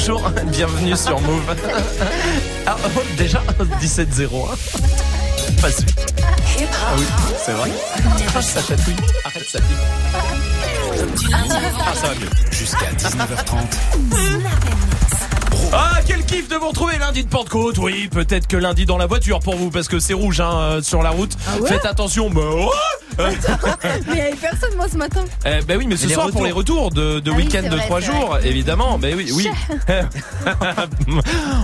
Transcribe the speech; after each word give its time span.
bonjour, 0.00 0.30
bienvenue 0.46 0.96
sur 0.96 1.20
Move. 1.20 1.56
Ah, 2.66 2.76
oh, 2.84 3.00
déjà 3.16 3.42
17-0. 3.80 4.30
Pas 5.60 5.70
suite. 5.70 6.14
Ah 6.58 6.94
oui, 6.96 7.04
c'est 7.44 7.52
vrai. 7.52 7.70
Ah, 8.34 8.42
ça 8.42 8.62
chatouille. 8.62 8.94
Arrête, 9.24 9.48
ça 9.48 9.58
pique. 9.58 11.32
Ah, 11.32 11.94
ça 11.94 12.08
va 12.08 12.14
mieux. 12.14 12.28
Jusqu'à 12.50 12.86
19h30. 12.96 13.56
Ah, 15.72 15.98
quel 16.06 16.24
kiff 16.24 16.48
de 16.48 16.56
vous 16.56 16.68
retrouver 16.68 16.98
lundi 16.98 17.24
de 17.24 17.28
Pentecôte. 17.28 17.78
Oui, 17.78 18.08
peut-être 18.08 18.46
que 18.46 18.56
lundi 18.56 18.86
dans 18.86 18.98
la 18.98 19.06
voiture 19.06 19.40
pour 19.40 19.56
vous 19.56 19.70
parce 19.70 19.88
que 19.88 19.98
c'est 19.98 20.14
rouge 20.14 20.40
hein, 20.40 20.56
euh, 20.58 20.82
sur 20.82 21.02
la 21.02 21.10
route. 21.10 21.32
Ah 21.48 21.58
ouais? 21.60 21.68
Faites 21.68 21.86
attention. 21.86 22.30
Bah, 22.30 22.42
oh 22.44 22.70
Mais 23.84 24.12
il 24.12 24.16
y 24.16 24.20
avait 24.20 24.36
personne 24.36 24.74
moi 24.76 24.86
ce 24.90 24.96
matin. 24.96 25.24
Eh, 25.44 25.60
ben 25.62 25.76
oui, 25.78 25.86
mais 25.88 25.96
ce 25.96 26.08
soir 26.08 26.30
pour 26.30 26.44
les 26.44 26.52
retours 26.52 26.90
de, 26.90 27.20
de 27.20 27.30
Ah 27.30 27.34
week-end 27.36 27.62
de 27.62 27.68
vrai, 27.68 27.84
trois 27.84 28.00
jours, 28.00 28.38
évidemment. 28.44 28.98
Ben 28.98 29.14
oui, 29.16 29.30
oui. 29.34 29.48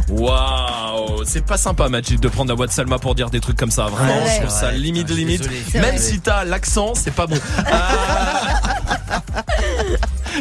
Waouh, 0.09 1.25
c'est 1.25 1.45
pas 1.45 1.57
sympa, 1.57 1.89
Magic, 1.89 2.21
de 2.21 2.29
prendre 2.29 2.49
la 2.51 2.55
voix 2.55 2.66
de 2.66 2.73
Salma 2.73 2.99
pour 2.99 3.15
dire 3.15 3.30
des 3.30 3.41
trucs 3.41 3.57
comme 3.57 3.71
ça. 3.71 3.87
Vraiment, 3.87 4.16
Ouais. 4.25 4.30
je 4.37 4.41
trouve 4.43 4.51
ça 4.51 4.71
limite, 4.73 5.11
limite. 5.11 5.49
Même 5.75 5.83
vrai. 5.83 5.99
si 5.99 6.21
t'as 6.21 6.45
l'accent, 6.45 6.95
c'est 6.95 7.11
pas 7.15 7.27
bon. 7.27 7.39
Ah. 7.66 8.55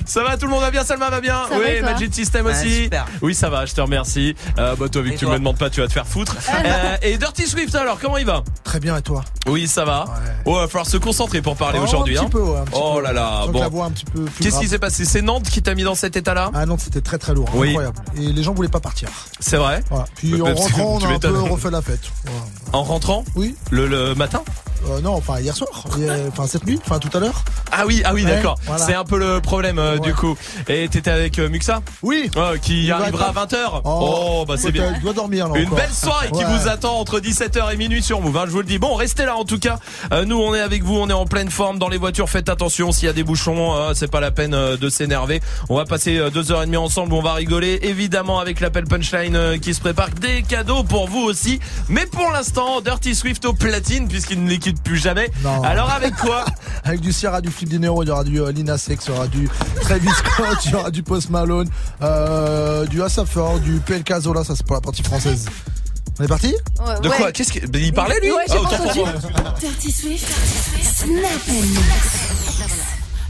Ça 0.05 0.23
va, 0.23 0.37
tout 0.37 0.45
le 0.45 0.51
monde 0.51 0.61
va 0.61 0.71
bien, 0.71 0.83
Salma 0.83 1.09
va 1.09 1.21
bien 1.21 1.43
Ça 1.49 1.55
Oui, 1.57 1.81
Magic 1.81 2.13
System 2.13 2.45
Ah, 2.47 2.51
aussi. 2.51 2.83
super. 2.83 3.05
Oui, 3.21 3.33
ça 3.35 3.49
va, 3.49 3.65
je 3.65 3.73
te 3.73 3.81
remercie. 3.81 4.35
Euh, 4.57 4.75
bah 4.75 4.89
toi, 4.89 5.01
vu 5.01 5.11
que 5.13 5.17
tu 5.17 5.25
me 5.25 5.33
demandes 5.37 5.57
pas, 5.57 5.69
tu 5.69 5.81
vas 5.81 5.87
te 5.87 5.93
faire 5.93 6.07
foutre. 6.07 6.35
Euh, 6.65 6.97
et 7.01 7.17
Dirty 7.17 7.47
Swift, 7.47 7.73
alors, 7.75 7.99
comment 7.99 8.17
il 8.17 8.25
va? 8.25 8.43
Très 8.63 8.79
bien, 8.79 8.97
et 8.97 9.01
toi? 9.01 9.23
Oui, 9.47 9.67
ça 9.67 9.85
va. 9.85 10.05
Ouais. 10.05 10.31
Oh, 10.45 10.55
va 10.55 10.67
falloir 10.67 10.87
se 10.87 10.97
concentrer 10.97 11.41
pour 11.41 11.55
parler 11.55 11.79
Oh, 11.81 11.85
aujourd'hui. 11.85 12.17
Un 12.17 12.25
petit 12.25 12.27
hein. 12.27 12.29
peu, 12.31 12.41
ouais, 12.41 12.59
un 12.59 12.65
petit 12.65 12.79
Oh 12.81 12.95
peu. 12.97 13.01
là 13.03 13.13
là, 13.13 13.45
bon. 13.47 13.59
la 13.59 13.67
voix 13.67 13.85
un 13.85 13.91
petit 13.91 14.05
peu 14.05 14.23
plus 14.25 14.43
Qu'est-ce 14.43 14.59
qui 14.59 14.67
s'est 14.67 14.79
passé? 14.79 15.05
C'est 15.05 15.21
Nantes 15.21 15.49
qui 15.49 15.61
t'a 15.61 15.75
mis 15.75 15.83
dans 15.83 15.95
cet 15.95 16.15
état-là? 16.15 16.51
Ah 16.53 16.65
non, 16.65 16.77
c'était 16.77 17.01
très 17.01 17.17
très 17.17 17.33
lourd, 17.33 17.49
Oui. 17.53 17.69
incroyable. 17.69 17.97
Et 18.17 18.21
les 18.31 18.43
gens 18.43 18.53
voulaient 18.53 18.67
pas 18.69 18.79
partir. 18.79 19.09
C'est 19.39 19.57
vrai? 19.57 19.83
Voilà. 19.89 20.05
Puis 20.15 20.41
en 20.41 20.45
rentrant, 20.53 20.99
on 21.01 21.05
a 21.05 21.07
un 21.13 21.19
peu 21.19 21.41
refait 21.41 21.71
la 21.71 21.81
fête. 21.81 22.01
En 22.73 22.83
rentrant? 22.83 23.23
Oui, 23.35 23.55
le, 23.71 23.87
le 23.87 24.15
matin? 24.15 24.43
Euh, 24.89 25.01
non, 25.01 25.13
enfin 25.15 25.39
hier 25.39 25.55
soir, 25.55 25.69
enfin 26.29 26.47
cette 26.47 26.65
nuit, 26.65 26.79
enfin 26.85 26.99
tout 26.99 27.09
à 27.15 27.19
l'heure. 27.19 27.43
Ah 27.71 27.85
oui, 27.85 28.01
ah 28.05 28.13
oui, 28.13 28.23
Ouais, 28.23 28.29
d'accord. 28.31 28.57
voilà. 28.65 28.85
C'est 28.85 28.93
un 28.93 29.03
peu 29.03 29.17
le 29.19 29.41
problème 29.41 29.79
euh, 29.79 29.97
du 29.99 30.13
coup. 30.13 30.37
Et 30.67 30.87
t'étais 30.87 31.11
avec 31.11 31.39
euh, 31.39 31.49
Muxa? 31.49 31.81
Oui. 32.01 32.29
Qui 32.61 32.85
Il 32.85 32.91
arrivera 32.91 33.27
à 33.27 33.31
être- 33.31 33.55
20h. 33.55 33.81
Oh, 33.83 34.45
bah 34.47 34.55
c'est 34.57 34.71
bien. 34.71 34.93
Il 34.95 35.01
doit 35.01 35.13
dormir 35.13 35.49
là 35.49 35.59
Une 35.59 35.65
encore. 35.67 35.77
belle 35.79 35.91
soirée 35.91 36.29
qui 36.31 36.43
vous 36.43 36.67
attend 36.67 36.99
entre 36.99 37.19
17h 37.19 37.73
et 37.73 37.77
minuit 37.77 38.01
sur 38.03 38.21
Move, 38.21 38.37
hein, 38.37 38.43
je 38.45 38.51
vous 38.51 38.59
le 38.59 38.63
dis. 38.65 38.79
Bon, 38.79 38.95
restez 38.95 39.25
là 39.25 39.35
en 39.35 39.43
tout 39.45 39.59
cas. 39.59 39.79
Euh, 40.11 40.25
nous, 40.25 40.37
on 40.39 40.53
est 40.55 40.61
avec 40.61 40.83
vous, 40.83 40.95
on 40.95 41.09
est 41.09 41.13
en 41.13 41.25
pleine 41.25 41.49
forme 41.49 41.79
dans 41.79 41.89
les 41.89 41.97
voitures. 41.97 42.29
Faites 42.29 42.49
attention, 42.49 42.91
s'il 42.91 43.05
y 43.07 43.09
a 43.09 43.13
des 43.13 43.23
bouchons, 43.23 43.73
euh, 43.75 43.93
c'est 43.93 44.09
pas 44.09 44.19
la 44.19 44.31
peine 44.31 44.53
euh, 44.53 44.77
de 44.77 44.89
s'énerver. 44.89 45.41
On 45.69 45.75
va 45.75 45.85
passer 45.85 46.29
deux 46.31 46.51
heures 46.51 46.63
et 46.63 46.65
demie 46.65 46.77
ensemble, 46.77 47.13
on 47.13 47.21
va 47.21 47.33
rigoler. 47.33 47.79
Évidemment, 47.83 48.39
avec 48.39 48.59
l'appel 48.59 48.85
punchline 48.85 49.59
qui 49.59 49.73
se 49.73 49.79
prépare, 49.81 50.09
des 50.21 50.43
cadeaux 50.43 50.83
pour 50.83 51.07
vous 51.07 51.21
aussi. 51.21 51.59
Mais 51.89 52.05
pour 52.05 52.31
l'instant, 52.31 52.81
Dirty 52.81 53.15
Swift 53.15 53.45
au 53.45 53.53
platine, 53.53 54.07
puisqu'il 54.07 54.43
ne 54.43 54.49
les 54.49 54.59
quitte 54.59 54.74
plus 54.83 54.97
jamais. 54.97 55.29
Non. 55.43 55.63
Alors 55.63 55.89
avec 55.91 56.15
quoi 56.15 56.45
Avec 56.83 56.99
du 57.01 57.11
Sierra, 57.11 57.41
du 57.41 57.49
Flip 57.49 57.69
Dinero, 57.69 58.03
il 58.03 58.07
y 58.07 58.11
aura 58.11 58.23
du 58.23 58.39
euh, 58.41 58.51
Lina 58.51 58.77
Sex, 58.77 59.05
il 59.07 59.13
y 59.13 59.17
aura 59.17 59.27
du 59.27 59.49
Travis 59.81 60.09
Scott, 60.09 60.57
il 60.65 60.71
y 60.71 60.75
aura 60.75 60.91
du 60.91 61.01
Post 61.03 61.29
Malone, 61.31 61.67
euh, 62.01 62.85
du 62.85 63.01
Asafor, 63.01 63.59
du 63.59 63.79
PLK 63.79 64.19
Zola, 64.21 64.43
ça 64.43 64.55
c'est 64.55 64.65
pour 64.65 64.75
la 64.75 64.81
partie 64.81 65.01
française. 65.03 65.45
On 66.19 66.23
est 66.23 66.27
parti? 66.27 66.55
Ouais, 66.79 66.99
De 67.01 67.09
ouais. 67.09 67.17
quoi 67.17 67.31
Qu'est-ce 67.31 67.51
que 67.51 67.59
il 67.77 67.91
parlait 67.93 68.19
lui? 68.21 68.31
Ouais, 68.31 68.43
j'ai 68.47 68.53
Ah, 68.53 68.61
pas 68.61 68.75
autant 68.75 68.77
pour 68.77 68.85
entendu. 68.85 68.99
moi. 69.01 69.53
Dirty 69.59 69.91
Swift, 69.91 70.27
Snap 70.81 71.41
and 71.49 72.54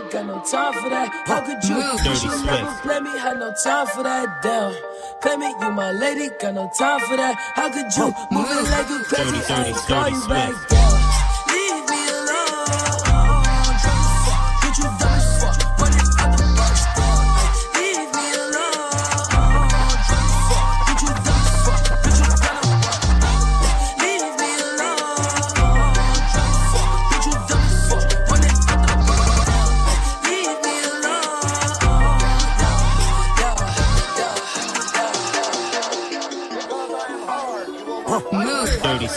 I 0.00 0.08
got 0.10 0.26
no 0.26 0.42
time 0.50 0.72
for 0.72 0.88
that. 0.88 1.08
How 1.26 1.40
could 1.40 1.62
you? 1.64 1.76
You 1.76 2.16
should 2.16 2.46
never 2.46 2.72
play 2.80 3.00
me, 3.00 3.18
had 3.18 3.38
no 3.38 3.52
time 3.62 3.86
for 3.88 4.02
that. 4.02 4.42
Damn. 4.42 4.74
Play 5.20 5.36
me, 5.36 5.54
you 5.60 5.70
my 5.72 5.92
lady, 5.92 6.30
got 6.40 6.54
no 6.54 6.70
time 6.78 7.00
for 7.00 7.16
that. 7.16 7.34
How 7.54 7.68
could 7.68 7.94
you 7.94 8.06
move 8.30 8.46
it 8.48 8.70
like 8.70 8.88
you 8.88 9.04
crazy? 9.04 9.52
I 9.52 9.64
ain't 9.66 9.76
call 9.76 10.08
you 10.08 10.28
back 10.28 10.68
down. 10.68 11.09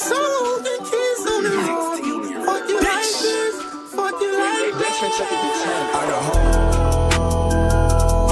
who 0.00 0.62
can 0.64 0.78
kiss 0.90 1.26
on 1.30 1.42
the 1.44 1.50
heart. 1.68 2.00
Fuck 2.46 2.68
you 2.68 2.78
like 2.80 3.12
this. 3.20 3.54
Fuck 3.92 4.20
you 4.20 4.32
like 4.38 4.72
that. 4.80 4.94
I 5.94 6.06
got 6.10 6.22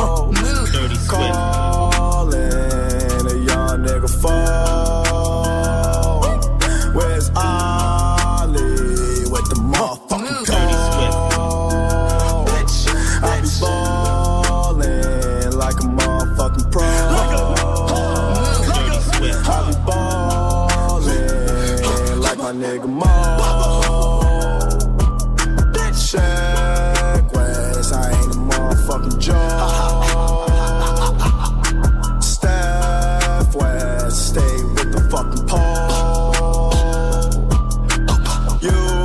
home. 0.01 0.35
Dirty 0.73 0.95
Swift. 0.95 1.09
Calling 1.11 2.41
a 3.27 3.37
young 3.45 3.79
nigga 3.85 4.09
fall. 4.23 4.40
you. 38.63 39.00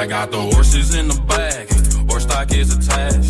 I 0.00 0.06
got 0.06 0.30
the 0.30 0.40
horses 0.40 0.94
in 0.94 1.08
the 1.08 1.20
back, 1.28 1.68
horse 2.08 2.22
stock 2.22 2.54
is 2.54 2.74
attached. 2.74 3.29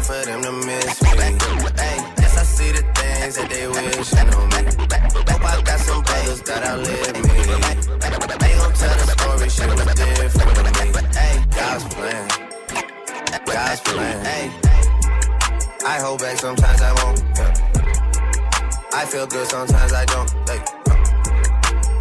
hard 0.00 0.24
for 0.24 0.26
them 0.26 0.42
to 0.42 0.52
miss 0.52 1.02
me. 1.02 1.08
Hey, 1.08 1.98
yes, 2.18 2.36
I 2.36 2.42
see 2.42 2.72
the 2.72 2.82
things 2.94 3.36
that 3.36 3.48
they 3.50 3.66
wish. 3.66 4.12
on 4.14 4.48
me. 4.48 4.62
Hope 5.30 5.44
I 5.44 5.62
got 5.62 5.80
some 5.80 6.02
brothers 6.02 6.40
that 6.42 6.62
outlive 6.64 7.16
me. 7.16 7.40
They 8.40 8.54
gon' 8.56 8.72
tell 8.72 8.96
the 8.96 9.06
story, 9.16 9.48
shit 9.48 9.68
was 9.68 9.94
different 9.94 10.32
for 10.32 10.62
me. 10.62 11.02
Hey, 11.14 11.44
God's 11.50 11.84
plan, 11.94 12.28
God's 13.46 13.80
plan. 13.80 14.24
Hey, 14.24 14.50
I 15.86 16.00
hold 16.00 16.20
back 16.20 16.38
sometimes 16.38 16.80
I 16.80 16.92
won't. 17.02 17.22
Yeah. 17.36 17.54
I 18.92 19.04
feel 19.06 19.26
good 19.26 19.46
sometimes 19.46 19.92
I 19.92 20.04
don't. 20.06 20.30
Hey. 20.48 20.60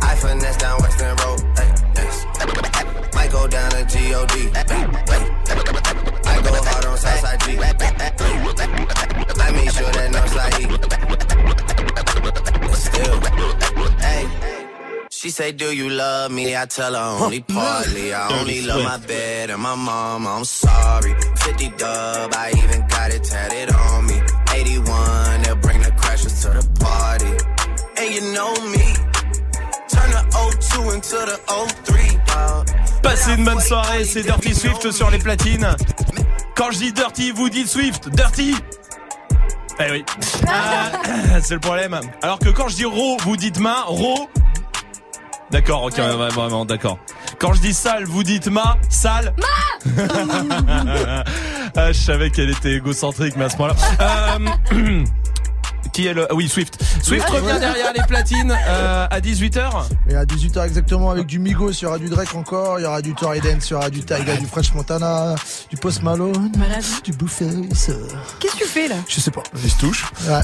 I 0.01 0.15
finesse 0.15 0.57
down 0.57 0.79
Western 0.81 1.15
Road. 1.17 1.39
Hey. 1.57 1.69
Might 3.13 3.31
go 3.31 3.47
down 3.47 3.71
to 3.71 3.85
G 3.85 4.13
O 4.13 4.25
D. 4.25 4.49
Hey. 4.55 4.87
Hey. 5.07 6.18
I 6.39 6.41
go 6.41 6.63
hard 6.63 6.85
on 6.85 6.97
Southside 6.97 7.39
G. 7.41 7.57
I 9.41 9.51
make 9.51 9.71
sure 9.71 9.91
that 9.91 10.09
no 10.15 10.25
slide. 10.33 10.69
Still, 12.75 13.19
hey. 13.99 14.23
She 15.09 15.29
say, 15.31 15.51
Do 15.51 15.75
you 15.75 15.89
love 15.89 16.31
me? 16.31 16.55
I 16.55 16.65
tell 16.65 16.93
her 16.93 17.23
only 17.23 17.41
partly. 17.41 18.13
I 18.13 18.39
only 18.39 18.61
love 18.61 18.83
my 18.83 18.97
bed 19.05 19.49
and 19.49 19.61
my 19.61 19.75
mom. 19.75 20.25
I'm 20.27 20.45
sorry. 20.45 21.13
50 21.35 21.69
dub, 21.77 22.33
I 22.33 22.53
even 22.55 22.87
got 22.87 23.11
it 23.13 23.23
tatted 23.23 23.73
on 23.73 24.05
me. 24.07 24.21
81, 24.55 25.41
they'll 25.41 25.55
bring 25.57 25.81
the 25.81 25.91
crashers 25.91 26.41
to 26.43 26.49
the 26.57 26.63
party. 26.79 27.33
And 27.97 28.15
you 28.15 28.21
know 28.33 28.53
me. 28.71 28.95
Turn 29.89 30.09
the 30.11 30.23
02 30.31 30.91
into 30.91 31.17
the 31.29 31.37
03, 31.83 32.17
dog. 32.27 32.67
Passez 33.03 33.33
une 33.33 33.43
bonne 33.43 33.59
soirée, 33.59 34.05
c'est 34.05 34.23
Dirty 34.23 34.53
Swift 34.55 34.91
sur 34.91 35.09
les 35.09 35.19
platines. 35.19 35.75
Quand 36.59 36.71
je 36.71 36.79
dis 36.79 36.91
Dirty, 36.91 37.31
vous 37.31 37.47
dites 37.49 37.69
Swift. 37.69 38.09
Dirty 38.09 38.53
Eh 39.79 39.91
oui. 39.91 40.03
Euh, 40.43 41.39
c'est 41.41 41.53
le 41.53 41.61
problème. 41.61 41.97
Alors 42.21 42.37
que 42.37 42.49
quand 42.49 42.67
je 42.67 42.75
dis 42.75 42.83
Ro, 42.83 43.15
vous 43.23 43.37
dites 43.37 43.61
ma. 43.61 43.83
Ro. 43.83 44.29
D'accord, 45.51 45.83
ok, 45.83 45.93
ouais, 45.97 46.15
ouais, 46.15 46.27
vraiment, 46.27 46.65
d'accord. 46.65 46.99
Quand 47.39 47.53
je 47.53 47.61
dis 47.61 47.73
sale, 47.73 48.03
vous 48.03 48.23
dites 48.23 48.47
ma. 48.47 48.75
Sale. 48.89 49.33
Ah, 51.77 51.93
je 51.93 51.97
savais 51.97 52.29
qu'elle 52.29 52.49
était 52.49 52.73
égocentrique, 52.73 53.35
mais 53.37 53.45
à 53.45 53.49
ce 53.49 53.55
moment-là. 53.57 53.75
Euh, 54.73 55.03
qui 55.99 56.07
est 56.07 56.13
le. 56.13 56.27
ah 56.29 56.35
Oui, 56.35 56.47
Swift. 56.47 56.81
Swift 57.03 57.27
revient 57.29 57.59
derrière 57.59 57.91
les 57.93 58.03
platines 58.03 58.51
euh, 58.51 59.07
à 59.09 59.19
18h. 59.19 59.69
Et 60.09 60.15
à 60.15 60.23
18h 60.25 60.65
exactement 60.65 61.11
avec 61.11 61.25
du 61.25 61.39
Migos, 61.39 61.71
il 61.71 61.83
y 61.83 61.85
aura 61.85 61.99
du 61.99 62.07
Drake 62.09 62.33
encore, 62.35 62.79
il 62.79 62.83
y 62.83 62.85
aura 62.85 63.01
du 63.01 63.13
Tory 63.13 63.41
Dance, 63.41 63.69
il 63.69 63.73
y 63.73 63.75
aura 63.75 63.89
du 63.89 64.01
Taiga, 64.01 64.37
du 64.37 64.45
Fresh 64.45 64.73
Montana, 64.73 65.35
du 65.69 65.75
Post 65.77 66.01
Malone, 66.03 66.51
du 67.03 67.11
Blueface. 67.11 67.91
Qu'est-ce 68.39 68.53
que 68.53 68.57
tu 68.59 68.65
fais 68.65 68.87
là? 68.87 68.95
Je 69.07 69.19
sais 69.19 69.31
pas. 69.31 69.43
Il 69.61 69.69
se 69.69 69.77
touche. 69.77 70.05
Ouais. 70.27 70.41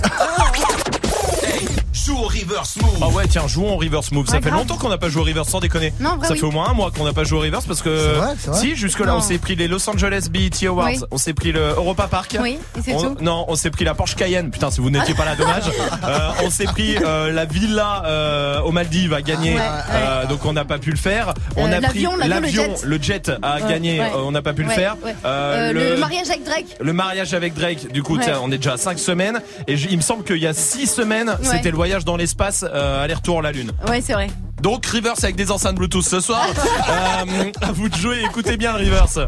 Joue 1.95 2.17
au 2.17 2.23
reverse 2.27 2.75
move. 2.81 2.97
Ah 3.01 3.07
ouais, 3.07 3.25
tiens, 3.27 3.47
jouons 3.47 3.73
au 3.73 3.77
reverse 3.77 4.11
move. 4.11 4.27
Ça 4.27 4.41
fait 4.41 4.49
longtemps 4.51 4.75
qu'on 4.75 4.89
n'a 4.89 4.97
pas 4.97 5.07
joué 5.09 5.21
au 5.21 5.25
reverse 5.25 5.47
sans 5.49 5.59
déconner. 5.61 5.93
Non, 5.99 6.17
vrai, 6.17 6.27
Ça 6.27 6.33
oui. 6.33 6.39
fait 6.39 6.45
au 6.45 6.51
moins 6.51 6.69
un 6.69 6.73
mois 6.73 6.91
qu'on 6.91 7.05
n'a 7.05 7.13
pas 7.13 7.23
joué 7.23 7.39
au 7.39 7.41
reverse 7.41 7.65
parce 7.65 7.81
que 7.81 7.97
C'est 7.97 8.13
vrai, 8.19 8.33
c'est 8.37 8.49
vrai 8.49 8.59
si 8.59 8.75
jusque 8.75 8.99
là 8.99 9.07
Non. 9.07 9.17
on 9.17 9.21
s'est 9.21 9.37
pris 9.37 9.55
les 9.55 9.67
Los 9.67 9.89
Angeles 9.89 10.27
BET 10.29 10.67
Awards, 10.67 10.87
Oui. 10.89 10.99
on 11.11 11.17
s'est 11.17 11.33
pris 11.33 11.51
le 11.53 11.69
Europa 11.75 12.07
Park. 12.11 12.37
Oui, 12.41 12.57
et 12.77 12.81
c'est 12.83 12.93
On- 12.93 13.15
tout. 13.15 13.23
Non, 13.23 13.45
on 13.47 13.55
s'est 13.55 13.71
pris 13.71 13.85
la 13.85 13.93
Porsche 13.93 14.15
Cayenne. 14.15 14.51
Putain, 14.51 14.71
si 14.71 14.81
vous 14.81 14.89
n'étiez 14.89 15.13
pas 15.15 15.25
là, 15.25 15.35
dommage. 15.35 15.63
Euh, 16.05 16.29
on 16.43 16.49
s'est 16.49 16.65
pris 16.65 16.97
euh, 17.03 17.31
la 17.31 17.45
villa 17.45 18.03
euh, 18.05 18.59
aux 18.61 18.71
Maldives 18.71 19.13
à 19.13 19.21
gagner. 19.21 19.55
Ouais, 19.55 19.61
Euh, 19.91 20.25
donc 20.27 20.45
on 20.45 20.53
n'a 20.53 20.65
pas 20.65 20.77
pu 20.77 20.91
le 20.91 20.97
faire. 20.97 21.33
On 21.55 21.71
a 21.71 21.79
pris 21.81 22.03
l'avion, 22.27 22.75
le 22.83 23.01
jet. 23.01 23.31
a 23.41 23.61
gagné. 23.61 24.01
on 24.17 24.31
n'a 24.31 24.41
pas 24.41 24.53
pu 24.53 24.63
le 24.63 24.69
faire. 24.69 24.97
le... 25.23 25.97
mariage 25.97 26.29
avec 26.29 26.43
Drake. 26.43 26.65
le 26.79 26.93
mariage 26.93 27.33
avec 27.33 27.53
Drake, 27.53 27.91
du 27.91 28.03
coup, 28.03 28.17
on 28.43 28.51
est 28.51 28.57
déjà 28.57 28.73
à 28.73 28.77
5 28.77 28.99
semaines. 28.99 29.41
Et 29.67 29.73
il 29.73 29.97
me 29.97 30.01
semble 30.01 30.23
qu'il 30.23 30.37
y 30.37 30.47
a 30.47 30.53
6 30.53 30.85
semaines, 30.87 31.37
c'était 31.41 31.71
le 31.71 31.77
voyage 31.85 32.03
dans 32.03 32.17
l'espace, 32.17 32.65
euh, 32.67 33.03
aller-retour 33.03 33.43
la 33.43 33.51
Lune. 33.51 33.71
Ouais, 33.87 34.01
c'est 34.01 34.13
vrai. 34.13 34.27
Donc 34.59 34.83
Rivers 34.87 35.13
avec 35.21 35.35
des 35.35 35.51
enceintes 35.51 35.75
Bluetooth 35.75 36.03
ce 36.03 36.19
soir. 36.19 36.43
euh, 36.89 37.51
à 37.61 37.71
vous 37.71 37.89
de 37.89 37.95
jouer, 37.95 38.23
écoutez 38.23 38.57
bien 38.57 38.73
Rivers. 38.73 39.27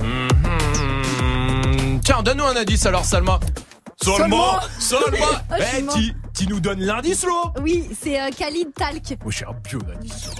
Mhm. 0.00 2.00
Tiens, 2.04 2.22
donne-nous 2.24 2.44
un 2.46 2.56
indice 2.56 2.84
alors 2.86 3.04
Salma. 3.04 3.38
Salma, 4.02 4.60
Salma. 4.80 5.26
Ah, 5.50 5.56
Eh. 5.60 6.23
Tu, 6.34 6.46
nous 6.48 6.60
donnes 6.60 6.80
l'indice 6.80 7.24
là 7.24 7.52
Oui, 7.62 7.84
c'est 8.02 8.20
euh, 8.20 8.30
Khalid 8.36 8.72
Talk. 8.74 9.18
Moi 9.22 9.30
je 9.30 9.36
suis 9.36 9.44
un 9.44 9.54
pieu 9.54 9.78
d'indice. 9.78 10.30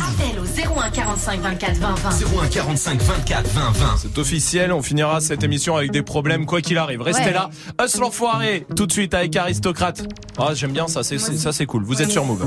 Appel 0.00 0.38
au 0.40 0.78
01 0.78 0.90
45 0.90 1.40
24 1.40 1.76
20 1.78 1.94
20. 1.94 2.10
01 2.42 2.48
45 2.48 3.02
24 3.02 3.48
20 3.48 3.70
20. 3.72 3.96
C'est 3.98 4.18
officiel, 4.18 4.72
on 4.72 4.82
finira 4.82 5.20
cette 5.20 5.42
émission 5.42 5.76
avec 5.76 5.90
des 5.90 6.02
problèmes 6.02 6.46
quoi 6.46 6.60
qu'il 6.60 6.78
arrive. 6.78 7.02
Restez 7.02 7.24
Ouais. 7.24 7.32
là. 7.32 7.50
Us 7.82 7.96
l'enfoiré, 7.98 8.66
tout 8.76 8.86
de 8.86 8.92
suite 8.92 9.14
avec 9.14 9.34
Aristocrate. 9.36 10.02
Ah, 10.38 10.54
j'aime 10.54 10.72
bien 10.72 10.88
ça, 10.88 11.02
c'est 11.02 11.18
c'est- 11.18 11.36
ça 11.36 11.52
c'est 11.52 11.66
cool. 11.66 11.84
Vous 11.84 12.00
êtes 12.00 12.10
sur 12.10 12.24
Move. 12.24 12.46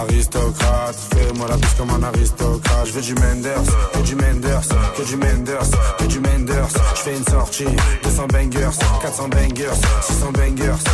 Aristocrate, 0.00 0.96
fais-moi 1.12 1.48
la 1.48 1.56
bise 1.56 1.74
comme 1.76 1.90
un 1.90 2.02
aristocrate. 2.02 2.86
Je 2.86 2.92
veux 2.92 3.02
du 3.02 3.14
Menders, 3.14 3.62
que 3.92 3.98
du 4.00 4.14
Menders, 4.14 4.68
que 4.96 5.02
du 5.02 5.16
Menders, 5.16 5.70
que 5.98 6.04
du 6.04 6.20
Menders. 6.20 6.68
Je 6.94 7.00
fais 7.00 7.16
une 7.16 7.24
sortie, 7.24 7.66
200 8.02 8.26
bangers, 8.28 8.78
400 9.02 9.28
bangers, 9.28 9.78
600 10.02 10.32
bangers. 10.32 10.84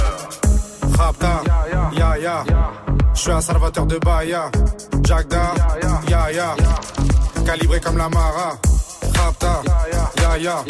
Rapta, 0.98 1.42
ya 1.96 2.18
ya. 2.18 2.44
Je 3.14 3.20
suis 3.20 3.30
un 3.30 3.40
salvateur 3.40 3.86
de 3.86 3.98
Bahia. 3.98 4.50
Jagda, 5.02 5.54
ya 6.08 6.30
ya. 6.32 6.56
Calibré 7.44 7.80
comme 7.80 7.98
la 7.98 8.08
Mara. 8.08 8.58
Rapta, 9.18 9.62
ya 10.22 10.38
ya. 10.38 10.64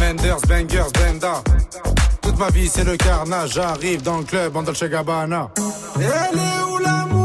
Menders, 0.00 0.40
bangers, 0.48 0.92
benda. 0.92 1.42
Toute 2.22 2.38
ma 2.38 2.48
vie 2.50 2.68
c'est 2.68 2.84
le 2.84 2.96
carnage. 2.96 3.52
J'arrive 3.54 4.02
dans 4.02 4.18
le 4.18 4.24
club 4.24 4.56
en 4.56 4.62
Dolce 4.62 4.84
Gabbana. 4.84 5.50
Elle 5.96 6.38
est 6.38 6.64
où 6.70 6.78
la 6.78 7.15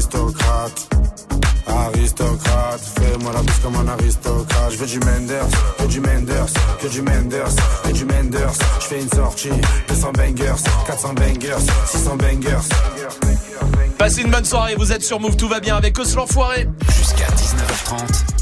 aristocrate. 0.00 0.88
Aristocrate, 1.66 2.80
fais-moi 2.98 3.32
la 3.34 3.42
bise 3.42 3.58
comme 3.62 3.76
un 3.76 3.88
aristocrate. 3.88 4.72
Je 4.72 4.76
veux 4.78 4.86
du 4.86 4.98
Menders, 5.00 5.46
que 5.78 5.84
du 5.86 6.00
Menders, 6.00 6.46
que 6.80 6.86
du 6.88 7.02
Menders, 7.02 7.54
que 7.84 7.92
du 7.92 8.04
Menders. 8.06 8.52
Je 8.80 8.84
fais 8.86 9.02
une 9.02 9.10
sortie, 9.10 9.50
200 9.88 10.12
bangers, 10.12 10.54
400 10.86 11.12
bangers, 11.14 11.56
600 11.86 12.16
bangers. 12.16 12.68
Passez 13.98 14.22
une 14.22 14.30
bonne 14.30 14.44
soirée, 14.46 14.74
vous 14.76 14.90
êtes 14.90 15.02
sur 15.02 15.20
Move, 15.20 15.36
tout 15.36 15.48
va 15.48 15.60
bien 15.60 15.76
avec 15.76 15.98
Us 15.98 16.14
l'enfoiré. 16.14 16.66
Jusqu'à 16.96 17.26
19h30. 17.26 17.98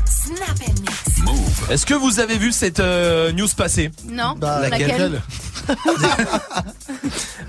Snap 0.07 0.49
and 0.69 0.81
mix. 0.81 1.19
Move. 1.25 1.71
Est-ce 1.71 1.85
que 1.85 1.95
vous 1.95 2.21
avez 2.21 2.39
vu 2.39 2.53
cette 2.53 2.79
euh, 2.81 3.33
news 3.33 3.49
passer? 3.57 3.91
Non 4.09 4.37
Bah, 4.39 4.61
Laquelle? 4.69 5.21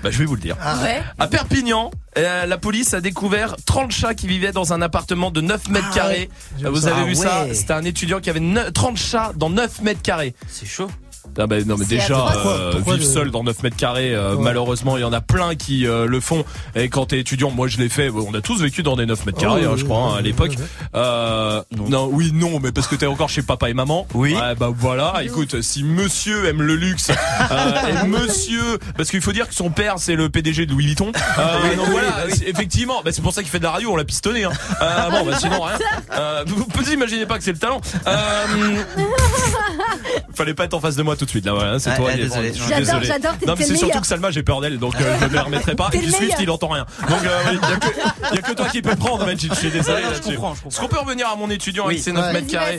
Bah 0.02 0.10
je 0.10 0.18
vais 0.18 0.24
vous 0.24 0.34
le 0.34 0.40
dire. 0.40 0.56
Ouais. 0.82 1.02
À 1.18 1.26
Perpignan, 1.26 1.90
euh, 2.18 2.46
la 2.46 2.58
police 2.58 2.94
a 2.94 3.00
découvert 3.00 3.56
30 3.66 3.90
chats 3.92 4.14
qui 4.14 4.26
vivaient 4.26 4.52
dans 4.52 4.72
un 4.72 4.80
appartement 4.82 5.30
de 5.30 5.40
9 5.40 5.68
mètres 5.68 5.86
Ah 5.90 5.94
carrés. 5.94 6.30
ouais. 6.58 6.64
Euh, 6.66 6.70
Vous 6.70 6.86
avez 6.86 7.04
vu 7.04 7.14
Ah 7.24 7.46
ça. 7.48 7.54
C'était 7.54 7.72
un 7.72 7.84
étudiant 7.84 8.20
qui 8.20 8.30
avait 8.30 8.40
ne- 8.40 8.70
30 8.70 8.96
chats 8.96 9.32
dans 9.36 9.50
9 9.50 9.82
mètres 9.82 10.02
carrés. 10.02 10.34
C'est 10.48 10.66
chaud. 10.66 10.90
Ah 11.38 11.46
bah, 11.46 11.56
non 11.66 11.76
mais 11.78 11.84
déjà 11.86 12.16
euh, 12.46 12.72
Pourquoi- 12.72 12.94
vivre 12.96 13.06
seul 13.06 13.30
dans 13.30 13.44
9 13.44 13.62
mètres 13.62 13.76
carrés 13.76 14.14
euh, 14.14 14.36
malheureusement 14.38 14.96
il 14.96 15.00
y 15.00 15.04
en 15.04 15.12
a 15.12 15.20
plein 15.20 15.54
qui 15.54 15.86
euh, 15.86 16.06
le 16.06 16.20
font. 16.20 16.44
Et 16.74 16.88
quand 16.88 17.06
t'es 17.06 17.18
étudiant 17.20 17.50
moi 17.50 17.68
je 17.68 17.78
l'ai 17.78 17.88
fait. 17.88 18.10
On 18.10 18.34
a 18.34 18.40
tous 18.40 18.60
vécu 18.62 18.82
dans 18.82 18.96
des 18.96 19.06
9 19.06 19.26
mètres 19.26 19.38
carrés 19.38 19.62
Oh, 19.64 19.68
hein, 19.68 19.72
oui, 19.74 19.80
je 19.80 19.84
crois 19.84 19.98
hein, 19.98 20.10
oui, 20.14 20.18
à 20.18 20.22
l'époque. 20.22 20.52
oui, 20.58 20.64
euh, 20.94 21.62
non. 21.88 22.06
oui 22.12 22.30
non 22.34 22.60
mais 22.60 22.72
parce 22.72 22.86
que 22.86 22.96
t'es 22.96 23.06
encore 23.06 23.28
chez 23.28 23.42
papa 23.42 23.70
et 23.70 23.74
maman. 23.74 24.06
Oui. 24.14 24.34
ouais, 24.34 24.54
bah 24.54 24.70
voilà. 24.74 25.14
Écoute 25.22 25.60
si 25.62 25.84
monsieur 25.84 26.46
aime 26.46 26.62
le 26.62 26.74
luxe 26.76 27.10
euh, 27.10 28.04
et 28.04 28.06
monsieur 28.06 28.78
parce 28.96 29.10
qu'il 29.10 29.20
faut 29.20 29.32
dire 29.32 29.48
que 29.48 29.54
son 29.54 29.70
père 29.70 29.94
c'est 29.98 30.16
le 30.16 30.28
PDG 30.28 30.66
de 30.66 30.72
Louis 30.72 30.86
Vuitton. 30.86 31.12
Euh, 31.38 31.76
donc 31.76 31.88
voilà 31.90 32.26
effectivement 32.46 33.02
bah, 33.04 33.10
c'est 33.12 33.22
pour 33.22 33.32
ça 33.32 33.42
qu'il 33.42 33.50
fait 33.50 33.58
de 33.58 33.64
la 33.64 33.70
radio 33.70 33.92
on 33.92 33.96
l'a 33.96 34.04
pistonné 34.04 34.44
hein. 34.44 34.52
Euh, 34.82 35.10
bon 35.10 35.24
bah 35.24 35.36
sinon 35.38 35.60
rien. 35.62 35.78
Euh, 36.16 36.44
vous 36.46 36.66
vous 36.74 36.92
imaginez 36.92 37.26
pas 37.26 37.38
que 37.38 37.44
c'est 37.44 37.52
le 37.52 37.58
talent. 37.58 37.80
Euh, 38.06 38.76
Fallait 40.34 40.54
pas 40.54 40.64
être 40.64 40.74
en 40.74 40.80
face 40.80 40.96
de 40.96 41.02
moi 41.02 41.16
tout 41.20 41.24
de 41.26 41.30
suite 41.30 41.44
là, 41.46 41.52
voilà, 41.52 41.78
c'est 41.78 41.90
Ouais, 41.90 41.96
toi. 41.96 42.12
est- 42.12 42.16
désolé. 42.16 42.48
je 42.48 42.52
suis 42.54 42.62
J'adore, 42.68 42.78
désolé. 43.00 43.06
j'adore, 43.06 43.32
Non 43.46 43.54
mais 43.58 43.64
c'est 43.64 43.76
surtout 43.76 44.00
que 44.00 44.06
Salma 44.06 44.30
j'ai 44.30 44.42
peur 44.42 44.60
d'elle 44.60 44.78
donc 44.78 44.94
euh, 45.00 45.16
je 45.20 45.24
me 45.26 45.30
permettrai 45.30 45.74
pas. 45.76 45.90
Et 45.92 45.98
puis 45.98 46.10
Swift 46.10 46.36
il 46.40 46.50
entend 46.50 46.68
rien. 46.68 46.86
Donc 47.08 47.24
euh, 47.24 47.38
il 47.52 47.54
y, 47.54 47.72
a 47.72 47.76
que- 47.76 48.34
y 48.34 48.38
a 48.38 48.42
que 48.42 48.52
toi 48.52 48.66
qui 48.68 48.82
peux 48.82 48.96
prendre 48.96 49.24
Magic, 49.26 49.52
je 49.54 49.58
suis 49.58 49.70
désolé 49.70 50.02
Non, 50.02 50.08
je 50.08 50.12
là-dessus. 50.14 50.34
comprends, 50.34 50.54
je 50.54 50.60
comprends. 50.62 50.68
Est-ce 50.70 50.80
qu'on 50.80 50.88
peut 50.88 50.98
revenir 50.98 51.28
à 51.28 51.36
mon 51.36 51.50
étudiant 51.50 51.84
Oui. 51.86 51.94
avec 51.94 52.04
ses 52.04 52.12
9 52.12 52.24
Ouais. 52.26 52.32
mètres 52.32 52.46
carrés 52.48 52.78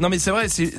Non 0.00 0.08
mais 0.08 0.18
c'est 0.18 0.30
vrai, 0.30 0.48
c'est 0.48 0.72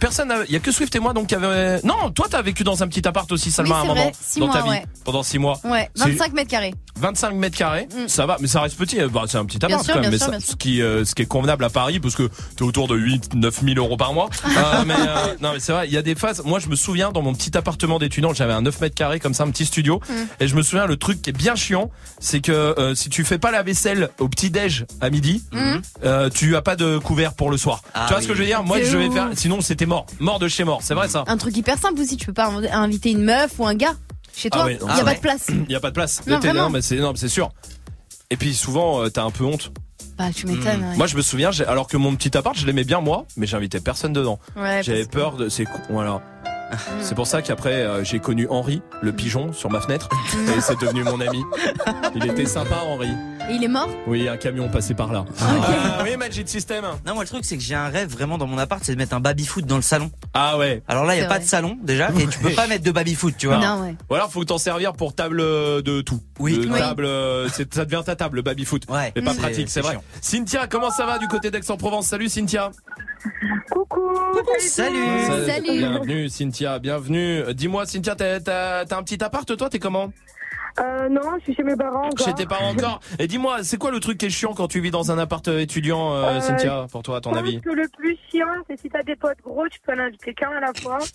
personne 0.00 0.28
n'a- 0.28 0.44
il 0.46 0.52
y 0.52 0.56
a 0.56 0.60
que 0.60 0.70
Swift 0.72 0.94
et 0.94 1.00
moi 1.00 1.12
donc 1.12 1.26
qui 1.28 1.34
avait 1.34 1.80
Non, 1.82 2.10
toi 2.14 2.26
t'as 2.30 2.42
vécu 2.42 2.64
dans 2.64 2.82
un 2.82 2.88
petit 2.88 3.06
appart 3.06 3.30
aussi 3.32 3.50
Salma 3.50 3.76
à 3.76 3.80
un 3.80 3.84
moment 3.84 4.12
dans 4.38 4.48
ta 4.48 4.62
mois, 4.62 4.74
vie 4.74 4.80
pendant 5.04 5.22
6 5.22 5.38
mois. 5.38 5.58
Ouais, 5.64 5.90
C'est 5.94 6.08
25 6.10 6.32
mètres 6.32 6.50
carrés. 6.50 6.74
25 6.96 7.32
mètres 7.34 7.56
carrés, 7.58 7.88
Mm. 7.92 8.06
ça 8.08 8.24
va, 8.26 8.36
mais 8.40 8.46
ça 8.46 8.60
reste 8.60 8.76
petit. 8.78 8.98
Bah, 9.12 9.22
c'est 9.26 9.36
un 9.38 9.44
petit 9.44 9.64
appart 9.64 9.84
quand 9.86 10.00
même, 10.00 10.10
mais 10.10 10.18
ce 10.18 10.54
qui, 10.54 10.80
euh, 10.80 11.04
ce 11.04 11.14
qui 11.14 11.22
est 11.22 11.26
convenable 11.26 11.64
à 11.64 11.70
Paris, 11.70 11.98
parce 11.98 12.14
que 12.14 12.30
t'es 12.56 12.62
autour 12.62 12.86
de 12.86 12.94
8, 12.94 13.34
9 13.34 13.60
000 13.64 13.78
euros 13.78 13.96
par 13.96 14.12
mois. 14.12 14.28
Euh, 14.56 14.84
mais 14.86 14.94
euh, 14.94 15.34
non, 15.40 15.52
mais 15.54 15.60
c'est 15.60 15.72
vrai, 15.72 15.88
il 15.88 15.92
y 15.92 15.96
a 15.96 16.02
des 16.02 16.14
phases. 16.14 16.33
Moi, 16.44 16.58
je 16.58 16.68
me 16.68 16.76
souviens 16.76 17.12
dans 17.12 17.22
mon 17.22 17.34
petit 17.34 17.56
appartement 17.56 17.98
d'étudiant, 17.98 18.32
j'avais 18.34 18.52
un 18.52 18.62
9 18.62 18.80
mètres 18.80 18.94
carrés 18.94 19.20
comme 19.20 19.34
ça, 19.34 19.44
un 19.44 19.50
petit 19.50 19.64
studio, 19.66 20.00
Mm. 20.08 20.12
et 20.40 20.48
je 20.48 20.54
me 20.56 20.62
souviens 20.62 20.86
le 20.86 20.96
truc 20.96 21.22
qui 21.22 21.30
est 21.30 21.34
bien 21.34 21.54
chiant, 21.54 21.90
c'est 22.18 22.40
que 22.40 22.52
euh, 22.52 22.94
si 22.94 23.08
tu 23.08 23.24
fais 23.24 23.38
pas 23.38 23.50
la 23.50 23.62
vaisselle 23.62 24.10
au 24.18 24.28
petit 24.28 24.50
déj 24.50 24.86
à 25.00 25.10
midi, 25.10 25.44
Mm. 25.52 25.74
euh, 26.04 26.30
tu 26.30 26.56
as 26.56 26.62
pas 26.62 26.76
de 26.76 26.98
couvert 26.98 27.34
pour 27.34 27.50
le 27.50 27.56
soir. 27.56 27.82
Ah 27.94 28.04
tu 28.06 28.08
vois 28.12 28.18
oui. 28.18 28.22
ce 28.24 28.28
que 28.28 28.34
je 28.34 28.40
veux 28.40 28.46
dire? 28.46 28.62
Moi, 28.62 28.82
je 28.82 28.96
vais 28.96 29.10
faire. 29.10 29.28
Sinon, 29.34 29.60
c'était 29.60 29.86
mort, 29.86 30.06
mort 30.20 30.38
de 30.38 30.48
chez 30.48 30.64
mort. 30.64 30.80
C'est 30.82 30.94
vrai 30.94 31.08
ça. 31.08 31.24
Un 31.26 31.36
truc 31.36 31.56
hyper 31.56 31.78
simple 31.78 32.00
aussi, 32.00 32.16
tu 32.16 32.26
peux 32.26 32.32
pas 32.32 32.50
inv- 32.50 32.70
inviter 32.72 33.10
une 33.10 33.22
meuf 33.24 33.52
ou 33.58 33.66
un 33.66 33.74
gars 33.74 33.94
chez 34.36 34.50
toi. 34.50 34.62
Ah 34.62 34.66
ouais, 34.66 34.78
Il 34.80 34.86
non, 34.86 34.88
y 34.88 34.90
a 34.90 34.96
c'est 34.96 35.04
pas 35.04 35.14
de 35.14 35.20
place. 35.20 35.46
Il 35.50 35.72
y 35.72 35.76
a 35.76 35.80
pas 35.80 35.90
de 35.90 35.94
place. 35.94 36.22
Non, 36.26 36.70
mais 36.70 36.82
c'est 36.82 36.96
mais 36.96 37.06
c'est 37.16 37.28
sûr. 37.28 37.50
Et 38.30 38.36
puis 38.36 38.54
souvent, 38.54 39.02
euh, 39.04 39.08
t'as 39.10 39.22
un 39.22 39.30
peu 39.30 39.44
honte. 39.44 39.70
Bah, 40.16 40.30
tu 40.34 40.46
m'étonnes. 40.46 40.82
ouais. 40.82 40.96
Moi, 40.96 41.06
je 41.06 41.16
me 41.16 41.22
souviens, 41.22 41.50
alors 41.66 41.86
que 41.88 41.96
mon 41.96 42.14
petit 42.16 42.36
appart, 42.36 42.56
je 42.56 42.66
l'aimais 42.66 42.84
bien 42.84 43.00
moi, 43.00 43.26
mais 43.36 43.46
j'invitais 43.46 43.80
personne 43.80 44.12
dedans. 44.12 44.38
Ouais, 44.56 44.82
J'avais 44.82 45.04
que- 45.04 45.10
peur 45.10 45.36
de 45.36 45.48
c'est 45.48 45.64
voilà. 45.90 46.22
C'est 47.00 47.14
pour 47.14 47.26
ça 47.26 47.42
qu'après 47.42 47.82
euh, 47.82 48.04
j'ai 48.04 48.18
connu 48.20 48.46
Henri, 48.50 48.82
le 49.02 49.12
pigeon, 49.12 49.52
sur 49.52 49.70
ma 49.70 49.80
fenêtre, 49.80 50.08
et 50.56 50.60
c'est 50.60 50.78
devenu 50.80 51.02
mon 51.04 51.20
ami. 51.20 51.42
Il 52.14 52.26
était 52.26 52.46
sympa, 52.46 52.76
Henri. 52.86 53.08
Et 53.50 53.54
il 53.54 53.64
est 53.64 53.68
mort? 53.68 53.90
Oui, 54.06 54.26
un 54.28 54.36
camion 54.38 54.68
passé 54.70 54.94
par 54.94 55.12
là. 55.12 55.24
Ah, 55.42 56.02
oui, 56.02 56.16
Magic 56.16 56.48
System. 56.48 56.84
Non, 57.06 57.12
moi 57.14 57.24
le 57.24 57.28
truc 57.28 57.44
c'est 57.44 57.56
que 57.58 57.62
j'ai 57.62 57.74
un 57.74 57.88
rêve 57.88 58.08
vraiment 58.08 58.38
dans 58.38 58.46
mon 58.46 58.56
appart, 58.56 58.82
c'est 58.82 58.92
de 58.94 58.98
mettre 58.98 59.14
un 59.14 59.20
baby 59.20 59.44
foot 59.44 59.66
dans 59.66 59.76
le 59.76 59.82
salon. 59.82 60.10
Ah 60.32 60.56
ouais. 60.56 60.82
Alors 60.88 61.04
là, 61.04 61.14
il 61.14 61.18
y 61.20 61.22
a 61.22 61.26
pas 61.26 61.34
vrai. 61.34 61.44
de 61.44 61.48
salon 61.48 61.76
déjà, 61.82 62.08
et 62.18 62.26
tu 62.26 62.38
peux 62.38 62.50
pas 62.50 62.66
mettre 62.66 62.84
de 62.84 62.90
baby 62.90 63.14
foot, 63.14 63.34
tu 63.36 63.46
vois. 63.46 63.58
Non, 63.58 63.82
ouais. 63.82 63.96
Ou 64.10 64.14
alors, 64.14 64.30
faut 64.30 64.44
t'en 64.44 64.56
servir 64.58 64.94
pour 64.94 65.14
table 65.14 65.40
euh, 65.40 65.82
de 65.82 66.00
tout. 66.00 66.20
Oui. 66.38 66.58
De 66.58 66.72
Oui. 66.72 66.78
table, 66.78 67.04
euh, 67.04 67.48
c'est- 67.52 67.72
ça 67.74 67.84
devient 67.84 68.02
ta 68.04 68.16
table, 68.16 68.36
le 68.36 68.42
baby 68.42 68.64
foot. 68.64 68.84
Ouais. 68.88 69.12
Mais 69.14 69.22
pas 69.22 69.34
pratique, 69.34 69.68
c'est 69.68 69.80
vrai. 69.82 69.92
chiant. 69.92 70.04
Cynthia, 70.22 70.66
comment 70.66 70.90
ça 70.90 71.04
va 71.04 71.18
du 71.18 71.28
côté 71.28 71.50
d'Aix-en-Provence? 71.50 72.06
Salut 72.06 72.28
Cynthia. 72.30 72.70
Coucou. 73.70 74.00
Salut. 74.60 74.98
Salut. 75.46 75.78
Bienvenue 75.78 76.28
Cynthia, 76.28 76.63
bienvenue. 76.80 77.40
Euh, 77.40 77.52
Dis-moi 77.52 77.86
Cynthia, 77.86 78.14
t'as 78.16 78.80
un 78.96 79.02
petit 79.02 79.22
appart 79.22 79.56
toi 79.56 79.68
T'es 79.68 79.78
comment? 79.78 80.10
Euh, 80.80 81.08
non, 81.08 81.20
je 81.38 81.44
suis 81.44 81.54
chez 81.54 81.62
mes 81.62 81.76
parents 81.76 82.06
encore. 82.08 82.26
Chez 82.26 82.34
tes 82.34 82.46
parents 82.46 82.70
encore 82.72 82.98
Et 83.20 83.28
dis-moi, 83.28 83.62
c'est 83.62 83.76
quoi 83.76 83.92
le 83.92 84.00
truc 84.00 84.18
qui 84.18 84.26
est 84.26 84.30
chiant 84.30 84.54
quand 84.54 84.66
tu 84.66 84.80
vis 84.80 84.90
dans 84.90 85.12
un 85.12 85.18
appart 85.18 85.46
étudiant, 85.46 86.12
euh, 86.14 86.24
Euh, 86.24 86.40
Cynthia, 86.40 86.86
pour 86.90 87.04
toi, 87.04 87.18
à 87.18 87.20
ton 87.20 87.32
Je 87.32 87.38
avis? 87.38 87.60
que 87.60 87.70
le 87.70 87.86
plus 87.96 88.18
chiant, 88.28 88.48
c'est 88.68 88.80
si 88.80 88.88
t'as 88.88 89.04
des 89.04 89.14
potes 89.14 89.38
gros, 89.44 89.68
tu 89.68 89.78
peux 89.86 89.92
en 89.92 89.98
inviter 90.00 90.34
qu'un 90.34 90.50
à 90.50 90.60
la 90.60 90.72
fois. 90.74 90.98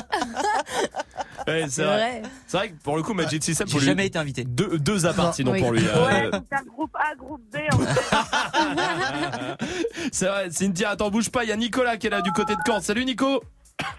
Ouais, 1.46 1.62
C'est 1.64 1.70
C'est 1.70 1.84
vrai. 1.84 2.22
C'est 2.48 2.56
vrai 2.56 2.68
que 2.70 2.74
pour 2.82 2.96
le 2.96 3.02
coup, 3.02 3.12
Magic 3.14 3.44
System, 3.44 3.68
faut 3.68 3.78
lui 3.78 3.86
jamais 3.86 4.06
été 4.06 4.18
invité. 4.18 4.42
deux, 4.44 4.78
deux 4.78 5.04
apparts 5.06 5.34
sinon 5.34 5.52
Oui. 5.52 5.60
pour 5.60 5.70
lui. 5.72 5.82
euh, 5.86 6.06
Ouais, 6.06 6.30
t'as 6.50 6.62
groupe 6.64 6.90
A, 6.96 7.14
groupe 7.14 7.42
B, 7.52 7.58
en 7.72 7.78
fait. 7.78 9.66
c'est 10.10 10.26
vrai, 10.26 10.50
Cynthia, 10.50 10.90
attends, 10.90 11.10
bouge 11.10 11.30
pas, 11.30 11.44
il 11.44 11.50
y 11.50 11.52
a 11.52 11.56
Nicolas 11.56 11.98
qui 11.98 12.06
est 12.08 12.10
là 12.10 12.20
du 12.22 12.32
côté 12.32 12.54
de 12.54 12.60
Caen. 12.66 12.80
Salut 12.80 13.04
Nico 13.04 13.42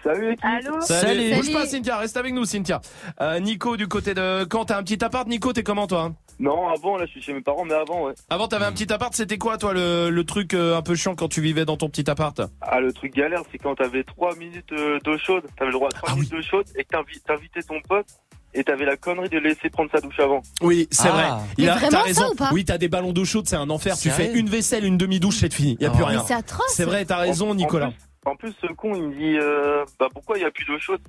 Salut 0.02 0.30
l'équipe. 0.30 0.44
Allô 0.44 0.80
Salut. 0.80 1.34
Bouge 1.34 1.44
Salut. 1.44 1.52
pas 1.52 1.66
Cynthia, 1.66 1.98
reste 1.98 2.16
avec 2.16 2.32
nous 2.34 2.44
Cynthia. 2.44 2.80
Euh, 3.20 3.38
Nico 3.40 3.76
du 3.76 3.86
côté 3.88 4.14
de 4.14 4.46
Caen, 4.50 4.64
t'as 4.64 4.78
un 4.78 4.82
petit 4.82 5.02
appart 5.04 5.26
Nico, 5.28 5.52
t'es 5.52 5.62
comment 5.62 5.86
toi? 5.86 6.12
Non, 6.40 6.68
avant, 6.68 6.96
là, 6.96 7.04
je 7.06 7.10
suis 7.12 7.22
chez 7.22 7.32
mes 7.32 7.40
parents, 7.40 7.64
mais 7.64 7.74
avant, 7.74 8.04
ouais. 8.06 8.12
Avant 8.30 8.46
t'avais 8.48 8.64
un 8.64 8.72
petit 8.72 8.92
appart, 8.92 9.12
c'était 9.14 9.38
quoi 9.38 9.58
toi 9.58 9.72
le, 9.74 10.08
le 10.10 10.24
truc 10.24 10.54
euh, 10.54 10.76
un 10.76 10.82
peu 10.82 10.94
chiant 10.94 11.14
quand 11.16 11.28
tu 11.28 11.40
vivais 11.40 11.64
dans 11.64 11.76
ton 11.76 11.88
petit 11.88 12.08
appart? 12.08 12.40
Ah, 12.60 12.80
le 12.80 12.92
truc 12.92 13.14
galère, 13.14 13.42
c'est 13.50 13.58
quand 13.58 13.74
t'avais 13.74 14.04
3 14.04 14.36
minutes 14.36 14.70
euh, 14.72 14.98
d'eau 15.04 15.18
chaude, 15.18 15.42
t'avais 15.56 15.70
le 15.70 15.76
droit 15.76 15.88
à 15.88 15.96
3 15.96 16.08
Ah 16.10 16.14
minutes 16.14 16.30
d'eau 16.30 16.42
chaude, 16.42 16.66
et 16.76 16.84
que 16.84 16.88
t'invi- 16.90 17.20
t'invitais 17.26 17.62
ton 17.62 17.80
pote, 17.88 18.06
et 18.54 18.62
t'avais 18.62 18.84
la 18.84 18.96
connerie 18.96 19.28
de 19.28 19.38
laisser 19.38 19.68
prendre 19.68 19.90
sa 19.90 20.00
douche 20.00 20.18
avant. 20.20 20.40
Oui, 20.62 20.86
c'est 20.92 21.08
Ah. 21.08 21.12
vrai. 21.12 21.28
Il 21.58 21.68
a, 21.68 21.74
vraiment 21.74 21.90
t'as 21.90 21.98
ça 21.98 22.04
raison. 22.04 22.30
ou 22.30 22.34
pas? 22.36 22.50
Oui, 22.52 22.64
t'as 22.64 22.78
des 22.78 22.88
ballons 22.88 23.12
d'eau 23.12 23.24
chaude, 23.24 23.48
c'est 23.48 23.56
un 23.56 23.68
enfer. 23.70 23.96
Tu 23.98 24.10
fais 24.10 24.32
une 24.32 24.48
vaisselle, 24.48 24.84
une 24.84 24.96
demi-douche, 24.96 25.38
c'est 25.38 25.52
fini. 25.52 25.76
Y 25.80 25.86
a 25.86 25.90
Oh. 25.90 25.94
plus 25.96 26.04
Mais 26.04 26.10
rien. 26.10 26.24
c'est 26.26 26.34
atroce. 26.34 26.66
C'est 26.72 26.84
vrai, 26.84 27.04
t'as 27.04 27.18
raison, 27.18 27.50
En- 27.50 27.54
Nicolas. 27.56 27.86
En 27.86 27.90
plus, 27.90 27.98
ce 28.40 28.72
con, 28.74 28.94
il 28.94 29.02
me 29.08 29.14
dit, 29.14 29.36
euh, 29.38 29.84
bah, 29.98 30.08
pourquoi 30.12 30.38
il 30.38 30.42
y 30.42 30.44
a 30.44 30.50
plus 30.50 30.64
d'eau 30.64 30.78
chaude? 30.78 31.00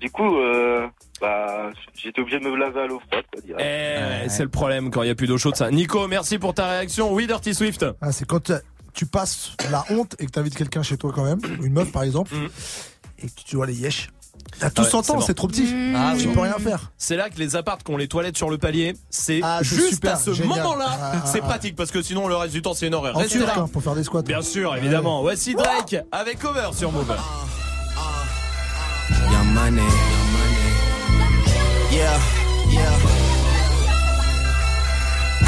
Du 0.00 0.10
coup, 0.10 0.36
euh, 0.38 0.86
bah, 1.20 1.70
j'étais 1.94 2.20
obligé 2.20 2.38
de 2.38 2.44
me 2.44 2.54
laver 2.56 2.80
à 2.82 2.86
l'eau 2.86 3.00
froide. 3.10 3.24
Eh, 3.58 4.28
c'est 4.28 4.44
le 4.44 4.48
problème 4.48 4.90
quand 4.90 5.02
il 5.02 5.08
y 5.08 5.10
a 5.10 5.14
plus 5.16 5.26
d'eau 5.26 5.38
chaude, 5.38 5.56
ça. 5.56 5.70
Nico, 5.72 6.06
merci 6.06 6.38
pour 6.38 6.54
ta 6.54 6.68
réaction. 6.68 7.12
Oui, 7.12 7.26
Dirty 7.26 7.52
Swift. 7.54 7.84
Ah, 8.00 8.12
c'est 8.12 8.24
quand 8.26 8.52
tu 8.94 9.06
passes 9.06 9.52
la 9.70 9.84
honte 9.90 10.14
et 10.20 10.26
que 10.26 10.30
t'invites 10.30 10.54
quelqu'un 10.56 10.82
chez 10.82 10.96
toi 10.96 11.12
quand 11.14 11.24
même, 11.24 11.40
une 11.62 11.72
meuf 11.72 11.90
par 11.92 12.04
exemple, 12.04 12.32
Mhm. 12.34 12.48
et 13.24 13.26
que 13.26 13.40
tu 13.44 13.56
dois 13.56 13.66
les 13.66 13.74
yesh. 13.80 14.08
T'as 14.60 14.70
tout 14.70 14.82
Ah 14.82 14.84
ouais, 14.84 14.90
100 14.90 15.02
c'est 15.02 15.10
ans, 15.10 15.14
mort. 15.14 15.22
c'est 15.24 15.34
trop 15.34 15.46
petit. 15.48 15.62
Mmh. 15.62 15.94
Ah 15.96 16.14
tu 16.18 16.26
oui. 16.28 16.34
peux 16.34 16.40
rien 16.40 16.58
faire. 16.58 16.90
C'est 16.98 17.16
là 17.16 17.30
que 17.30 17.38
les 17.38 17.54
appartes 17.56 17.82
qui 17.84 17.90
ont 17.92 17.96
les 17.96 18.08
toilettes 18.08 18.36
sur 18.36 18.50
le 18.50 18.58
palier, 18.58 18.94
c'est 19.10 19.40
Ah, 19.42 19.60
juste 19.62 19.90
super, 19.94 20.14
à 20.14 20.16
ce 20.16 20.30
moment-là, 20.42 20.86
Ah, 20.90 21.12
ah, 21.14 21.22
c'est 21.26 21.40
ah. 21.42 21.46
pratique 21.46 21.76
parce 21.76 21.90
que 21.90 22.02
sinon 22.02 22.26
le 22.28 22.36
reste 22.36 22.52
du 22.54 22.62
temps 22.62 22.74
c'est 22.74 22.86
une 22.88 22.94
horreur. 22.94 23.16
En 23.16 23.20
Restez 23.20 23.38
là. 23.38 23.54
hein, 23.56 23.68
pour 23.72 23.82
faire 23.82 23.94
des 23.94 24.02
squats. 24.04 24.22
Bien 24.22 24.42
sûr, 24.42 24.74
évidemment. 24.76 25.22
Voici 25.22 25.54
Drake 25.54 25.96
avec 26.12 26.38
Cover 26.40 26.70
sur 26.76 26.90
Move. 26.92 27.06
Young 29.10 29.46
money. 29.54 29.80
Young 29.80 30.32
money. 30.32 31.92
Yeah, 31.92 32.18
yeah. 32.70 32.90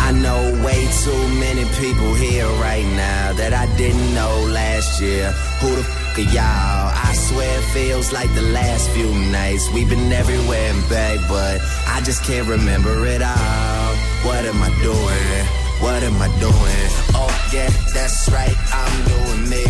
I 0.09 0.13
know 0.13 0.65
way 0.65 0.87
too 1.05 1.29
many 1.39 1.65
people 1.79 2.15
here 2.15 2.47
right 2.61 2.87
now 2.97 3.33
that 3.37 3.53
I 3.53 3.67
didn't 3.77 4.15
know 4.15 4.47
last 4.53 5.01
year. 5.01 5.31
Who 5.61 5.69
the 5.77 5.85
y'all? 6.25 6.93
I 6.93 7.13
swear 7.15 7.59
it 7.59 7.65
feels 7.73 8.13
like 8.13 8.33
the 8.35 8.43
last 8.43 8.91
few 8.91 9.11
nights. 9.31 9.71
We've 9.73 9.89
been 9.89 10.13
everywhere 10.13 10.71
and 10.73 10.89
back, 10.89 11.19
but 11.29 11.61
I 11.87 12.01
just 12.03 12.25
can't 12.25 12.49
remember 12.49 13.07
it 13.07 13.23
all. 13.23 13.95
What 14.27 14.45
am 14.45 14.63
I 14.63 14.71
doing? 14.83 15.45
What 15.81 16.03
am 16.03 16.21
I 16.21 16.29
doing? 16.39 16.89
Oh 17.17 17.33
yeah, 17.53 17.71
that's 17.95 18.29
right. 18.31 18.57
I'm 18.73 18.97
doing 19.09 19.49
me. 19.49 19.65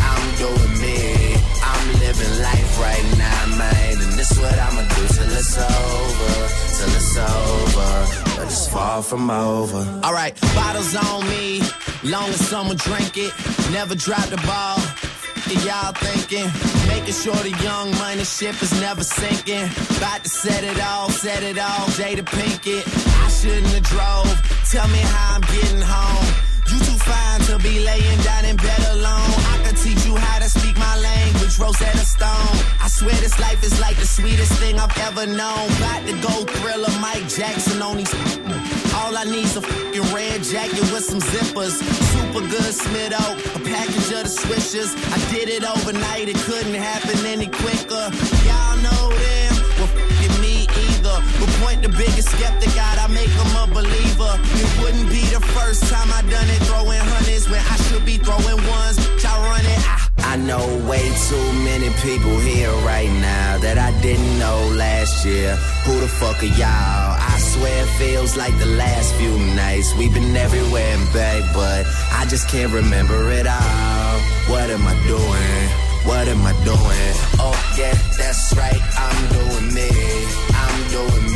I'm 0.00 0.26
doing 0.40 0.74
me. 0.80 1.36
I'm 1.62 1.86
living 2.00 2.34
life 2.40 2.72
right 2.80 3.06
now, 3.18 3.56
man. 3.58 4.00
And 4.00 4.12
this 4.14 4.32
what 4.38 4.58
I'ma 4.58 4.82
do 4.96 5.02
till 5.14 5.32
it's 5.40 5.58
over. 5.58 6.34
Till 6.76 6.92
it's 7.00 7.16
over. 7.18 7.90
But 8.36 8.46
it's 8.46 8.66
far 8.68 9.02
from 9.02 9.30
over. 9.30 9.82
Alright, 10.04 10.40
bottles 10.54 10.94
on 10.96 11.28
me. 11.28 11.60
Long 12.02 12.28
as 12.30 12.40
someone 12.48 12.76
drink 12.76 13.16
it. 13.16 13.32
Never 13.72 13.94
drop 13.94 14.26
the 14.28 14.38
ball. 14.46 14.80
Y'all 15.50 15.92
thinking, 15.92 16.50
making 16.88 17.14
sure 17.14 17.34
the 17.34 17.50
young 17.62 17.90
money 17.98 18.24
ship 18.24 18.60
is 18.62 18.72
never 18.80 19.04
sinking. 19.04 19.64
About 19.98 20.22
to 20.22 20.28
set 20.28 20.64
it 20.64 20.80
off, 20.80 21.12
set 21.12 21.42
it 21.42 21.58
off, 21.58 21.96
Jada 21.98 22.24
Pinkett. 22.24 22.84
I 23.24 23.28
shouldn't 23.28 23.66
have 23.66 23.82
drove. 23.82 24.70
Tell 24.70 24.88
me 24.88 24.98
how 24.98 25.36
I'm 25.36 25.40
getting 25.42 25.82
home. 25.82 26.26
You 26.70 26.78
too 26.78 26.98
fine 26.98 27.40
to 27.42 27.58
be 27.58 27.84
laying 27.84 28.20
down 28.22 28.44
in 28.46 28.56
bed 28.56 28.80
alone. 28.92 29.51
Teach 29.82 30.06
you 30.06 30.14
how 30.16 30.38
to 30.38 30.48
speak 30.48 30.76
my 30.78 30.96
language, 30.98 31.58
Rosetta 31.58 32.06
Stone. 32.06 32.56
I 32.80 32.88
swear 32.88 33.14
this 33.16 33.38
life 33.40 33.62
is 33.64 33.80
like 33.80 33.96
the 33.96 34.06
sweetest 34.06 34.52
thing 34.60 34.78
I've 34.78 34.96
ever 34.98 35.26
known. 35.26 35.66
About 35.78 36.06
to 36.06 36.14
go 36.22 36.34
thriller 36.54 36.94
Mike 37.00 37.26
Jackson 37.28 37.82
on 37.82 37.96
these. 37.96 38.14
All 38.94 39.16
I 39.16 39.24
need's 39.24 39.56
a 39.56 39.62
fucking 39.62 40.14
red 40.14 40.44
jacket 40.44 40.86
with 40.92 41.04
some 41.04 41.20
zippers. 41.20 41.82
Super 42.14 42.46
good 42.46 42.72
a 43.54 43.60
package 43.66 44.10
of 44.16 44.22
the 44.24 44.32
swishers. 44.42 44.94
I 45.12 45.18
did 45.32 45.48
it 45.48 45.64
overnight, 45.64 46.28
it 46.28 46.36
couldn't 46.36 46.74
happen 46.74 47.18
any 47.26 47.48
quicker. 47.48 48.10
Y'all 48.46 48.76
know 48.86 49.10
them, 49.10 49.31
But 51.42 51.50
point 51.58 51.82
the 51.82 51.88
biggest 51.88 52.30
skeptic 52.30 52.70
out, 52.78 53.02
I 53.02 53.08
make 53.10 53.26
him 53.26 53.52
a 53.58 53.66
believer. 53.66 54.34
It 54.62 54.70
wouldn't 54.78 55.10
be 55.10 55.26
the 55.34 55.42
first 55.58 55.82
time 55.90 56.06
I 56.14 56.22
done 56.30 56.46
it, 56.46 56.62
throwing 56.70 57.02
hundreds 57.02 57.50
when 57.50 57.58
I 57.58 57.76
should 57.90 58.04
be 58.06 58.16
throwing 58.16 58.62
ones. 58.70 59.02
Y'all 59.18 59.42
run 59.42 59.66
it, 59.66 59.82
I, 59.82 60.06
I 60.18 60.32
I 60.32 60.36
know 60.36 60.64
way 60.88 61.02
too 61.28 61.52
many 61.60 61.90
people 62.00 62.38
here 62.38 62.72
right 62.86 63.10
now 63.20 63.58
that 63.58 63.76
I 63.76 63.90
didn't 64.00 64.38
know 64.38 64.56
last 64.78 65.26
year. 65.26 65.56
Who 65.84 66.00
the 66.00 66.08
fuck 66.08 66.42
are 66.42 66.46
y'all? 66.46 67.18
I 67.18 67.36
swear 67.52 67.82
it 67.82 67.90
feels 67.98 68.36
like 68.36 68.56
the 68.58 68.72
last 68.78 69.12
few 69.16 69.36
nights. 69.56 69.94
We've 69.98 70.14
been 70.14 70.36
everywhere 70.36 70.94
and 70.96 71.12
back, 71.12 71.42
but 71.52 71.84
I 72.12 72.24
just 72.30 72.48
can't 72.48 72.72
remember 72.72 73.32
it 73.32 73.48
all. 73.48 74.14
What 74.46 74.70
am 74.70 74.86
I 74.86 74.94
doing? 75.10 75.92
What 76.08 76.26
am 76.28 76.42
I 76.46 76.52
doing? 76.64 77.14
Oh 77.36 77.74
yeah, 77.76 77.94
that's 78.16 78.54
right. 78.56 78.82
I'm 78.96 79.20
doing 79.36 79.74
me. 79.74 79.90
I'm 80.54 80.88
doing 80.88 81.26
me. 81.26 81.31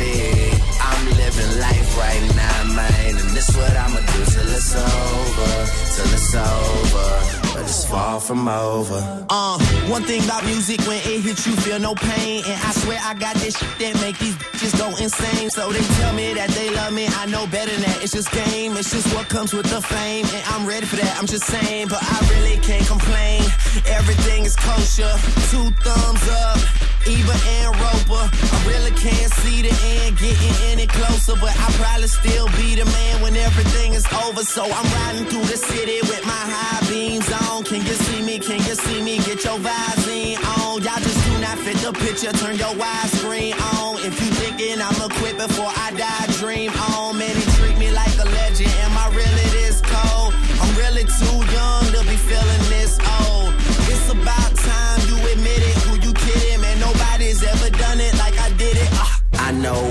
Right 1.97 2.35
now, 2.35 2.63
man. 2.75 3.17
And 3.17 3.29
this 3.31 3.49
what 3.57 3.75
I'ma 3.75 3.99
do 3.99 4.25
till 4.31 4.49
it's 4.49 4.75
over. 4.75 5.51
Till 5.95 6.13
it's 6.13 6.35
over. 6.35 7.36
But 7.57 7.65
it's 7.65 7.85
far 7.89 8.21
from 8.21 8.47
over. 8.47 9.25
Uh, 9.31 9.57
one 9.89 10.03
thing 10.03 10.23
about 10.25 10.45
music, 10.45 10.79
when 10.81 10.97
it 10.97 11.21
hits 11.25 11.47
you, 11.47 11.55
feel 11.55 11.79
no 11.79 11.95
pain. 11.95 12.43
And 12.45 12.53
I 12.61 12.71
swear 12.71 12.99
I 13.01 13.15
got 13.15 13.33
this 13.37 13.57
shit 13.57 13.79
that 13.79 13.95
make 13.99 14.15
these 14.19 14.35
bitches 14.37 14.77
go 14.77 14.89
insane. 15.01 15.49
So 15.49 15.71
they 15.71 15.81
tell 15.97 16.13
me 16.13 16.35
that 16.35 16.51
they 16.51 16.69
love 16.69 16.93
me, 16.93 17.07
I 17.17 17.25
know 17.25 17.47
better 17.47 17.71
than 17.71 17.81
that. 17.81 18.03
It's 18.03 18.13
just 18.13 18.31
game, 18.31 18.77
it's 18.77 18.91
just 18.91 19.11
what 19.15 19.27
comes 19.27 19.53
with 19.53 19.65
the 19.73 19.81
fame. 19.81 20.27
And 20.35 20.43
I'm 20.53 20.67
ready 20.67 20.85
for 20.85 20.97
that, 20.97 21.17
I'm 21.17 21.25
just 21.25 21.45
saying, 21.45 21.87
but 21.87 21.97
I 21.99 22.17
really 22.37 22.61
can't 22.61 22.85
complain. 22.85 23.41
Everything 23.89 24.45
is 24.45 24.55
kosher, 24.55 25.09
two 25.49 25.73
thumbs 25.81 26.29
up. 26.29 26.61
Eva 27.09 27.35
and 27.57 27.73
Roper, 27.81 28.21
I 28.53 28.57
really 28.67 28.91
can't 28.91 29.33
see 29.41 29.63
the 29.63 29.73
end 29.97 30.17
getting 30.19 30.55
any 30.69 30.85
closer, 30.85 31.33
but 31.41 31.55
I'll 31.57 31.73
probably 31.81 32.07
still 32.07 32.47
be 32.59 32.75
the 32.75 32.85
man 32.85 33.21
when 33.21 33.35
everything 33.35 33.93
is 33.93 34.05
over. 34.27 34.43
So 34.43 34.61
I'm 34.63 34.87
riding 34.93 35.25
through 35.25 35.45
the 35.49 35.57
city 35.57 36.01
with 36.01 36.23
my 36.25 36.43
high 36.53 36.85
beams 36.91 37.31
on. 37.31 37.46
Can 37.67 37.85
you 37.85 37.93
see 37.93 38.21
me? 38.21 38.39
Can 38.39 38.59
you 38.59 38.75
see 38.75 39.01
me? 39.01 39.17
Get 39.17 39.43
your 39.43 39.59
Visine 39.59 40.37
on. 40.57 40.81
Y'all 40.81 41.01
just 41.01 41.19
do 41.27 41.37
not 41.39 41.57
fit 41.59 41.77
the 41.77 41.91
picture. 41.91 42.31
Turn 42.31 42.55
your 42.55 42.73
widescreen 42.75 43.53
on. 43.73 43.97
If 43.99 44.15
you 44.21 44.29
thinking 44.39 44.79
I'ma 44.81 45.07
quit 45.19 45.37
before 45.37 45.71
I 45.75 45.91
die, 45.91 46.27
dream 46.39 46.71
on. 46.91 47.17
Man, 47.17 47.35
he 47.35 47.43
treat 47.57 47.77
me 47.77 47.91
like 47.91 48.15
a 48.19 48.25
legend. 48.25 48.71
Am 48.85 48.97
I 48.97 49.07
really 49.09 49.47
this 49.57 49.81
cold? 49.81 50.33
I'm 50.61 50.71
really 50.77 51.03
too 51.03 51.39
young 51.51 51.83
to 51.91 52.01
be 52.07 52.15
feeling 52.15 52.63
this 52.69 52.99
old. 53.19 53.53
It's 53.91 54.07
about 54.09 54.51
time 54.55 54.99
you 55.09 55.15
admit 55.33 55.59
it. 55.59 55.75
Who 55.83 55.99
you 55.99 56.13
kidding? 56.13 56.61
Man, 56.61 56.79
nobody's 56.79 57.43
ever 57.43 57.69
done 57.71 57.99
it 57.99 58.13
like 58.17 58.37
I 58.39 58.49
did 58.57 58.77
it. 58.77 58.89
Ah. 58.93 59.21
I 59.39 59.51
know 59.51 59.81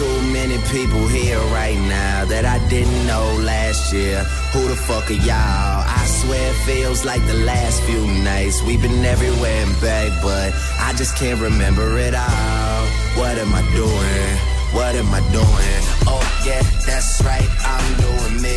too 0.00 0.22
many 0.32 0.56
people 0.72 1.06
here 1.08 1.38
right 1.52 1.76
now 1.76 2.24
that 2.24 2.46
I 2.46 2.56
didn't 2.68 3.06
know 3.06 3.26
last 3.44 3.92
year. 3.92 4.24
Who 4.52 4.66
the 4.66 4.74
fuck 4.74 5.10
are 5.10 5.22
y'all? 5.28 5.84
I 6.00 6.02
swear 6.20 6.50
it 6.52 6.58
feels 6.64 7.04
like 7.04 7.22
the 7.26 7.40
last 7.52 7.82
few 7.82 8.06
nights. 8.24 8.62
We've 8.62 8.80
been 8.80 9.04
everywhere 9.04 9.60
and 9.66 9.76
back, 9.82 10.10
but 10.22 10.54
I 10.78 10.94
just 10.96 11.18
can't 11.18 11.38
remember 11.38 11.98
it 11.98 12.14
all. 12.14 12.82
What 13.20 13.36
am 13.36 13.52
I 13.52 13.62
doing? 13.76 14.30
What 14.72 14.94
am 14.96 15.10
I 15.12 15.20
doing? 15.38 15.80
Oh 16.12 16.24
yeah, 16.46 16.62
that's 16.86 17.20
right. 17.22 17.50
I'm 17.74 17.88
doing 18.06 18.36
me. 18.40 18.56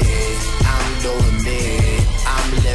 I'm 0.75 0.91
doing 1.07 1.32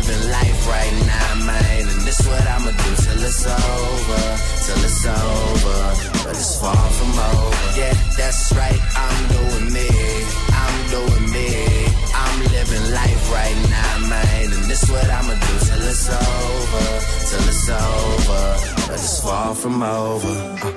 living 0.08 0.30
life 0.30 0.66
right 0.68 0.92
now, 1.06 1.46
man. 1.46 1.88
And 1.88 2.00
this 2.02 2.20
what 2.26 2.46
I'ma 2.46 2.70
do 2.70 2.90
till 3.04 3.22
it's 3.22 3.46
over. 3.46 4.22
Till 4.64 4.84
it's 4.88 5.06
over. 5.06 5.78
But 6.24 6.36
it's 6.36 6.60
far 6.60 6.90
from 6.96 7.12
over. 7.12 7.78
Yeah, 7.78 7.94
that's 8.16 8.52
right. 8.54 8.80
I'm 8.96 9.28
doing 9.28 9.72
me. 9.72 9.88
I'm 10.62 10.76
doing 10.90 11.26
me. 11.32 11.48
I'm 12.14 12.38
living 12.56 12.86
life 12.92 13.32
right 13.32 13.58
now, 13.68 14.08
man. 14.08 14.44
And 14.44 14.64
this 14.70 14.88
what 14.90 15.08
I'ma 15.10 15.34
do 15.34 15.54
till 15.66 15.82
it's 15.92 16.08
over. 16.08 16.86
Till 17.28 17.48
it's 17.52 17.68
over. 17.68 18.42
But 18.86 18.94
it's 18.94 19.20
far 19.22 19.54
from 19.54 19.82
over. 19.82 20.76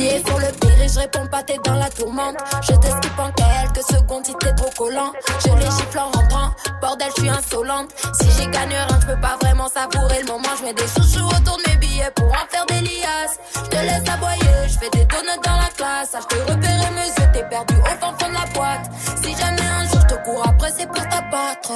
Pied 0.00 0.22
sur 0.26 0.38
le 0.38 0.46
péril, 0.58 0.88
je 0.88 0.98
réponds 0.98 1.26
pas, 1.26 1.42
t'es 1.42 1.58
dans 1.62 1.74
la 1.74 1.90
tourmente. 1.90 2.36
Je 2.62 2.72
t'esquive 2.72 3.20
en 3.20 3.30
quelques 3.32 3.84
secondes 3.86 4.24
si 4.24 4.34
t'es 4.40 4.54
trop 4.54 4.70
collant. 4.78 5.12
Je 5.44 5.52
les 5.52 5.70
gifle 5.70 5.98
en 5.98 6.10
rentrant, 6.10 6.50
bordel, 6.80 7.08
je 7.14 7.20
suis 7.20 7.28
insolente. 7.28 7.90
Si 8.18 8.30
j'y 8.30 8.48
gagne 8.48 8.70
rien, 8.70 8.98
je 8.98 9.06
peux 9.08 9.20
pas 9.20 9.36
vraiment 9.42 9.68
savourer 9.68 10.22
le 10.22 10.28
moment. 10.28 10.48
Je 10.58 10.64
mets 10.64 10.72
des 10.72 10.86
chouchous 10.86 11.26
autour 11.26 11.58
de 11.58 11.70
mes 11.70 11.76
billets 11.76 12.10
pour 12.16 12.28
en 12.28 12.46
faire 12.48 12.64
des 12.68 12.80
liasses. 12.80 13.38
Je 13.56 13.68
te 13.68 13.76
laisse 13.76 14.08
aboyer, 14.08 14.68
je 14.68 14.78
fais 14.78 14.88
des 14.90 15.04
donuts 15.04 15.42
dans 15.44 15.56
la 15.56 15.68
classe. 15.76 16.14
Ah, 16.14 16.20
je 16.22 16.34
te 16.34 16.50
repérer 16.50 16.90
mes 16.94 17.08
yeux, 17.08 17.30
t'es 17.34 17.44
perdu 17.44 17.74
au 17.74 18.00
fond 18.00 18.14
de 18.16 18.32
la 18.32 18.46
boîte. 18.54 18.90
Si 19.22 19.36
jamais 19.36 19.60
un 19.60 19.84
jour 19.86 20.00
je 20.08 20.14
te 20.14 20.24
cours 20.24 20.48
après, 20.48 20.72
c'est 20.78 20.86
pour 20.86 21.06
t'abattre. 21.08 21.72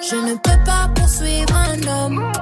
Je 0.00 0.16
ne 0.16 0.32
peux 0.32 0.64
pas 0.64 0.88
poursuivre 0.94 1.54
un 1.54 1.86
homme. 1.86 2.32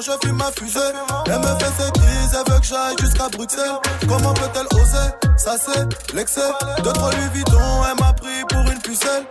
Je 0.00 0.12
fume 0.26 0.36
ma 0.36 0.50
fusée. 0.52 0.80
Elle 1.26 1.38
me 1.38 1.58
fait 1.58 1.72
ses 1.78 1.90
crises, 1.92 2.36
elle 2.38 2.52
veut 2.52 2.60
que 2.60 2.66
j'aille 2.66 2.96
jusqu'à 3.00 3.28
Bruxelles. 3.28 3.78
Comment 4.08 4.32
peut-elle 4.34 4.80
oser 4.80 5.10
Ça 5.36 5.56
c'est 5.58 6.14
l'excès? 6.14 6.40
De 6.78 6.90
trop 6.90 7.10
lui 7.10 7.28
Vuitton, 7.34 7.58
elle 7.90 8.04
m'a 8.04 8.12
pris 8.14 8.44
pour 8.48 8.60
une 8.70 8.80
pucelle. 8.80 9.24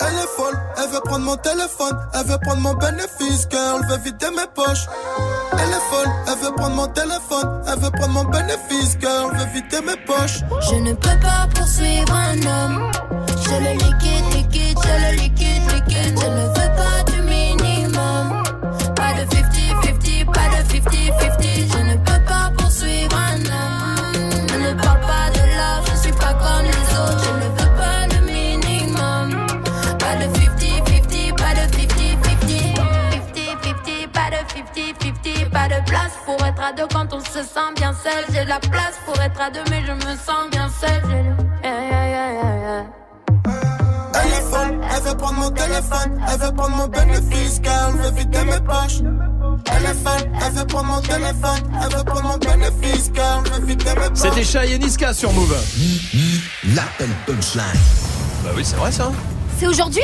Elle 0.00 0.14
est 0.14 0.36
folle, 0.36 0.58
elle 0.78 0.90
veut 0.90 1.00
prendre 1.04 1.24
mon 1.24 1.36
téléphone, 1.36 1.98
elle 2.14 2.26
veut 2.26 2.38
prendre 2.38 2.60
mon 2.60 2.74
bénéfice, 2.74 3.46
girl, 3.50 3.80
veut 3.88 3.98
vider 3.98 4.30
mes 4.30 4.46
poches. 4.54 4.86
Elle 5.52 5.68
est 5.68 5.86
folle, 5.90 6.12
elle 6.26 6.44
veut 6.44 6.54
prendre 6.56 6.76
mon 6.76 6.88
téléphone, 6.88 7.62
elle 7.66 7.78
veut 7.78 7.90
prendre 7.90 8.12
mon 8.14 8.24
bénéfice, 8.24 8.96
girl, 9.00 9.36
veut 9.36 9.46
vider 9.54 9.80
mes 9.86 9.96
poches. 10.06 10.40
Je 10.70 10.74
ne 10.76 10.92
peux 10.94 11.20
pas 11.20 11.46
poursuivre 11.54 12.12
un 12.12 12.38
homme. 12.46 12.90
Je 13.42 13.50
le 13.50 13.72
liquide, 13.72 14.34
liquide, 14.34 14.78
je 14.82 15.06
le 15.06 15.22
liquide, 15.22 15.62
liquide. 15.72 16.18
Je 16.20 16.26
ne 16.26 16.46
veux 16.46 16.76
pas 16.76 17.07
à 36.68 36.72
deux 36.72 36.86
quand 36.92 37.12
on 37.12 37.20
se 37.20 37.42
sent 37.42 37.70
bien 37.76 37.92
seul. 38.02 38.24
J'ai 38.34 38.44
de 38.44 38.48
la 38.48 38.60
place 38.60 38.94
pour 39.06 39.18
être 39.20 39.40
à 39.40 39.50
deux, 39.50 39.62
mais 39.70 39.82
je 39.86 39.92
me 39.92 40.16
sens 40.16 40.50
bien 40.50 40.68
seul. 40.80 41.00
J'ai 41.08 41.22
le- 41.22 41.36
Yeah, 41.64 41.88
yeah, 41.90 42.08
yeah, 42.08 42.32
yeah, 42.32 42.56
yeah. 42.60 42.84
Elle 44.14 44.32
est 44.32 44.50
folle, 44.50 44.80
elle 44.96 45.02
veut 45.02 45.16
prendre 45.16 45.38
mon 45.38 45.50
téléphone, 45.50 46.20
elle 46.32 46.38
veut 46.40 46.52
prendre 46.54 46.76
mon 46.76 46.88
bénéfice, 46.88 47.60
car 47.62 47.90
elle 47.90 48.00
veut 48.02 48.10
vider 48.18 48.44
mes 48.44 48.60
poches. 48.60 49.00
Elle 49.72 49.84
est 49.84 49.94
folle, 49.94 50.30
elle 50.44 50.52
veut 50.52 50.66
prendre 50.66 50.86
mon 50.86 51.00
téléphone, 51.00 51.62
elle 51.82 51.96
veut 51.96 52.04
prendre 52.04 52.22
mon 52.24 52.38
bénéfice, 52.38 53.10
car 53.14 53.42
elle 53.46 53.60
veut 53.60 53.66
vider 53.66 53.84
mes 53.84 54.08
poches. 54.08 54.18
C'était 54.18 54.44
Shai 54.44 54.72
et 54.72 54.78
Niska 54.78 55.12
sur 55.14 55.32
Move. 55.32 55.56
L'appel 56.74 57.08
punchline. 57.26 57.64
Bah 58.44 58.50
oui, 58.56 58.62
c'est 58.64 58.76
vrai 58.76 58.92
ça. 58.92 59.10
C'est 59.58 59.66
aujourd'hui? 59.66 60.02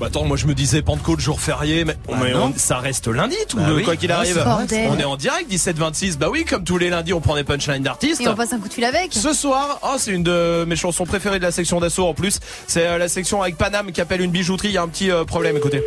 Bah 0.00 0.06
attends, 0.06 0.24
moi 0.24 0.36
je 0.36 0.46
me 0.46 0.54
disais 0.54 0.80
Pentecôte, 0.80 1.18
jour 1.18 1.40
férié, 1.40 1.84
mais, 1.84 1.96
mais 2.20 2.32
non. 2.32 2.52
on- 2.54 2.58
ça 2.58 2.78
reste 2.78 3.08
lundi 3.08 3.34
tout, 3.48 3.56
Bah 3.56 3.64
le- 3.68 3.74
oui. 3.76 3.82
quoi 3.82 3.96
qu'il 3.96 4.10
Ouais, 4.10 4.16
arrive. 4.16 4.42
bordel. 4.44 4.88
On 4.92 4.98
est 4.98 5.04
en 5.04 5.16
direct 5.16 5.50
17-26. 5.50 6.18
Bah 6.18 6.28
oui, 6.30 6.44
comme 6.44 6.62
tous 6.62 6.78
les 6.78 6.88
lundis, 6.88 7.12
on 7.12 7.20
prend 7.20 7.34
des 7.34 7.42
punchlines 7.42 7.82
d'artistes. 7.82 8.20
Et 8.20 8.28
on 8.28 8.36
passe 8.36 8.52
un 8.52 8.60
coup 8.60 8.68
de 8.68 8.72
fil 8.72 8.84
avec. 8.84 9.12
Ce 9.12 9.32
soir, 9.32 9.80
oh, 9.82 9.96
c'est 9.98 10.12
une 10.12 10.22
de 10.22 10.64
mes 10.68 10.76
chansons 10.76 11.04
préférées 11.04 11.38
de 11.40 11.44
la 11.44 11.50
section 11.50 11.80
d'assaut 11.80 12.06
en 12.06 12.14
plus. 12.14 12.38
C'est 12.68 12.86
euh, 12.86 12.98
la 12.98 13.08
section 13.08 13.42
avec 13.42 13.56
Paname 13.56 13.90
qui 13.90 14.00
appelle 14.00 14.20
une 14.20 14.30
bijouterie. 14.30 14.68
Il 14.68 14.74
y 14.74 14.78
a 14.78 14.82
un 14.82 14.88
petit 14.88 15.10
euh, 15.10 15.24
problème, 15.24 15.56
écoutez. 15.56 15.82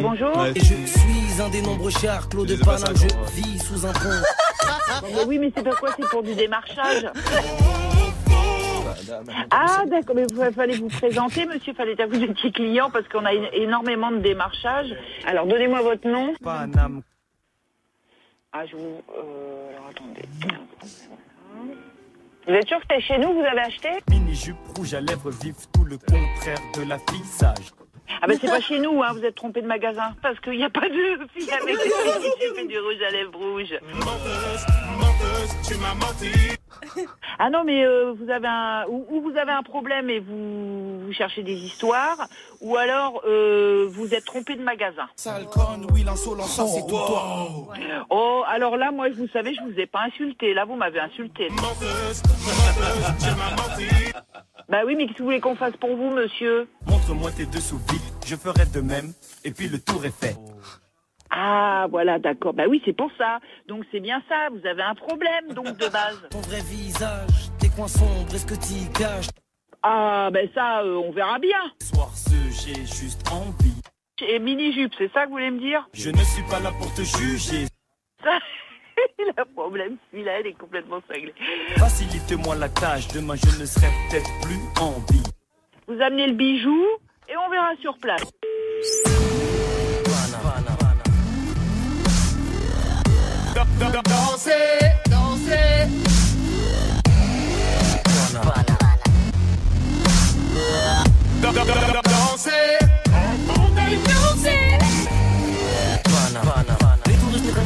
bonjour. 0.00 0.36
Ouais. 0.38 0.52
Et 0.54 0.60
je 0.60 0.64
suis 0.66 1.42
un 1.42 1.48
des 1.48 1.62
nombreux 1.62 1.90
chars, 1.90 2.28
Claude 2.28 2.56
ça, 2.64 2.78
je 2.94 3.40
vis 3.42 3.58
sous 3.58 3.84
un 3.84 3.92
pont. 3.92 4.08
Mais 5.02 5.24
oui, 5.26 5.38
mais 5.38 5.52
c'est 5.56 5.62
pourquoi 5.62 5.90
c'est 5.96 6.08
pour 6.08 6.22
du 6.22 6.34
démarchage. 6.34 7.06
Ah, 9.50 9.84
d'accord, 9.86 10.14
mais 10.14 10.26
il 10.28 10.54
fallait 10.54 10.76
vous 10.76 10.88
présenter, 10.88 11.46
monsieur, 11.46 11.74
fallait 11.74 11.94
dire 11.94 12.08
que 12.08 12.16
vous 12.16 12.22
étiez 12.24 12.52
client 12.52 12.90
parce 12.90 13.08
qu'on 13.08 13.24
a 13.24 13.32
énormément 13.32 14.10
de 14.10 14.18
démarchage. 14.18 14.94
Alors, 15.26 15.46
donnez-moi 15.46 15.82
votre 15.82 16.08
nom. 16.08 16.34
Ah, 18.52 18.64
je 18.66 18.76
vous. 18.76 19.02
Euh, 19.16 19.70
alors, 19.70 19.90
attendez. 19.90 20.22
Vous 22.46 22.54
êtes 22.54 22.66
sûr 22.66 22.78
que 22.78 22.84
c'était 22.90 23.02
chez 23.02 23.18
nous, 23.18 23.34
vous 23.34 23.44
avez 23.44 23.60
acheté? 23.60 23.90
Mini-jupe 24.08 24.56
rouge 24.74 24.94
à 24.94 25.00
lèvres 25.02 25.30
vives, 25.30 25.66
tout 25.74 25.84
le 25.84 25.98
contraire 25.98 26.58
de 26.74 26.88
l'affichage. 26.88 27.72
Ah, 28.22 28.26
ben 28.26 28.38
c'est 28.40 28.48
pas 28.48 28.60
chez 28.60 28.78
nous, 28.78 29.02
hein, 29.02 29.12
vous 29.12 29.22
êtes 29.22 29.34
trompé 29.34 29.60
de 29.60 29.66
magasin. 29.66 30.14
Parce 30.22 30.40
qu'il 30.40 30.56
n'y 30.56 30.64
a 30.64 30.70
pas 30.70 30.88
de 30.88 31.28
fille 31.34 31.50
avec 31.52 31.66
des 31.66 31.72
mini-jupes 31.74 32.58
et 32.58 32.66
du 32.66 32.78
rouge 32.78 33.02
à 33.06 33.10
lèvres 33.10 33.38
rouge. 33.38 33.74
Ah 37.38 37.50
non, 37.50 37.64
mais 37.64 37.84
euh, 37.84 38.12
vous 38.12 38.30
avez 38.30 38.48
un 38.48 38.84
ou, 38.88 39.06
ou 39.10 39.20
vous 39.20 39.36
avez 39.36 39.52
un 39.52 39.62
problème 39.62 40.10
et 40.10 40.18
vous, 40.20 41.00
vous 41.00 41.12
cherchez 41.12 41.42
des 41.42 41.54
histoires, 41.54 42.28
ou 42.60 42.76
alors 42.76 43.22
euh, 43.26 43.86
vous 43.90 44.14
êtes 44.14 44.24
trompé 44.24 44.56
de 44.56 44.62
magasin. 44.62 45.08
Tout 46.86 46.96
toi. 46.96 47.48
Oh, 48.10 48.42
alors 48.46 48.76
là, 48.76 48.90
moi, 48.90 49.08
vous 49.10 49.28
savez, 49.28 49.54
je 49.54 49.62
vous 49.62 49.78
ai 49.78 49.86
pas 49.86 50.02
insulté. 50.02 50.54
Là, 50.54 50.64
vous 50.64 50.76
m'avez 50.76 51.00
insulté. 51.00 51.48
Bah 54.68 54.82
oui, 54.84 54.96
mais 54.96 55.06
qu'est-ce 55.06 55.16
que 55.16 55.22
vous 55.22 55.28
voulez 55.28 55.40
qu'on 55.40 55.56
fasse 55.56 55.76
pour 55.76 55.96
vous, 55.96 56.10
monsieur? 56.10 56.68
Montre-moi 56.86 57.30
tes 57.30 57.46
dessous 57.46 57.78
vite, 57.90 58.02
je 58.26 58.36
ferai 58.36 58.66
de 58.66 58.80
même, 58.80 59.14
et 59.42 59.50
puis 59.50 59.66
le 59.66 59.78
tour 59.78 60.04
est 60.04 60.14
fait. 60.14 60.36
Ah, 61.30 61.86
voilà, 61.90 62.18
d'accord. 62.18 62.54
Bah 62.54 62.64
oui, 62.68 62.80
c'est 62.84 62.96
pour 62.96 63.10
ça. 63.18 63.40
Donc 63.66 63.84
c'est 63.90 64.00
bien 64.00 64.22
ça. 64.28 64.48
Vous 64.50 64.66
avez 64.66 64.82
un 64.82 64.94
problème, 64.94 65.52
donc 65.52 65.76
de 65.76 65.88
base. 65.88 66.20
Ton 66.30 66.40
vrai 66.40 66.60
visage, 66.60 67.50
tes 67.60 67.68
coins 67.68 67.88
sombres, 67.88 68.34
est-ce 68.34 68.46
que 68.46 68.54
t'y 68.54 68.90
caches 68.92 69.28
Ah, 69.82 70.30
ben 70.32 70.48
ça, 70.54 70.82
euh, 70.82 70.96
on 70.96 71.10
verra 71.12 71.38
bien. 71.38 71.60
Soir, 71.80 72.10
ce 72.16 72.34
j'ai 72.50 72.86
juste 72.86 73.22
envie. 73.30 73.74
Et 74.26 74.38
mini-jupe, 74.38 74.92
c'est 74.98 75.12
ça 75.12 75.22
que 75.22 75.26
vous 75.26 75.34
voulez 75.34 75.50
me 75.50 75.60
dire? 75.60 75.86
Je 75.94 76.10
ne 76.10 76.18
suis 76.18 76.42
pas 76.50 76.58
là 76.60 76.72
pour 76.78 76.92
te 76.94 77.02
juger. 77.02 77.66
Ça, 78.24 78.38
un 79.36 79.44
problème. 79.54 79.96
Celui-là, 80.10 80.40
il 80.40 80.48
est 80.48 80.58
complètement 80.58 81.00
cinglé. 81.06 81.32
Facilite-moi 81.76 82.56
la 82.56 82.68
tâche, 82.68 83.08
demain 83.08 83.36
je 83.36 83.60
ne 83.60 83.66
serai 83.66 83.86
peut-être 84.10 84.30
plus 84.42 84.82
en 84.82 84.92
vie. 85.12 85.22
Vous 85.86 86.00
amenez 86.02 86.26
le 86.26 86.34
bijou 86.34 86.84
et 87.28 87.36
on 87.36 87.50
verra 87.50 87.76
sur 87.80 87.96
place. 87.98 88.24
Danser, 93.54 94.02
danser. 94.04 95.08
Danser. 95.08 95.88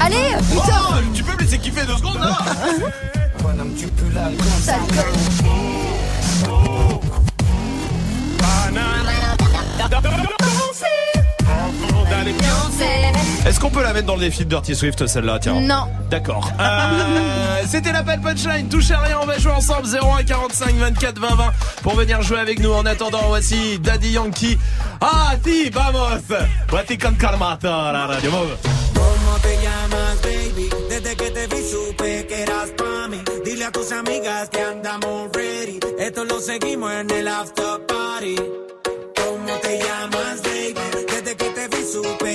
Allez, 0.01 0.35
putain 0.51 0.62
Oh, 0.64 0.95
tu 1.14 1.23
peux 1.23 1.33
me 1.33 1.38
laisser 1.38 1.59
kiffer 1.59 1.87
deux 1.87 1.97
secondes 1.97 2.18
là 2.18 2.37
Paname, 3.42 3.75
tu 3.77 3.87
peux 3.87 4.12
la 4.14 4.31
Ça 4.61 4.77
Est-ce 13.44 13.59
qu'on 13.59 13.70
peut 13.70 13.83
la 13.83 13.92
mettre 13.92 14.07
dans 14.07 14.14
le 14.14 14.20
défi 14.20 14.44
de 14.44 14.48
Dirty 14.50 14.74
Swift 14.76 15.07
celle-là 15.07 15.38
tiens 15.40 15.61
Non. 15.61 15.88
D'accord. 16.11 16.48
Euh, 16.61 17.62
C'était 17.66 17.92
l'appel 17.92 18.20
punchline. 18.20 18.68
Touchez 18.68 18.94
à 18.94 19.00
rien, 19.00 19.18
on 19.20 19.26
va 19.26 19.38
jouer 19.38 19.52
ensemble. 19.52 19.87
01 19.88 20.22
45 20.22 20.74
24 20.76 21.18
20 21.18 21.28
20 21.35 21.52
pour 21.83 21.94
venir 21.94 22.22
jouer 22.22 22.38
avec 22.38 22.61
nous. 22.61 22.72
En 22.72 22.87
attendant, 22.87 23.22
voici 23.26 23.78
Daddy 23.81 24.11
Yankee. 24.12 24.59
Ah, 25.00 25.35
ti, 25.42 25.70
vamos. 25.70 26.20
Vati 26.70 26.96
con 26.98 27.14
calmata 27.16 27.92
la 27.92 28.07
radio. 28.07 28.31
Move. 28.31 28.57
¿Cómo 28.94 29.38
te 29.42 29.57
llamas, 29.57 30.22
baby? 30.22 30.70
Desde 30.88 31.16
que 31.16 31.31
te 31.31 31.46
vi 31.48 31.62
supe 31.68 32.26
que 32.28 32.42
eras 32.42 32.70
pa' 32.76 33.09
mí. 33.09 33.22
Dile 33.44 33.64
a 33.64 33.72
tus 33.72 33.90
amigas 33.90 34.48
que 34.50 34.61
andamos 34.61 35.31
ready. 35.35 35.81
Esto 35.98 36.24
lo 36.24 36.38
seguimos 36.38 36.92
en 36.92 37.11
el 37.11 37.26
after 37.26 37.85
party. 37.88 38.37
¿Cómo 38.37 39.52
te 39.62 39.78
llamas, 39.78 40.42
baby? 40.42 40.74
Desde 41.11 41.37
que 41.37 41.50
te 41.50 41.68
vi 41.68 41.85
supe 41.92 42.32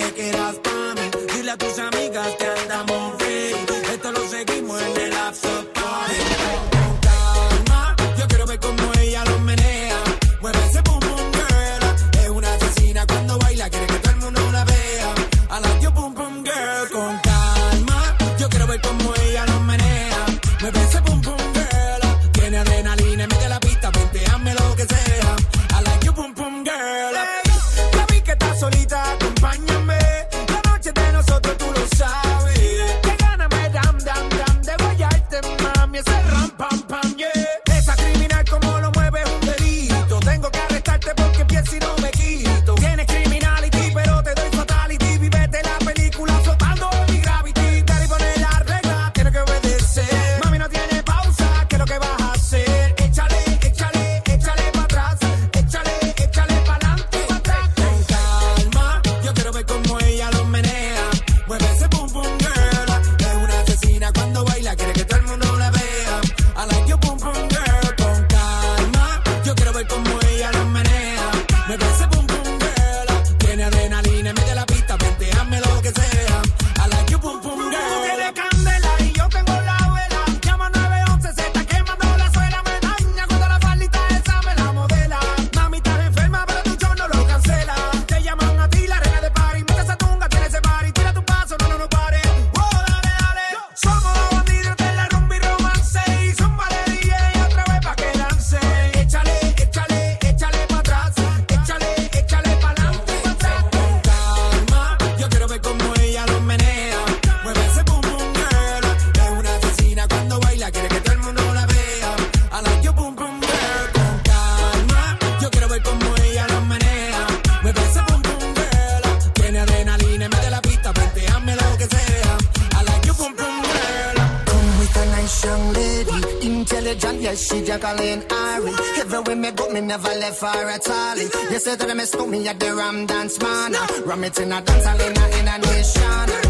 say 131.67 131.75
that 131.75 131.97
me 131.97 132.05
stole 132.05 132.27
me 132.27 132.47
at 132.47 132.59
the 132.61 132.73
Ram 132.73 133.05
Dance 133.05 133.41
Man. 133.41 133.73
Ram 134.05 134.23
it 134.23 134.39
in 134.39 134.53
a 134.53 134.61
dance 134.61 134.85
in 134.85 135.17
a, 135.17 135.39
in 135.39 135.47
a 135.47 135.57
nation. 135.57 136.46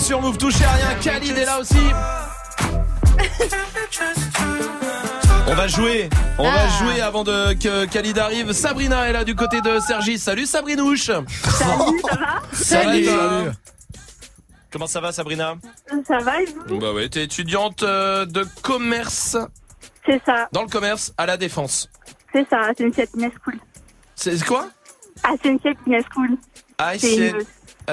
Sur 0.00 0.20
Move, 0.20 0.38
touchez 0.38 0.64
à 0.64 0.72
rien. 0.72 0.94
Khalid 1.02 1.36
est 1.38 1.44
là 1.44 1.58
aussi. 1.60 1.76
On 5.48 5.54
va 5.54 5.66
jouer, 5.68 6.08
on 6.38 6.50
va 6.50 6.68
jouer 6.78 7.00
avant 7.00 7.24
de 7.24 7.52
que 7.54 7.84
Khalid 7.86 8.18
arrive. 8.18 8.52
Sabrina 8.52 9.08
est 9.08 9.12
là 9.12 9.24
du 9.24 9.34
côté 9.34 9.60
de 9.60 9.78
Sergi. 9.80 10.18
Salut 10.18 10.46
Sabrinouche. 10.46 11.10
Salut, 11.10 11.24
ça 11.52 11.66
va 11.66 11.76
Ça 12.52 12.76
va, 12.84 12.92
Salut. 12.92 13.06
Comment 14.70 14.86
ça 14.86 15.00
va 15.00 15.12
Sabrina? 15.12 15.56
Ça 16.08 16.18
va 16.18 16.40
et 16.40 16.46
vous? 16.68 16.78
Bah 16.78 16.92
ouais, 16.92 17.08
t'es 17.08 17.24
étudiante 17.24 17.82
euh, 17.82 18.24
de 18.24 18.46
commerce. 18.62 19.36
C'est 20.06 20.22
ça. 20.24 20.48
Dans 20.52 20.62
le 20.62 20.68
commerce 20.68 21.12
à 21.18 21.26
la 21.26 21.36
défense. 21.36 21.90
C'est 22.32 22.48
ça, 22.48 22.70
c'est 22.76 22.84
une 22.84 22.92
school. 22.94 23.58
C'est 24.14 24.36
c'est 24.38 24.46
quoi? 24.46 24.68
Ah, 25.22 25.32
c'est 25.42 25.50
une 25.50 25.58
school. 25.60 26.30
Ah, 26.78 26.92
C'est 26.98 27.14
une- 27.16 27.36
ah, 27.38 27.44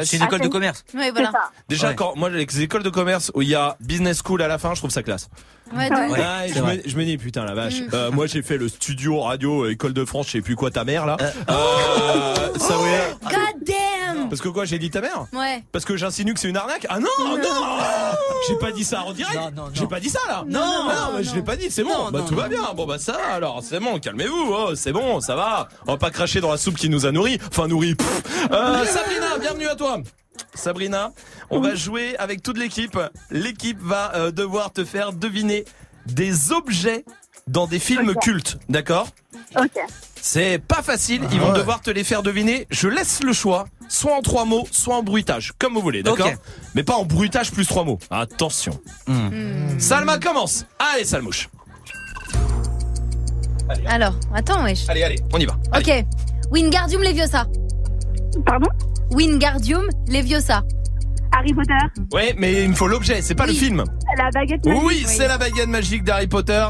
C'est 0.04 0.17
une 0.17 0.23
école 0.23 0.41
de 0.41 0.47
commerce. 0.47 0.84
Ouais, 0.93 1.12
voilà. 1.12 1.32
Déjà, 1.67 1.89
Ouais. 1.89 1.95
quand 1.95 2.15
moi, 2.15 2.30
les 2.30 2.62
écoles 2.62 2.84
de 2.84 2.89
commerce 2.89 3.32
où 3.36 3.41
il 3.41 3.49
y 3.49 3.56
a 3.56 3.75
business 3.80 4.21
school 4.23 4.41
à 4.41 4.47
la 4.47 4.58
fin, 4.58 4.73
je 4.73 4.80
trouve 4.80 4.91
ça 4.91 5.04
classe. 5.04 5.30
Ouais, 5.75 5.88
et 5.88 6.52
c'est 6.52 6.58
je, 6.60 6.63
me, 6.63 6.82
je 6.84 6.97
me 6.97 7.06
dis 7.06 7.17
putain 7.19 7.45
la 7.45 7.54
vache. 7.54 7.82
Mm. 7.82 7.88
Euh, 7.93 8.12
moi 8.12 8.25
j'ai 8.25 8.41
fait 8.41 8.58
le 8.58 8.67
studio 8.69 9.19
radio 9.19 9.65
euh, 9.65 9.71
école 9.71 9.93
de 9.93 10.04
France, 10.04 10.25
je 10.25 10.32
sais 10.32 10.41
plus 10.41 10.56
quoi 10.56 10.71
ta 10.71 10.84
mère 10.84 11.06
là. 11.06 11.15
Euh, 11.21 11.30
ça 12.58 12.75
Oh, 12.75 12.84
ouais. 12.84 13.13
God 13.21 13.63
damn 13.67 13.88
Parce 14.30 14.42
que 14.42 14.50
quoi 14.50 14.65
j'ai 14.65 14.80
dit 14.80 14.89
ta 14.89 15.02
mère 15.02 15.26
Ouais. 15.34 15.63
Parce 15.72 15.86
que 15.86 15.98
j'insinue 15.98 16.34
que 16.34 16.39
c'est 16.39 16.50
une 16.50 16.58
arnaque 16.58 16.86
Ah 16.89 17.00
non 17.00 17.08
non, 17.20 17.38
J'ai 18.48 18.56
pas 18.56 18.72
dit 18.72 18.84
ça 18.84 19.04
en 19.04 19.13
direct. 19.13 19.36
Non, 19.36 19.52
non, 19.52 19.63
non. 19.65 19.72
J'ai 19.74 19.88
pas 19.88 20.00
dit 20.00 20.10
ça 20.10 20.20
là. 20.28 20.44
Non, 20.48 20.60
non, 20.60 20.88
bah, 20.88 21.22
je 21.22 21.34
l'ai 21.36 21.42
pas 21.42 21.56
dit. 21.56 21.70
C'est 21.70 21.84
bon. 21.84 21.89
Non, 21.89 22.12
bah 22.12 22.20
non, 22.20 22.26
tout 22.26 22.36
va 22.36 22.44
non. 22.44 22.50
bien. 22.50 22.74
Bon 22.74 22.86
bah 22.86 22.98
ça 23.00 23.13
va, 23.13 23.34
alors 23.34 23.62
c'est 23.63 23.80
bon. 23.80 24.00
Calmez-vous. 24.00 24.54
Oh, 24.54 24.76
c'est 24.76 24.92
bon, 24.94 25.20
ça 25.20 25.36
va. 25.36 25.68
On 25.88 25.94
va 25.94 25.98
pas 25.98 26.12
cracher 26.12 26.42
dans 26.42 26.52
la 26.52 26.58
soupe 26.58 26.76
qui 26.78 26.89
nous 26.89 27.06
a 27.06 27.12
nourris. 27.12 27.39
Enfin 27.50 27.68
nourris. 27.68 27.96
Euh, 28.52 28.86
Sabrina, 28.86 29.38
bienvenue 29.39 29.68
à 29.68 29.76
toi. 29.76 29.98
Sabrina, 30.54 31.12
on 31.50 31.60
va 31.60 31.76
jouer 31.76 32.15
avec 32.18 32.42
toute 32.42 32.58
l'équipe. 32.58 32.98
L'équipe 33.30 33.80
va 33.82 34.15
euh, 34.15 34.32
devoir 34.32 34.72
te 34.72 34.86
faire 34.86 35.12
deviner 35.13 35.65
des 36.06 36.52
objets 36.52 37.04
dans 37.50 37.68
des 37.68 37.80
films 37.80 38.14
cultes, 38.22 38.58
d'accord 38.70 39.08
Ok. 39.60 39.72
C'est 40.22 40.60
pas 40.60 40.82
facile, 40.82 41.22
ils 41.32 41.38
Ah 41.40 41.44
vont 41.46 41.52
ouais. 41.54 41.58
devoir 41.58 41.82
te 41.82 41.90
les 41.90 42.04
faire 42.04 42.24
deviner. 42.24 42.68
Je 42.70 42.88
laisse 42.88 43.24
le 43.24 43.32
choix, 43.34 43.66
soit 43.88 44.14
en 44.16 44.22
trois 44.22 44.46
mots, 44.46 44.68
soit 44.72 44.96
en 44.98 45.04
bruitage, 45.04 45.54
comme 45.58 45.74
vous 45.74 45.82
voulez, 45.82 46.04
d'accord. 46.04 46.30
Mais 46.76 46.84
pas 46.84 46.96
en 46.96 47.06
bruitage 47.06 47.52
plus 47.52 47.66
trois 47.66 47.84
mots. 47.86 48.00
Attention. 48.12 48.80
Hmm. 49.08 49.80
Salma 49.80 50.20
commence. 50.20 50.66
Allez, 50.78 51.06
Salmouche. 51.06 51.50
Alors, 53.88 54.16
attends, 54.34 54.64
wesh. 54.64 54.89
Allez, 54.89 55.04
allez, 55.04 55.20
on 55.34 55.38
y 55.39 55.45
va. 55.45 55.56
Allez. 55.72 56.02
Ok. 56.02 56.06
Wingardium 56.52 57.02
Leviosa. 57.04 57.45
Pardon 58.45 58.68
Wingardium 59.12 59.88
Leviosa. 60.08 60.64
Harry 61.32 61.54
Potter, 61.54 62.02
Ouais, 62.12 62.34
mais 62.38 62.64
il 62.64 62.70
me 62.70 62.76
faut 62.76 62.88
l'objet, 62.88 63.22
c'est 63.22 63.36
pas 63.36 63.45
Oui. 63.45 63.52
le 63.54 63.56
film. 63.56 63.84
la 64.18 64.30
baguette 64.32 64.66
magique. 64.66 64.84
Oui, 64.84 65.04
c'est 65.08 65.28
la 65.28 65.38
baguette 65.38 65.68
magique 65.70 66.04
d'Harry 66.04 66.28
Potter. 66.28 66.66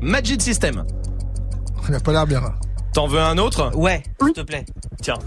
Magic 0.00 0.40
System. 0.42 0.84
Il 1.88 1.94
a 1.94 2.00
pas 2.00 2.12
l'air 2.12 2.26
bien 2.26 2.40
là. 2.40 2.54
T'en 2.92 3.06
veux 3.06 3.20
un 3.20 3.38
autre 3.38 3.70
Ouais, 3.76 4.02
s'il 4.22 4.32
te 4.32 4.40
plaît. 4.40 4.64
Tiens. 5.02 5.18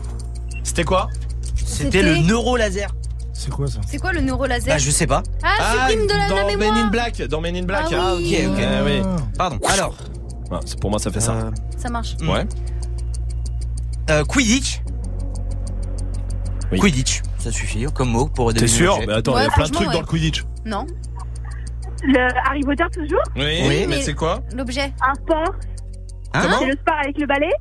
C'était 0.64 0.84
quoi 0.84 1.08
C'était 1.66 2.02
le 2.04 2.18
neurolaser. 2.18 2.86
C'est 3.34 3.50
quoi 3.50 3.68
ça 3.68 3.80
C'est 3.88 3.98
quoi 3.98 4.14
le 4.14 4.22
neurolaser 4.22 4.70
Bah, 4.70 4.78
je 4.78 4.92
sais 4.92 5.08
pas. 5.08 5.24
Ah, 5.44 5.74
supprime 5.88 6.08
de 6.08 6.14
la, 6.14 6.30
dans 6.30 6.48
la 6.48 6.58
Men 6.58 6.74
in 6.74 6.88
Black. 6.88 7.22
Dans 7.24 7.42
Men 7.42 7.56
in 7.56 7.64
Black. 7.64 7.86
Ah 7.92 8.14
oui. 8.16 8.38
ok, 8.46 8.52
ok. 8.54 8.60
Eh 8.60 8.84
oui. 8.86 9.02
Pardon. 9.38 9.60
Alors, 9.70 9.96
c'est- 10.66 10.80
pour 10.80 10.90
moi, 10.90 11.00
ça 11.00 11.12
fait 11.12 11.20
ça. 11.20 11.34
euh, 11.34 11.52
Ça 11.78 11.90
marche. 11.90 12.16
Ouais. 12.22 12.46
euh, 14.10 14.24
Quidditch. 14.24 14.82
Oui. 16.72 16.80
Quidditch, 16.80 17.22
ça 17.40 17.52
suffit 17.52 17.86
comme 17.94 18.10
mot 18.10 18.28
pour 18.28 18.54
T'es 18.54 18.68
sûr. 18.68 18.98
Mais 19.06 19.14
attends, 19.14 19.38
il 19.38 19.44
y 19.44 19.46
a 19.48 19.50
plein 19.52 19.66
de 19.66 19.72
trucs 19.72 19.88
ouais. 19.88 19.94
dans 19.94 20.02
le 20.02 20.08
Quidditch. 20.08 20.44
Non. 20.66 20.86
Le 22.06 22.28
Harry 22.50 22.62
Potter 22.62 22.84
toujours 22.94 23.22
Oui, 23.36 23.44
Oui, 23.44 23.64
mais, 23.70 23.86
mais- 23.88 24.02
c'est 24.02 24.14
quoi 24.14 24.42
L'objet. 24.56 24.94
Un 25.02 25.14
sport 25.16 25.54
Hein 26.34 26.42
Comment 26.44 26.60
C'est 26.60 26.66
le 26.66 26.74
sport 26.74 26.96
avec 27.02 27.18
le 27.20 27.28
balai 27.28 27.52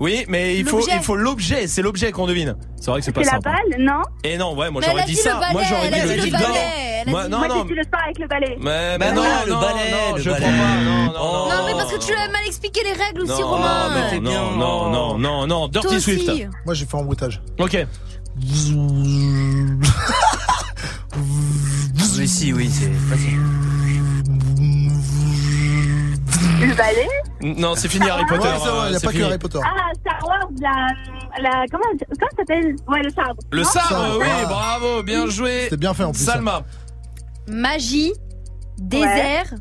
Oui, 0.00 0.24
mais 0.28 0.56
il 0.58 0.66
faut 0.66 0.76
L'objet. 0.78 0.92
il 0.96 1.02
faut 1.02 1.16
l'objet, 1.16 1.66
c'est 1.66 1.82
l'objet 1.82 2.12
qu'on 2.12 2.26
devine. 2.26 2.54
C'est 2.80 2.90
vrai 2.90 3.00
que 3.00 3.06
c'est 3.06 3.12
pas 3.12 3.22
C'est 3.24 3.30
la 3.30 3.32
simple. 3.40 3.48
balle, 3.48 3.80
non 3.82 4.02
Et 4.22 4.36
non, 4.36 4.54
ouais, 4.54 4.70
moi 4.70 4.82
j'aurais 4.84 5.04
dit 5.04 5.14
ça. 5.16 5.40
moi 5.52 5.62
j'aurais 5.68 5.90
dit 5.90 6.26
le 6.26 6.30
balai. 6.30 7.04
Moi, 7.06 7.26
non, 7.28 7.38
Moi, 7.38 7.48
non. 7.48 7.54
j'ai 7.62 7.68
dit 7.68 7.74
le 7.74 7.82
sport 7.84 8.00
avec 8.04 8.18
le 8.18 8.26
balai. 8.28 8.56
Mais, 8.60 8.98
Bah 8.98 9.06
mais 9.08 9.12
non, 9.14 9.22
le 9.46 9.52
balai, 9.54 9.90
non, 9.90 10.16
le 10.16 10.20
je 10.22 10.30
prends 10.30 10.40
pas. 10.40 10.46
Non, 10.46 10.84
non, 10.84 11.12
non. 11.12 11.48
Non, 11.48 11.66
mais 11.66 11.72
parce 11.72 11.92
que 11.92 11.98
tu 12.06 12.12
as 12.12 12.28
mal 12.28 12.42
expliqué 12.46 12.80
les 12.84 12.92
règles 12.92 13.22
aussi, 13.22 13.40
non, 13.40 13.48
Romain. 13.48 14.20
non, 14.20 14.30
non, 14.56 14.90
non, 14.90 15.18
non, 15.18 15.46
non, 15.46 15.68
Dirty. 15.68 16.00
Swift. 16.00 16.30
Moi, 16.66 16.74
j'ai 16.74 16.84
fait 16.84 16.94
en 16.96 17.04
bruitage. 17.04 17.40
Ok. 17.58 17.86
Oui, 22.16 22.28
si, 22.28 22.52
oui, 22.52 22.68
c'est 22.70 22.90
facile. 23.08 23.38
Le 26.60 26.74
balai 26.74 27.08
Non, 27.40 27.74
c'est 27.76 27.88
fini 27.88 28.08
Harry 28.08 28.24
Potter. 28.26 28.48
Ouais, 28.48 28.54
c'est 28.62 28.68
vrai, 28.68 28.86
il 28.86 28.90
n'y 28.90 28.96
a 28.96 28.98
c'est 28.98 29.06
pas 29.06 29.12
que. 29.12 29.22
Harry 29.22 29.38
Potter. 29.38 29.60
Ah, 29.62 29.92
Star 30.00 30.28
Wars, 30.28 30.48
la. 30.60 30.86
la 31.40 31.64
comment, 31.70 31.84
comment 31.98 32.30
ça 32.30 32.36
s'appelle? 32.38 32.76
Ouais, 32.88 33.02
le 33.02 33.10
sabre. 33.10 33.36
Le 33.52 33.64
sabre, 33.64 33.88
Sabre, 33.88 34.18
oui, 34.18 34.26
ah. 34.28 34.46
bravo, 34.46 35.02
bien 35.02 35.26
joué. 35.26 35.62
C'était 35.64 35.76
bien 35.76 35.94
fait 35.94 36.04
en 36.04 36.12
plus. 36.12 36.24
Salma. 36.24 36.62
Magie, 37.46 38.12
désert 38.78 39.54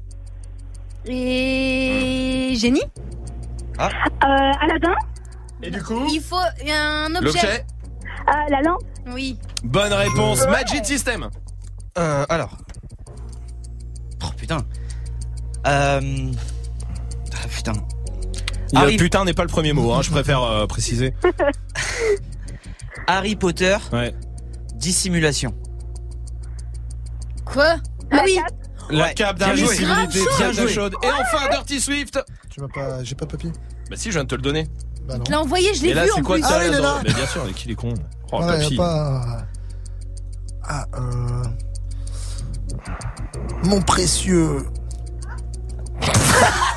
et 1.06 2.54
génie. 2.56 2.84
Euh, 3.80 3.86
Aladdin 4.24 4.96
Et 5.62 5.70
du 5.70 5.82
coup 5.84 6.08
Il 6.12 6.20
faut 6.20 6.36
un 6.36 7.16
objet. 7.16 7.22
L'objet 7.22 7.66
euh, 8.28 8.50
La 8.50 8.62
lampe 8.62 8.82
Oui. 9.14 9.38
Bonne 9.64 9.94
réponse. 9.94 10.46
Magic 10.48 10.86
System. 10.86 11.30
Euh, 11.98 12.26
alors. 12.30 12.58
Oh 14.24 14.30
putain. 14.36 14.66
Euh. 15.68 16.32
Ah 17.44 17.48
putain. 17.48 17.74
Il- 18.74 18.78
Harry- 18.78 18.98
Putain 18.98 19.24
n'est 19.26 19.34
pas 19.34 19.44
le 19.44 19.50
premier 19.50 19.72
mot, 19.74 19.94
hein, 19.94 20.02
je 20.02 20.10
préfère 20.12 20.44
euh, 20.44 20.68
préciser. 20.68 21.14
Harry 23.08 23.36
Potter, 23.36 23.78
Ouais. 23.94 24.14
dissimulation. 24.76 25.54
Quoi? 27.46 27.76
Ah 28.12 28.22
oui. 28.26 28.38
La 28.90 29.06
Ouais, 29.06 29.14
cape 29.14 29.38
bien 29.38 29.56
joué. 29.56 29.64
d'invisibilité, 29.66 30.20
bien 30.38 30.52
chaud. 30.52 30.64
Bien 30.66 30.68
chaude. 30.68 30.96
Et 31.04 31.08
enfin, 31.08 31.50
Dirty 31.50 31.80
Swift. 31.80 32.20
Tu 32.50 32.60
m'as 32.62 32.68
pas. 32.68 33.04
J'ai 33.04 33.16
pas 33.16 33.26
de 33.26 33.32
papier 33.32 33.52
Bah 33.90 33.96
si, 33.98 34.10
je 34.10 34.14
viens 34.16 34.24
de 34.24 34.30
te 34.30 34.36
le 34.36 34.42
donner. 34.42 34.68
Bah 35.08 35.18
non. 35.18 35.24
Je 35.26 35.32
l'ai 35.32 35.38
envoyé, 35.38 35.74
je 35.74 35.84
l'ai 35.84 35.94
vu 35.94 36.00
c'est 36.06 36.20
en 36.20 36.24
quoi 36.24 36.36
plus. 36.36 36.46
Ah 36.50 36.60
il 36.66 36.74
est 36.74 36.78
dans- 36.78 36.84
là. 36.84 37.02
Mais 37.06 37.14
bien 37.14 37.26
sûr, 37.26 37.44
mais 37.46 37.54
qu'il 37.54 37.72
est 37.72 37.76
con. 37.76 37.94
Oh, 38.34 38.38
Voilà, 38.42 38.58
y 38.58 38.60
a 38.60 38.64
papy. 38.64 38.76
pas. 38.78 39.46
Ah, 40.64 40.86
euh. 40.96 41.44
Mon 43.64 43.82
précieux. 43.82 44.66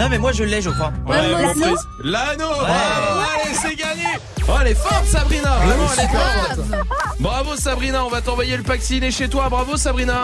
Non, 0.00 0.08
mais 0.08 0.18
moi 0.18 0.32
je 0.32 0.44
l'ai, 0.44 0.62
je 0.62 0.70
crois. 0.70 0.92
Ouais, 1.06 1.28
moi 1.30 1.42
mon 1.54 1.60
prince. 1.60 1.86
L'anneau 2.02 2.48
bravo. 2.48 3.20
Allez, 3.44 3.54
c'est 3.54 3.74
gagné 3.76 4.06
Oh, 4.48 4.52
elle 4.62 4.68
est 4.68 4.74
forte, 4.74 5.04
Sabrina 5.06 5.58
Vraiment, 5.58 5.86
elle 5.92 6.04
est 6.04 6.08
forte. 6.08 6.60
Bravo, 7.20 7.54
Sabrina, 7.56 8.04
on 8.04 8.08
va 8.08 8.22
t'envoyer 8.22 8.56
le 8.56 8.62
pack 8.62 8.80
ciné 8.80 9.10
chez 9.10 9.28
toi. 9.28 9.48
Bravo, 9.50 9.76
Sabrina 9.76 10.22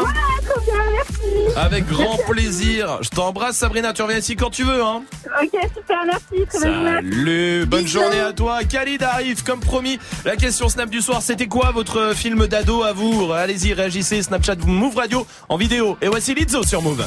Trop 0.48 0.60
bien, 0.62 0.74
merci. 0.94 1.56
Avec 1.56 1.86
grand 1.86 2.16
plaisir. 2.28 2.98
Je 3.02 3.10
t'embrasse, 3.10 3.56
Sabrina. 3.56 3.92
Tu 3.92 4.00
reviens 4.02 4.16
ici 4.18 4.34
quand 4.34 4.48
tu 4.50 4.64
veux, 4.64 4.82
hein 4.82 5.02
Ok, 5.42 5.60
super, 5.76 5.98
merci. 6.06 6.46
Très 6.48 6.58
bonne 6.58 6.74
journée. 6.74 6.92
Salut, 6.94 7.66
bonne 7.66 7.84
Bisous. 7.84 8.00
journée 8.00 8.20
à 8.20 8.32
toi. 8.32 8.64
Khalid 8.64 9.02
arrive, 9.02 9.44
comme 9.44 9.60
promis. 9.60 9.98
La 10.24 10.36
question 10.36 10.70
Snap 10.70 10.88
du 10.88 11.02
soir, 11.02 11.20
c'était 11.20 11.48
quoi 11.48 11.70
votre 11.70 12.14
film 12.16 12.46
d'ado 12.46 12.82
à 12.82 12.94
vous? 12.94 13.30
Allez-y, 13.32 13.74
réagissez. 13.74 14.22
Snapchat 14.22 14.56
Move 14.66 14.96
Radio 14.96 15.26
en 15.50 15.58
vidéo. 15.58 15.98
Et 16.00 16.08
voici 16.08 16.34
Lizzo 16.34 16.62
sur 16.62 16.80
Move. 16.80 17.06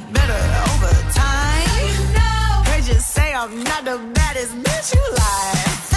get 0.00 0.12
better 0.12 0.40
over 0.72 1.12
time. 1.12 1.68
You 1.78 2.14
know. 2.14 2.62
They 2.66 2.80
just 2.82 3.12
say 3.12 3.32
I'm 3.34 3.62
not 3.64 3.84
the 3.84 3.98
baddest 4.14 4.54
bitch 4.56 4.94
you 4.94 5.14
lie. 5.16 5.89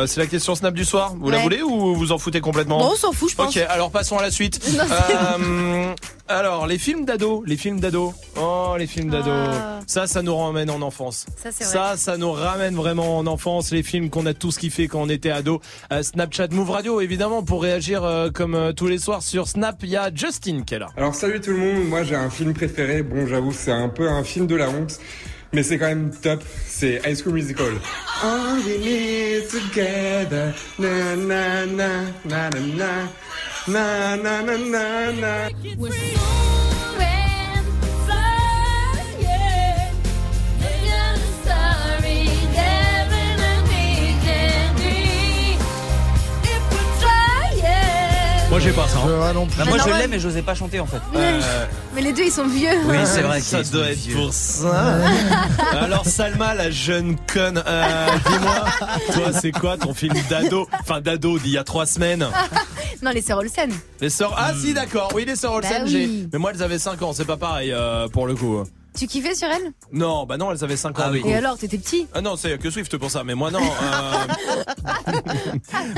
Euh, 0.00 0.06
c'est 0.06 0.20
la 0.20 0.26
question 0.26 0.54
Snap 0.54 0.74
du 0.74 0.84
soir. 0.84 1.14
Vous 1.18 1.30
la 1.30 1.38
voulez 1.38 1.62
ou 1.62 1.94
vous 1.94 2.12
en 2.12 2.18
foutez 2.18 2.40
complètement 2.40 2.78
Bon, 2.78 2.90
on 2.92 2.96
s'en 2.96 3.12
fout, 3.12 3.30
je 3.30 3.36
pense. 3.36 3.54
Ok, 3.56 3.62
alors 3.68 3.90
passons 3.90 4.16
à 4.18 4.22
la 4.22 4.30
suite. 4.30 4.60
Non, 4.76 4.84
Euh, 4.84 5.94
alors, 6.28 6.66
les 6.68 6.78
films 6.78 7.04
d'ado, 7.04 7.42
les 7.44 7.56
films 7.56 7.80
d'ado. 7.80 8.14
Oh, 8.40 8.76
les 8.78 8.86
films 8.86 9.10
d'ado. 9.10 9.30
Ah. 9.32 9.80
Ça, 9.86 10.06
ça 10.06 10.22
nous 10.22 10.36
ramène 10.36 10.70
en 10.70 10.80
enfance. 10.80 11.26
Ça, 11.42 11.50
c'est 11.50 11.64
vrai. 11.64 11.72
Ça, 11.72 11.96
ça 11.96 12.16
nous 12.16 12.30
ramène 12.30 12.76
vraiment 12.76 13.18
en 13.18 13.26
enfance. 13.26 13.72
Les 13.72 13.82
films 13.82 14.10
qu'on 14.10 14.24
a 14.26 14.32
tous 14.32 14.56
kiffé 14.56 14.86
quand 14.86 15.00
on 15.02 15.08
était 15.08 15.30
ado. 15.32 15.60
Euh, 15.92 16.02
Snapchat 16.04 16.48
Move 16.52 16.70
Radio, 16.70 17.00
évidemment, 17.00 17.42
pour 17.42 17.62
réagir 17.62 18.04
euh, 18.04 18.30
comme 18.30 18.54
euh, 18.54 18.72
tous 18.72 18.86
les 18.86 18.98
soirs 18.98 19.22
sur 19.22 19.48
Snap. 19.48 19.76
Il 19.82 19.88
y 19.90 19.96
a 19.96 20.10
Justin 20.14 20.62
qui 20.64 20.74
est 20.74 20.78
là. 20.78 20.88
Alors 20.96 21.14
salut 21.16 21.40
tout 21.40 21.50
le 21.50 21.56
monde, 21.58 21.88
moi 21.88 22.04
j'ai 22.04 22.14
un 22.14 22.30
film 22.30 22.54
préféré, 22.54 23.02
bon 23.02 23.26
j'avoue 23.26 23.52
c'est 23.52 23.72
un 23.72 23.88
peu 23.88 24.08
un 24.08 24.22
film 24.22 24.46
de 24.46 24.54
la 24.54 24.68
honte, 24.68 24.98
mais 25.52 25.62
c'est 25.62 25.78
quand 25.78 25.86
même 25.88 26.10
top, 26.10 26.42
c'est 26.66 27.00
High 27.06 27.16
School 27.20 27.34
Musical. 27.34 27.72
All 28.22 28.56
we 28.56 28.76
need 28.78 29.48
together, 29.48 30.54
na 30.78 31.14
na 31.14 31.64
na 31.64 31.90
na 32.24 32.48
na 32.50 33.08
na 33.66 34.14
na 34.16 34.42
na 34.42 34.56
na 34.56 35.10
na. 35.22 35.50
Moi, 35.78 36.39
j'ai 48.70 48.76
pas 48.76 48.88
ça. 48.88 48.98
hein. 48.98 49.20
Ouais, 49.26 49.32
non 49.34 49.46
plus. 49.46 49.58
Bah, 49.58 49.64
moi 49.68 49.78
je 49.78 50.00
l'ai 50.00 50.06
mais 50.08 50.20
j'osais 50.20 50.42
pas 50.42 50.54
chanter 50.54 50.80
en 50.80 50.86
fait. 50.86 51.00
Euh, 51.16 51.40
Mais 51.94 52.02
les 52.02 52.12
deux, 52.12 52.24
ils 52.24 52.30
sont 52.30 52.46
vieux. 52.46 52.68
Oui 52.86 52.96
c'est 53.04 53.22
vrai. 53.22 53.40
Ça 53.40 53.62
doit 53.64 53.90
être 53.90 53.98
vieux. 53.98 54.14
pour 54.16 54.32
ça. 54.32 54.96
Alors 55.80 56.06
Salma, 56.06 56.54
la 56.54 56.70
jeune 56.70 57.16
conne, 57.32 57.62
euh, 57.66 58.06
dis-moi, 58.28 58.64
toi 59.12 59.32
c'est 59.40 59.52
quoi 59.52 59.76
ton 59.76 59.92
film 59.94 60.14
d'ado 60.28 60.68
Enfin 60.80 61.00
d'ado 61.00 61.38
d'il 61.38 61.52
y 61.52 61.58
a 61.58 61.64
trois 61.64 61.86
semaines 61.86 62.26
Non, 63.02 63.10
les 63.12 63.22
sœurs 63.22 63.38
Olsen. 63.38 63.70
Les 64.00 64.10
sœurs... 64.10 64.34
Ah 64.36 64.52
si 64.60 64.74
d'accord, 64.74 65.10
oui 65.14 65.24
les 65.24 65.36
sœurs 65.36 65.54
Olsen, 65.54 65.84
Bah 65.84 65.86
j'ai... 65.86 66.06
oui. 66.06 66.28
Mais 66.32 66.38
moi 66.38 66.50
elles 66.54 66.62
avaient 66.62 66.78
5 66.78 67.00
ans, 67.02 67.12
c'est 67.14 67.24
pas 67.24 67.38
pareil 67.38 67.72
euh, 67.72 68.08
pour 68.08 68.26
le 68.26 68.34
coup. 68.34 68.62
Tu 68.96 69.06
kiffais 69.06 69.34
sur 69.34 69.48
elle? 69.48 69.72
Non, 69.92 70.26
bah 70.26 70.36
non, 70.36 70.50
elles 70.52 70.62
avaient 70.64 70.76
5 70.76 70.98
ans. 70.98 71.02
Ah 71.06 71.10
oui. 71.12 71.22
Et 71.24 71.34
alors, 71.34 71.56
t'étais 71.56 71.78
petit? 71.78 72.06
Ah 72.12 72.20
non, 72.20 72.36
c'est 72.36 72.58
que 72.58 72.70
Swift 72.70 72.96
pour 72.98 73.10
ça, 73.10 73.22
mais 73.24 73.34
moi 73.34 73.50
non. 73.50 73.60
Euh... 73.60 75.12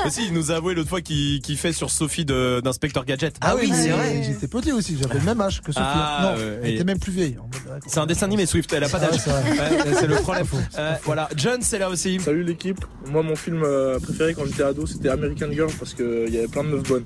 mais 0.05 0.11
si, 0.11 0.27
il 0.27 0.33
nous 0.33 0.51
a 0.53 0.57
avoué 0.57 0.75
l'autre 0.75 0.89
fois 0.89 1.01
qu'il 1.01 1.41
qu'il 1.41 1.57
fait 1.57 1.73
sur 1.73 1.91
Sophie 1.91 2.25
de- 2.25 2.61
d'Inspecteur 2.63 3.05
Gadget. 3.05 3.37
Ah 3.41 3.55
oui 3.57 3.71
c'est 3.75 3.89
Et 3.89 3.93
vrai. 3.93 4.23
J'étais 4.23 4.49
petit 4.49 4.73
aussi, 4.73 4.97
j'avais 5.01 5.19
le 5.19 5.25
même 5.25 5.41
âge 5.41 5.61
que 5.63 5.73
Sophie. 5.73 5.87
Ah, 5.89 6.35
non, 6.37 6.43
elle 6.63 6.71
et- 6.71 6.75
était 6.75 6.85
même 6.85 6.99
plus 6.99 7.13
vieille. 7.13 7.37
En 7.39 7.45
mode, 7.45 7.55
ouais, 7.75 7.81
C'est 7.87 8.01
un 8.01 8.07
dessin 8.07 8.27
animé 8.27 8.47
Swift, 8.47 8.73
elle 8.73 8.85
a 8.85 8.89
pas 8.89 8.99
Ah, 9.03 9.07
d'âge. 9.11 9.21
c'est 9.21 9.95
c'est 9.95 10.07
le 10.07 10.17
problème. 10.17 10.47
C'est 10.51 10.57
c'est 10.73 10.79
Euh, 10.81 10.95
voilà, 11.05 11.29
John 11.37 11.63
c'est 11.63 11.79
là 11.79 11.89
aussi. 11.89 12.21
Salut 12.21 12.45
l'équipe. 12.45 12.85
Moi, 13.07 13.23
mon 13.23 13.37
film 13.37 13.63
euh, 13.65 13.99
préféré 14.01 14.35
quand 14.35 14.45
j'étais 14.47 14.63
ado, 14.63 14.87
c'était 14.87 15.09
American 15.09 15.51
Girl 15.51 15.71
parce 15.79 15.95
qu'il 15.95 16.29
y 16.33 16.39
avait 16.39 16.49
plein 16.49 16.65
de 16.65 16.69
meufs 16.69 16.83
bonnes. 16.89 17.05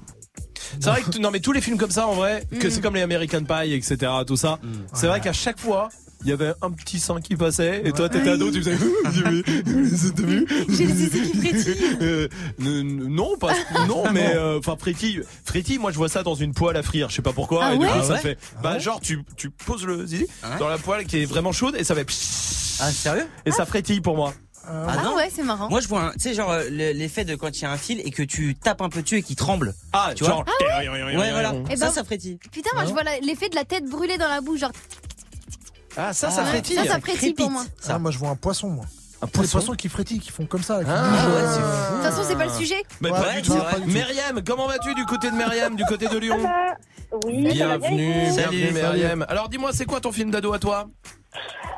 C'est 0.81 0.91
vrai 0.91 1.03
que 1.03 1.19
non 1.19 1.31
mais 1.31 1.41
tous 1.41 1.53
les 1.53 1.61
films 1.61 1.79
comme 1.79 1.91
ça 1.91 2.07
en 2.07 2.15
vrai, 2.15 2.45
que 2.61 2.71
c'est 2.71 2.81
comme 2.81 2.95
les 2.95 3.03
American 3.03 3.43
Pie, 3.45 3.73
etc. 3.73 4.13
Tout 4.27 4.37
ça. 4.37 4.59
C'est 4.95 5.07
vrai 5.07 5.21
qu'à 5.21 5.33
chaque 5.33 5.59
fois. 5.61 5.89
Il 6.25 6.31
y 6.31 6.33
avait 6.33 6.55
un 6.63 6.71
petit 6.71 6.99
sein 6.99 7.21
qui 7.21 7.37
passait 7.37 7.83
et 7.85 7.93
toi 7.93 8.09
t'étais 8.09 8.31
ado 8.31 8.51
tu 8.51 8.63
faisais 8.63 8.77
J'ai 9.13 9.23
les 10.87 10.95
qui 10.95 11.39
frétillent. 11.39 12.29
Non 12.59 13.37
pas 13.39 13.53
non 13.87 14.11
mais 14.11 14.35
euh, 14.35 14.59
enfin 14.59 14.77
frétille 14.79 15.21
frétille 15.45 15.79
moi 15.79 15.93
je 15.93 15.99
vois 15.99 16.09
ça 16.09 16.23
dans 16.23 16.35
une 16.35 16.55
poêle 16.55 16.79
à 16.79 16.83
frire 16.83 17.11
je 17.11 17.17
sais 17.17 17.23
pas 17.23 17.35
pourquoi 17.35 17.67
Ah 17.67 17.75
et 17.75 17.79
du 17.79 17.85
coup 17.85 17.93
Ah 17.95 18.03
ça 18.03 18.15
ouais 18.15 18.21
fait 18.21 18.39
bah 18.63 18.79
genre 18.79 19.01
tu 19.01 19.23
tu 19.37 19.51
poses 19.51 19.85
le 19.85 20.07
zizi 20.07 20.27
dans 20.59 20.69
la 20.69 20.79
poêle 20.79 21.05
qui 21.05 21.19
est 21.19 21.27
vraiment 21.27 21.53
chaude 21.53 21.77
et 21.79 21.85
ça 21.85 21.95
fait 21.95 22.07
Ah 22.81 22.91
sérieux 22.91 23.27
et 23.45 23.51
ça 23.53 23.67
frétille 23.67 24.01
pour 24.01 24.17
moi 24.17 24.33
Ah 24.69 24.87
Ah 24.89 25.03
non 25.05 25.15
ouais, 25.17 25.31
c'est 25.33 25.43
marrant. 25.43 25.69
Moi 25.69 25.81
je 25.81 25.89
vois 25.89 26.03
un- 26.03 26.13
tu 26.13 26.19
sais 26.21 26.35
genre 26.35 26.51
euh, 26.51 26.65
le- 26.71 26.93
l'effet 26.93 27.25
de 27.25 27.35
quand 27.37 27.57
il 27.57 27.63
y 27.63 27.65
a 27.65 27.71
un 27.71 27.77
fil 27.77 28.01
et 28.01 28.11
que 28.11 28.23
tu 28.23 28.55
tapes 28.57 28.83
un 28.83 28.89
peu 28.89 29.03
dessus 29.03 29.19
et 29.19 29.23
qu'il 29.23 29.37
tremble. 29.37 29.75
ah 29.93 30.11
Tu 30.17 30.25
genre 30.25 30.45
Ouais 30.79 31.31
voilà. 31.31 31.53
Eh 31.71 31.77
ça 31.77 31.87
ben- 31.87 31.93
ça 31.93 32.05
frétille. 32.05 32.39
Putain, 32.51 32.71
moi, 32.75 32.85
je 32.85 32.91
vois 32.93 33.03
la- 33.05 33.21
l'effet 33.21 33.49
de 33.49 33.55
la 33.55 33.65
tête 33.65 33.85
brûlée 33.89 34.19
dans 34.19 34.29
la 34.29 34.41
bouche. 34.41 34.61
Genre, 34.61 34.73
ah 35.97 36.13
ça 36.13 36.31
ça 36.31 36.43
Ah, 36.43 36.47
frétille 36.47 36.77
ça, 36.77 36.85
ça 36.85 37.01
frétille 37.01 37.35
pour 37.35 37.51
moi. 37.51 37.65
Ça. 37.81 37.95
Ah, 37.95 37.99
moi 37.99 38.11
je 38.11 38.19
vois 38.19 38.31
un 38.31 38.37
poisson 38.37 38.69
moi. 38.69 38.85
un 39.23 39.27
Les 39.27 39.33
poisson 39.33 39.59
poissons 39.59 39.73
qui 39.75 39.89
frétillent, 39.89 40.21
qui 40.21 40.31
font 40.31 40.45
comme 40.47 40.63
ça. 40.63 40.79
là, 40.79 40.85
qui 40.85 40.91
Ah, 40.93 41.03
bougent, 41.11 41.35
ouais, 41.35 41.41
euh, 41.41 41.55
c'est 41.55 41.61
De 41.61 41.95
toute 41.97 42.03
façon, 42.13 42.29
c'est 42.29 42.37
pas 42.37 42.45
le 42.47 42.53
sujet. 42.53 42.83
mais 43.01 43.11
Ouais, 43.11 43.21
pas 43.21 43.33
du 43.41 43.43
tout 43.43 43.55
pas 43.57 43.75
du 43.79 43.83
tout. 43.83 43.91
Myriam 43.91 44.43
comment 44.45 44.67
vas-tu 44.67 44.95
du 44.95 45.05
côté 45.07 45.31
de 45.31 45.37
Myriam 45.37 45.75
du 45.77 45.85
côté 45.85 46.07
de 46.09 46.19
Lyon? 46.19 46.39
Bienvenue 47.29 48.31
Salut. 48.33 48.57
bienvenue 48.59 48.73
Myriam 48.73 49.25
alors 49.29 49.49
dis-moi 49.49 49.71
c'est 49.73 49.85
quoi 49.87 50.01
ton 50.01 50.13
film 50.13 50.31
d'ado 50.31 50.53
à 50.53 50.59
toi? 50.59 50.89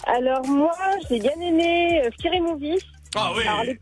Alors 0.06 0.46
moi, 0.46 0.74
j'ai 1.08 1.18
bien 1.18 1.38
aimé 1.40 2.02
euh, 2.04 2.10
Scary 2.18 2.40
Movie. 2.40 2.78
ah 3.14 3.32
oui 3.36 3.42
Alors 3.46 3.64
les, 3.64 3.78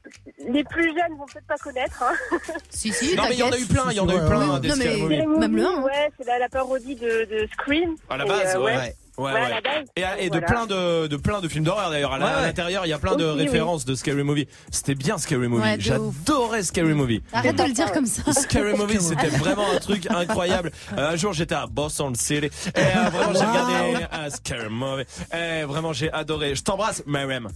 les 0.49 0.65
plus 0.65 0.87
jeunes 0.89 1.17
vont 1.19 1.27
peut-être 1.27 1.47
pas 1.47 1.57
connaître. 1.59 2.03
Hein. 2.03 2.15
Si, 2.71 2.93
si, 2.93 3.15
non 3.17 3.25
mais 3.29 3.35
il 3.35 3.39
y 3.39 3.43
en 3.43 3.51
a 3.51 3.59
eu 3.59 3.65
plein 3.67 3.85
il 3.91 3.97
y 3.97 4.01
en 4.01 4.09
a 4.09 4.15
eu 4.15 4.27
plein 4.27 4.49
ouais. 4.49 4.55
hein, 4.57 4.61
des 4.61 4.69
Non, 4.69 4.75
mais- 4.77 4.85
Scary 4.85 5.03
Movie. 5.03 5.27
Même 5.39 5.57
le 5.57 5.67
un, 5.67 5.79
hein. 5.79 5.83
ouais, 5.83 6.11
c'est 6.19 6.27
la, 6.27 6.39
la 6.39 6.49
parodie 6.49 6.95
de, 6.97 7.25
de 7.25 7.49
Scream. 7.55 7.97
à 8.11 8.17
la 8.17 8.25
Et, 8.25 8.29
base 8.29 8.55
euh, 8.57 8.61
ouais 8.61 8.77
Ouais. 8.77 8.95
Ouais, 9.19 9.33
Ouais, 9.33 9.41
à 9.41 9.45
ouais. 9.45 9.51
la 9.51 9.61
base. 9.61 9.85
Et, 10.21 10.25
et 10.27 10.31
de 10.31 10.39
Voilà. 10.39 10.47
plein 10.47 10.67
de, 10.67 11.07
de 11.07 11.17
plein 11.17 11.41
de 11.41 11.49
films 11.49 11.65
d'horreur 11.65 11.91
d'ailleurs. 11.91 12.13
À 12.13 12.19
l'intérieur, 12.43 12.85
il 12.87 12.91
y 12.91 12.93
a 12.93 12.99
plein 12.99 13.17
de 13.17 13.25
Aussi, 13.25 13.37
oui. 13.39 13.43
références 13.45 13.85
de 13.85 13.95
Scary 13.95 14.23
Movie. 14.25 14.47
C'était 14.71 14.95
bien 14.95 15.17
Scary 15.19 15.49
Movie. 15.49 15.63
Ouais, 15.63 15.77
J'adorais 15.79 16.63
Scary 16.63 16.93
Movie. 16.95 17.23
Arrête 17.33 17.57
de 17.57 17.63
le 17.65 17.73
dire 17.73 17.93
comme 17.93 18.07
ça. 18.07 18.31
Scary 18.33 18.75
Movie, 18.77 19.01
c'était 19.01 19.29
vraiment 19.29 19.65
un 19.75 19.79
truc 19.79 20.07
incroyable. 20.11 20.71
Euh, 20.99 21.11
un 21.13 21.17
jour, 21.17 21.33
j'étais 21.33 21.55
à 21.55 21.67
Boston 21.67 22.15
City 22.15 22.47
et 22.47 22.51
euh, 22.77 23.09
vraiment, 23.11 23.33
j'ai 23.33 23.45
regardé 23.47 24.07
euh, 24.13 24.31
Scary 24.31 24.69
Movie. 24.71 25.05
Et 25.33 25.63
vraiment, 25.65 25.93
j'ai 25.93 26.13
adoré. 26.13 26.55
Je 26.55 26.63
t'embrasse, 26.63 27.03
Myriam. 27.07 27.49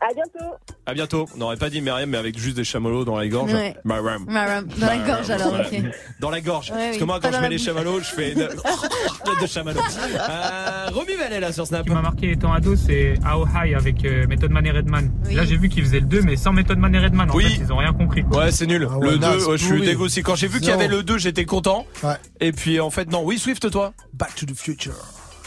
À 0.00 0.14
bientôt. 0.14 0.54
À 0.86 0.94
bientôt. 0.94 1.26
On 1.34 1.38
n'aurait 1.38 1.56
pas 1.56 1.68
dit 1.70 1.80
Myriam, 1.82 2.08
mais 2.08 2.16
avec 2.18 2.38
juste 2.38 2.56
des 2.56 2.64
chamallows 2.64 3.04
dans 3.04 3.16
la 3.18 3.28
gorge. 3.28 3.52
Ouais. 3.52 3.74
Myriam. 3.84 4.24
Maram, 4.26 4.66
Dans 4.66 4.86
la 4.86 4.96
Myriam. 4.96 5.06
gorge 5.16 5.30
alors, 5.30 5.48
Voilà. 5.48 5.68
ok. 5.68 5.82
Dans 6.20 6.30
la 6.30 6.40
gorge. 6.40 6.70
Ouais, 6.70 6.76
Parce 6.76 6.92
oui, 6.94 6.98
que 7.00 7.04
moi, 7.04 7.20
quand 7.20 7.32
je 7.32 7.38
mets 7.40 7.48
les 7.50 7.58
chamallows, 7.58 8.00
je 8.00 8.04
fais 8.06 8.34
de, 8.34 8.48
de 9.42 9.46
chamallows. 9.46 9.80
Euh, 9.80 10.86
Romy 10.92 11.12
là 11.40 11.52
sur 11.52 11.66
Snap. 11.66 11.84
qui 11.86 11.92
m'a 11.92 12.02
marqué 12.02 12.32
étant 12.32 12.52
ado, 12.52 12.74
c'est 12.76 13.14
How 13.24 13.46
High 13.54 13.74
avec 13.74 14.04
euh, 14.04 14.26
Method 14.26 14.50
Man 14.50 14.66
et 14.66 14.70
Redman. 14.70 15.10
Oui. 15.26 15.34
Là, 15.34 15.44
j'ai 15.44 15.56
vu 15.56 15.68
qu'ils 15.68 15.84
faisaient 15.84 16.00
le 16.00 16.06
2, 16.06 16.22
mais 16.22 16.36
sans 16.36 16.52
Method 16.52 16.78
Man 16.78 16.94
et 16.94 16.98
Redman. 16.98 17.30
En 17.30 17.34
Oui. 17.34 17.44
fait, 17.44 17.62
ils 17.62 17.72
ont 17.72 17.76
rien 17.76 17.92
compris. 17.92 18.22
quoi. 18.24 18.44
Ouais, 18.44 18.50
c'est 18.52 18.66
nul. 18.66 18.88
Ah 18.90 18.98
ouais, 18.98 19.10
le 19.12 19.16
naze, 19.18 19.46
2, 19.46 19.56
je 19.56 19.64
suis 19.64 19.80
dégoûté. 19.82 20.22
Quand 20.22 20.34
j'ai 20.34 20.48
vu 20.48 20.60
qu'il 20.60 20.68
y 20.68 20.72
avait 20.72 20.88
le 20.88 21.02
2, 21.02 21.18
j'étais 21.18 21.44
content. 21.44 21.86
Ouais. 22.02 22.14
Et 22.40 22.52
puis 22.52 22.80
en 22.80 22.90
fait, 22.90 23.10
non. 23.10 23.22
Oui, 23.24 23.38
Swift, 23.38 23.70
toi 23.70 23.92
Back 24.14 24.34
to 24.34 24.46
the 24.46 24.54
future. 24.56 24.94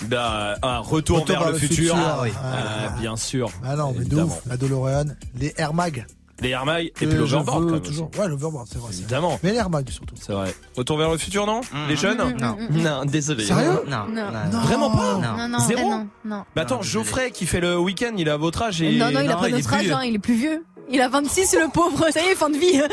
Bah, 0.07 0.55
Un 0.61 0.79
retour, 0.79 1.19
Retour 1.21 1.39
vers, 1.39 1.51
le 1.51 1.57
futur. 1.57 1.95
Ah, 1.97 2.17
Ah, 2.19 2.23
oui. 2.23 3.01
bien 3.01 3.15
sûr. 3.15 3.49
Ah 3.63 3.75
non, 3.75 3.93
mais 3.97 4.05
de 4.05 4.15
ouf. 4.21 4.41
La 4.47 4.57
DeLorean, 4.57 5.05
les 5.39 5.53
Air 5.57 5.73
Mag. 5.73 6.05
Les 6.41 6.49
Air 6.49 6.65
Mag 6.65 6.85
et 6.87 6.91
puis 6.91 7.05
l'overboard. 7.07 7.81
toujours. 7.83 8.09
Ouais, 8.19 8.27
l'overboard, 8.27 8.67
c'est 8.69 8.79
vrai. 8.79 8.91
Évidemment. 8.91 9.39
Mais 9.43 9.51
les 9.51 9.57
Air 9.57 9.69
Mag 9.69 9.87
surtout. 9.89 10.15
C'est 10.19 10.33
vrai. 10.33 10.53
Retour 10.75 10.97
vers 10.97 11.09
le 11.09 11.17
futur, 11.17 11.45
non 11.45 11.61
Les 11.87 11.95
jeunes 11.95 12.17
Non. 12.39 12.57
Non, 12.71 13.05
désolé. 13.05 13.45
Sérieux 13.45 13.81
Non. 13.87 14.05
Non. 14.09 14.25
non. 14.51 14.59
Vraiment 14.61 14.89
pas 14.91 15.13
Non. 15.15 15.37
Non, 15.37 15.47
non, 15.47 15.59
Zéro 15.59 15.89
non, 15.89 16.07
non. 16.25 16.43
Bah 16.55 16.63
attends, 16.63 16.77
Non, 16.77 16.81
Geoffrey 16.81 17.31
qui 17.31 17.45
fait 17.45 17.61
le 17.61 17.77
week-end, 17.77 18.11
il 18.17 18.29
a 18.29 18.37
votre 18.37 18.61
âge 18.63 18.81
et. 18.81 18.97
Non, 18.97 19.11
non, 19.11 19.21
il 19.21 19.31
a 19.31 19.35
pas 19.37 19.49
notre 19.49 19.73
âge, 19.73 19.89
hein, 19.91 20.01
il 20.03 20.15
est 20.15 20.19
plus 20.19 20.35
vieux. 20.35 20.65
Il 20.89 21.01
a 21.01 21.07
26, 21.07 21.55
le 21.55 21.71
pauvre. 21.71 22.05
Ça 22.11 22.21
y 22.21 22.27
est, 22.29 22.35
fin 22.35 22.49
de 22.49 22.57
vie. 22.57 22.81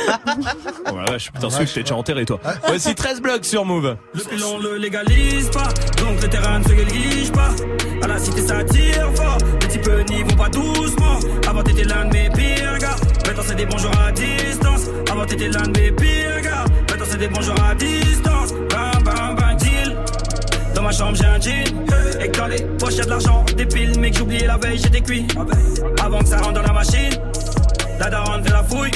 Oh 0.91 0.97
la 0.97 1.12
vache, 1.12 1.30
putain, 1.32 1.49
Ah, 1.51 1.57
Swift, 1.57 1.74
t'es 1.74 1.82
déjà 1.82 1.95
enterré, 1.97 2.24
toi. 2.24 2.41
Voici 2.66 2.95
13 2.95 3.20
blocs 3.20 3.45
sur 3.45 3.64
Move. 3.64 3.97
Le 4.14 4.20
pilon 4.24 4.59
le 4.59 4.76
légalise 4.76 5.51
pas, 5.51 5.68
donc 5.99 6.20
le 6.22 6.28
terrain 6.28 6.59
ne 6.59 6.64
se 6.64 6.72
néglige 6.72 7.32
pas. 7.32 7.51
À 8.03 8.07
la 8.07 8.18
cité 8.18 8.41
ça 8.43 8.64
tire 8.64 9.11
fort, 9.14 9.38
les 9.61 9.68
types 9.68 9.88
n'y 10.09 10.22
vont 10.22 10.36
pas 10.36 10.49
doucement. 10.49 11.18
Avant 11.49 11.62
t'étais 11.62 11.84
l'un 11.84 12.07
de 12.07 12.12
mes 12.12 12.30
pires 12.30 12.78
gars, 12.78 12.97
maintenant 13.26 13.43
c'est 13.47 13.55
des 13.57 13.66
bonjours 13.66 13.93
à 14.07 14.12
distance. 14.12 14.82
Avant 15.11 15.26
t'étais 15.26 15.49
l'un 15.49 15.62
de 15.62 15.80
mes 15.80 15.93
pires 15.93 16.41
gars, 16.43 16.64
maintenant 16.88 17.07
c'est 17.09 17.18
des 17.18 17.28
bonjours 17.28 17.62
à 17.62 17.74
distance. 17.74 18.53
Bam 18.70 19.03
bam 19.05 19.36
bam 19.36 19.57
deal. 19.57 19.97
Dans 20.74 20.82
ma 20.82 20.93
chambre 20.93 21.16
j'ai 21.16 21.26
un 21.26 21.41
jean 21.41 21.64
Et 22.20 22.30
que 22.30 22.38
dans 22.38 22.47
les 22.47 22.62
poches 22.78 22.95
y'a 22.97 23.05
de 23.05 23.11
l'argent 23.11 23.45
Des 23.57 23.66
piles 23.66 23.93
mais 23.99 24.11
que 24.11 24.16
j'ai 24.16 24.22
oublié 24.22 24.47
la 24.47 24.57
veille 24.57 24.78
j'étais 24.78 25.01
cuit 25.01 25.26
Avant 26.03 26.20
que 26.20 26.26
ça 26.28 26.38
rentre 26.38 26.53
dans 26.55 26.62
la 26.62 26.72
machine 26.72 27.11
La 28.01 28.09
daronne 28.09 28.42
fait 28.42 28.51
la 28.51 28.64
fouille. 28.64 28.90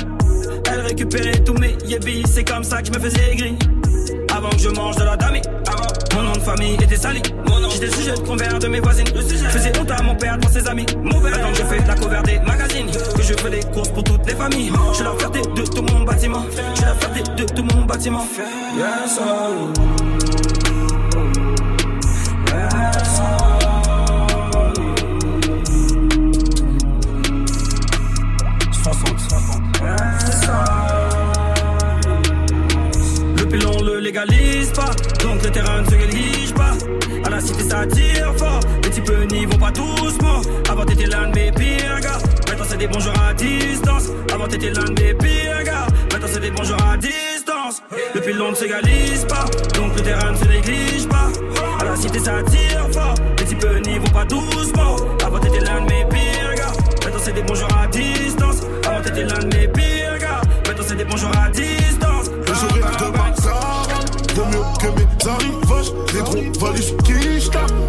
Elle 0.72 0.80
récupérait 0.80 1.44
tous 1.44 1.52
mes 1.54 1.76
yébis 1.84 2.22
C'est 2.26 2.42
comme 2.42 2.64
ça 2.64 2.80
que 2.80 2.86
je 2.86 2.92
me 2.92 2.98
faisais 2.98 3.36
gris 3.36 3.58
Avant 4.34 4.48
que 4.48 4.58
je 4.58 4.70
mange 4.70 4.96
de 4.96 5.04
la 5.04 5.16
dami 5.16 5.40
Mon 6.14 6.22
nom 6.22 6.32
de 6.32 6.40
famille 6.40 6.74
était 6.74 6.96
sali 6.96 7.20
J'étais 7.70 7.86
le 7.86 7.92
sujet 7.92 8.12
de 8.12 8.20
convers 8.20 8.58
de 8.58 8.68
mes 8.68 8.80
voisines. 8.80 9.06
Je 9.14 9.48
faisais 9.48 9.72
honte 9.78 9.90
à 9.90 10.02
mon 10.02 10.14
père 10.14 10.38
devant 10.38 10.52
ses 10.52 10.66
amis. 10.68 10.86
Maintenant 11.02 11.50
que 11.50 11.58
je 11.58 11.64
fais 11.64 11.86
la 11.86 11.94
cover 11.94 12.22
des 12.24 12.38
magazines 12.40 12.86
Que 13.16 13.22
je 13.22 13.34
fais 13.34 13.50
des 13.50 13.60
courses 13.72 13.90
pour 13.90 14.04
toutes 14.04 14.26
les 14.26 14.34
familles. 14.34 14.72
Je 14.90 14.94
suis 14.94 15.04
la 15.04 15.12
fierté 15.18 15.40
de 15.40 15.62
tout 15.62 15.82
mon 15.82 16.04
bâtiment. 16.04 16.44
Je 16.50 16.76
suis 16.76 16.84
la 16.84 16.94
fierté 16.94 17.22
de 17.36 17.44
tout 17.52 17.64
mon 17.74 17.84
bâtiment. 17.84 18.26
Yes, 18.76 19.18
légalise 34.04 34.70
pas, 34.72 34.90
donc 35.22 35.42
le 35.42 35.50
terrain 35.50 35.80
ne 35.80 35.86
se 35.90 35.94
néglige 35.94 36.52
pas. 36.52 36.72
À 37.24 37.30
la 37.30 37.40
cité 37.40 37.62
ça 37.62 37.86
tire 37.86 38.34
fort, 38.36 38.60
les 38.82 38.90
types 38.90 39.10
n'y 39.32 39.46
vont 39.46 39.58
pas 39.58 39.70
doucement. 39.70 40.42
Avant 40.68 40.84
t'étais 40.84 41.06
l'un 41.06 41.28
de 41.28 41.34
mes 41.34 41.50
pires 41.50 42.00
gars, 42.02 42.18
maintenant 42.46 42.66
c'est 42.68 42.76
des 42.76 42.86
bonjours 42.86 43.14
à 43.26 43.32
distance. 43.32 44.10
Avant 44.32 44.46
t'étais 44.46 44.70
l'un 44.70 44.84
de 44.84 45.02
mes 45.02 45.14
pires 45.14 45.64
gars, 45.64 45.86
maintenant 46.12 46.28
c'est 46.30 46.40
des 46.40 46.50
bonjours 46.50 46.76
à 46.86 46.98
distance. 46.98 47.82
Le 48.14 48.20
pilon 48.20 48.50
ne 48.50 48.54
s'égalise 48.54 49.24
pas, 49.26 49.46
donc 49.74 49.96
le 49.96 50.02
terrain 50.02 50.32
ne 50.32 50.36
se 50.36 50.44
néglige 50.44 51.08
pas. 51.08 51.28
À 51.80 51.84
la 51.84 51.96
cité 51.96 52.18
ça 52.18 52.42
tire 52.42 52.86
fort, 52.92 53.14
les 53.38 53.44
types 53.46 53.66
n'y 53.86 53.98
vont 53.98 54.12
pas 54.12 54.26
doucement. 54.26 54.96
Avant 55.24 55.38
t'étais 55.38 55.60
l'un 55.60 55.80
de 55.80 55.90
mes 55.90 56.04
pires 56.10 56.54
gars, 56.56 56.72
maintenant 57.04 57.20
c'est 57.24 57.32
des 57.32 57.42
bonjours 57.42 57.68
à 57.82 57.86
distance. 57.86 58.60
Avant 58.86 59.00
t'étais 59.02 59.24
l'un 59.24 59.38
de 59.38 59.56
mes 59.56 59.68
pires 59.68 60.18
gars, 60.20 60.42
maintenant 60.66 60.84
c'est 60.86 60.96
des 60.96 61.04
bonjours 61.04 61.32
à 61.42 61.48
distance. 61.48 61.83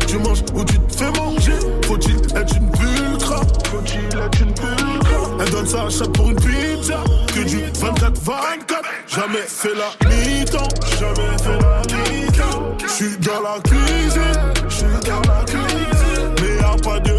Tu 0.05 0.17
manges 0.19 0.43
ou 0.53 0.63
tu 0.65 0.77
te 0.79 0.95
fais 0.95 1.11
manger. 1.11 1.53
Faut-il 1.85 2.15
être 2.37 2.55
une 2.55 2.69
pulcra 2.71 3.41
Faut-il 3.71 4.19
être 4.19 4.41
une 4.41 4.53
pulcra 4.53 5.29
Elle 5.39 5.49
donne 5.49 5.65
sa 5.65 5.89
chatte 5.89 6.11
pour 6.13 6.29
une 6.29 6.35
pizza. 6.35 7.01
Que 7.27 7.43
du 7.43 7.57
24-24 7.57 8.83
Jamais 9.07 9.39
fait 9.47 9.69
la 9.75 10.09
mi-temps. 10.09 10.67
Jamais 10.99 11.37
fait 11.41 11.59
la 11.61 11.81
mi-temps. 11.93 12.77
J'suis 12.85 13.17
dans 13.19 13.41
la 13.41 13.59
cuisine. 13.61 14.53
J'suis 14.67 14.85
dans 15.07 15.21
la 15.21 15.43
cuisine. 15.45 16.35
Mais 16.41 16.55
y'a 16.61 16.75
pas 16.83 16.99
de 16.99 17.14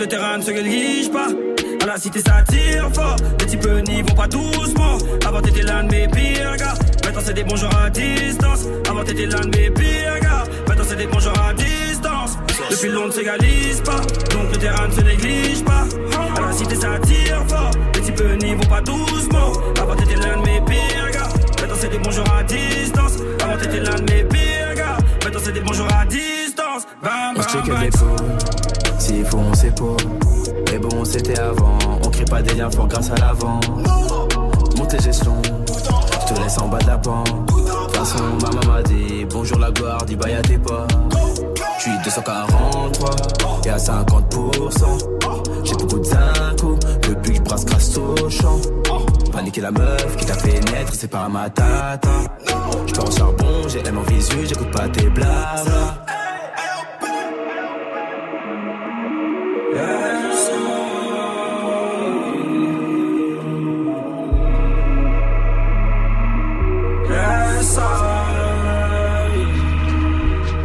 le 0.00 0.08
terrain 0.08 0.38
ne 0.38 0.42
se 0.42 0.50
néglige 0.50 1.10
pas. 1.10 1.28
À 1.82 1.86
la 1.86 1.98
cité 1.98 2.20
ça 2.20 2.42
tire 2.48 2.88
fort, 2.94 3.16
les 3.38 3.46
types 3.46 3.66
n'y 3.86 4.00
vont 4.00 4.14
pas 4.14 4.26
doucement. 4.26 4.96
Avant 5.26 5.42
t'étais 5.42 5.62
l'un 5.62 5.84
de 5.84 5.90
mes 5.90 6.08
pires 6.08 6.56
gars, 6.56 6.74
maintenant 7.04 7.20
c'est 7.22 7.34
des 7.34 7.44
bonjours 7.44 7.70
à 7.76 7.90
distance. 7.90 8.66
Avant 8.88 9.04
t'étais 9.04 9.26
l'un 9.26 9.40
de 9.40 9.58
mes 9.58 9.70
pires 9.70 10.20
gars, 10.22 10.44
maintenant 10.66 10.84
c'est 10.88 10.96
des 10.96 11.06
bonjours 11.06 11.38
à 11.46 11.52
distance. 11.52 12.38
Le 12.70 12.76
pilon 12.76 13.06
ne 13.08 13.10
s'égalise 13.10 13.80
pas, 13.82 14.00
donc 14.32 14.50
le 14.52 14.56
terrain 14.56 14.88
ne 14.88 14.92
se 14.92 15.00
néglige 15.02 15.64
pas. 15.64 15.84
À 16.36 16.46
la 16.46 16.52
cité 16.52 16.76
ça 16.76 16.98
tire 17.00 17.44
fort, 17.46 17.70
les 17.94 18.00
types 18.00 18.42
n'y 18.42 18.54
vont 18.54 18.70
pas 18.70 18.80
doucement. 18.80 19.52
Avant 19.82 19.96
t'étais 19.96 20.16
l'un 20.16 20.40
de 20.40 20.46
mes 20.46 20.60
pires 20.62 21.10
gars, 21.12 21.28
maintenant 21.60 21.76
c'est 21.78 21.90
des 21.90 21.98
bonjours 21.98 22.34
à 22.38 22.42
distance. 22.42 23.16
Avant 23.42 23.58
t'étais 23.58 23.80
l'un 23.80 23.96
de 23.96 24.12
mes 24.12 24.24
pires 24.24 24.74
gars, 24.76 24.96
maintenant 25.24 25.40
c'est 25.44 25.52
des 25.52 25.60
bonjours 25.60 25.88
à 25.92 26.06
distance. 26.06 26.86
Bam, 27.02 27.34
bam, 27.34 27.68
bam. 27.68 28.79
S'il 29.00 29.24
faut 29.24 29.38
on 29.38 29.54
sait 29.54 29.70
pas. 29.70 29.96
Mais 30.70 30.78
bon 30.78 31.04
c'était 31.04 31.38
avant, 31.38 31.78
on 32.04 32.08
crée 32.10 32.24
pas 32.24 32.42
des 32.42 32.54
liens 32.54 32.70
forts 32.70 32.86
grâce 32.86 33.10
à 33.10 33.16
l'avant. 33.16 33.60
Monte 34.76 34.92
les 34.92 35.08
échelons, 35.08 35.42
je 35.44 36.34
te 36.34 36.40
laisse 36.40 36.58
en 36.58 36.68
bas 36.68 36.78
de 36.78 36.86
la 36.86 36.98
pente. 36.98 37.46
De 37.46 37.52
toute 37.52 37.96
façon 37.96 38.22
ma 38.42 38.48
maman 38.48 38.74
m'a 38.74 38.82
dit 38.82 39.26
bonjour 39.30 39.58
la 39.58 39.70
gloire, 39.70 40.04
dis 40.04 40.16
bye 40.16 40.34
à 40.34 40.42
tes 40.42 40.58
pas. 40.58 40.86
Je 41.78 41.82
suis 41.82 41.98
243 42.04 43.10
et 43.64 43.70
à 43.70 43.76
50%. 43.78 45.20
J'ai 45.64 45.74
beaucoup 45.74 45.98
de 45.98 47.08
depuis 47.08 47.30
que 47.30 47.36
je 47.36 47.42
brasse 47.42 47.64
grâce 47.64 47.96
au 47.96 48.28
champ. 48.28 48.58
Paniquer 49.32 49.62
la 49.62 49.70
meuf 49.70 50.16
qui 50.16 50.26
t'a 50.26 50.34
fait 50.34 50.60
naître, 50.72 50.92
c'est 50.92 51.10
pas 51.10 51.28
ma 51.28 51.48
tata. 51.48 52.08
Je 52.86 53.00
au 53.00 53.10
charbon, 53.10 53.68
j'ai 53.68 53.78
M 53.86 53.98
en 53.98 54.02
visu, 54.02 54.46
j'écoute 54.46 54.70
pas 54.72 54.88
tes 54.88 55.08
blabla. 55.08 56.09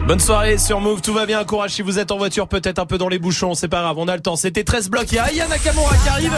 Bonne 0.08 0.20
soirée 0.20 0.60
sur 0.60 0.82
Move, 0.82 1.02
tout 1.02 1.14
va 1.14 1.26
bien, 1.26 1.44
courage 1.46 1.72
si 1.72 1.82
vous 1.82 1.98
êtes 1.98 2.12
en 2.12 2.18
voiture, 2.18 2.48
peut-être 2.48 2.78
un 2.78 2.86
peu 2.86 3.00
dans 3.00 3.10
les 3.10 3.18
bouchons, 3.18 3.56
c'est 3.56 3.68
pas 3.68 3.82
grave, 3.82 3.98
on 3.98 4.08
a 4.08 4.16
le 4.16 4.22
temps. 4.22 4.36
C'était 4.36 4.64
13 4.64 4.90
blocs, 4.90 5.12
il 5.12 5.16
y 5.16 5.18
a 5.18 5.24
Aya 5.24 5.48
Nakamura 5.48 5.96
qui 5.98 6.10
arrive. 6.10 6.32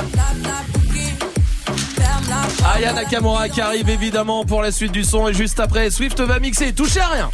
Aya 2.74 2.94
Nakamura 2.94 3.50
qui 3.50 3.60
arrive 3.60 3.90
évidemment 3.90 4.46
pour 4.46 4.62
la 4.62 4.72
suite 4.72 4.94
du 4.94 5.04
son 5.04 5.28
et 5.28 5.34
juste 5.34 5.60
après 5.60 5.90
Swift 5.92 6.22
va 6.22 6.40
mixer, 6.40 6.72
touchez 6.72 7.02
à 7.02 7.08
rien. 7.08 7.30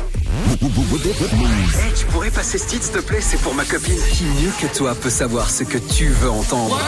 Hey, 1.80 1.94
tu 1.96 2.06
pourrais 2.06 2.32
passer 2.32 2.58
ce 2.58 2.68
titre, 2.68 2.86
s'il 2.86 2.94
te 2.94 3.00
plaît 3.00 3.22
C'est 3.22 3.40
pour 3.40 3.54
ma 3.54 3.64
copine. 3.66 4.00
Qui 4.12 4.24
mieux 4.24 4.52
que 4.60 4.76
toi 4.76 4.96
peut 4.96 5.12
savoir 5.12 5.52
ce 5.52 5.64
que 5.64 5.78
tu 5.78 6.08
veux 6.08 6.32
entendre? 6.32 6.80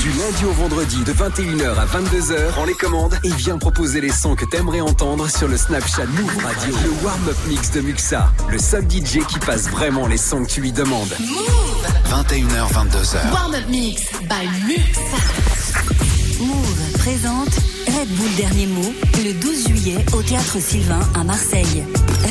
Du 0.00 0.08
lundi 0.08 0.44
au 0.46 0.52
vendredi, 0.52 1.04
de 1.04 1.12
21h 1.12 1.74
à 1.76 1.84
22h, 1.84 2.48
prends 2.52 2.64
les 2.64 2.74
commandes 2.74 3.14
et 3.24 3.30
viens 3.30 3.58
proposer 3.58 4.00
les 4.00 4.10
sons 4.10 4.34
que 4.34 4.46
t'aimerais 4.46 4.80
entendre 4.80 5.28
sur 5.28 5.48
le 5.48 5.58
Snapchat 5.58 6.06
Move 6.06 6.36
Radio. 6.42 6.74
Le 6.82 7.04
warm-up 7.04 7.36
mix 7.46 7.70
de 7.72 7.82
Muxa, 7.82 8.32
le 8.48 8.58
seul 8.58 8.84
DJ 8.90 9.18
qui 9.28 9.38
passe 9.38 9.68
vraiment 9.68 10.06
les 10.06 10.16
sons 10.16 10.44
que 10.44 10.50
tu 10.50 10.60
lui 10.62 10.72
demandes. 10.72 11.14
21h, 12.08 12.72
22h. 12.72 13.32
Warm-up 13.32 13.68
mix 13.68 14.02
by 14.22 14.48
Muxa. 14.66 15.00
Move 16.40 16.92
présente 16.98 17.54
Red 17.86 18.08
Bull 18.16 18.34
Dernier 18.36 18.66
Mot 18.66 18.94
le 19.24 19.32
12 19.34 19.68
juillet 19.68 20.04
au 20.12 20.22
Théâtre 20.22 20.58
Sylvain 20.58 21.00
à 21.14 21.24
Marseille. 21.24 21.84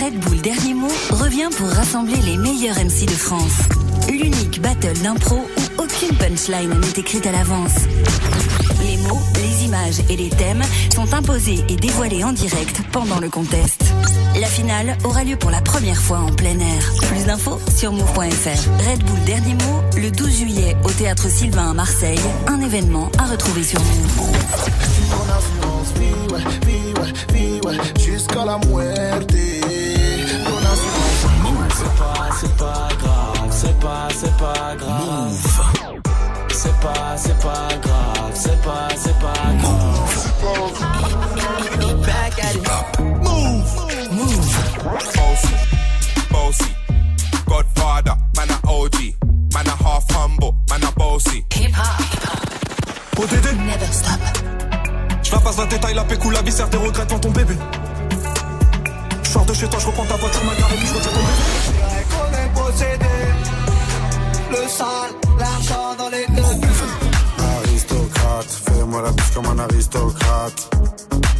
Red 0.03 0.19
Bull 0.21 0.41
Dernier 0.41 0.73
Mot 0.73 0.93
revient 1.11 1.49
pour 1.57 1.67
rassembler 1.67 2.17
les 2.25 2.37
meilleurs 2.37 2.77
MC 2.77 3.05
de 3.05 3.11
France. 3.11 3.59
L'unique 4.07 4.61
battle 4.61 4.97
d'impro 5.03 5.35
où 5.35 5.64
aucune 5.77 6.15
punchline 6.17 6.79
n'est 6.79 6.99
écrite 6.99 7.25
à 7.27 7.31
l'avance. 7.31 7.75
Les 8.81 8.97
mots, 8.97 9.21
les 9.35 9.65
images 9.65 9.99
et 10.09 10.15
les 10.15 10.29
thèmes 10.29 10.63
sont 10.93 11.13
imposés 11.13 11.63
et 11.69 11.75
dévoilés 11.75 12.23
en 12.23 12.33
direct 12.33 12.81
pendant 12.91 13.19
le 13.19 13.29
contest. 13.29 13.83
La 14.39 14.47
finale 14.47 14.97
aura 15.05 15.23
lieu 15.23 15.37
pour 15.37 15.49
la 15.49 15.61
première 15.61 16.01
fois 16.01 16.19
en 16.19 16.31
plein 16.31 16.59
air. 16.59 16.93
Plus 17.09 17.25
d'infos 17.25 17.59
sur 17.73 17.93
move.fr. 17.93 18.89
Red 18.89 19.03
Bull 19.03 19.23
Dernier 19.25 19.53
Mot 19.53 19.81
le 19.97 20.11
12 20.11 20.29
juillet 20.29 20.75
au 20.83 20.91
Théâtre 20.91 21.29
Sylvain 21.29 21.71
à 21.71 21.73
Marseille. 21.73 22.19
Un 22.47 22.59
événement 22.59 23.09
à 23.17 23.25
retrouver 23.27 23.63
sur 23.63 23.79
Move. 23.79 24.35
Jusqu'à 27.97 28.45
la 28.45 28.59
C'est 31.75 31.97
pas, 31.97 32.29
c'est 32.39 32.57
pas 32.57 32.87
grave, 32.99 33.49
c'est 33.51 33.79
pas, 33.79 34.07
c'est 34.13 34.37
pas 34.37 34.75
grave. 34.77 35.54
Pas, 36.85 37.17
c'est 37.17 37.39
pas 37.39 37.67
grave, 37.81 38.31
c'est 38.33 38.61
pas, 38.61 38.87
c'est 38.95 39.19
pas 39.19 39.33
grave. 39.59 40.25
Back 42.05 42.39
at 42.43 42.55
it. 42.55 42.63
Move, 43.23 43.69
move. 44.11 44.47
Bossy, 45.15 45.53
bossy. 46.31 46.69
Godfather, 47.47 48.15
man 48.37 48.49
a 48.51 48.59
OG. 48.67 48.97
Man 49.53 49.67
a 49.67 49.75
half 49.83 50.05
humble, 50.11 50.53
man 50.69 50.83
a 50.83 50.91
bossy. 50.91 51.43
Hip 51.55 51.73
hop. 51.73 53.19
ODD. 53.19 53.47
Never 53.65 53.91
stop. 53.91 54.19
Je 55.23 55.31
la 55.31 55.39
passe 55.39 55.57
la 55.57 55.65
détail, 55.65 55.95
la 55.95 56.03
pécou, 56.03 56.29
la 56.29 56.41
viscère, 56.41 56.69
tes 56.69 56.77
regrets 56.77 57.05
devant 57.05 57.19
ton 57.19 57.31
bébé. 57.31 57.55
Je 59.23 59.29
sors 59.29 59.45
de 59.45 59.53
chez 59.53 59.67
toi, 59.67 59.79
je 59.79 59.87
reprends 59.87 60.05
ta 60.05 60.17
voiture, 60.17 60.43
ma 60.43 60.55
gare 60.55 60.71
et 60.73 60.77
puis 60.77 60.87
je 60.87 60.93
retire 60.93 61.11
ton 61.11 61.19
bébé. 61.19 62.05
qu'on 62.11 62.31
est 62.37 62.49
possédé. 62.53 63.05
Le 64.55 64.69
sale, 64.69 65.11
l'argent 65.37 65.95
dans 65.97 66.09
les 66.09 66.25
deux. 66.27 66.41
Aristocrate, 67.57 68.47
fais-moi 68.65 69.01
la 69.01 69.11
bise 69.11 69.31
comme 69.33 69.45
un 69.47 69.59
aristocrate. 69.59 70.69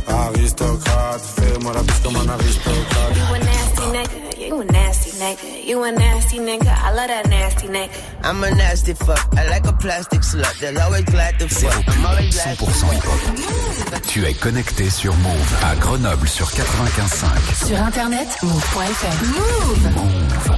Aristocrate, 0.07 1.21
fais-moi 1.21 1.73
la 1.73 1.81
bise 1.81 1.99
comme 2.03 2.17
un 2.17 2.29
aristocrate. 2.29 3.15
You 3.15 3.35
a 3.35 3.39
nasty 3.39 3.81
nigga, 3.95 4.47
you 4.47 4.59
a 4.59 4.65
nasty 4.65 5.11
nigga, 5.11 5.65
you 5.65 5.83
a 5.83 5.91
nasty 5.91 6.39
nigga, 6.39 6.73
I 6.83 6.93
love 6.93 7.07
that 7.07 7.29
nasty 7.29 7.67
nigga. 7.67 7.89
I'm 8.23 8.43
a 8.43 8.51
nasty 8.51 8.93
fuck. 8.93 9.25
I 9.37 9.47
like 9.47 9.65
a 9.65 9.73
plastic 9.73 10.21
slut. 10.21 10.59
They're 10.59 10.77
always 10.83 11.05
glad 11.05 11.39
to 11.39 11.47
fuck. 11.47 11.87
I'm 11.87 12.05
always 12.05 12.35
glad 12.35 12.57
to 12.57 12.65
100% 12.65 12.91
hip-hop. 12.91 14.01
Tu 14.07 14.25
es 14.25 14.33
connecté 14.33 14.89
sur 14.89 15.13
Move 15.15 15.53
à 15.63 15.75
Grenoble 15.75 16.27
sur 16.27 16.47
95.5. 16.49 17.65
Sur 17.67 17.77
internet, 17.81 18.27
move.fr. 18.43 19.25
Move. 19.25 20.57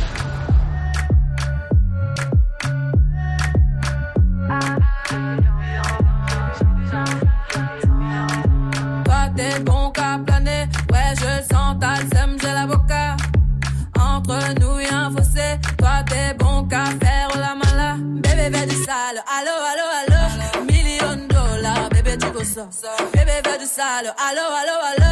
T'es 9.38 9.60
bon 9.60 9.92
qu'à 9.92 10.20
planer, 10.26 10.68
ouais 10.92 11.14
je 11.16 11.54
sens 11.54 11.76
ta 11.80 11.96
sème, 12.12 12.36
j'ai 12.42 12.52
l'avocat. 12.52 13.16
Entre 14.00 14.40
nous 14.60 14.80
y'a 14.80 15.06
un 15.06 15.12
fossé, 15.12 15.48
toi 15.78 16.04
t'es 16.10 16.34
bon 16.38 16.68
qu'à 16.68 16.86
faire 17.02 17.30
la 17.36 17.54
mala. 17.62 17.96
Bébé 18.24 18.50
veut 18.58 18.66
du 18.66 18.76
sale, 18.76 19.20
allo 19.38 19.56
allo 19.72 19.86
allo, 20.00 20.66
million 20.66 21.28
dollars, 21.30 21.90
bébé 21.92 22.18
tu 22.20 22.28
veux 22.36 22.44
ça. 22.44 22.68
Bébé 23.14 23.38
veut 23.46 23.60
du 23.60 23.66
sale, 23.66 24.14
allo 24.28 24.46
allo 24.60 24.76
allo, 24.90 25.12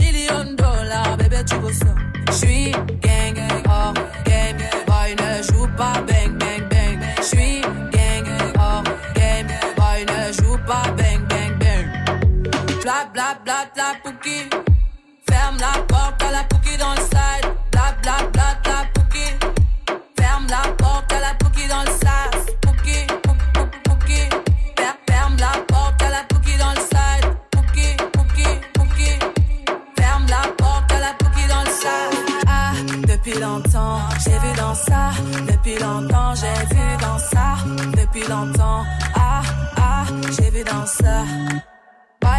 million 0.00 0.44
dollars, 0.56 1.16
bébé 1.18 1.44
tu 1.48 1.56
veux 1.56 1.72
ça. 1.72 1.92
J'suis 2.32 2.72
gang, 3.02 3.38
oh 3.66 3.92
game, 4.24 4.58
boy 4.86 5.14
ne 5.20 5.42
joue 5.42 5.68
pas 5.76 6.00
bang 6.08 6.32
bang 6.38 6.64
bang. 6.70 6.98
J'suis 7.22 7.62
Bla 12.96 13.34
bla 13.44 13.66
bla 13.74 13.94
pouki. 14.02 14.48
Ferme 15.28 15.58
la 15.60 15.82
porte 15.86 16.22
à 16.22 16.30
la 16.30 16.44
pouki 16.44 16.76
dans 16.78 16.92
le 16.92 17.00
side. 17.00 17.46
Bla 17.70 17.94
bla 18.02 18.16
bla 18.32 18.56
bla 18.64 18.84
pouki. 18.94 19.26
Ferme 20.18 20.46
la 20.48 20.62
porte 20.78 21.12
à 21.12 21.20
la 21.20 21.34
pouki 21.34 21.68
dans 21.68 21.82
le 21.82 21.90
sas. 21.90 22.46
Pouki, 22.62 23.06
pouki, 23.22 23.46
pouki, 23.54 23.78
pouki. 23.84 24.20
Fer- 24.78 24.96
Ferme 25.08 25.36
la 25.38 25.52
porte 25.68 26.02
à 26.02 26.08
la 26.08 26.22
pouki 26.28 26.56
dans 26.58 26.72
le 26.72 26.80
side. 26.80 27.26
Pouki, 27.50 27.96
pouki, 28.14 28.48
pouki. 28.74 29.18
Ferme 29.98 30.26
la 30.28 30.48
porte 30.56 30.92
à 30.92 30.98
la 31.00 31.12
pouki 31.18 31.46
dans 31.48 31.62
le 31.62 31.70
sas. 31.70 32.16
Ah, 32.48 32.72
depuis 33.06 33.38
longtemps, 33.38 34.00
j'ai 34.24 34.38
vu 34.38 34.52
dans 34.56 34.74
ça. 34.74 35.10
Depuis 35.50 35.78
longtemps, 35.78 36.34
j'ai 36.34 36.74
vu 36.74 36.96
dans 37.00 37.18
ça. 37.18 37.56
Depuis 37.96 38.26
longtemps, 38.26 38.84
ah, 39.14 39.42
ah, 39.76 40.04
j'ai 40.36 40.50
vu 40.50 40.64
dans 40.64 40.86
ça. 40.86 41.24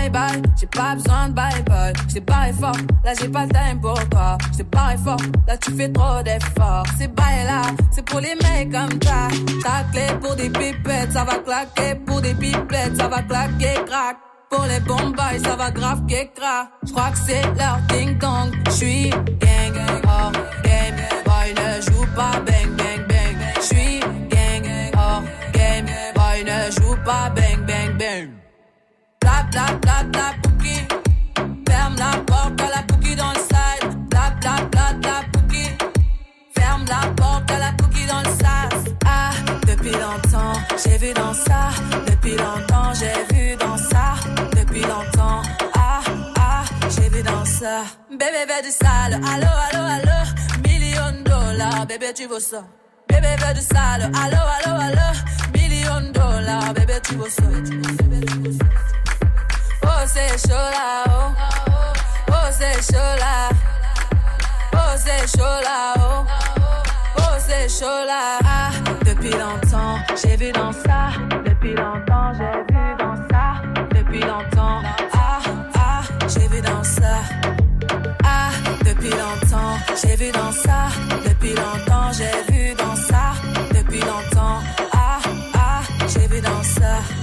J'ai 0.07 0.67
pas 0.67 0.95
besoin 0.95 1.27
de 1.27 1.33
bye 1.33 1.63
bye. 1.63 1.93
J't'ai 2.07 2.21
barré 2.21 2.53
fort, 2.53 2.71
là 3.03 3.11
j'ai 3.19 3.27
pas 3.27 3.45
le 3.45 3.49
time 3.49 3.81
pour 3.81 4.09
toi. 4.09 4.37
J't'ai 4.53 4.63
barré 4.63 4.95
fort, 4.97 5.17
là 5.45 5.57
tu 5.57 5.71
fais 5.71 5.91
trop 5.91 6.23
d'efforts. 6.23 6.85
C'est 6.97 7.13
bye 7.13 7.43
là, 7.45 7.61
c'est 7.91 8.05
pour 8.05 8.21
les 8.21 8.35
mecs 8.35 8.71
comme 8.71 9.01
ça. 9.03 9.27
Ta 9.61 9.83
clé 9.91 10.07
pour 10.21 10.35
des 10.35 10.49
pipettes, 10.49 11.11
ça 11.11 11.25
va 11.25 11.39
claquer. 11.39 11.95
Pour 12.05 12.21
des 12.21 12.33
pipettes, 12.33 12.95
ça 12.95 13.09
va 13.09 13.21
claquer, 13.21 13.75
crack. 13.85 14.17
Pour 14.49 14.63
les 14.63 14.79
bombes, 14.79 15.19
ça 15.43 15.55
va 15.57 15.71
grave 15.71 16.01
crack. 16.07 16.69
J'crois 16.85 17.11
que 17.11 17.17
c'est 17.17 17.43
leur 17.57 17.79
ding 17.89 18.17
dong. 18.17 18.55
J'suis 18.69 19.09
gang, 19.09 19.75
oh 20.05 20.31
game. 20.63 20.95
Boy 21.25 21.53
ne 21.53 21.81
joue 21.81 22.05
pas 22.15 22.39
bang 22.45 22.69
bang 22.77 23.07
bang. 23.09 23.37
J'suis 23.61 23.99
gang, 23.99 24.93
oh 24.95 25.21
game. 25.51 25.85
Boy 26.15 26.45
ne 26.45 26.71
joue 26.71 26.95
pas 27.03 27.29
bang 27.35 27.65
bang 27.67 27.97
bang. 27.97 28.36
Ferme 31.69 31.95
la 31.97 32.17
porte 32.25 32.61
à 32.61 32.69
la 32.75 32.81
pouki 32.83 33.15
dans 33.15 33.31
le 33.31 33.39
side. 33.39 33.87
Pouki. 35.31 35.67
Ferme 36.57 36.85
la 36.87 37.07
porte 37.11 37.51
à 37.51 37.59
la 37.59 37.71
pouki 37.73 38.05
dans 38.05 38.19
le 38.19 38.29
sas. 38.29 38.93
Ah, 39.05 39.31
depuis 39.67 39.91
longtemps, 39.91 40.53
j'ai 40.83 40.97
vu 40.97 41.13
dans 41.13 41.33
ça. 41.33 41.69
Depuis 42.07 42.35
longtemps, 42.35 42.93
j'ai 42.93 43.35
vu 43.35 43.55
dans 43.55 43.77
ça. 43.77 44.15
Depuis 44.55 44.81
longtemps, 44.81 45.41
ah, 45.75 46.01
ah, 46.39 46.63
j'ai 46.89 47.09
vu 47.09 47.23
dans 47.23 47.45
ça. 47.45 47.83
Bébé 48.09 48.45
veut 48.49 48.63
du 48.63 48.71
sale, 48.71 49.13
allo, 49.13 49.51
allo, 49.67 49.83
allo. 49.95 50.19
Million 50.65 51.23
dollars, 51.23 51.85
bébé 51.87 52.13
tu 52.15 52.27
veux 52.27 52.39
ça. 52.39 52.63
Bébé 53.07 53.35
veut 53.37 53.53
du 53.53 53.61
sale, 53.61 54.03
allo, 54.03 54.41
allo, 54.57 54.79
allo. 54.81 55.07
Million 55.53 56.11
dollars, 56.11 56.73
bébé 56.73 56.99
tu 57.03 57.15
veux 57.15 57.29
ça. 57.29 57.43
C'est 57.43 57.73
chaud 57.73 58.07
là, 58.11 58.96
chaud 62.87 63.09
là. 63.19 63.49
Oh 64.69 64.95
c'est 64.99 65.37
chaud 65.37 65.61
là, 65.63 65.93
oh. 65.97 66.25
Oh 67.17 67.67
chaud 67.67 68.05
là. 68.05 68.39
Ah, 68.43 68.69
depuis 69.05 69.31
longtemps, 69.31 69.97
j'ai 70.21 70.35
vu 70.35 70.51
dans 70.51 70.71
ça. 70.71 71.09
Depuis 71.45 71.73
longtemps, 71.73 72.31
j'ai 72.33 72.73
vu 72.73 72.95
dans 72.99 73.15
ça. 73.29 73.61
Depuis 73.95 74.21
longtemps, 74.21 74.81
ah, 75.13 75.39
ah, 75.75 76.01
j'ai 76.27 76.47
vu 76.47 76.61
dans 76.61 76.83
ça. 76.83 77.21
Ah, 78.23 78.49
depuis 78.85 79.09
longtemps, 79.09 79.77
j'ai 80.01 80.15
vu 80.15 80.31
dans 80.31 80.51
ça. 80.51 80.87
Depuis 81.25 81.55
longtemps, 81.55 82.11
j'ai 82.13 82.51
vu 82.51 82.75
dans 82.75 82.95
ça. 82.95 83.33
Depuis 83.73 83.99
longtemps, 83.99 84.59
ah, 84.93 85.19
ah, 85.55 85.81
j'ai 86.07 86.27
vu 86.27 86.39
dans 86.41 86.63
ça. 86.63 87.16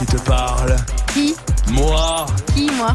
Qui 0.00 0.06
te 0.06 0.16
parle. 0.22 0.59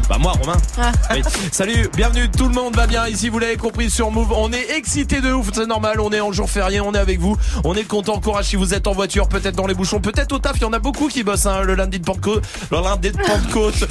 Bah 0.08 0.16
moi 0.18 0.32
Romain. 0.40 0.56
Ah. 0.80 0.92
Oui. 1.12 1.22
Salut, 1.52 1.88
bienvenue, 1.96 2.30
tout 2.30 2.48
le 2.48 2.54
monde 2.54 2.76
va 2.76 2.86
bien 2.86 3.06
ici, 3.06 3.28
vous 3.28 3.38
l'avez 3.38 3.56
compris 3.56 3.90
sur 3.90 4.10
Move. 4.10 4.32
On 4.32 4.52
est 4.52 4.70
excité 4.76 5.20
de 5.20 5.32
ouf, 5.32 5.48
c'est 5.52 5.66
normal, 5.66 6.00
on 6.00 6.10
est 6.10 6.20
en 6.20 6.32
jour 6.32 6.48
férié, 6.48 6.80
on 6.80 6.92
est 6.94 6.98
avec 6.98 7.18
vous. 7.20 7.36
On 7.64 7.74
est 7.74 7.84
content, 7.84 8.20
courage 8.20 8.46
si 8.46 8.56
vous 8.56 8.74
êtes 8.74 8.86
en 8.86 8.92
voiture, 8.92 9.28
peut-être 9.28 9.56
dans 9.56 9.66
les 9.66 9.74
bouchons, 9.74 10.00
peut-être 10.00 10.32
au 10.32 10.38
taf, 10.38 10.56
il 10.56 10.62
y 10.62 10.64
en 10.64 10.72
a 10.72 10.78
beaucoup 10.78 11.08
qui 11.08 11.22
bossent 11.24 11.46
hein, 11.46 11.62
le 11.62 11.74
lundi 11.74 11.98
de 11.98 12.04
Pentecôte. 12.04 12.44
Le 12.70 12.80
lundi 12.82 13.10
de 13.10 13.16
Pentecôte. 13.18 13.74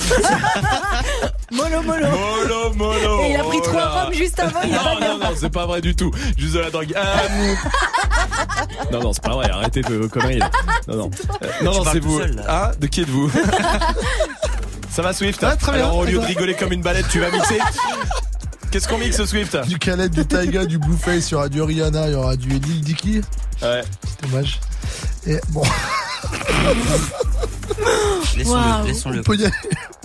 Molo, 1.52 1.84
molo. 1.84 2.08
Molo, 2.08 2.74
molo. 2.74 3.20
Et 3.22 3.32
il 3.32 3.36
a 3.40 3.44
pris 3.44 3.60
Oh 3.60 3.66
trois 3.68 3.86
robes 4.04 4.14
juste 4.14 4.40
avant, 4.40 4.60
il 4.66 4.74
a 4.74 4.78
Non, 4.84 5.00
non, 5.00 5.18
non, 5.20 5.30
c'est 5.40 5.52
pas 5.52 5.66
vrai 5.68 5.80
du 5.80 5.96
tout. 5.96 6.12
Juste 6.38 6.56
de 6.56 6.60
la 6.60 6.70
drogue. 6.72 6.94
Euh, 6.96 7.54
Non, 8.92 9.00
non, 9.02 9.14
c'est 9.14 9.24
pas 9.24 9.34
vrai, 9.36 9.50
arrêtez 9.50 9.82
vos 9.82 10.10
conneries. 10.10 10.40
là. 10.40 10.50
Non, 10.88 10.96
non. 10.98 11.12
Euh, 11.44 11.48
non, 11.64 11.84
c'est 11.92 12.00
vous. 12.00 12.20
seul, 12.20 12.36
là. 12.36 12.44
Ah, 12.48 12.72
de 12.80 12.88
qui 12.88 13.02
êtes-vous? 13.02 13.32
Ça 14.96 15.02
va 15.02 15.12
Swift 15.12 15.40
très 15.60 15.74
bien. 15.74 15.84
Alors 15.84 15.98
au 15.98 16.06
lieu 16.06 16.14
de 16.14 16.26
rigoler 16.26 16.54
comme 16.54 16.72
une 16.72 16.82
balette, 16.82 17.10
tu 17.10 17.20
vas 17.20 17.30
mixer 17.30 17.60
Qu'est-ce 18.72 18.88
qu'on 18.88 18.98
mixe 18.98 19.26
Swift? 19.26 19.58
Du 19.68 19.78
Khaled, 19.78 20.10
du 20.10 20.26
Taiga, 20.26 20.66
du 20.66 20.78
Blueface, 20.78 21.32
il 21.32 21.34
y 21.34 21.36
aura 21.36 21.50
du 21.50 21.62
Rihanna, 21.62 22.08
il 22.08 22.14
y 22.14 22.16
aura 22.16 22.38
du 22.38 22.48
Lil 22.48 22.80
Dicky. 22.80 23.22
Ouais. 23.62 23.84
C'est 24.06 24.22
dommage. 24.22 24.62
Et 25.28 25.42
bon. 25.50 25.64
Laissons-le. 28.38 29.20
On 29.20 29.24
peut 29.24 29.36
y 29.36 29.44
aller, 29.44 29.54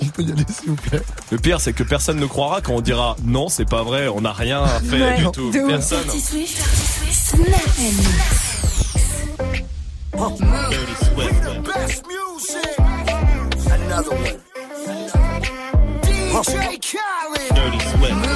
on 0.03 0.07
peut 0.07 0.23
y 0.25 0.33
aller 0.33 0.45
s'il 0.53 0.71
vous 0.71 0.75
plaît. 0.75 1.03
Le 1.31 1.39
pire, 1.39 1.61
c'est 1.61 1.73
que 1.73 1.85
personne 1.85 2.19
ne 2.19 2.27
croira 2.27 2.61
quand 2.61 2.73
on 2.73 2.81
dira 2.81 3.15
non, 3.23 3.49
c'est 3.49 3.69
pas 3.69 3.85
vrai, 3.85 4.09
on 4.09 4.23
n'a 4.23 4.33
rien 4.33 4.67
fait 4.67 5.01
Ouais, 5.01 5.19
du 5.19 5.31
tout. 5.31 5.53
Personne. 5.53 6.03
Dirty 6.03 6.21
Swift. 6.21 6.65
Another 13.71 14.13
one. 14.15 14.50
DJ 16.31 16.79
Khaled. 16.81 18.30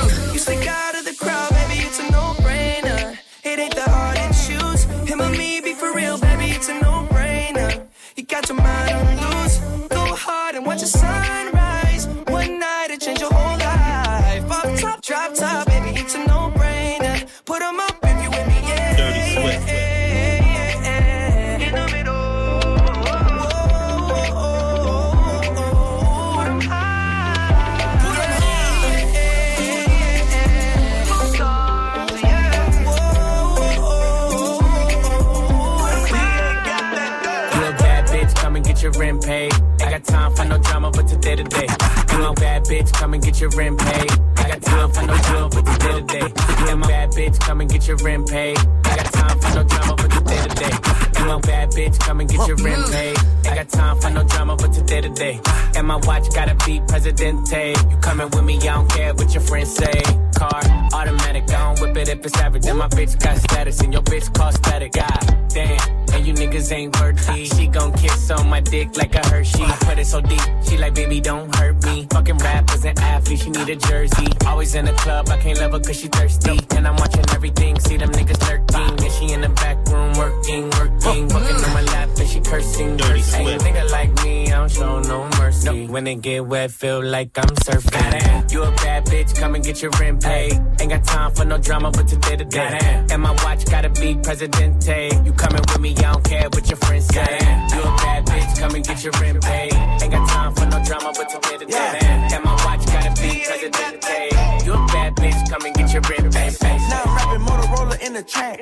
Time 40.34 40.48
for 40.48 40.56
no 40.56 40.62
drama, 40.62 40.90
but 40.90 41.08
today 41.08 41.36
to 41.36 41.44
day. 41.44 41.66
And 42.10 42.22
my 42.22 42.34
bad 42.34 42.64
bitch, 42.64 42.92
come 42.92 43.14
and 43.14 43.22
get 43.22 43.40
your 43.40 43.50
rent 43.50 43.78
paid. 43.78 44.10
I 44.36 44.48
got 44.48 44.62
time 44.62 44.90
for 44.92 45.02
no 45.06 45.16
drama, 45.16 45.48
but 45.48 45.66
today 45.66 46.00
to 46.00 46.02
day. 46.02 46.32
And 46.70 46.80
my 46.80 46.86
bad 46.86 47.10
bitch, 47.10 47.40
come 47.40 47.60
and 47.60 47.70
get 47.70 47.86
your 47.86 47.96
rent 47.98 48.28
paid. 48.28 48.58
I 48.84 48.96
got 48.96 49.12
time 49.12 49.38
for 49.38 49.54
no 49.54 49.62
drama, 49.64 49.96
but 49.96 50.10
today 50.10 50.42
to 50.42 50.54
day. 50.54 50.70
And 51.16 51.26
my 51.28 51.40
bad 51.40 51.70
bitch, 51.70 51.98
come 52.00 52.20
and 52.20 52.28
get 52.28 52.46
your 52.46 52.56
rent 52.56 52.92
paid. 52.92 53.16
Ain't 53.46 53.56
got 53.56 53.68
time 53.68 54.00
for 54.00 54.10
no 54.10 54.24
drama, 54.24 54.56
but 54.56 54.72
today 54.72 55.00
to 55.00 55.08
day. 55.10 55.40
And 55.76 55.86
my 55.86 55.96
watch 56.04 56.32
gotta 56.34 56.54
be 56.66 56.80
Presidente. 56.88 57.74
You 57.90 57.96
coming 57.98 58.28
with 58.30 58.44
me, 58.44 58.58
I 58.58 58.74
don't 58.74 58.90
care 58.90 59.14
what 59.14 59.32
your 59.32 59.42
friends 59.42 59.74
say. 59.74 60.02
Car, 60.36 60.60
automatic, 60.92 61.44
I 61.50 61.74
don't 61.74 61.80
whip 61.80 61.96
it 61.96 62.08
if 62.08 62.24
it's 62.24 62.36
average. 62.38 62.66
And 62.66 62.78
my 62.78 62.88
bitch 62.88 63.20
got 63.22 63.38
status, 63.38 63.80
and 63.80 63.92
your 63.92 64.02
bitch 64.02 64.32
cost 64.34 64.58
static. 64.58 64.92
God 64.92 65.48
damn, 65.48 66.03
and 66.14 66.26
you 66.26 66.34
niggas 66.34 66.72
ain't 66.72 66.98
worthy. 67.00 67.44
She 67.46 67.66
gon' 67.66 67.92
kiss 67.92 68.30
on 68.30 68.48
my 68.48 68.60
dick 68.60 68.96
like 68.96 69.14
a 69.14 69.26
Hershey. 69.28 69.62
I 69.62 69.76
put 69.80 69.98
it 69.98 70.06
so 70.06 70.20
deep, 70.20 70.40
she 70.66 70.76
like, 70.78 70.94
baby, 70.94 71.20
don't 71.20 71.54
hurt 71.56 71.82
me. 71.84 72.06
Fucking 72.10 72.38
rappers 72.38 72.84
and 72.84 72.98
athletes, 72.98 73.42
she 73.42 73.50
need 73.50 73.68
a 73.68 73.76
jersey. 73.76 74.28
Always 74.46 74.74
in 74.74 74.84
the 74.84 74.92
club, 74.92 75.28
I 75.28 75.36
can't 75.38 75.58
love 75.58 75.72
her 75.72 75.80
cause 75.80 75.98
she 75.98 76.08
thirsty. 76.08 76.58
And 76.76 76.86
I'm 76.86 76.96
watching 76.96 77.24
everything, 77.30 77.78
see 77.80 77.96
them 77.96 78.10
niggas 78.10 78.40
lurking. 78.48 79.04
And 79.04 79.12
she 79.12 79.32
in 79.32 79.40
the 79.40 79.48
back 79.50 79.76
room 79.88 80.12
working, 80.16 80.70
working. 80.70 81.28
Fucking 81.28 81.64
on 81.64 81.72
my 81.74 81.82
lap 81.82 82.08
and 82.18 82.28
she 82.28 82.40
cursing. 82.40 82.96
Dirty 82.96 83.22
Ain't 83.34 83.62
a 83.62 83.64
nigga 83.64 83.90
like 83.90 84.12
me, 84.22 84.52
I 84.52 84.58
don't 84.58 84.70
show 84.70 85.00
no 85.00 85.28
mercy. 85.38 85.86
When 85.86 86.06
it 86.06 86.22
get 86.22 86.46
wet, 86.46 86.70
feel 86.70 87.02
like 87.02 87.36
I'm 87.38 87.54
surfing. 87.66 88.52
You 88.52 88.62
a 88.62 88.70
bad 88.72 89.06
bitch, 89.06 89.34
come 89.34 89.54
and 89.54 89.64
get 89.64 89.82
your 89.82 89.90
rent 89.98 90.22
paid. 90.22 90.52
Ain't 90.80 90.90
got 90.90 91.04
time 91.04 91.34
for 91.34 91.44
no 91.44 91.58
drama, 91.58 91.90
but 91.90 92.06
today 92.06 92.36
to 92.36 92.44
day. 92.44 93.04
And 93.10 93.22
my 93.22 93.32
watch 93.44 93.64
gotta 93.66 93.90
be 93.90 94.14
Presidente. 94.16 95.10
You 95.24 95.32
coming 95.32 95.62
with 95.68 95.80
me, 95.80 95.94
I 96.04 96.12
don't 96.12 96.24
care 96.24 96.48
what 96.52 96.68
your 96.68 96.76
friends 96.76 97.06
say. 97.06 97.38
You 97.72 97.80
a 97.80 97.96
bad 97.96 98.26
bitch, 98.26 98.60
come 98.60 98.74
and 98.74 98.84
get 98.84 99.02
your 99.02 99.12
rent 99.20 99.42
paid. 99.42 99.72
Ain't 99.72 100.12
got 100.12 100.28
time 100.28 100.52
for 100.54 100.66
no 100.66 100.82
drama, 100.84 101.12
but 101.16 101.30
today 101.30 101.56
to 101.56 101.64
day. 101.64 101.98
And 102.34 102.44
my 102.44 102.52
watch 102.64 102.84
gotta 102.84 103.10
be 103.20 103.42
Presidente. 103.48 104.28
You 104.66 104.74
a 104.74 104.86
bad 104.92 105.16
bitch, 105.16 105.48
come 105.48 105.64
and 105.64 105.74
get 105.74 105.92
your 105.94 106.02
rent 106.02 106.34
paid. 106.34 106.60
Now 106.60 107.02
I'm 107.04 107.16
rapping 107.16 107.46
Motorola 107.46 107.98
in 108.06 108.12
the 108.12 108.22
track. 108.22 108.60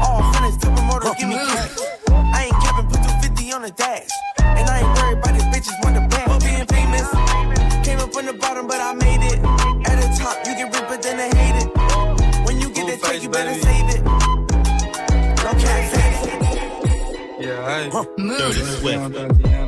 All 0.00 0.22
friends, 0.34 0.58
tell 0.58 0.70
my 0.70 0.86
motor, 0.86 1.10
give 1.18 1.28
me 1.28 1.34
cash. 1.34 1.74
I 2.08 2.44
ain't 2.46 2.58
capping, 2.62 2.86
put 2.86 3.02
250 3.02 3.52
on 3.52 3.62
the 3.62 3.70
dash. 3.72 4.08
And 4.38 4.70
I 4.70 4.78
ain't 4.78 4.92
worried 4.94 5.18
about 5.18 5.34
these 5.34 5.48
bitches, 5.50 5.74
want 5.82 5.96
the 5.96 6.06
back. 6.06 6.26
But 6.28 6.40
being 6.40 6.66
famous, 6.70 7.10
came 7.84 7.98
up 7.98 8.14
from 8.14 8.26
the 8.26 8.38
bottom, 8.38 8.68
but 8.68 8.80
I 8.80 8.94
made 8.94 9.26
it. 9.26 9.42
At 9.90 9.96
the 9.98 10.08
top, 10.22 10.38
you 10.46 10.54
get 10.54 10.72
ripped, 10.72 10.88
but 10.88 11.02
then 11.02 11.16
they 11.18 11.34
hate 11.34 11.66
it. 11.66 11.68
When 12.46 12.60
you 12.60 12.70
get 12.70 12.86
that 12.86 13.02
check, 13.02 13.22
you 13.22 13.28
better 13.28 13.54
save 13.58 13.75
I 17.68 17.90
Dirty 17.90 18.62
Swift. 18.78 19.14
Yeah, 19.16 19.58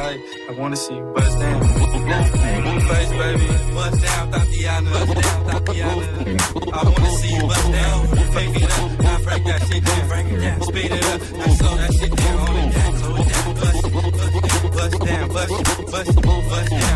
I, 0.00 0.48
I 0.48 0.52
wanna 0.58 0.74
see 0.74 0.94
you 0.94 1.12
bust 1.14 1.38
down. 1.38 1.60
Move 1.60 2.82
face, 2.88 3.10
baby. 3.10 3.46
Bust 3.74 4.02
down, 4.02 4.30
Tatiana. 4.32 4.90
Bust 4.90 5.14
down, 5.20 5.44
Tatiana. 5.50 6.04
I 6.72 6.82
wanna 6.82 7.10
see 7.18 7.34
you 7.34 7.42
bust 7.42 7.72
down. 7.72 8.06
Break 8.32 8.56
it 8.56 8.62
up. 8.72 9.00
Now 9.00 9.18
break 9.18 9.44
that 9.44 9.62
shit 9.68 9.84
down. 9.84 10.08
Break 10.08 10.26
it 10.32 10.40
down. 10.40 10.62
Speed 10.62 10.92
it 10.92 11.04
up. 11.04 11.20
Now 11.36 11.54
slow 11.60 11.76
that 11.76 11.92
shit 11.92 12.16
down. 12.16 12.38
On 12.38 12.54
the 12.54 12.62
gang. 12.72 12.96
Slow 12.96 13.16
it 13.16 13.28
down. 13.28 13.54
Bust 13.60 13.84
it. 13.84 13.92
Bust 14.72 14.96
down. 15.04 15.28
Bust 15.28 15.52
it. 15.52 15.90
Bust. 15.92 16.22
Bust 16.22 16.70
down. 16.70 16.91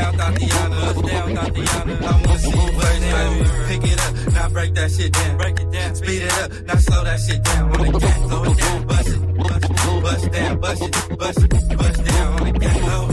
Down, 0.00 0.12
Tatiana. 0.20 0.76
Bust 0.80 1.00
down, 1.06 1.28
Tatiana. 1.36 1.94
I 2.00 2.12
wanna 2.24 2.38
see 2.38 2.50
you 2.50 2.72
bust 2.78 3.00
down. 3.12 3.32
Pick 3.68 3.84
it 3.92 4.00
up. 4.00 4.12
Now 4.34 4.48
break 4.48 4.74
that 4.74 4.90
shit 4.90 5.12
down. 5.12 5.36
Break 5.36 5.60
it 5.60 5.70
down. 5.72 5.94
Speed 5.94 6.22
it 6.22 6.32
up. 6.42 6.48
Now 6.66 6.76
slow 6.76 7.04
that 7.04 7.20
shit 7.20 7.42
down. 7.44 7.64
On 7.72 7.92
the 7.92 7.98
gang. 7.98 8.28
Slow 8.28 8.42
it 8.44 8.58
down. 8.58 8.86
Bust 8.86 9.08
it. 9.08 9.20
Bust 9.36 9.64
it. 9.64 10.02
Bust 10.02 10.32
down. 10.32 10.60
Bust 10.60 10.82
it. 10.82 11.18
Bust 11.18 11.42
it. 11.44 11.78
Bust 11.78 12.04
down. 12.04 12.40
On 12.40 12.52
the 12.52 12.58
gang. 12.58 12.82
Oh. 12.82 13.06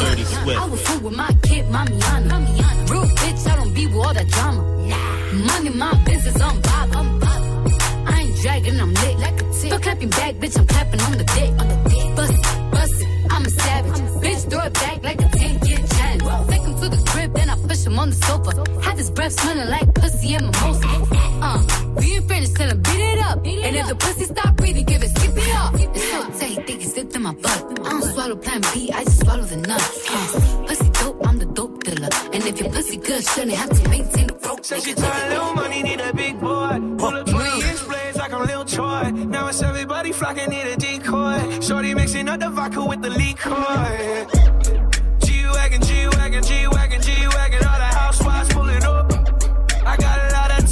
Dirty 0.00 0.24
Swift. 0.24 0.60
I 0.60 0.66
was 0.66 0.80
full 0.86 1.00
with 1.00 1.16
my 1.16 1.32
kid, 1.42 1.64
Mamiana. 1.66 2.36
Real 2.90 3.06
bitch, 3.20 3.50
I 3.50 3.56
don't 3.56 3.74
be 3.74 3.86
with 3.86 3.96
all 3.96 4.14
that 4.14 4.28
drama. 4.28 4.62
Nah. 4.86 5.46
Money, 5.48 5.70
my 5.70 5.94
business, 6.04 6.40
I'm 6.40 6.60
bobbing. 6.60 7.22
I 8.06 8.20
ain't 8.22 8.36
dragging, 8.40 8.80
I'm 8.80 8.94
lit 8.94 9.18
like 9.18 9.40
a 9.42 9.44
tick. 9.52 9.70
But 9.70 9.82
clapping 9.82 10.10
back, 10.10 10.34
bitch, 10.36 10.56
I'm 10.58 10.66
clapping 10.66 11.00
on 11.00 11.12
the 11.18 11.24
dick. 11.24 11.50
Bust 12.16 12.32
it, 12.32 12.70
bust 12.70 13.02
it, 13.02 13.08
I'm 13.32 13.44
a 13.44 13.50
savage. 13.50 14.00
Bitch, 14.22 14.50
throw 14.50 14.62
it 14.62 14.74
back 14.74 15.02
like 15.02 15.19
on 18.00 18.10
the 18.10 18.16
sofa. 18.16 18.52
Have 18.82 18.98
his 18.98 19.10
breath 19.10 19.32
smelling 19.32 19.68
like 19.68 19.94
pussy 19.94 20.34
and 20.34 20.46
mimosa. 20.46 20.88
Uh, 21.42 21.60
we 21.96 22.14
ain't 22.16 22.28
finished, 22.28 22.56
tell 22.56 22.70
him 22.70 22.80
beat 22.82 23.02
it 23.12 23.18
up. 23.18 23.38
And 23.44 23.76
if 23.76 23.86
the 23.88 23.94
pussy 23.94 24.24
stop 24.24 24.56
breathing, 24.56 24.86
give 24.86 25.02
it, 25.02 25.10
skip 25.16 25.36
it 25.36 25.54
up. 25.54 25.74
It's 25.74 26.10
so 26.10 26.20
tight, 26.38 26.66
think 26.66 26.82
it 26.84 26.88
slipped 26.88 27.14
in 27.16 27.22
my 27.22 27.34
butt. 27.34 27.60
I 27.86 27.90
don't 27.90 28.02
swallow 28.02 28.36
plan 28.36 28.60
B, 28.72 28.90
I 28.92 29.04
just 29.04 29.20
swallow 29.20 29.44
the 29.44 29.58
nut. 29.58 29.82
Uh, 30.08 30.66
pussy 30.66 30.88
dope, 31.00 31.26
I'm 31.28 31.38
the 31.38 31.46
dope 31.46 31.84
dealer. 31.84 32.08
And 32.32 32.42
if 32.46 32.60
your 32.60 32.70
pussy 32.70 32.96
good, 32.96 33.22
shouldn't 33.22 33.52
have 33.52 33.70
to 33.78 33.88
maintain 33.88 34.26
the 34.28 34.34
broke. 34.34 34.64
Said 34.64 34.82
she 34.82 34.94
tired, 34.94 35.28
little 35.32 35.54
money, 35.54 35.82
need 35.82 36.00
a 36.00 36.12
big 36.14 36.40
boy. 36.40 36.78
Pull 36.98 37.14
up 37.20 37.26
20 37.26 37.68
inch 37.68 37.86
blades 37.86 38.16
like 38.16 38.32
I'm 38.32 38.46
Lil 38.46 38.64
Troy. 38.64 39.10
Now 39.10 39.48
it's 39.48 39.62
everybody 39.62 40.12
flocking, 40.12 40.48
need 40.48 40.66
a 40.74 40.76
decoy. 40.76 41.60
Shorty 41.60 41.94
mixing 41.94 42.28
up 42.28 42.40
the 42.40 42.48
vodka 42.48 42.82
with 42.82 43.02
the 43.02 43.10
liquor. 43.10 43.50
G-Wagon, 45.26 45.82
G-Wagon, 45.82 46.42
G-Wagon, 46.42 47.02
G-Wagon. 47.02 47.49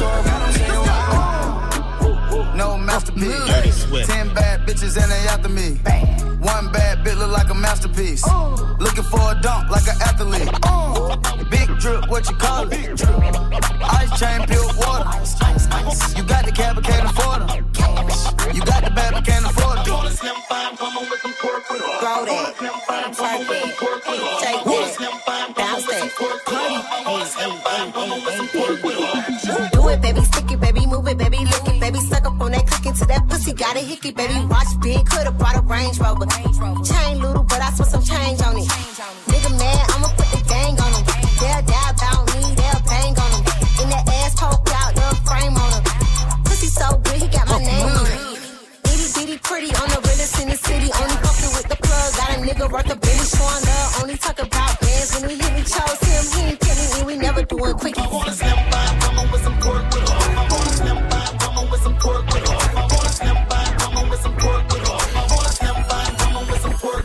Moment 0.00 0.24
when 0.24 0.34
I 0.34 0.34
show 0.34 0.34
up, 0.34 0.42
I'm 0.42 0.52
saying 0.52 0.70
wow. 0.70 2.54
No 2.56 2.78
masterpiece. 2.78 3.46
Dirty 3.46 3.70
Swift. 3.70 4.10
Ten 4.10 4.34
bad 4.34 4.60
bitches 4.66 4.96
and 5.00 5.10
they 5.10 5.28
after 5.28 5.48
me. 5.48 5.78
One 6.40 6.72
bad 6.72 7.04
bitch 7.04 7.18
look 7.18 7.30
like 7.32 7.50
a 7.50 7.54
masterpiece. 7.54 8.24
Looking 8.78 9.04
for 9.04 9.32
a 9.32 9.40
dunk 9.40 9.70
like 9.70 9.86
an 9.88 9.96
athlete. 10.02 10.50
Big 11.50 11.68
drip, 11.78 12.08
what 12.08 12.28
you 12.28 12.36
call 12.36 12.68
it? 12.70 13.02
Ice 14.00 14.18
chain, 14.18 14.46
pure 14.46 14.66
water. 14.76 15.04
You 16.16 16.22
got 16.24 16.44
the 16.44 16.52
cab, 16.52 16.76
but 16.76 16.84
can't 16.84 17.06
afford 17.10 17.48
them. 17.48 17.64
You 18.54 18.60
got 18.62 18.84
the 18.84 18.90
bad, 18.90 19.14
but 19.14 19.24
can't 19.24 19.44
afford 19.46 19.78
them. 19.78 19.84
Throw 22.00 22.24
that. 22.24 22.54
Twerk 23.14 23.50
it. 23.50 23.74
Take 24.40 24.64
that. 24.64 25.54
Bounce 25.56 25.86
that. 25.86 26.53
Do 29.72 29.88
it, 29.88 30.02
baby. 30.02 30.20
Stick 30.20 30.52
it, 30.52 30.60
baby. 30.60 30.86
Move 30.86 31.08
it, 31.08 31.16
baby. 31.16 31.38
Lick 31.38 31.66
it, 31.66 31.80
baby. 31.80 31.98
Suck 32.00 32.26
up 32.26 32.40
on 32.40 32.52
that 32.52 32.66
click 32.66 32.86
into 32.86 33.06
that 33.06 33.26
pussy. 33.28 33.52
Got 33.54 33.76
a 33.76 33.80
hickey, 33.80 34.12
baby. 34.12 34.34
Watch 34.44 34.68
big. 34.82 35.06
Could've 35.06 35.38
brought 35.38 35.56
a 35.56 35.62
Range 35.62 35.98
Rover. 35.98 36.26
Chain 36.84 37.20
little, 37.20 37.42
but 37.44 37.62
I 37.62 37.70
spent 37.70 37.90
some 37.90 38.02
change 38.02 38.42
on 38.42 38.58
it. 38.58 38.68
Nigga 39.32 39.50
mad, 39.58 39.90
I'ma 39.90 40.08
put 40.08 40.28
the 40.36 40.44
gang 40.48 40.78
on 40.78 40.92
him. 40.92 41.04
They'll 41.40 41.64
die 41.64 41.90
about 41.96 42.28
me, 42.34 42.54
they'll 42.60 42.84
bang 42.84 43.16
on 43.16 43.30
him. 43.32 43.42
In 43.80 43.88
that 43.88 44.04
ass 44.20 44.34
poke 44.36 44.68
out, 44.76 44.94
the 44.94 45.16
frame 45.24 45.56
on 45.56 45.72
him. 45.72 45.82
Pussy 46.44 46.68
so 46.68 46.96
good, 47.04 47.22
he 47.22 47.28
got 47.28 47.48
my 47.48 47.58
name 47.58 47.88
on 47.88 48.06
it. 48.06 48.20
Itty 48.84 49.06
bitty 49.16 49.38
pretty 49.38 49.72
on 49.76 49.88
the 49.88 49.93
the 49.93 49.93
nigga 52.44 52.70
worth 52.70 52.90
a 52.92 52.96
billy 52.96 53.24
showing 53.24 53.64
love. 53.64 54.02
Only 54.02 54.16
talk 54.16 54.38
about 54.38 54.78
bands 54.80 55.14
when 55.14 55.28
we 55.28 55.34
hit. 55.36 55.52
We 55.56 55.62
chose 55.62 56.00
him. 56.04 56.24
He 56.34 56.40
ain't 56.50 56.60
killing 56.60 56.90
me. 56.94 57.14
We 57.14 57.16
never 57.16 57.42
doing 57.42 57.74
quickie. 57.74 58.00
I 58.00 58.08
wanna 58.08 58.32
slim 58.32 58.56
with 59.32 59.42
some 59.42 59.58
pork 59.60 59.84
with. 59.92 60.10
I 60.10 60.46
wanna 60.52 60.70
slim 60.78 60.98
with 61.70 61.82
some 61.82 61.96
pork 61.96 62.24
with. 62.26 62.44
I 62.44 62.86
wanna 62.92 63.10
slim 63.18 63.36
with 64.10 64.20
some 64.20 64.36
pork 64.36 64.62
with 64.68 64.84
pork, 66.80 67.04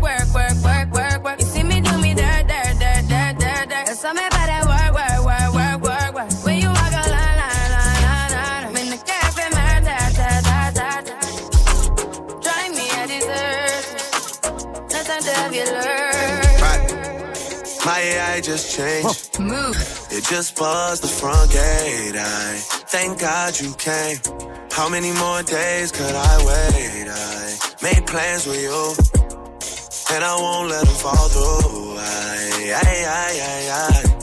Just 18.41 18.75
changed. 18.75 19.39
Move. 19.39 19.77
It 20.09 20.23
just 20.25 20.57
buzzed 20.57 21.03
the 21.03 21.07
front 21.07 21.51
gate. 21.51 22.15
I 22.17 22.55
thank 22.89 23.19
God 23.19 23.59
you 23.59 23.71
came. 23.75 24.17
How 24.71 24.89
many 24.89 25.11
more 25.13 25.43
days 25.43 25.91
could 25.91 26.15
I 26.15 26.37
wait? 26.49 27.07
I 27.07 27.57
made 27.83 28.07
plans 28.07 28.47
with 28.47 28.61
you, 28.61 28.95
and 30.15 30.23
I 30.23 30.35
won't 30.35 30.69
let 30.69 30.85
them 30.85 30.95
fall 30.95 31.27
through. 31.29 31.95
I, 31.97 32.73
I, 32.81 32.93
I, 33.21 33.31
I, 33.53 33.61
I. 33.77 34.21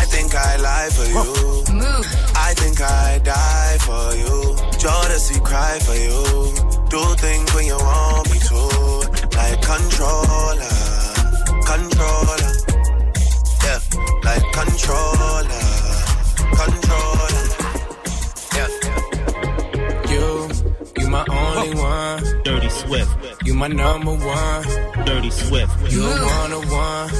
I 0.00 0.04
think 0.12 0.34
I 0.34 0.56
lie 0.56 0.90
for 0.90 1.06
you. 1.06 1.74
Move. 1.74 2.06
I 2.36 2.52
think 2.54 2.80
I 2.80 3.20
die 3.22 3.76
for 3.80 4.06
you. 4.20 4.56
Jodeci 4.82 5.38
cry 5.44 5.78
for 5.86 5.94
you. 5.94 6.52
Do 6.90 7.00
things 7.16 7.54
when 7.54 7.66
you 7.66 7.76
want 7.76 8.28
me 8.32 8.38
to. 8.50 8.60
Like 9.38 9.60
controller, 9.62 10.73
controller. 11.74 12.38
Yeah, 13.64 13.80
like 14.22 14.46
controller, 14.52 15.42
controller. 16.60 17.34
Yeah. 18.56 18.70
You, 20.12 20.24
you 20.98 21.08
my 21.08 21.24
only 21.28 21.74
one. 21.74 22.42
Dirty 22.44 22.68
Swift. 22.68 23.12
You 23.44 23.54
my 23.54 23.68
number 23.68 24.14
one. 24.14 24.64
Dirty 25.04 25.30
Swift. 25.30 25.72
You 25.92 26.02
one 26.02 26.52
on 26.52 26.68
one. 26.68 27.10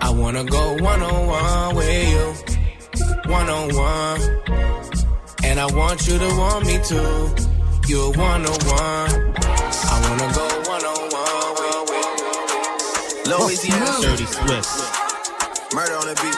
I 0.00 0.10
wanna 0.10 0.44
go 0.44 0.76
one 0.82 1.02
on 1.02 1.26
one 1.26 1.74
with 1.74 2.08
you. 2.12 2.26
One 3.32 3.48
on 3.50 3.74
one. 3.74 4.20
And 5.42 5.58
I 5.58 5.66
want 5.66 6.06
you 6.06 6.16
to 6.18 6.28
want 6.38 6.66
me 6.66 6.78
too. 6.84 7.34
You're 7.88 8.12
one 8.12 8.46
on 8.46 8.60
one. 8.66 9.34
I 9.92 9.96
wanna 10.04 10.34
go 10.34 10.49
Louisiana. 13.40 13.96
Dirty 14.02 14.26
Swift. 14.26 14.68
Murder 15.72 15.96
on 15.96 16.06
the 16.06 16.14
beat. 16.20 16.36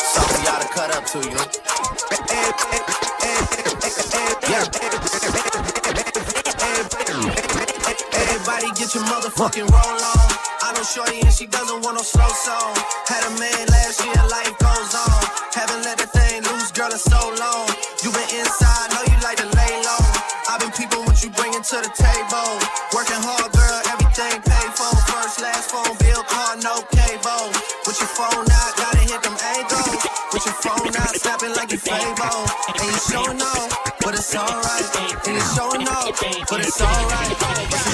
Something 0.00 0.44
y'all 0.44 0.60
to 0.60 0.68
cut 0.72 0.90
up 0.96 1.04
to, 1.04 1.18
you 1.20 1.34
know? 1.36 1.44
Everybody 8.16 8.68
get 8.72 8.94
your 8.94 9.04
motherfucking 9.04 9.68
roll 9.68 10.00
on. 10.00 10.26
I 10.62 10.72
know 10.74 10.82
Shorty 10.82 11.20
and 11.20 11.32
she 11.32 11.46
doesn't 11.46 11.82
want 11.84 11.96
no 11.96 12.02
slow 12.02 12.28
song. 12.28 12.72
Had 13.04 13.20
a 13.28 13.32
man 13.38 13.68
last 13.68 14.00
year, 14.00 14.16
life 14.32 14.56
goes 14.58 14.94
on. 14.96 15.20
Haven't 15.52 15.84
let 15.84 15.98
the 15.98 16.06
thing 16.06 16.42
loose, 16.48 16.72
girl, 16.72 16.90
in 16.90 16.98
so 16.98 17.20
long. 17.36 17.68
You 18.02 18.10
been 18.12 18.30
inside, 18.32 18.96
know 18.96 19.04
you 19.12 19.18
like 19.20 19.36
to 19.44 19.48
lay 19.52 19.74
low. 19.84 20.04
I've 20.48 20.60
been 20.60 20.72
peeping 20.72 21.04
what 21.04 21.22
you 21.22 21.30
bringing 21.30 21.62
to 21.62 21.76
the 21.84 21.92
table. 21.94 22.48
Working 22.96 23.20
hard, 23.22 23.49
snapping 31.40 31.56
like 31.56 31.72
you 31.72 31.78
Fable. 31.78 32.46
And 32.68 32.86
you 32.86 32.98
showing 32.98 33.40
off, 33.40 33.96
but 34.00 34.14
it's 34.14 34.34
alright. 34.34 35.26
And 35.26 35.36
you 35.36 35.42
showing 35.56 35.88
off, 35.88 36.20
but 36.50 36.60
it's 36.60 36.80
alright. 36.80 37.89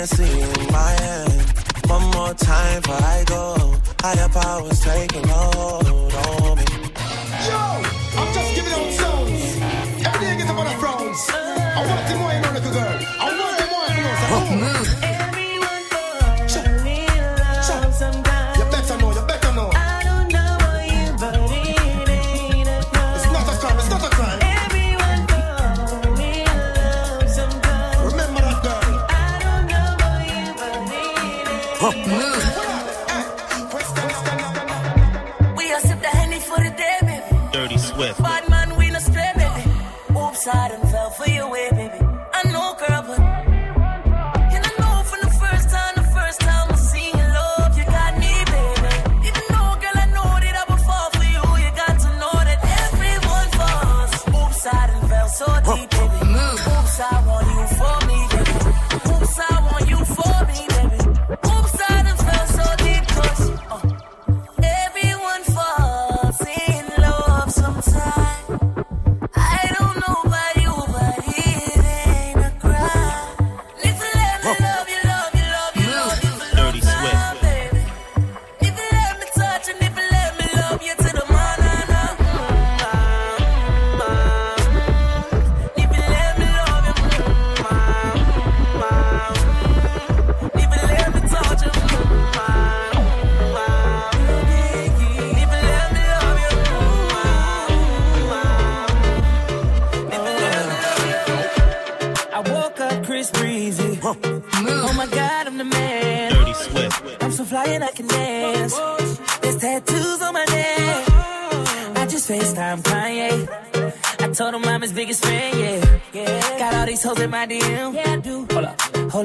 Hennessy 0.00 0.40
in 0.40 0.72
my 0.72 0.92
hand. 1.02 1.42
One 1.86 2.10
more 2.12 2.32
time 2.32 2.80
before 2.80 3.04
I 3.04 3.22
go. 3.26 3.76
Higher 4.00 4.28
powers 4.30 4.80
taking 4.80 5.29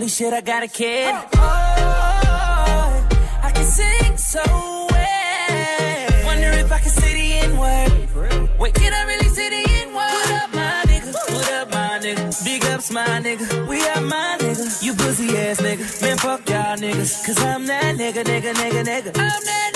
Holy 0.06 0.12
shit, 0.12 0.34
I 0.34 0.42
got 0.42 0.62
a 0.62 0.68
kid. 0.68 1.16
Oh, 1.16 1.30
oh, 1.34 2.22
oh, 2.28 3.08
I 3.42 3.50
can 3.50 3.66
sing 3.66 4.16
so 4.18 4.44
well. 4.92 6.26
Wonder 6.26 6.52
if 6.62 6.72
I 6.72 6.78
can 6.78 6.92
say 6.92 7.14
the 7.14 7.34
N 7.48 7.58
word. 7.58 8.60
Wait, 8.60 8.76
can 8.76 8.94
I 8.94 9.04
really 9.06 9.30
say 9.30 9.50
the 9.50 9.68
N 9.82 9.88
word? 9.96 10.14
What 10.14 10.32
up, 10.44 10.54
my 10.54 10.84
nigga? 10.86 11.12
What 11.34 11.52
up, 11.54 11.72
my 11.72 11.98
nigga? 11.98 12.46
Big 12.46 12.64
ups, 12.66 12.92
my 12.92 13.20
nigga. 13.20 13.68
We 13.68 13.82
are 13.82 14.02
my 14.02 14.38
nigga. 14.40 14.84
You 14.84 14.94
pussy 14.94 15.36
ass 15.40 15.60
nigga. 15.60 16.00
Man, 16.04 16.18
fuck 16.18 16.48
y'all 16.52 16.78
niggas. 16.78 17.26
Cause 17.26 17.40
I'm 17.40 17.66
that 17.66 17.96
nigga, 17.96 18.24
nigga, 18.24 18.54
nigga, 18.54 18.84
nigga. 18.84 19.08
I'm 19.08 19.44
that 19.44 19.75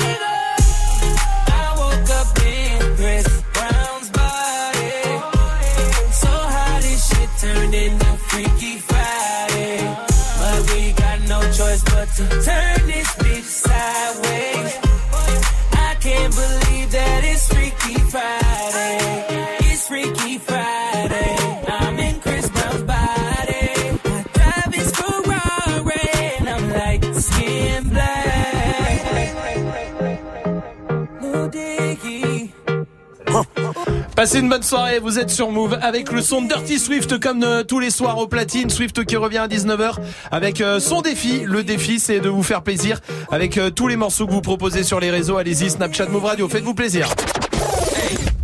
Passez 34.40 34.46
une 34.46 34.52
bonne 34.52 34.64
soirée, 34.64 35.00
vous 35.00 35.20
êtes 35.20 35.32
sur 35.32 35.52
Move 35.52 35.78
avec 35.82 36.14
le 36.14 36.22
son 36.22 36.42
de 36.42 36.48
Dirty 36.48 36.80
Swift 36.80 37.20
comme 37.20 37.44
euh, 37.44 37.66
tous 37.66 37.82
les 37.82 37.90
soirs 37.90 38.18
au 38.20 38.26
platine. 38.26 38.70
Swift 38.70 39.04
qui 39.04 39.18
revient 39.18 39.40
à 39.40 39.50
19h 39.50 39.96
avec 40.32 40.62
euh, 40.62 40.80
son 40.80 41.02
défi. 41.02 41.42
Le 41.44 41.62
défi 41.62 42.00
c'est 42.00 42.22
de 42.22 42.30
vous 42.30 42.42
faire 42.42 42.62
plaisir 42.62 43.02
avec 43.34 43.58
euh, 43.58 43.70
tous 43.70 43.90
les 43.90 43.98
morceaux 43.98 44.26
que 44.28 44.32
vous 44.32 44.40
proposez 44.40 44.84
sur 44.84 45.02
les 45.02 45.12
réseaux. 45.12 45.36
Allez-y, 45.36 45.72
Snapchat 45.72 46.06
Move 46.06 46.24
Radio, 46.24 46.48
faites-vous 46.48 46.74
plaisir. 46.74 47.10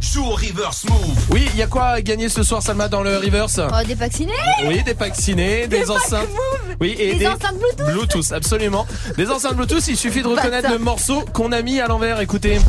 Joue 0.01 0.25
au 0.25 0.31
reverse 0.35 0.83
move. 0.83 0.99
Oui, 1.31 1.47
il 1.53 1.59
y 1.59 1.63
a 1.63 1.67
quoi 1.67 1.85
à 1.85 2.01
gagner 2.01 2.27
ce 2.27 2.43
soir 2.43 2.61
Salma 2.61 2.89
dans 2.89 3.01
le 3.01 3.15
reverse 3.15 3.61
Oh, 3.65 3.87
des 3.87 3.95
vaccinés 3.95 4.33
Oui, 4.67 4.83
des 4.83 4.95
packs 4.95 5.15
ciné, 5.15 5.67
des, 5.67 5.89
enceintes. 5.89 6.27
Move. 6.29 6.75
Oui, 6.81 6.93
et 6.99 7.13
Des 7.13 7.19
des, 7.19 7.27
enceintes 7.27 7.55
Bluetooth. 7.77 8.33
absolument. 8.33 8.85
Des 9.15 9.31
enceintes 9.31 9.55
Bluetooth, 9.55 9.87
il 9.87 9.95
suffit 9.95 10.23
de 10.23 10.27
reconnaître 10.27 10.69
le 10.69 10.77
morceau 10.77 11.23
qu'on 11.31 11.53
a 11.53 11.61
mis 11.61 11.79
à 11.79 11.87
l'envers. 11.87 12.19
Écoutez. 12.19 12.59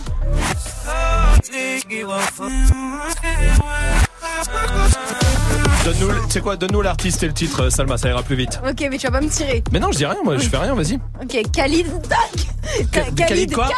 Sais 6.36 6.42
quoi, 6.42 6.56
donne-nous 6.56 6.82
l'artiste 6.82 7.22
et 7.22 7.28
le 7.28 7.32
titre, 7.32 7.62
euh, 7.62 7.70
Salma, 7.70 7.96
ça 7.96 8.10
ira 8.10 8.22
plus 8.22 8.36
vite. 8.36 8.60
Ok, 8.62 8.86
mais 8.90 8.98
tu 8.98 9.06
vas 9.06 9.12
pas 9.12 9.20
me 9.22 9.28
tirer. 9.28 9.64
Mais 9.72 9.80
non, 9.80 9.90
je 9.90 9.96
dis 9.96 10.04
rien, 10.04 10.18
moi, 10.22 10.36
je 10.36 10.46
fais 10.46 10.58
rien, 10.58 10.74
vas-y. 10.74 10.96
Ok, 11.22 11.50
Khalid 11.50 11.86
Talk. 12.02 13.16
Khalid 13.16 13.54
quoi 13.54 13.70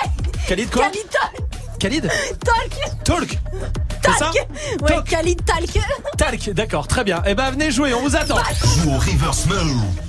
Khalid 0.48 0.68
quoi 0.68 0.82
Khalid 0.86 1.08
Talk. 1.08 1.78
Khalid 1.78 2.10
Talk. 2.44 3.04
Talk 3.04 3.38
C'est 4.04 4.10
ça 4.10 4.30
Talk. 4.32 4.48
Ouais, 4.82 4.96
Khalid 5.08 5.44
Talk. 5.44 5.78
Talk, 6.16 6.50
d'accord, 6.50 6.88
très 6.88 7.04
bien. 7.04 7.22
Eh 7.26 7.34
ben 7.36 7.48
venez 7.52 7.70
jouer, 7.70 7.94
on 7.94 8.00
vous 8.00 8.16
attend. 8.16 8.38
Joue 8.82 8.90
au 8.90 8.98
reverse 8.98 9.46
move. 9.46 10.07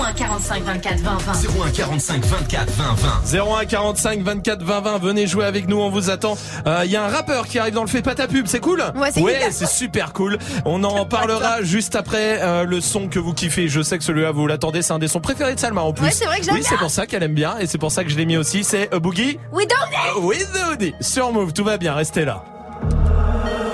au 0.00 0.02
01 0.02 0.12
45 0.12 0.62
24 0.64 0.98
20 1.00 1.16
20. 1.18 1.32
01 1.66 1.70
45 1.70 2.24
24 2.24 2.70
20 2.70 2.94
20. 3.32 3.50
01 3.60 3.64
45 3.66 4.20
24 4.22 4.62
20 4.62 4.80
20 4.80 4.98
venez 4.98 5.26
jouer 5.26 5.44
avec 5.44 5.68
nous 5.68 5.78
on 5.80 5.90
vous 5.90 6.10
attend 6.10 6.36
il 6.84 6.90
y 6.90 6.96
a 6.96 7.04
un 7.04 7.08
rappeur 7.08 7.46
qui 7.46 7.58
arrive 7.58 7.74
dans 7.74 7.82
le 7.82 7.88
fait 7.88 8.02
pas 8.02 8.14
ta 8.14 8.26
pub 8.28 8.46
c'est 8.46 8.60
cool? 8.60 8.82
Ouais, 8.94 9.10
c'est 9.12 9.50
c'est 9.50 9.66
super 9.68 10.12
cool 10.12 10.38
on 10.64 10.84
en 10.84 11.04
parlera 11.06 11.62
juste 11.62 11.96
après 11.96 12.38
euh, 12.42 12.64
le 12.64 12.80
son 12.80 13.08
que 13.08 13.18
vous 13.18 13.32
kiffez 13.34 13.68
je 13.68 13.80
sais 13.82 13.98
que 13.98 14.04
celui-là 14.04 14.30
vous 14.30 14.46
l'attendez 14.46 14.82
c'est 14.82 14.92
un 14.92 14.98
des 14.98 15.08
sons 15.08 15.20
préférés 15.20 15.54
de 15.54 15.60
Salma 15.60 15.82
en 15.82 15.92
plus 15.92 16.04
Ouais, 16.04 16.12
c'est 16.12 16.26
vrai 16.26 16.38
que 16.38 16.44
j'aime 16.44 16.54
oui 16.54 16.62
c'est 16.66 16.76
pour 16.78 16.90
ça 16.90 17.06
qu'elle 17.06 17.22
aime 17.22 17.34
bien 17.34 17.58
et 17.58 17.66
c'est 17.66 17.78
pour 17.78 17.90
ça 17.92 18.04
que 18.04 18.10
je 18.10 18.16
l'ai 18.16 18.26
mis 18.26 18.36
aussi 18.36 18.64
c'est 18.64 18.92
A 18.94 18.98
Boogie 18.98 19.38
We 19.52 19.66
don't 19.66 19.76
need. 20.16 20.24
with 20.24 20.52
the 20.52 20.72
Hoodie. 20.72 20.94
sur 21.00 21.32
Move 21.32 21.52
tout 21.52 21.64
va 21.64 21.76
bien 21.78 21.94
restez 21.94 22.24
là 22.24 22.44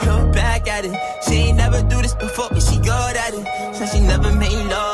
Come 0.05 0.31
back 0.33 0.69
at 0.69 0.85
it. 0.85 0.93
She 1.27 1.33
ain't 1.49 1.57
never 1.57 1.83
do 1.83 2.01
this 2.03 2.15
before, 2.15 2.49
but 2.51 2.61
she 2.63 2.77
good 2.79 2.89
at 3.17 3.33
it. 3.33 3.45
She 3.91 4.01
never 4.01 4.31
made 4.33 4.51
love, 4.69 4.94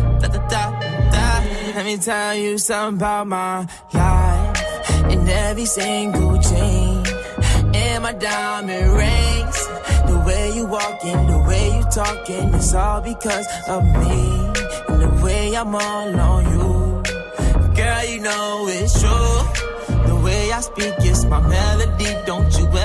let 1.81 1.87
me 1.87 1.97
tell 1.97 2.35
you 2.35 2.59
something 2.59 2.99
about 2.99 3.25
my 3.25 3.67
life 3.91 5.01
And 5.09 5.27
every 5.27 5.65
single 5.65 6.37
chain 6.39 7.03
and 7.73 8.03
my 8.03 8.13
diamond 8.13 8.93
rings 8.93 9.59
the 10.05 10.23
way 10.27 10.51
you 10.55 10.67
walking 10.67 11.25
the 11.25 11.39
way 11.47 11.75
you 11.75 11.83
talking 11.89 12.53
it's 12.53 12.75
all 12.75 13.01
because 13.01 13.47
of 13.67 13.83
me 13.83 14.19
and 14.89 15.01
the 15.01 15.21
way 15.23 15.55
I'm 15.55 15.73
all 15.73 16.19
on 16.19 16.43
you 16.53 16.81
Girl, 17.75 18.03
you 18.05 18.19
know 18.19 18.67
it's 18.69 19.01
true. 19.01 19.61
The 20.07 20.21
way 20.23 20.51
I 20.51 20.59
speak, 20.61 20.93
it's 20.99 21.25
my 21.25 21.39
melody. 21.39 22.11
Don't 22.27 22.50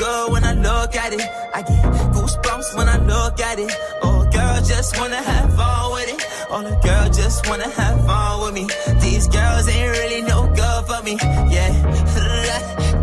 good 0.00 0.32
when 0.32 0.44
I 0.44 0.54
look 0.54 0.96
at 0.96 1.12
it. 1.12 1.24
I 1.54 1.60
get 1.62 1.82
goosebumps 2.14 2.68
when 2.76 2.88
I 2.88 2.98
look 3.12 3.38
at 3.40 3.58
it. 3.58 3.70
Oh, 4.02 4.20
girl, 4.36 4.56
just 4.72 4.98
wanna 4.98 5.22
have 5.30 5.48
fun 5.54 5.92
with 5.92 6.08
it. 6.14 6.20
Oh, 6.50 6.62
the 6.68 6.74
girl 6.86 7.06
just 7.20 7.38
wanna 7.48 7.68
have 7.80 7.98
fun 8.06 8.32
with 8.42 8.54
me. 8.58 8.64
These 9.04 9.28
girls 9.28 9.68
ain't 9.68 9.90
really 9.98 10.22
no 10.22 10.38
good 10.60 10.80
for 10.88 11.00
me. 11.06 11.14
Yeah. 11.54 11.72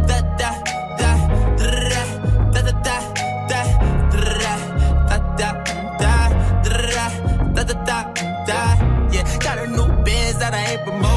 Da, 0.09 0.19
da, 0.41 0.51
da, 0.99 1.11
da, 1.11 1.11
da, 1.59 1.91
da, 2.55 2.61
da, 2.65 2.87
da, 2.87 2.99
da, 3.49 3.65
da, 5.39 5.39
da, 5.39 5.49
da, 6.01 6.09
da, 7.55 7.63
da, 7.63 7.73
da, 7.89 7.99
da. 8.49 8.61
Yeah, 9.13 9.37
got 9.45 9.57
a 9.59 9.67
new 9.67 9.89
biz 10.03 10.33
that 10.39 10.53
I 10.53 10.63
ain't 10.71 10.83
promoting. 10.83 11.16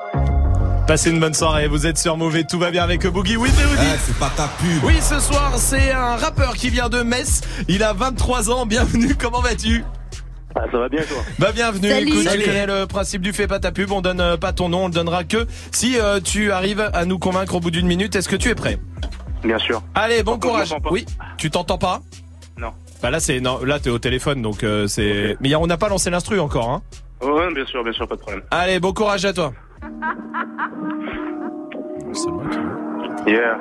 Passez 0.91 1.09
une 1.09 1.21
bonne 1.21 1.33
soirée, 1.33 1.69
vous 1.69 1.87
êtes 1.87 1.97
sur 1.97 2.17
Mauvais, 2.17 2.43
tout 2.43 2.59
va 2.59 2.69
bien 2.69 2.83
avec 2.83 3.07
Boogie 3.07 3.37
with 3.37 3.53
the 3.55 3.63
Hoodie. 3.65 3.87
Eh, 3.93 3.97
c'est 3.97 4.19
pas 4.19 4.29
ta 4.35 4.49
pub. 4.49 4.83
Oui, 4.83 4.95
ce 4.99 5.21
soir, 5.21 5.57
c'est 5.57 5.91
un 5.93 6.17
rappeur 6.17 6.53
qui 6.55 6.69
vient 6.69 6.89
de 6.89 7.01
Metz. 7.01 7.39
Il 7.69 7.81
a 7.81 7.93
23 7.93 8.51
ans, 8.51 8.65
bienvenue, 8.65 9.15
comment 9.15 9.39
vas-tu? 9.39 9.85
Ah, 10.53 10.63
Ah, 10.63 10.65
ça 10.69 10.79
va 10.79 10.89
bien 10.89 11.01
toi? 11.03 11.19
Bah 11.39 11.53
bienvenue, 11.53 11.87
Salut. 11.87 12.07
écoute, 12.09 12.19
tu 12.23 12.27
Salut. 12.27 12.43
connais 12.43 12.65
le 12.65 12.87
principe 12.87 13.21
du 13.21 13.31
fait 13.31 13.47
pas 13.47 13.59
ta 13.59 13.71
pub, 13.71 13.89
on 13.93 14.01
donne 14.01 14.19
euh, 14.19 14.35
pas 14.35 14.51
ton 14.51 14.67
nom, 14.67 14.83
on 14.83 14.87
le 14.87 14.93
donnera 14.93 15.23
que 15.23 15.47
si 15.71 15.97
euh, 15.97 16.19
tu 16.19 16.51
arrives 16.51 16.81
à 16.93 17.05
nous 17.05 17.19
convaincre 17.19 17.55
au 17.55 17.61
bout 17.61 17.71
d'une 17.71 17.87
minute. 17.87 18.17
Est-ce 18.17 18.27
que 18.27 18.35
tu 18.35 18.49
es 18.49 18.55
prêt? 18.55 18.77
Bien 19.45 19.59
sûr. 19.59 19.81
Allez, 19.95 20.23
bon 20.23 20.37
courage. 20.39 20.75
Oui, 20.91 21.05
tu 21.37 21.49
t'entends 21.49 21.77
pas? 21.77 22.01
Non. 22.57 22.71
Bah 23.01 23.11
là 23.11 23.21
c'est 23.21 23.39
non, 23.39 23.63
là 23.63 23.79
t'es 23.79 23.89
au 23.89 23.97
téléphone 23.97 24.41
donc 24.41 24.65
euh, 24.65 24.87
c'est 24.87 25.37
mais 25.39 25.55
on 25.55 25.67
n'a 25.67 25.77
pas 25.77 25.87
lancé 25.87 26.09
l'instru 26.09 26.41
encore 26.41 26.69
hein? 26.69 26.81
Ouais, 27.21 27.53
bien 27.53 27.65
sûr, 27.65 27.81
bien 27.81 27.93
sûr, 27.93 28.05
pas 28.09 28.15
de 28.15 28.19
problème. 28.19 28.41
Allez, 28.51 28.81
bon 28.81 28.91
courage 28.91 29.23
à 29.23 29.31
toi. 29.31 29.53
Yeah. 33.27 33.55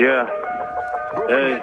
Yeah. 0.00 0.47
Hey. 1.28 1.58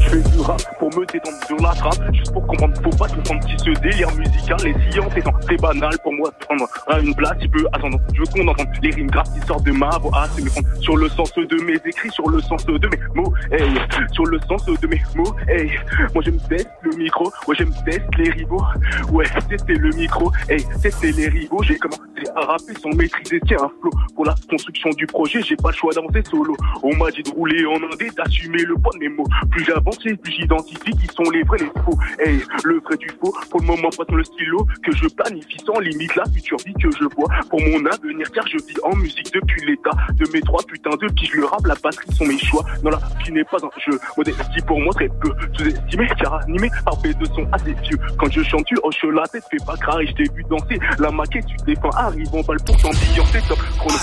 Je 0.00 0.08
fais 0.08 0.30
du 0.30 0.40
rap 0.40 0.62
pour 0.78 0.88
me 0.96 1.04
détendre 1.06 1.36
sur 1.46 1.56
la 1.60 1.72
trappe 1.74 2.14
Juste 2.14 2.32
pour 2.32 2.46
comprendre, 2.46 2.74
faut 2.82 2.90
pas 2.90 3.08
comprendre 3.08 3.42
si 3.48 3.56
ce 3.58 3.80
délire 3.80 4.10
musical. 4.14 4.56
Est 4.66 4.92
science 4.92 5.16
étant 5.16 5.32
très 5.40 5.56
banal 5.56 5.96
pour 6.02 6.12
moi 6.12 6.30
prendre 6.40 6.66
une 7.02 7.14
place 7.14 7.36
Il 7.40 7.50
peut 7.50 7.66
attendre, 7.72 7.98
je 8.12 8.20
veux 8.20 8.26
qu'on 8.26 8.48
entende 8.48 8.68
les 8.82 8.90
rimes 8.90 9.10
graves 9.10 9.32
qui 9.34 9.46
sortent 9.46 9.64
de 9.64 9.72
ma 9.72 9.90
voix 9.98 10.10
Ah, 10.14 10.26
c'est 10.34 10.42
me 10.42 10.50
prendre 10.50 10.68
sur 10.80 10.96
le 10.96 11.08
sens 11.08 11.32
de 11.34 11.62
mes 11.64 11.74
écrits, 11.84 12.10
sur 12.10 12.28
le 12.28 12.40
sens 12.42 12.64
de 12.66 12.88
mes 12.88 12.98
mots 13.14 13.32
Hey, 13.50 13.70
sur 14.12 14.26
le 14.26 14.38
sens 14.48 14.64
de 14.66 14.86
mes 14.86 15.02
mots 15.16 15.34
Hey, 15.48 15.70
moi 16.14 16.22
je 16.24 16.30
me 16.30 16.38
teste 16.48 16.68
le 16.82 16.96
micro, 16.96 17.32
ouais 17.46 17.56
je 17.58 17.64
me 17.64 17.84
teste 17.84 18.16
les 18.18 18.30
rivaux. 18.30 18.62
Ouais, 19.10 19.26
c'était 19.50 19.74
le 19.74 19.90
micro, 19.90 20.30
hey, 20.48 20.64
c'était 20.80 21.12
les 21.12 21.28
rivaux. 21.28 21.62
J'ai 21.62 21.76
commencé 21.76 22.02
à 22.34 22.40
rapper 22.40 22.74
sans 22.80 22.90
maîtriser, 22.90 23.40
tiens 23.46 23.58
un 23.62 23.70
flow 23.80 23.90
Pour 24.14 24.24
la 24.24 24.34
construction 24.48 24.90
du 24.90 25.06
projet, 25.06 25.40
j'ai 25.42 25.56
pas 25.56 25.70
le 25.70 25.76
choix 25.76 25.92
d'avancer 25.92 26.22
solo. 26.30 26.56
On 26.82 26.94
m'a 26.96 27.10
dit 27.10 27.22
de 27.22 27.30
rouler 27.30 27.64
en 27.66 27.76
indé, 27.92 28.10
d'assumer 28.16 28.53
le 28.62 28.74
poids 28.76 28.92
de 28.94 28.98
mes 29.00 29.08
mots 29.08 29.26
Plus 29.50 29.64
j'avance, 29.64 29.98
plus 29.98 30.32
j'identifie 30.32 30.92
qui 30.92 31.06
sont 31.14 31.28
les 31.30 31.42
vrais, 31.42 31.58
les 31.58 31.70
faux. 31.84 31.98
Hey, 32.18 32.40
le 32.64 32.80
vrai 32.80 32.96
du 32.96 33.08
faux, 33.20 33.34
pour 33.50 33.60
le 33.60 33.66
moment 33.66 33.90
pas 33.96 34.04
dans 34.08 34.14
le 34.16 34.24
stylo 34.24 34.66
Que 34.84 34.94
je 34.94 35.06
planifie 35.08 35.58
sans 35.66 35.78
limite 35.80 36.14
la 36.16 36.24
future 36.32 36.56
vie 36.64 36.74
que 36.74 36.90
je 36.90 37.04
vois 37.16 37.28
Pour 37.50 37.60
mon 37.60 37.84
avenir 37.86 38.30
car 38.32 38.46
je 38.46 38.56
vis 38.58 38.76
en 38.84 38.94
musique 38.96 39.32
depuis 39.32 39.66
l'état 39.66 39.90
De 40.14 40.26
mes 40.32 40.40
trois 40.42 40.62
putains 40.62 40.96
de 41.00 41.08
qui 41.14 41.26
je 41.26 41.36
le 41.38 41.46
rap, 41.46 41.66
la 41.66 41.74
batterie 41.82 42.14
sont 42.14 42.24
mes 42.26 42.38
choix. 42.38 42.64
Non 42.82 42.90
la 42.90 43.00
vie 43.24 43.32
n'est 43.32 43.44
pas 43.44 43.58
un 43.62 43.90
jeu, 43.90 43.98
modestie 44.16 44.60
pour 44.66 44.80
moi 44.80 44.92
très 44.94 45.08
peu 45.08 45.30
Sous-estimé 45.56 46.08
car 46.20 46.34
animé 46.42 46.68
par 46.84 46.96
des 46.98 47.14
de 47.14 47.24
son 47.26 47.46
assez 47.52 47.72
vieux 47.82 47.98
Quand 48.18 48.30
je 48.30 48.42
chante 48.42 48.64
tu 48.66 48.76
hoches 48.82 49.04
la 49.14 49.26
tête, 49.26 49.44
fais 49.50 49.64
pas 49.64 49.76
crarer, 49.76 50.06
je 50.06 50.12
t'ai 50.12 50.32
vu 50.34 50.44
danser. 50.48 50.78
La 50.98 51.10
maquette 51.10 51.46
tu 51.46 51.56
te 51.56 51.64
défends, 51.64 51.90
arrive 51.90 52.28
en 52.34 52.40
balle 52.42 52.58
pour 52.64 52.76
t'ambiancer 52.76 53.40
Top 53.48 53.58
chrono 53.78 53.96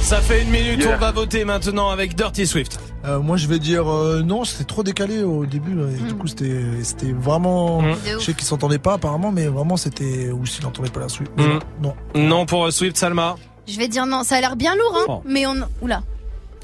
Ça 0.00 0.20
fait 0.20 0.42
une 0.42 0.50
minute, 0.50 0.76
Yeah. 0.76 0.94
on 0.96 0.98
va 0.98 1.10
voter 1.10 1.44
maintenant 1.44 1.88
avec 1.90 2.14
Dirty 2.14 2.46
Swift. 2.46 2.78
Euh, 3.06 3.15
moi 3.18 3.36
je 3.36 3.46
vais 3.46 3.58
dire 3.58 3.90
euh, 3.90 4.22
non, 4.22 4.44
c'était 4.44 4.64
trop 4.64 4.82
décalé 4.82 5.22
au 5.22 5.46
début. 5.46 5.74
là, 5.74 5.84
et 5.90 6.02
Du 6.08 6.14
coup 6.14 6.26
c'était 6.26 6.62
c'était 6.82 7.12
vraiment. 7.12 7.82
Mm. 7.82 7.94
Je 8.18 8.24
sais 8.24 8.34
qu'ils 8.34 8.44
s'entendaient 8.44 8.78
pas 8.78 8.94
apparemment, 8.94 9.32
mais 9.32 9.46
vraiment 9.46 9.76
c'était 9.76 10.30
ou 10.30 10.44
s'ils 10.46 10.64
n'entendaient 10.64 10.90
pas 10.90 11.00
la 11.00 11.08
suite. 11.08 11.30
Mais 11.36 11.46
Mm. 11.46 11.60
Non. 11.82 11.94
Non 12.14 12.46
pour 12.46 12.66
euh, 12.66 12.70
Swift 12.70 12.96
Salma. 12.96 13.36
Je 13.68 13.78
vais 13.78 13.88
dire 13.88 14.06
non, 14.06 14.22
ça 14.22 14.36
a 14.36 14.40
l'air 14.40 14.56
bien 14.56 14.74
lourd, 14.76 14.96
hein. 14.96 15.04
Oh. 15.08 15.22
Mais 15.26 15.46
on. 15.46 15.54
Oula. 15.82 16.02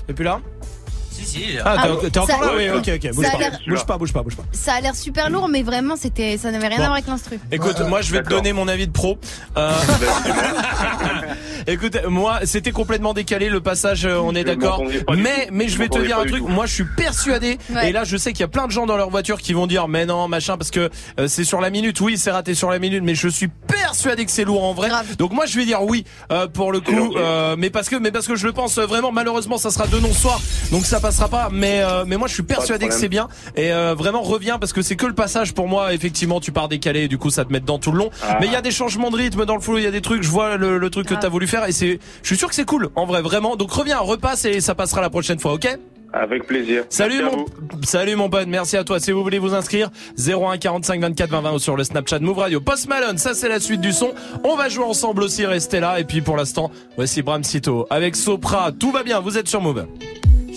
Et 0.08 0.12
puis 0.12 0.24
là? 0.24 0.40
Si, 1.24 1.38
si. 1.40 1.44
Ah, 1.64 1.76
t'es, 1.82 1.88
Ah, 1.88 2.20
encore 2.20 2.26
ça- 2.28 2.38
là 2.46 2.52
Oui, 2.56 2.68
ok, 2.70 2.90
ok. 2.96 3.14
Bouge 3.14 3.24
Ça 3.24 3.30
a 3.30 3.32
pas. 3.34 3.38
l'air- 3.38 3.58
bouge 3.66 3.84
pas, 3.84 3.98
bouge 3.98 4.12
pas, 4.12 4.22
bouge 4.22 4.36
pas. 4.36 4.42
Ça 4.52 4.74
a 4.74 4.80
l'air 4.80 4.94
super 4.96 5.30
lourd, 5.30 5.48
mais 5.48 5.62
vraiment, 5.62 5.96
c'était, 5.96 6.36
ça 6.38 6.50
n'avait 6.50 6.68
rien 6.68 6.76
Bon. 6.78 6.82
à 6.82 6.86
voir 6.86 6.92
avec 6.98 7.06
l'instru. 7.06 7.38
Écoute, 7.50 7.80
moi 7.88 8.00
je 8.02 8.12
vais 8.12 8.22
te 8.22 8.28
donner 8.28 8.52
mon 8.52 8.68
avis 8.68 8.86
de 8.86 8.92
pro. 8.92 9.18
Euh, 9.56 9.72
Écoute, 11.66 11.96
moi 12.08 12.40
c'était 12.44 12.72
complètement 12.72 13.14
décalé 13.14 13.48
le 13.48 13.60
passage, 13.60 14.04
euh, 14.04 14.16
on 14.18 14.34
est 14.34 14.42
d'accord. 14.44 14.82
Mais 15.16 15.48
mais 15.52 15.68
Je 15.68 15.78
vais 15.78 15.88
te 15.88 15.98
dire 15.98 16.18
un 16.18 16.24
truc. 16.26 16.42
Moi 16.42 16.66
je 16.66 16.72
suis 16.74 16.84
persuadé. 16.96 17.58
Ouais. 17.70 17.88
Et 17.90 17.92
là 17.92 18.04
je 18.04 18.16
sais 18.16 18.32
qu'il 18.32 18.40
y 18.40 18.44
a 18.44 18.48
plein 18.48 18.66
de 18.66 18.72
gens 18.72 18.84
dans 18.86 18.96
leur 18.96 19.10
voiture 19.10 19.40
qui 19.40 19.52
vont 19.52 19.66
dire 19.66 19.86
mais 19.88 20.04
non 20.06 20.26
machin 20.28 20.56
parce 20.58 20.70
que 20.70 20.90
euh, 21.20 21.28
c'est 21.28 21.44
sur 21.44 21.60
la 21.60 21.70
minute. 21.70 22.00
Oui 22.00 22.18
c'est 22.18 22.30
raté 22.32 22.54
sur 22.54 22.70
la 22.70 22.78
minute, 22.78 23.02
mais 23.04 23.14
je 23.14 23.28
suis 23.28 23.48
persuadé 23.48 24.24
que 24.24 24.30
c'est 24.32 24.44
lourd 24.44 24.64
en 24.64 24.74
vrai. 24.74 24.90
Donc 25.18 25.32
moi 25.32 25.46
je 25.46 25.56
vais 25.56 25.64
dire 25.64 25.82
oui 25.82 26.04
euh, 26.32 26.48
pour 26.48 26.72
le 26.72 26.80
coup. 26.80 27.14
euh, 27.16 27.54
mais 27.56 27.70
parce 27.70 27.88
que 27.88 27.96
mais 27.96 28.10
parce 28.10 28.26
que 28.26 28.34
je 28.36 28.46
le 28.46 28.52
pense 28.52 28.78
vraiment. 28.78 29.12
Malheureusement 29.12 29.58
ça 29.58 29.70
sera 29.70 29.86
de 29.86 29.98
non 29.98 30.12
soir, 30.12 30.40
donc 30.72 30.84
ça 30.84 30.98
passera 31.12 31.28
pas. 31.28 31.48
Mais 31.52 31.82
euh, 31.82 32.04
mais 32.06 32.16
moi 32.16 32.26
je 32.26 32.34
suis 32.34 32.42
persuadé 32.42 32.88
que 32.88 32.94
c'est 32.94 33.08
bien. 33.08 33.28
Et 33.56 33.72
euh, 33.72 33.94
vraiment 33.94 34.22
reviens 34.22 34.58
parce 34.58 34.72
que 34.72 34.80
c'est 34.80 34.96
que 34.96 35.06
le 35.06 35.14
passage 35.14 35.52
pour 35.52 35.68
moi. 35.68 35.92
Effectivement 35.92 36.40
tu 36.40 36.52
pars 36.52 36.68
décalé 36.68 37.02
et 37.02 37.08
du 37.08 37.18
coup 37.18 37.30
ça 37.30 37.44
te 37.44 37.52
met 37.52 37.60
dedans 37.60 37.78
tout 37.78 37.92
le 37.92 37.98
long. 37.98 38.10
Ah. 38.22 38.38
Mais 38.40 38.46
il 38.46 38.52
y 38.52 38.56
a 38.56 38.62
des 38.62 38.70
changements 38.70 39.10
de 39.10 39.16
rythme 39.16 39.44
dans 39.44 39.54
le 39.54 39.60
flow. 39.60 39.78
Il 39.78 39.84
y 39.84 39.86
a 39.86 39.90
des 39.90 40.00
trucs. 40.00 40.22
Je 40.22 40.30
vois 40.30 40.56
le, 40.56 40.78
le 40.78 40.90
truc 40.90 41.06
que 41.06 41.14
t'as 41.14 41.28
voulu 41.28 41.46
faire 41.46 41.66
et 41.68 41.72
c'est. 41.72 41.98
Je 42.22 42.26
suis 42.26 42.36
sûr 42.36 42.48
que 42.48 42.54
c'est 42.54 42.64
cool 42.64 42.88
en 42.96 43.04
vrai 43.04 43.20
vraiment. 43.20 43.56
Donc 43.56 43.70
reviens, 43.72 43.98
repasse 43.98 44.46
et 44.46 44.60
ça 44.60 44.74
passera 44.74 45.02
la 45.02 45.10
prochaine 45.10 45.38
fois. 45.38 45.52
Ok? 45.52 45.68
Avec 46.14 46.46
plaisir. 46.46 46.84
Salut 46.90 47.22
Merci 47.22 47.36
mon, 47.36 47.82
salut 47.84 48.16
mon 48.16 48.28
pote, 48.28 48.46
merci 48.46 48.76
à 48.76 48.84
toi. 48.84 49.00
Si 49.00 49.12
vous 49.12 49.22
voulez 49.22 49.38
vous 49.38 49.54
inscrire, 49.54 49.88
01 50.18 50.58
45 50.58 51.00
24 51.00 51.30
20 51.30 51.40
20 51.40 51.52
ou 51.52 51.58
sur 51.58 51.74
le 51.74 51.84
Snapchat 51.84 52.18
Move 52.18 52.38
Radio. 52.38 52.60
Post 52.60 52.86
Malone, 52.88 53.16
ça 53.16 53.32
c'est 53.32 53.48
la 53.48 53.60
suite 53.60 53.80
du 53.80 53.92
son. 53.92 54.12
On 54.44 54.54
va 54.56 54.68
jouer 54.68 54.84
ensemble 54.84 55.22
aussi, 55.22 55.46
restez 55.46 55.80
là. 55.80 56.00
Et 56.00 56.04
puis 56.04 56.20
pour 56.20 56.36
l'instant, 56.36 56.70
voici 56.96 57.22
Bram 57.22 57.42
Sito 57.42 57.86
avec 57.88 58.14
Sopra. 58.16 58.72
Tout 58.72 58.92
va 58.92 59.04
bien, 59.04 59.20
vous 59.20 59.38
êtes 59.38 59.48
sur 59.48 59.62
Move. 59.62 59.86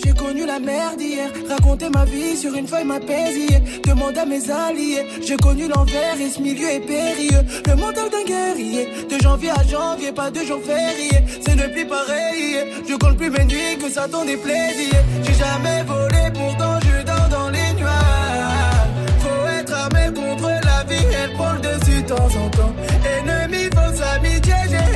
J'ai 0.04 0.12
connu 0.12 0.44
la 0.44 0.58
merde 0.58 1.00
hier, 1.00 1.30
raconter 1.48 1.88
ma 1.88 2.04
vie 2.04 2.36
sur 2.36 2.54
une 2.54 2.68
feuille 2.68 2.84
m'apaise 2.84 3.36
hier. 3.36 3.60
Demande 3.82 4.18
à 4.18 4.26
mes 4.26 4.50
alliés, 4.50 5.06
j'ai 5.26 5.36
connu 5.36 5.68
l'envers 5.68 6.20
et 6.20 6.30
ce 6.30 6.40
milieu 6.40 6.68
est 6.68 6.80
périlleux. 6.80 7.42
Le 7.66 7.74
mental 7.76 8.10
d'un 8.10 8.24
guerrier, 8.24 8.88
de 9.10 9.18
janvier 9.22 9.50
à 9.50 9.62
janvier, 9.62 10.12
pas 10.12 10.30
de 10.30 10.40
jour 10.40 10.60
férié. 10.62 11.10
C'est 11.44 11.54
ne 11.56 11.66
plus 11.68 11.86
pareil, 11.86 12.56
je 12.88 12.94
compte 12.94 13.16
plus 13.16 13.30
mes 13.30 13.44
nuits 13.44 13.78
que 13.80 13.90
ça 13.90 14.06
tombe 14.06 14.26
des 14.26 14.36
plaisirs. 14.36 15.02
J'ai 15.24 15.34
jamais 15.34 15.82
volé, 15.84 16.30
pourtant 16.34 16.78
je 16.80 17.04
dors 17.04 17.28
dans 17.30 17.48
les 17.48 17.72
nuages. 17.74 18.90
Faut 19.20 19.48
être 19.60 19.72
armé 19.72 20.12
contre 20.14 20.48
la 20.48 20.84
vie, 20.84 21.06
elle 21.22 21.32
prend 21.32 21.52
le 21.52 21.60
dessus 21.60 22.02
de 22.02 22.08
temps 22.08 22.26
en 22.44 22.50
temps. 22.50 22.74
Ennemi, 23.18 23.64
fausse 23.74 24.02
amitié, 24.14 24.54
j'ai 24.68 24.95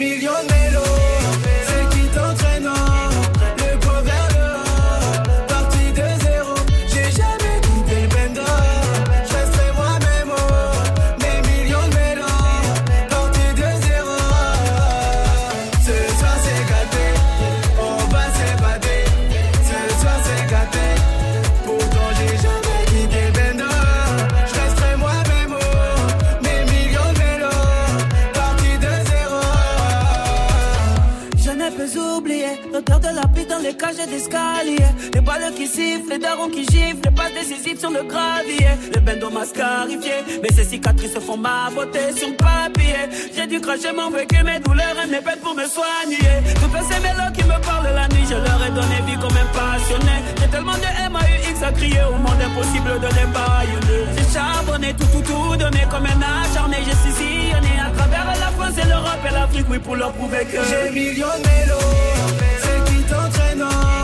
J'ai 0.00 0.59
les 33.90 33.96
cages 33.96 34.08
d'escalier. 34.08 34.86
Les 35.14 35.20
balles 35.20 35.52
qui 35.54 35.66
sifflent, 35.66 36.10
les 36.10 36.18
darons 36.18 36.48
qui 36.48 36.64
giflent, 36.64 37.00
les 37.04 37.10
passes 37.10 37.34
décisives 37.34 37.78
sur 37.78 37.90
le 37.90 38.02
gravier. 38.02 38.70
Le 38.94 39.00
bendo 39.00 39.30
m'a 39.30 39.44
mais 40.42 40.52
ces 40.54 40.64
cicatrices 40.64 41.18
font 41.18 41.36
ma 41.36 41.70
beauté 41.74 42.12
sur 42.16 42.34
papier. 42.36 43.08
J'ai 43.34 43.46
dû 43.46 43.60
cracher 43.60 43.92
mon 43.92 44.10
vécu, 44.10 44.42
mes 44.44 44.60
douleurs 44.60 44.96
mes 45.10 45.20
peines 45.20 45.40
pour 45.42 45.54
me 45.54 45.64
soigner. 45.66 46.18
Toutes 46.60 46.82
ces 46.88 47.00
mélos 47.00 47.32
qui 47.34 47.44
me 47.44 47.58
parlent 47.64 47.94
la 47.94 48.08
nuit, 48.08 48.24
je 48.28 48.34
leur 48.34 48.60
ai 48.66 48.70
donné 48.70 48.96
vie 49.06 49.18
comme 49.20 49.36
un 49.36 49.48
passionné. 49.52 50.16
J'ai 50.40 50.48
tellement 50.48 50.74
de 50.76 51.10
MAUX 51.10 51.62
à 51.62 51.72
crier 51.72 52.02
au 52.08 52.16
monde 52.16 52.40
impossible 52.40 53.00
de 53.00 53.08
les 53.18 53.28
baïonner. 53.34 54.02
J'ai 54.16 54.34
charbonné, 54.34 54.94
tout, 54.94 55.06
tout, 55.06 55.22
tout 55.22 55.56
donné 55.56 55.80
comme 55.90 56.06
un 56.06 56.20
acharné. 56.44 56.78
J'ai 56.84 57.12
sillonné 57.12 57.74
à 57.80 57.90
travers 57.96 58.26
la 58.26 58.50
France 58.56 58.78
et 58.78 58.88
l'Europe 58.88 59.24
et 59.28 59.34
l'Afrique, 59.34 59.66
oui, 59.70 59.78
pour 59.78 59.96
leur 59.96 60.12
prouver 60.12 60.44
que 60.44 60.58
j'ai 60.68 60.90
millions 60.90 61.26
de 61.26 61.48
mélos. 61.48 61.89
C'est 63.60 63.66
qui 63.66 63.74
t'entraîne 63.74 63.99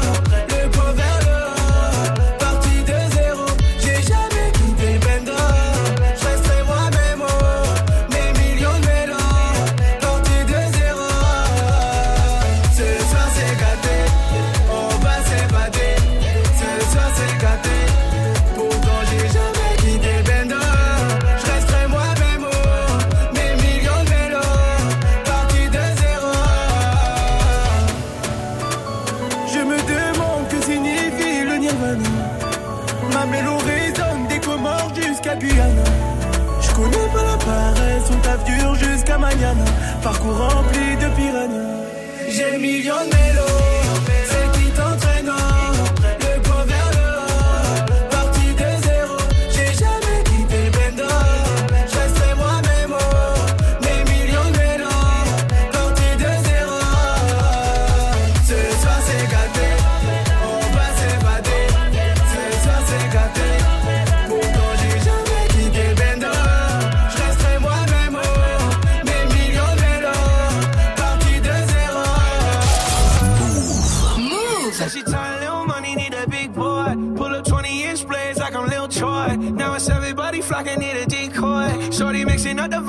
Parcours 40.02 40.38
rempli 40.38 40.96
de 40.96 41.08
piranhas. 41.14 41.84
J'ai 42.28 42.58
millions 42.58 43.04
de 43.10 43.55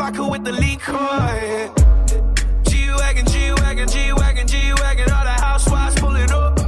up 0.08 0.14
the 0.14 0.20
vodka 0.20 0.32
with 0.32 0.44
the 0.44 0.52
liquor. 0.52 1.74
G-Wagon, 2.70 3.26
G-Wagon, 3.26 3.88
G-Wagon, 3.88 4.48
G-Wagon, 4.48 5.12
all 5.12 5.24
the 5.24 5.42
housewives 5.42 6.00
pulling 6.00 6.32
up. 6.32 6.60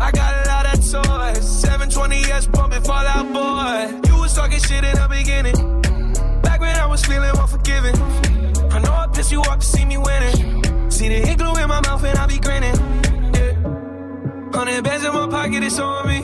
I 0.00 0.10
got 0.10 0.46
a 0.46 0.48
lot 0.48 0.66
of 0.66 0.80
toys. 0.80 1.64
720S 1.64 2.50
bumping 2.52 2.82
Fallout 2.82 3.32
Boy. 3.32 4.08
You 4.08 4.20
was 4.20 4.34
talking 4.34 4.58
shit 4.58 4.84
in 4.84 4.94
the 4.94 5.08
beginning. 5.08 5.82
Back 6.42 6.60
when 6.60 6.76
I 6.76 6.86
was 6.86 7.04
feeling 7.04 7.30
unforgiving. 7.36 7.96
I 8.72 8.78
know 8.80 8.92
I 8.92 9.06
pissed 9.12 9.32
you 9.32 9.40
off 9.40 9.60
to 9.60 9.66
see 9.66 9.84
me 9.84 9.98
winning. 9.98 10.90
See 10.90 11.08
the 11.08 11.26
hit 11.26 11.38
glue 11.38 11.56
in 11.56 11.68
my 11.68 11.80
mouth 11.80 12.04
and 12.04 12.18
I 12.18 12.26
be 12.26 12.38
grinning. 12.38 12.74
Yeah. 13.34 14.52
Hundred 14.52 14.84
bands 14.84 15.04
in 15.04 15.12
my 15.12 15.28
pocket, 15.28 15.62
it's 15.62 15.78
on 15.78 16.08
me. 16.08 16.22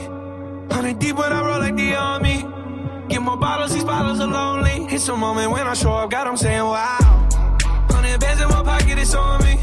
Hundred 0.75 0.99
deep 0.99 1.17
when 1.17 1.33
I 1.33 1.45
roll 1.45 1.61
like 1.61 1.77
the 1.77 1.95
army. 1.95 2.60
Get 3.11 3.23
more 3.23 3.37
bottles, 3.37 3.73
these 3.73 3.83
bottles 3.83 4.21
are 4.21 4.29
lonely. 4.29 4.87
It's 4.95 5.09
a 5.09 5.17
moment 5.17 5.51
when 5.51 5.67
I 5.67 5.75
show 5.75 5.91
up, 5.91 6.11
God, 6.11 6.29
I'm 6.29 6.37
saying 6.37 6.63
wow. 6.63 7.29
Hundred 7.91 8.21
bands 8.21 8.41
in 8.41 8.49
my 8.49 8.63
pocket, 8.63 8.99
it's 8.99 9.15
on 9.17 9.43
me. 9.43 9.59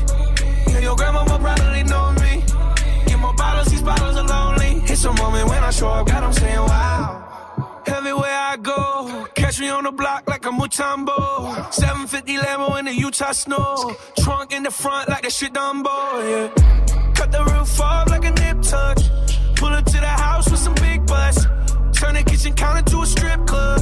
Yeah, 0.67 0.79
your 0.79 0.97
grandma 0.97 1.23
will 1.23 1.39
probably 1.39 1.83
know 1.83 2.11
me. 2.19 2.43
Get 3.05 3.17
more 3.19 3.33
bottles, 3.35 3.67
these 3.67 3.81
bottles 3.81 4.17
are 4.17 4.27
lonely. 4.27 4.83
It's 4.91 5.05
a 5.05 5.13
moment 5.13 5.47
when 5.47 5.63
I 5.63 5.69
show 5.71 5.87
up, 5.87 6.07
God, 6.07 6.23
I'm 6.25 6.33
saying 6.33 6.59
wow. 6.59 7.83
Everywhere 7.87 8.37
I 8.37 8.57
go, 8.57 9.27
catch 9.33 9.61
me 9.61 9.69
on 9.69 9.85
the 9.85 9.93
block 9.93 10.27
like 10.27 10.45
a 10.45 10.49
Mutombo. 10.49 11.73
750 11.73 12.37
Lambo 12.39 12.77
in 12.79 12.83
the 12.83 12.93
Utah 12.93 13.31
snow. 13.31 13.95
Trunk 14.19 14.51
in 14.51 14.63
the 14.63 14.71
front 14.71 15.07
like 15.07 15.25
a 15.25 15.31
shit 15.31 15.53
Dumbo, 15.53 15.95
yeah. 16.29 17.13
Cut 17.13 17.31
the 17.31 17.45
roof 17.45 17.79
off 17.79 18.09
like 18.09 18.25
a 18.25 18.31
nip 18.31 18.61
tuck. 18.61 18.97
Pull 19.55 19.69
up 19.69 19.85
to 19.85 19.93
the 19.93 20.15
house 20.25 20.51
with 20.51 20.59
some 20.59 20.75
big 20.75 21.05
butts. 21.07 21.45
Turn 21.97 22.13
the 22.13 22.23
kitchen 22.23 22.53
counter 22.53 22.83
to 22.91 23.01
a 23.01 23.05
strip 23.07 23.47
club. 23.47 23.81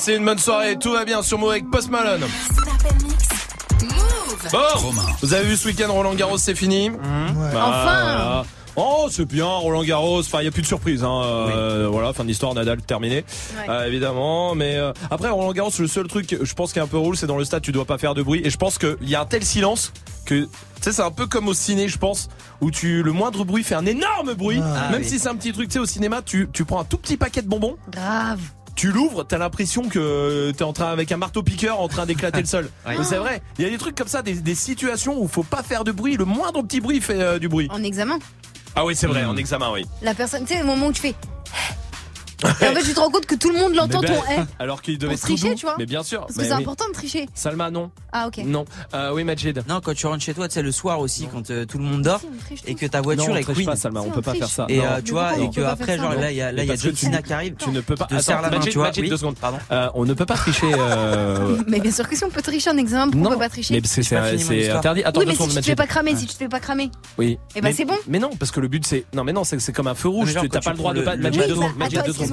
Passez 0.00 0.14
une 0.16 0.24
bonne 0.24 0.38
soirée, 0.38 0.78
tout 0.78 0.92
va 0.92 1.04
bien 1.04 1.20
sur 1.22 1.36
Move 1.38 1.50
avec 1.50 1.70
Post 1.70 1.90
Malone. 1.90 2.22
Bon, 4.50 4.58
vous 5.20 5.34
avez 5.34 5.44
vu 5.44 5.58
ce 5.58 5.68
week-end 5.68 5.92
Roland 5.92 6.14
Garros 6.14 6.38
c'est 6.38 6.54
fini 6.54 6.88
Bah, 6.88 6.96
Enfin. 7.02 7.52
voilà. 7.52 8.44
Oh 8.76 9.08
c'est 9.10 9.26
bien 9.26 9.44
Roland 9.44 9.82
Garros, 9.84 10.20
enfin 10.20 10.40
il 10.40 10.46
y 10.46 10.48
a 10.48 10.50
plus 10.50 10.62
de 10.62 10.66
surprise 10.66 11.04
hein. 11.04 11.20
euh, 11.22 11.86
voilà, 11.92 12.14
fin 12.14 12.22
de 12.22 12.28
l'histoire 12.28 12.54
Nadal 12.54 12.80
terminé 12.80 13.26
Euh, 13.68 13.84
évidemment, 13.86 14.54
mais 14.54 14.76
euh, 14.76 14.94
après 15.10 15.28
Roland 15.28 15.52
Garros 15.52 15.70
le 15.78 15.86
seul 15.86 16.06
truc 16.08 16.34
je 16.40 16.54
pense 16.54 16.72
qui 16.72 16.78
est 16.78 16.82
un 16.82 16.86
peu 16.86 16.96
roule 16.96 17.18
c'est 17.18 17.26
dans 17.26 17.36
le 17.36 17.44
stade 17.44 17.60
tu 17.60 17.70
dois 17.72 17.84
pas 17.84 17.98
faire 17.98 18.14
de 18.14 18.22
bruit 18.22 18.40
et 18.42 18.48
je 18.48 18.56
pense 18.56 18.78
qu'il 18.78 18.96
y 19.02 19.14
a 19.16 19.20
un 19.20 19.26
tel 19.26 19.44
silence 19.44 19.92
que 20.24 20.44
tu 20.44 20.48
sais 20.80 20.92
c'est 20.92 21.02
un 21.02 21.10
peu 21.10 21.26
comme 21.26 21.46
au 21.48 21.52
ciné 21.52 21.88
je 21.88 21.98
pense 21.98 22.30
où 22.62 22.70
tu 22.70 23.02
le 23.02 23.12
moindre 23.12 23.44
bruit 23.44 23.64
fait 23.64 23.74
un 23.74 23.84
énorme 23.84 24.32
bruit 24.32 24.62
Ah, 24.64 24.92
même 24.92 25.02
oui. 25.02 25.06
si 25.06 25.18
c'est 25.18 25.28
un 25.28 25.36
petit 25.36 25.52
truc 25.52 25.68
tu 25.68 25.74
sais 25.74 25.78
au 25.78 25.84
cinéma 25.84 26.22
tu 26.24 26.48
tu 26.50 26.64
prends 26.64 26.80
un 26.80 26.84
tout 26.84 26.96
petit 26.96 27.18
paquet 27.18 27.42
de 27.42 27.48
bonbons 27.48 27.76
Grave. 27.92 28.40
Tu 28.80 28.90
l'ouvres, 28.92 29.24
t'as 29.24 29.36
l'impression 29.36 29.90
que 29.90 30.52
t'es 30.52 30.62
en 30.64 30.72
train 30.72 30.90
avec 30.90 31.12
un 31.12 31.18
marteau 31.18 31.42
piqueur 31.42 31.80
en 31.80 31.88
train 31.88 32.06
d'éclater 32.06 32.40
le 32.40 32.46
sol. 32.46 32.70
C'est 33.02 33.18
vrai. 33.18 33.42
Il 33.58 33.64
y 33.64 33.68
a 33.68 33.70
des 33.70 33.76
trucs 33.76 33.94
comme 33.94 34.08
ça, 34.08 34.22
des, 34.22 34.32
des 34.32 34.54
situations 34.54 35.20
où 35.22 35.28
faut 35.28 35.42
pas 35.42 35.62
faire 35.62 35.84
de 35.84 35.92
bruit. 35.92 36.16
Le 36.16 36.24
moindre 36.24 36.62
petit 36.62 36.80
bruit 36.80 37.02
fait 37.02 37.20
euh, 37.20 37.38
du 37.38 37.46
bruit. 37.46 37.68
En 37.70 37.82
examen. 37.82 38.18
Ah 38.74 38.86
oui, 38.86 38.96
c'est 38.96 39.06
vrai, 39.06 39.22
Hmm. 39.26 39.28
en 39.28 39.36
examen, 39.36 39.70
oui. 39.70 39.84
La 40.00 40.14
personne, 40.14 40.46
tu 40.46 40.54
sais, 40.54 40.60
le 40.60 40.64
moment 40.64 40.86
où 40.86 40.92
tu 40.92 41.02
fais. 41.02 41.14
Et 42.42 42.68
en 42.68 42.74
fait, 42.74 42.82
tu 42.82 42.94
te 42.94 43.00
rends 43.00 43.10
compte 43.10 43.26
que 43.26 43.34
tout 43.34 43.50
le 43.50 43.58
monde 43.58 43.74
l'entend 43.74 44.00
ton 44.00 44.12
ben, 44.12 44.22
eh. 44.38 44.62
Alors 44.62 44.82
qu'il 44.82 44.98
devait 44.98 45.14
être 45.14 45.20
tricher, 45.20 45.54
tu 45.54 45.66
vois. 45.66 45.76
Mais 45.78 45.86
bien 45.86 46.02
sûr. 46.02 46.20
Parce 46.26 46.34
que 46.36 46.44
c'est 46.44 46.52
oui. 46.54 46.60
important 46.62 46.84
de 46.88 46.92
tricher. 46.94 47.28
Salma, 47.34 47.70
non. 47.70 47.90
Ah, 48.12 48.26
ok. 48.28 48.38
Non. 48.44 48.64
Euh, 48.94 49.12
oui, 49.14 49.24
Majid. 49.24 49.62
Non, 49.68 49.80
quand 49.80 49.94
tu 49.94 50.06
rentres 50.06 50.22
chez 50.24 50.34
toi, 50.34 50.48
tu 50.48 50.54
sais, 50.54 50.62
le 50.62 50.72
soir 50.72 51.00
aussi, 51.00 51.28
quand 51.32 51.50
euh, 51.50 51.64
tout 51.64 51.78
le 51.78 51.84
monde 51.84 52.02
dort, 52.02 52.20
et 52.66 52.74
que 52.74 52.86
ta 52.86 53.00
voiture 53.00 53.26
Non, 53.28 53.34
on 53.34 53.36
est 53.36 53.42
triche 53.42 53.56
queen. 53.58 53.66
pas, 53.66 53.76
Salma, 53.76 54.00
on 54.00 54.10
peut 54.10 54.22
pas 54.22 54.34
faire 54.34 54.48
ça. 54.48 54.66
Et 54.68 54.80
euh, 54.80 55.00
tu 55.04 55.12
vois, 55.12 55.36
Non. 55.36 55.50
et 55.50 55.54
que 55.54 55.60
après, 55.60 55.96
genre, 55.96 56.14
là, 56.14 56.30
il 56.30 56.36
y 56.36 56.42
a, 56.42 56.50
là, 56.52 56.62
il 56.62 56.66
y 56.66 56.70
a 56.70 56.72
Parce 56.72 56.80
que 56.82 56.88
John 56.88 56.94
tu- 56.96 57.06
Cena 57.06 57.22
qui 57.22 57.32
arrive. 57.32 57.54
Tu 57.58 57.70
ne 57.70 57.80
peux 57.80 57.94
pas. 57.94 58.06
te 58.06 58.18
serre 58.20 58.42
la 58.42 58.50
main, 58.50 58.58
tu 58.60 58.78
vois. 58.78 58.90
Deux 58.90 59.16
secondes. 59.16 59.36
Pardon. 59.36 59.58
Euh, 59.70 59.88
on 59.94 60.04
ne 60.04 60.14
peut 60.14 60.26
pas 60.26 60.34
tricher. 60.36 60.70
euh, 60.76 61.58
Mais 61.68 61.80
bien 61.80 61.90
sûr 61.92 62.08
que 62.08 62.16
si 62.16 62.24
on 62.24 62.30
peut 62.30 62.42
tricher 62.42 62.70
en 62.70 62.76
examen, 62.76 63.10
pourquoi 63.10 63.30
on 63.30 63.34
peut 63.34 63.38
pas 63.40 63.48
tricher 63.48 63.74
Mais 63.74 63.80
c'est 63.84 64.70
interdit. 64.70 65.02
Attends, 65.04 65.20
oui, 65.20 65.26
mais 65.26 65.34
si 65.34 65.48
tu 65.48 65.54
te 65.54 65.62
fais 65.62 65.74
pas 65.76 65.86
cramer, 65.86 66.16
si 66.16 66.26
tu 66.26 66.32
te 66.34 66.38
fais 66.38 66.48
pas 66.48 66.60
cramer. 66.60 66.90
Oui. 67.18 67.38
Eh 67.54 67.60
ben, 67.60 67.72
c'est 67.74 67.84
bon. 67.84 67.94
Mais 68.08 68.18
non, 68.18 68.30
parce 68.38 68.50
que 68.50 68.60
le 68.60 68.68
but 68.68 68.86
c'est 68.86 69.04
non 69.14 69.24
mais 69.24 69.32
non 69.32 69.44
c'est 69.44 69.58
c'est 69.60 69.72
comme 69.72 69.86
un 69.86 69.94
feu 69.94 70.08
rouge. 70.08 70.32
t'as 70.50 70.60
pas 70.60 70.70
le 70.72 70.76
droit 70.76 70.94
de 70.94 71.02
pas. 71.02 71.16
Majid, 71.16 71.40
deux 72.04 72.12
secondes. 72.12 72.29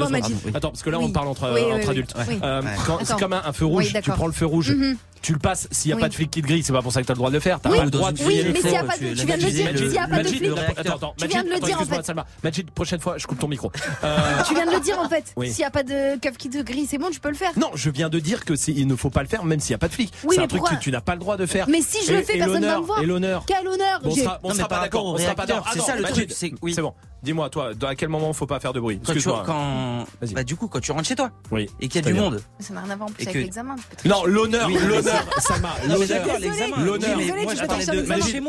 Attends, 0.53 0.69
parce 0.69 0.83
que 0.83 0.89
là 0.89 0.99
on 0.99 1.09
parle 1.11 1.27
entre 1.27 1.51
Oui, 1.53 1.61
oui, 1.65 1.71
entre 1.73 1.83
oui, 1.85 1.89
adultes. 1.91 2.13
oui. 2.29 2.39
Euh, 2.43 2.61
Ouais. 2.61 2.67
quand- 2.85 2.99
C'est 3.03 3.17
comme 3.19 3.33
un, 3.33 3.41
un 3.45 3.53
feu 3.53 3.65
rouge. 3.65 3.91
Oui, 3.93 4.01
tu 4.01 4.11
prends 4.11 4.27
le 4.27 4.33
feu 4.33 4.45
rouge. 4.45 4.73
Tu 5.21 5.33
le 5.33 5.39
passes. 5.39 5.67
S'il 5.71 5.89
y 5.89 5.93
a 5.93 5.95
Oui. 5.95 6.01
pas 6.01 6.09
de 6.09 6.13
flic 6.13 6.29
qui 6.31 6.41
te 6.41 6.47
grille, 6.47 6.63
c'est 6.63 6.73
pas 6.73 6.81
pour 6.81 6.91
ça 6.91 7.01
que 7.01 7.07
t'as 7.07 7.13
le 7.13 7.17
droit 7.17 7.29
de 7.29 7.35
le 7.35 7.39
faire. 7.39 7.59
T'as 7.59 7.69
Oui, 7.71 7.77
pas 7.77 7.85
le 7.85 7.89
droit 7.91 8.11
de 8.11 8.23
oui, 8.23 8.41
mais 8.43 8.49
le 8.51 8.55
s'il 8.55 8.71
y 8.71 8.75
a 8.75 8.83
pas 8.83 8.97
de- 8.97 9.13
tu 9.13 9.25
viens 9.25 9.37
de 9.37 9.43
le 9.43 9.49
dire, 9.51 9.89
s'il 9.89 9.97
a 9.97 10.07
pas 10.07 10.23
de 10.23 10.27
flic. 10.27 10.43
attends, 10.77 10.95
attends, 10.95 11.13
Tu 11.17 11.27
viens 11.27 11.43
de 11.43 11.49
le 11.49 11.55
dire, 11.55 11.63
en 11.63 11.67
excuse-moi, 11.69 11.97
fait. 11.97 12.05
Salma. 12.05 12.25
Majid, 12.43 12.71
prochaine 12.71 12.99
fois, 12.99 13.17
je 13.17 13.27
coupe 13.27 13.39
ton 13.39 13.47
micro. 13.47 13.71
Euh, 14.03 14.17
Tu 14.47 14.53
viens 14.53 14.65
de 14.65 14.71
le 14.71 14.79
dire 14.79 14.99
en 14.99 15.09
fait. 15.09 15.33
Oui. 15.35 15.51
S'il 15.51 15.61
y 15.61 15.65
a 15.65 15.71
pas 15.71 15.83
de 15.83 16.17
keuf 16.19 16.37
qui 16.37 16.49
te 16.49 16.61
grille, 16.61 16.85
c'est 16.89 16.97
bon, 16.97 17.09
tu 17.11 17.19
peux 17.19 17.29
le 17.29 17.35
faire. 17.35 17.51
Non, 17.57 17.71
je 17.73 17.89
viens 17.89 18.09
de 18.09 18.19
dire 18.19 18.45
que 18.45 18.53
il 18.69 18.87
ne 18.87 18.95
faut 18.95 19.09
pas 19.09 19.21
le 19.23 19.27
faire 19.27 19.43
même 19.43 19.59
s'il 19.59 19.71
y 19.71 19.75
a 19.75 19.77
pas 19.79 19.87
de 19.87 19.93
flic. 19.93 20.13
C'est 20.29 20.37
un 20.37 20.41
mais 20.41 20.47
truc 20.47 20.63
que 20.63 20.75
tu 20.75 20.91
n'as 20.91 21.01
pas 21.01 21.13
le 21.13 21.19
droit 21.19 21.35
de 21.37 21.45
faire. 21.45 21.67
Mais 21.69 21.81
si 21.81 22.05
je 22.05 22.13
le 22.13 22.21
fais, 22.21 22.37
personne 22.37 22.53
va 22.53 22.59
l'honneur, 22.59 22.81
me 22.81 22.85
voir. 22.85 23.01
Et 23.01 23.05
l'honneur. 23.05 23.43
Quel 23.47 23.67
honneur 23.67 23.99
Bon, 24.03 24.11
on 24.43 24.53
sera, 24.53 24.67
pas 24.67 24.81
d'accord. 24.81 25.05
On 25.05 25.17
sera 25.17 25.35
pas 25.35 25.45
d'accord. 25.45 25.65
c'est 25.71 25.79
Attends, 25.79 25.87
ça, 25.87 25.95
le 25.95 26.01
Majid, 26.03 26.13
truc, 26.15 26.31
c'est- 26.31 26.53
oui. 26.61 26.73
C'est 26.73 26.81
bon. 26.81 26.93
Dis-moi, 27.23 27.49
toi, 27.49 27.71
à 27.87 27.95
quel 27.95 28.09
moment 28.09 28.31
faut 28.31 28.45
pas 28.45 28.59
faire 28.59 28.73
de 28.73 28.79
bruit 28.79 28.97
Quand 28.99 29.11
tu, 29.11 29.17
Excuse-moi. 29.17 29.43
quand, 29.45 30.05
bah, 30.33 30.43
du 30.43 30.55
coup, 30.55 30.67
quand 30.67 30.79
tu 30.79 30.91
rentres 30.91 31.07
chez 31.07 31.15
toi 31.15 31.31
Oui. 31.51 31.67
et 31.81 31.87
qu'il 31.87 32.05
y 32.05 32.07
a 32.07 32.11
du 32.11 32.17
monde. 32.17 32.41
Ça 32.59 32.73
n'a 32.75 32.81
rien 32.81 32.91
à 32.91 32.95
voir 32.95 33.09
en 33.09 33.11
plus 33.11 33.23
avec 33.23 33.33
que- 33.33 33.39
l'examen. 33.39 33.75
tu. 34.01 34.07
Non, 34.07 34.23
l'honneur, 34.25 34.67
Oui, 34.67 34.77
mais 34.79 34.87
l'honneur, 35.07 35.33
ça- 35.35 35.41
Salma, 35.41 35.75
l'honneur. 35.87 36.39
l'examen. 36.39 36.77
L'honneur. 36.85 37.17
Moi, 37.17 37.55
de. 37.55 38.01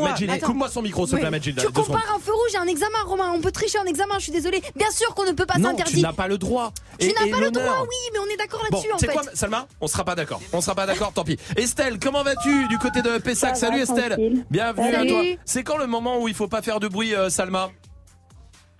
Majid, 0.02 0.40
coupe-moi 0.42 0.68
son 0.68 0.82
micro, 0.82 1.06
s'il 1.06 1.16
te 1.16 1.20
plaît, 1.20 1.30
Majid. 1.30 1.56
Tu 1.58 1.66
compares 1.72 2.14
un 2.14 2.18
feu 2.18 2.32
rouge 2.32 2.54
et 2.54 2.56
un 2.58 2.66
examen, 2.66 2.98
Romain. 3.06 3.32
On 3.34 3.40
peut 3.40 3.52
tricher 3.52 3.78
en 3.78 3.84
examen, 3.84 4.14
je 4.18 4.24
suis 4.24 4.32
désolée. 4.32 4.62
Bien 4.76 4.90
sûr 4.90 5.14
qu'on 5.14 5.24
ne 5.24 5.32
peut 5.32 5.46
pas, 5.46 5.58
Non, 5.58 5.74
tu 5.74 6.00
n'as 6.00 6.12
pas 6.12 6.28
le 6.28 6.38
droit. 6.38 6.72
Tu 6.98 7.08
n'as 7.08 7.30
pas 7.30 7.40
le 7.40 7.50
droit, 7.50 7.82
oui, 7.82 7.96
mais 8.12 8.18
on 8.18 8.26
est 8.26 8.36
d'accord 8.36 8.62
là-dessus 8.70 8.92
en 8.92 8.98
c'est 8.98 9.06
fait. 9.06 9.12
quoi, 9.12 9.22
Salma? 9.34 9.66
On 9.80 9.86
sera 9.86 10.04
pas 10.04 10.14
d'accord. 10.14 10.40
On 10.52 10.60
sera 10.60 10.74
pas 10.74 10.86
d'accord, 10.86 11.12
tant 11.12 11.24
pis. 11.24 11.38
Estelle, 11.56 11.98
comment 11.98 12.22
vas-tu 12.22 12.66
du 12.68 12.78
côté 12.78 13.02
de 13.02 13.18
Pessac? 13.18 13.56
Salut 13.56 13.80
Estelle. 13.80 14.44
Bienvenue 14.50 14.94
à 14.94 15.04
toi. 15.06 15.22
C'est 15.44 15.62
quand 15.62 15.76
le 15.78 15.86
moment 15.86 16.20
où 16.20 16.28
il 16.28 16.34
faut 16.34 16.48
pas 16.48 16.62
faire 16.62 16.80
de 16.80 16.88
bruit, 16.88 17.14
euh, 17.14 17.30
Salma? 17.30 17.70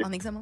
En 0.05 0.13
examen. 0.13 0.41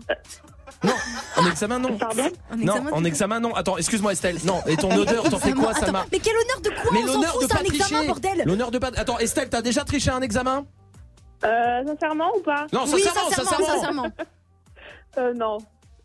En 1.36 1.46
examen, 1.46 1.78
non. 1.78 1.96
Pardon 1.98 2.22
En 2.52 2.56
Non, 2.56 2.62
examen, 2.74 2.92
en 2.92 3.00
tu 3.02 3.06
examen, 3.08 3.40
non. 3.40 3.54
Attends, 3.54 3.76
excuse-moi, 3.78 4.12
Estelle. 4.12 4.38
Non, 4.44 4.62
et 4.66 4.76
ton 4.76 4.90
odeur, 4.94 5.28
t'en 5.28 5.38
fais 5.38 5.52
quoi, 5.52 5.70
Attends, 5.70 5.80
Salma 5.80 6.06
Mais 6.12 6.18
quel 6.18 6.34
honneur 6.36 6.60
de 6.62 6.68
quoi 6.70 6.90
Mais 6.92 6.98
On 7.02 7.06
s'en 7.06 7.12
l'honneur 7.14 7.32
fout, 7.32 7.42
de 7.42 7.46
c'est 7.48 7.54
pas 7.54 7.60
un 7.60 7.64
examen, 7.64 7.84
tricher. 7.86 8.06
bordel. 8.06 8.42
L'honneur 8.46 8.70
de 8.70 8.78
pas. 8.78 8.90
Attends, 8.96 9.18
Estelle, 9.18 9.48
t'as 9.48 9.62
déjà 9.62 9.84
triché 9.84 10.10
un 10.10 10.20
examen 10.22 10.64
Euh, 11.44 11.82
sincèrement 11.86 12.30
ou 12.36 12.40
pas? 12.40 12.66
Non, 12.72 12.84
Oui, 12.84 13.00
sincèrement, 13.02 13.30
sincèrement. 13.30 13.66
sincèrement. 13.66 14.06
Euh, 15.18 15.32
non. 15.34 15.58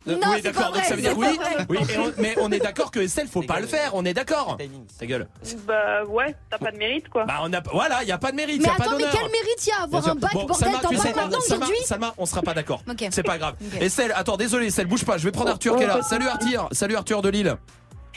Euh, 0.07 0.15
Non, 0.15 0.31
oui, 0.31 0.41
d'accord. 0.41 0.71
Donc 0.71 0.83
ça 0.83 0.95
veut 0.95 1.01
dire 1.01 1.15
oui. 1.17 1.27
Oui, 1.69 1.77
et 1.93 1.97
on- 1.99 2.11
mais 2.17 2.33
on 2.39 2.51
est 2.51 2.59
d'accord 2.59 2.89
que 2.89 2.99
Estelle, 2.99 3.27
faut 3.27 3.43
pas 3.43 3.59
le 3.59 3.67
faire. 3.67 3.91
On 3.93 4.03
est 4.03 4.13
d'accord. 4.15 4.57
Ta 4.99 5.05
gueule. 5.05 5.27
Bah 5.67 6.03
ouais, 6.05 6.35
t'as 6.49 6.57
pas 6.57 6.71
de 6.71 6.77
mérite 6.77 7.07
quoi. 7.09 7.25
Bah 7.25 7.39
on 7.43 7.53
a. 7.53 7.61
Voilà, 7.71 8.01
il 8.01 8.09
y 8.09 8.11
a 8.11 8.17
pas 8.17 8.31
de 8.31 8.35
mérite. 8.37 8.61
Mais 8.61 8.67
y 8.67 8.71
a 8.71 8.75
pas 8.75 8.83
attends, 8.85 8.97
mais 8.97 9.03
quel 9.11 9.21
mérite 9.31 9.65
il 9.65 9.69
y 9.69 9.71
a 9.71 9.81
à 9.81 9.83
avoir 9.83 10.01
Bien 10.01 10.11
un 10.13 10.15
bac, 10.15 10.33
Bon, 10.33 10.43
bordel 10.45 10.71
T'en 10.71 10.79
parles 10.81 10.95
maintenant 10.95 11.39
Salma, 11.41 11.55
aujourd'hui 11.65 11.77
Salma, 11.85 12.13
on 12.17 12.25
sera 12.25 12.41
pas 12.41 12.53
d'accord. 12.55 12.81
Ok. 12.89 13.05
C'est 13.11 13.21
pas 13.23 13.37
grave. 13.37 13.53
Ok. 13.61 13.79
Estelle, 13.81 14.11
attends, 14.15 14.37
désolé, 14.37 14.67
Estelle, 14.67 14.87
bouge 14.87 15.05
pas. 15.05 15.17
Je 15.19 15.23
vais 15.25 15.31
prendre 15.31 15.51
Arthur 15.51 15.73
Oh, 15.75 15.77
qui 15.77 15.83
est 15.83 15.87
là. 15.87 15.97
de 15.99 16.01
Salut. 16.03 16.27
Arthur. 16.27 16.67
Salut 16.71 16.95
Arthur 16.95 17.21
de 17.21 17.29
Lille. 17.29 17.55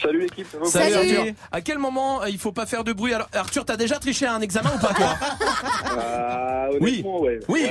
Salut 0.01 0.21
l'équipe, 0.23 0.47
va 0.59 0.67
Salut, 0.67 0.95
Arthur. 0.95 1.35
À 1.53 1.61
quel 1.61 1.79
moment 1.79 2.23
euh, 2.23 2.29
il 2.31 2.39
faut 2.39 2.51
pas 2.51 2.67
faire 2.67 2.83
de 2.83 2.93
bruit? 2.93 3.13
Alors 3.15 3.29
Arthur, 3.33 3.65
t'as 3.65 3.77
déjà 3.77 3.99
triché 4.01 4.27
à 4.27 4.35
un 4.35 4.41
examen 4.41 4.73
ou 4.75 4.79
pas 4.79 4.93
toi? 4.95 5.17
Euh, 5.99 6.69
Oui. 6.81 7.03
ouais. 7.05 7.39
Oui, 7.49 7.63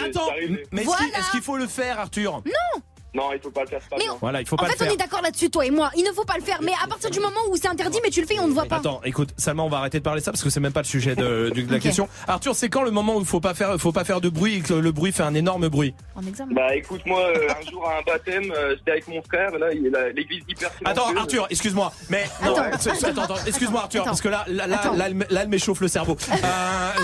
mais- 0.00 0.04
attends, 0.08 0.30
mais 0.72 0.82
est-ce 0.82 1.30
qu'il 1.30 1.42
faut 1.42 1.56
le 1.56 1.66
faire 1.68 2.00
Arthur? 2.00 2.42
Non 2.44 2.82
Non, 3.14 3.30
il 3.32 3.40
faut 3.40 3.50
pas 3.50 3.62
le 3.62 3.68
faire, 3.68 3.80
pas 3.88 3.96
Mais 3.96 4.04
bien. 4.04 4.16
Voilà, 4.20 4.40
il 4.40 4.46
faut 4.46 4.54
En 4.56 4.58
pas 4.58 4.66
fait, 4.66 4.72
le 4.72 4.78
faire. 4.78 4.88
on 4.90 4.94
est 4.94 4.96
d'accord 4.96 5.22
là-dessus, 5.22 5.48
toi 5.50 5.64
et 5.64 5.70
moi. 5.70 5.90
Il 5.96 6.02
ne 6.04 6.10
faut 6.12 6.24
pas 6.24 6.34
le 6.36 6.42
faire. 6.42 6.58
Mais 6.62 6.72
à 6.82 6.86
partir 6.88 7.10
du 7.10 7.20
moment 7.20 7.40
où 7.50 7.56
c'est 7.56 7.68
interdit, 7.68 7.98
mais 8.02 8.10
tu 8.10 8.20
le 8.20 8.26
fais, 8.26 8.38
on 8.40 8.48
ne 8.48 8.52
voit 8.52 8.64
pas. 8.66 8.76
Attends, 8.76 9.00
écoute, 9.04 9.30
Salma, 9.36 9.62
on 9.62 9.68
va 9.68 9.78
arrêter 9.78 9.98
de 9.98 10.02
parler 10.02 10.20
de 10.20 10.24
ça 10.24 10.32
parce 10.32 10.42
que 10.42 10.50
c'est 10.50 10.60
même 10.60 10.72
pas 10.72 10.80
le 10.80 10.86
sujet 10.86 11.14
de, 11.14 11.50
de- 11.54 11.62
de 11.62 11.72
la 11.72 11.78
question. 11.80 12.08
Arthur, 12.26 12.54
c'est 12.56 12.68
quand 12.68 12.82
le 12.82 12.90
moment 12.90 13.16
où 13.16 13.20
il 13.20 13.26
faut 13.26 13.40
pas 13.40 13.54
faire, 13.54 13.76
faut 13.78 13.92
pas 13.92 14.04
faire 14.04 14.20
de 14.20 14.28
bruit 14.28 14.56
et 14.56 14.60
que 14.60 14.74
le 14.74 14.90
bruit 14.92 15.12
fait 15.12 15.22
un 15.22 15.34
énorme 15.34 15.68
bruit 15.68 15.94
En 16.16 16.26
examen. 16.26 16.52
Bah 16.54 16.74
écoute, 16.74 17.02
moi, 17.06 17.20
euh, 17.20 17.48
un 17.50 17.70
jour 17.70 17.88
à 17.88 17.98
un 17.98 18.02
baptême, 18.02 18.50
euh, 18.56 18.74
j'étais 18.76 18.90
avec 18.92 19.08
mon 19.08 19.22
frère, 19.22 19.50
là, 19.58 19.72
il 19.72 19.86
est 19.86 19.90
là, 19.90 20.08
l'église 20.10 20.42
hyper. 20.48 20.70
Attends, 20.84 21.14
Arthur, 21.16 21.46
excuse-moi, 21.50 21.92
mais 22.10 22.24
non, 22.44 22.56
Attends. 22.56 22.90
attends, 22.90 23.22
attends, 23.22 23.34
excuse-moi, 23.46 23.82
Arthur, 23.82 24.00
Attends. 24.02 24.10
parce 24.10 24.20
que 24.22 24.28
là, 24.28 24.44
là, 24.48 24.66
là, 24.66 24.80
là, 24.96 25.08
là, 25.30 25.40
elle 25.42 25.48
m'échauffe 25.48 25.80
le 25.80 25.88
cerveau. 25.88 26.16
Euh, 26.32 26.36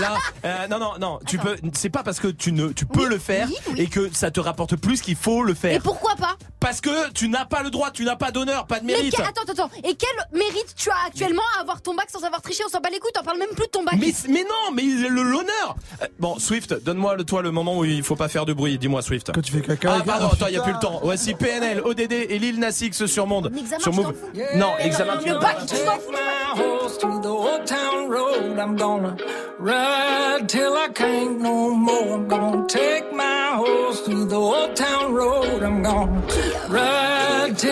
là, 0.01 0.17
euh, 0.45 0.67
non, 0.67 0.79
non, 0.79 0.91
non, 0.99 1.19
tu 1.25 1.37
peux, 1.37 1.55
c'est 1.73 1.89
pas 1.89 2.03
parce 2.03 2.19
que 2.19 2.27
tu 2.27 2.51
ne, 2.51 2.69
tu 2.69 2.85
peux 2.85 3.07
le 3.07 3.17
faire 3.17 3.47
et 3.77 3.87
que 3.87 4.09
ça 4.13 4.29
te 4.31 4.39
rapporte 4.39 4.75
plus 4.75 5.01
qu'il 5.01 5.15
faut 5.15 5.43
le 5.43 5.53
faire. 5.53 5.73
Et 5.75 5.79
pourquoi 5.79 6.00
pas 6.19 6.35
Parce 6.59 6.81
que 6.81 7.09
tu 7.11 7.27
n'as 7.29 7.45
pas 7.45 7.63
le 7.63 7.69
droit, 7.69 7.91
tu 7.91 8.03
n'as 8.03 8.15
pas 8.15 8.31
d'honneur, 8.31 8.67
pas 8.67 8.79
de 8.79 8.85
Mais 8.85 8.93
mérite. 8.93 9.15
que- 9.15 9.21
attends, 9.21 9.41
attends, 9.43 9.63
attends. 9.65 9.69
Et 9.83 9.95
quel 9.95 10.09
mérite 10.39 10.73
tu 10.75 10.89
as 10.89 11.07
actuellement 11.07 11.41
à 11.57 11.61
avoir 11.61 11.81
ton 11.81 11.93
bac 11.95 12.07
sans 12.11 12.23
avoir 12.23 12.41
triché 12.41 12.63
On 12.65 12.69
s'en 12.69 12.79
bat 12.79 12.89
les 12.89 12.99
couilles, 12.99 13.11
t'en 13.13 13.23
parles 13.23 13.37
même 13.39 13.49
plus 13.49 13.65
de 13.65 13.71
ton 13.71 13.83
bac. 13.83 13.95
Mais, 13.99 14.13
mais 14.29 14.43
non, 14.43 14.71
mais 14.73 14.83
il- 14.83 15.07
le- 15.07 15.23
l'honneur. 15.23 15.75
Euh, 16.01 16.07
Bon, 16.19 16.37
Swift, 16.39 16.73
donne-moi 16.83 17.15
le 17.15 17.23
toi 17.23 17.41
le 17.41 17.51
moment 17.51 17.77
où 17.77 17.85
il 17.85 18.03
faut 18.03 18.15
pas 18.15 18.27
faire 18.27 18.45
de 18.45 18.53
bruit. 18.53 18.77
Dis-moi, 18.77 19.01
Swift. 19.01 19.31
Quand 19.33 19.41
tu 19.41 19.51
fais 19.51 19.61
caca. 19.61 19.95
Ah 19.99 20.03
pardon, 20.05 20.27
attends, 20.27 20.47
il 20.47 20.53
y 20.53 20.57
a 20.57 20.61
plus 20.61 20.73
le 20.73 20.79
temps. 20.79 20.99
Voici 21.03 21.33
PNL, 21.33 21.81
ODD 21.83 22.11
et 22.29 22.37
Lil 22.39 22.59
Nas 22.59 22.77
X 22.81 23.05
sur 23.05 23.25
Monde. 23.27 23.51
Sur 23.79 23.93
Move. 23.93 24.13
Non, 24.55 24.77
examen. 24.79 25.17
tu- 25.17 25.31
Take 32.67 33.11
my 33.13 33.59
horse 33.59 34.03
through 34.03 34.27
the 35.91 35.97
old 35.97 36.29
town 36.29 36.71
road. 36.71 36.71
I'm 36.71 36.71
gonna 36.71 36.73
ride 36.73 37.57
till 37.57 37.61
I 37.61 37.61
can't 37.61 37.61
no 37.61 37.61
more. 37.61 37.61
I'm 37.61 37.61
gonna 37.61 37.61
take 37.61 37.61
my 37.61 37.61
horse 37.61 37.61
through 37.61 37.61
the 37.61 37.61
old 37.61 37.61
town 37.61 37.61
road. 37.61 37.61
I'm 37.61 37.61
gonna 37.61 37.61
ride 37.61 37.61
till 37.61 37.61
I 37.61 37.61
can't 37.61 37.71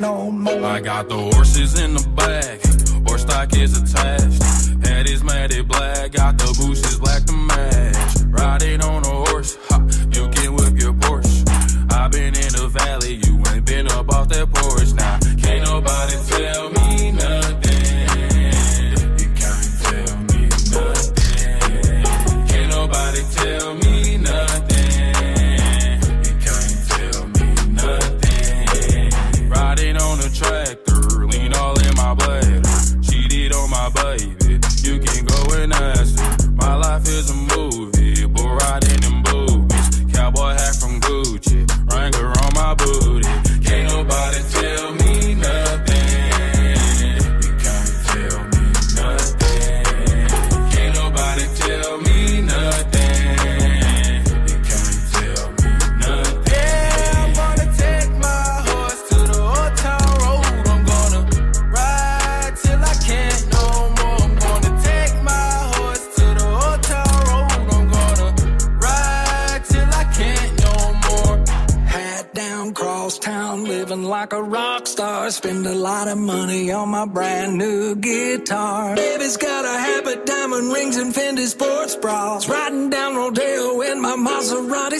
no 0.00 0.30
more. 0.40 0.64
I 0.64 0.80
got 0.80 1.08
the 1.08 1.16
horses 1.16 1.80
in 1.80 1.94
the 1.94 2.08
back, 2.16 2.60
horse 3.06 3.22
stock 3.22 3.56
is 3.56 3.76
attached. 3.76 4.86
Head 4.86 5.08
is 5.08 5.24
matted 5.24 5.68
black, 5.68 6.12
got 6.12 6.38
the 6.38 6.46
bushes 6.58 6.98
black 6.98 7.24
to 7.24 7.32
match. 7.32 8.16
Riding 8.28 8.82
on 8.82 9.04
a 9.04 9.30
horse, 9.30 9.58
ha, 9.68 9.78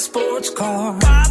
sports 0.01 0.49
car. 0.51 1.30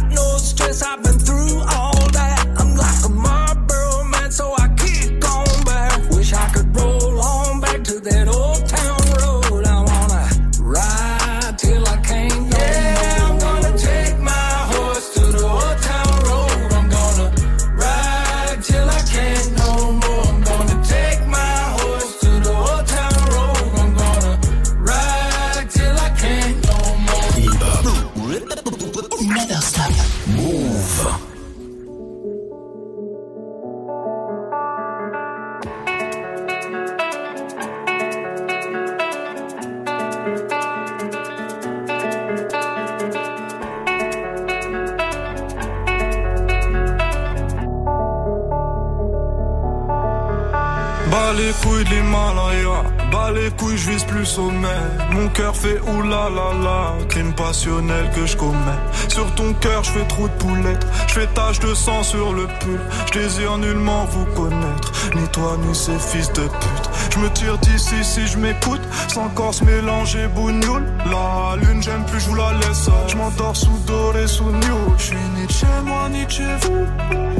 Que 58.14 58.26
je 58.26 58.36
commets. 58.36 58.80
Sur 59.08 59.34
ton 59.34 59.52
cœur, 59.54 59.84
je 59.84 59.90
fais 59.90 60.06
trop 60.06 60.28
de 60.28 60.32
poulettes, 60.34 60.86
je 61.08 61.14
fais 61.14 61.26
tache 61.26 61.58
de 61.60 61.74
sang 61.74 62.02
sur 62.02 62.32
le 62.32 62.46
pull. 62.46 62.80
Je 63.06 63.18
désire 63.18 63.58
nullement 63.58 64.06
vous 64.06 64.24
connaître, 64.34 64.92
ni 65.14 65.28
toi 65.28 65.58
ni 65.62 65.74
ces 65.74 65.98
fils 65.98 66.32
de 66.32 66.42
pute. 66.42 66.79
Je 67.10 67.18
me 67.18 67.30
tire 67.30 67.58
d'ici 67.58 68.02
si 68.02 68.26
je 68.26 68.38
m'écoute, 68.38 68.80
sans 69.08 69.28
corps 69.30 69.52
se 69.52 69.64
mélanger 69.64 70.26
bougnoule. 70.28 70.86
La 71.10 71.56
lune, 71.56 71.82
j'aime 71.82 72.04
plus, 72.06 72.20
je 72.20 72.34
la 72.34 72.52
laisse. 72.52 72.88
Je 73.08 73.16
m'endors 73.16 73.56
sous 73.56 73.78
doré, 73.86 74.26
sous 74.26 74.44
new. 74.44 74.94
Je 74.96 75.02
suis 75.02 75.16
ni 75.36 75.48
chez 75.48 75.66
moi, 75.84 76.08
ni 76.08 76.28
chez 76.28 76.54
vous. 76.62 76.86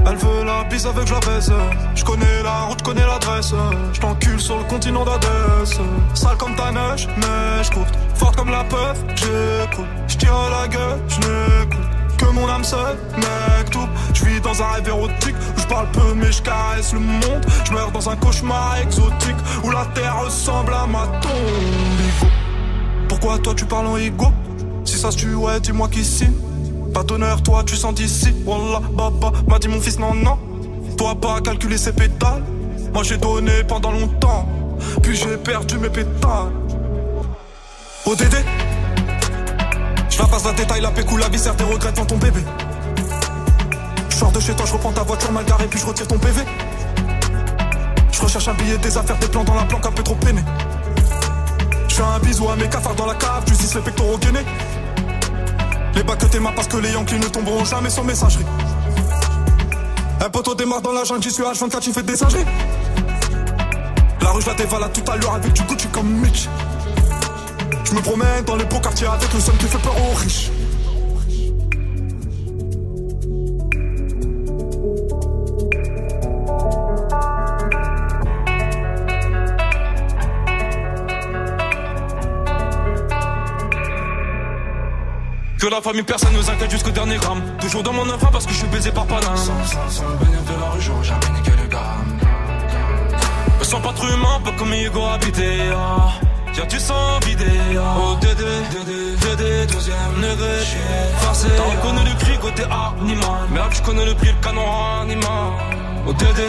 Elle 0.07 0.17
veut 0.17 0.45
la 0.45 0.65
bise 0.65 0.87
avec 0.87 1.07
je 1.07 1.15
la 1.15 1.21
baise. 1.21 1.53
Je 1.95 2.05
connais 2.05 2.43
la 2.43 2.61
route, 2.63 2.83
connais 2.83 3.07
l'adresse. 3.07 3.53
Je 3.93 4.01
t'encule 4.01 4.41
sur 4.41 4.59
le 4.59 4.65
continent 4.65 5.05
d'Adès. 5.05 5.81
Sale 6.15 6.37
comme 6.37 6.55
ta 6.57 6.73
neige, 6.73 7.07
neige 7.17 7.71
courte. 7.71 7.95
Forte 8.15 8.37
comme 8.37 8.51
la 8.51 8.65
peur, 8.65 8.95
j'écoute. 9.15 9.87
Je 10.09 10.17
tire 10.17 10.35
la 10.51 10.69
gueule, 10.69 10.99
je 11.09 11.17
n'écoute. 11.17 11.87
Que 12.19 12.27
mon 12.27 12.49
âme 12.49 12.65
seule, 12.65 12.99
mec 13.17 13.71
tout. 13.71 13.89
Je 14.13 14.25
vis 14.25 14.41
dans 14.41 14.63
un 14.63 14.67
rêve 14.73 14.89
érotique 14.89 15.37
parle 15.71 15.87
peu 15.93 16.15
mais 16.17 16.33
je 16.33 16.43
caresse 16.43 16.93
le 16.93 16.99
monde. 16.99 17.47
Je 17.65 17.73
meurs 17.73 17.93
dans 17.93 18.11
un 18.11 18.17
cauchemar 18.17 18.77
exotique 18.83 19.37
où 19.63 19.71
la 19.71 19.87
terre 19.95 20.21
ressemble 20.25 20.75
à 20.75 20.87
ma 20.87 21.07
tombe. 21.21 22.29
Pourquoi 23.09 23.39
toi 23.39 23.55
tu 23.55 23.65
parles 23.65 23.87
en 23.87 23.97
ego? 23.97 24.27
Si 24.85 24.99
ça 24.99 25.13
se 25.13 25.19
tue, 25.19 25.35
ouais, 25.35 25.61
dis-moi 25.61 25.89
qui 25.89 26.05
signe. 26.05 26.35
Pas 26.93 27.05
d'honneur, 27.05 27.43
toi 27.43 27.63
tu 27.65 27.77
sens 27.77 27.95
d'ici. 27.95 28.35
Wallah, 28.45 28.81
baba, 28.93 29.31
m'a 29.47 29.59
dit 29.61 29.69
mon 29.69 29.81
fils, 29.81 29.99
non, 29.99 30.15
non. 30.15 30.39
Toi 30.99 31.15
pas 31.15 31.41
calculer 31.41 31.79
ses 31.79 31.93
pétales. 31.93 32.43
Moi 32.93 33.05
j'ai 33.05 33.17
donné 33.17 33.63
pendant 33.67 33.93
longtemps. 33.93 34.49
Puis 35.03 35.17
j'ai 35.17 35.37
perdu 35.37 35.79
mes 35.79 35.91
pétales. 35.91 36.53
ODD 38.07 38.37
Je 40.09 40.19
la 40.19 40.27
passe 40.27 40.45
la 40.45 40.53
détail, 40.53 40.81
la 40.81 40.91
pécou, 40.91 41.17
la 41.17 41.29
viscère, 41.29 41.55
tes 41.55 41.65
regrets 41.65 41.93
dans 41.93 42.07
ton 42.07 42.17
bébé. 42.17 42.41
Sors 44.21 44.33
de 44.33 44.41
chez 44.41 44.55
toi, 44.55 44.67
je 44.67 44.73
reprends 44.75 44.93
ta 44.93 45.03
voiture 45.03 45.33
mal 45.33 45.47
garée, 45.47 45.67
puis 45.67 45.81
je 45.81 45.87
retire 45.87 46.07
ton 46.07 46.19
PV. 46.19 46.43
Je 48.13 48.21
recherche 48.21 48.49
un 48.49 48.53
billet, 48.53 48.77
des 48.77 48.99
affaires, 48.99 49.17
des 49.17 49.29
plans 49.29 49.45
dans 49.45 49.55
la 49.55 49.63
planque, 49.63 49.87
un 49.87 49.93
peu 49.93 50.03
trop 50.03 50.15
peiné. 50.15 50.43
Je 51.89 51.95
fais 51.95 52.03
un 52.03 52.19
bisou 52.19 52.47
à 52.51 52.55
mes 52.55 52.69
cafards 52.69 52.97
dans 52.97 53.07
la 53.07 53.15
cave, 53.15 53.45
tu 53.47 53.55
les 53.55 53.81
pectoraux 53.81 54.19
gainés. 54.19 54.45
Les 55.95 56.03
bacs 56.03 56.19
que 56.19 56.27
t'es 56.27 56.39
parce 56.39 56.69
que 56.69 56.77
les 56.77 56.93
Yankees 56.93 57.19
ne 57.19 57.29
tomberont 57.29 57.65
jamais 57.65 57.89
sans 57.89 58.05
messagerie. 58.05 58.45
Un 60.23 60.29
poteau 60.29 60.55
démarre 60.55 60.83
dans 60.83 60.93
la 60.93 61.05
jungle, 61.05 61.23
j'y 61.23 61.31
suis 61.31 61.43
H24, 61.43 61.81
tu 61.81 61.91
fais 61.91 62.03
des 62.03 62.17
singeries. 62.17 62.45
La 64.21 64.33
rue, 64.33 64.43
je 64.43 64.49
la 64.49 64.55
dévalade 64.55 64.93
tout 64.93 65.11
à 65.11 65.17
l'heure 65.17 65.33
avec 65.37 65.55
du 65.55 65.63
Gucci 65.63 65.89
comme 65.89 66.11
Mitch. 66.21 66.47
Je 67.85 67.95
me 67.95 68.03
promène 68.03 68.45
dans 68.45 68.57
les 68.57 68.67
beaux 68.67 68.81
quartiers 68.81 69.07
avec 69.07 69.33
le 69.33 69.41
seul 69.41 69.57
qui 69.57 69.65
fait 69.65 69.79
peur 69.79 69.95
aux 69.97 70.15
riches. 70.15 70.51
Que 85.61 85.67
la 85.67 85.83
famille, 85.83 86.03
personne 86.03 86.33
nous 86.33 86.49
inquiète 86.49 86.71
jusqu'au 86.71 86.91
dernier 86.91 87.17
gramme. 87.17 87.43
Toujours 87.61 87.83
dans 87.83 87.93
mon 87.93 88.09
enfant 88.09 88.31
parce 88.33 88.47
que 88.47 88.53
je 88.53 88.57
suis 88.61 88.67
baisé 88.69 88.91
par 88.93 89.05
Paname. 89.05 89.37
Sans, 89.37 89.91
sans, 89.91 90.05
bénéfice 90.17 90.47
de 90.47 90.59
la 90.59 90.71
rue, 90.71 90.81
j'aurais 90.81 91.05
jamais 91.05 91.29
niqué 91.37 91.51
le 91.51 91.69
gamme. 91.69 92.19
Me 93.59 93.65
sens 93.65 93.83
pas 93.83 93.93
trop 93.93 94.09
humain, 94.09 94.41
pas 94.43 94.53
comme 94.53 94.73
Hugo 94.73 95.05
habité. 95.05 95.59
Ah. 95.77 96.13
Y'a 96.57 96.65
du 96.65 96.81
sang 96.81 97.19
vidé. 97.27 97.45
Ah. 97.77 97.95
Oh 97.99 98.17
Dédé, 98.23 98.45
Dédé, 98.73 99.17
Dédé, 99.21 99.67
deuxième 99.67 100.15
degré. 100.23 100.65
Forcé. 101.19 101.49
T'as 101.55 101.63
reconnu 101.63 102.09
le 102.09 102.19
cri 102.19 102.39
côté 102.39 102.63
animal. 102.63 103.49
Merde, 103.53 103.73
je 103.75 103.83
connais 103.83 104.07
le 104.07 104.15
prix, 104.15 104.29
le 104.29 104.43
canon 104.43 104.65
animal. 105.03 105.53
Oh 106.07 106.13
Dédé. 106.15 106.49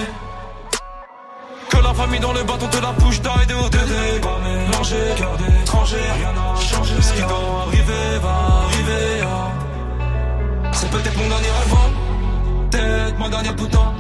La 1.92 1.98
famille 1.98 2.22
dans 2.22 2.32
le 2.32 2.42
bateau 2.44 2.68
de 2.68 2.82
la 2.82 2.94
bouche 2.94 3.20
d'aide 3.20 3.52
au 3.52 3.68
Dédé. 3.68 4.22
Pas 4.22 4.40
mélanger, 4.40 4.96
cœur 5.18 5.36
d'étranger, 5.36 5.98
rien 5.98 6.32
n'a 6.32 6.56
changé. 6.56 6.94
Ce 7.02 7.12
qui 7.12 7.20
doit 7.20 7.66
arriver 7.68 8.18
va 8.22 8.64
arriver. 8.64 9.24
ah. 9.24 10.72
C'est 10.72 10.90
peut-être 10.90 11.18
mon 11.18 11.28
dernier 11.28 11.50
rêve, 11.50 11.74
hein. 11.74 12.70
peut-être 12.72 13.20
mon 13.20 13.28
dernier 13.28 13.50
putain, 13.50 13.94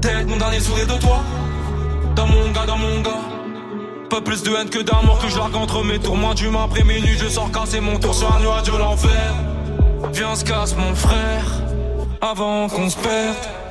peut-être 0.00 0.26
mon 0.26 0.36
dernier 0.36 0.58
sourire 0.58 0.86
de 0.88 1.00
toi. 1.00 1.20
Dans 2.16 2.26
mon 2.26 2.50
gars, 2.50 2.66
dans 2.66 2.78
mon 2.78 3.00
gars. 3.02 3.22
Pas 4.10 4.20
plus 4.20 4.42
de 4.42 4.50
haine 4.56 4.68
que 4.68 4.80
d'amour 4.80 5.20
que 5.20 5.28
je 5.28 5.38
largue 5.38 5.54
entre 5.54 5.84
mes 5.84 6.00
tours. 6.00 6.16
Moins 6.16 6.34
d'humain 6.34 6.64
après 6.64 6.82
minuit, 6.82 7.16
je 7.16 7.28
sors 7.28 7.52
casser 7.52 7.78
mon 7.78 8.00
tour 8.00 8.16
sur 8.16 8.34
un 8.34 8.40
nuage 8.40 8.64
de 8.64 8.76
l'enfer. 8.76 9.32
Viens, 10.12 10.34
se 10.34 10.44
casse, 10.44 10.74
mon 10.74 10.92
frère, 10.96 11.44
avant 12.20 12.68
qu'on 12.68 12.90
se 12.90 12.96
perde. 12.96 13.61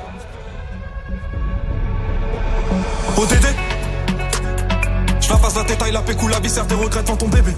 Je 5.20 5.30
la 5.30 5.36
passe 5.38 5.56
la 5.56 5.64
détail, 5.64 5.92
la 5.92 6.02
pécou, 6.02 6.28
la 6.28 6.40
viscère, 6.40 6.66
tes 6.66 6.74
regrets 6.74 7.04
devant 7.04 7.18
ton 7.18 7.28
bébé. 7.28 7.54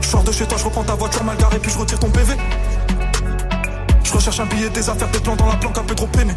Je 0.00 0.08
sors 0.08 0.24
de 0.24 0.32
chez 0.32 0.44
toi, 0.44 0.58
je 0.58 0.64
reprends 0.64 0.82
ta 0.82 0.94
voiture 0.94 1.22
mal 1.22 1.36
garée, 1.36 1.60
puis 1.60 1.70
je 1.70 1.78
retire 1.78 2.00
ton 2.00 2.10
PV. 2.10 2.34
Je 4.02 4.12
recherche 4.12 4.40
un 4.40 4.46
billet, 4.46 4.70
des 4.70 4.90
affaires, 4.90 5.08
des 5.08 5.20
plans 5.20 5.36
dans 5.36 5.46
la 5.46 5.54
planque, 5.54 5.78
un 5.78 5.84
peu 5.84 5.94
trop 5.94 6.08
peiné. 6.08 6.34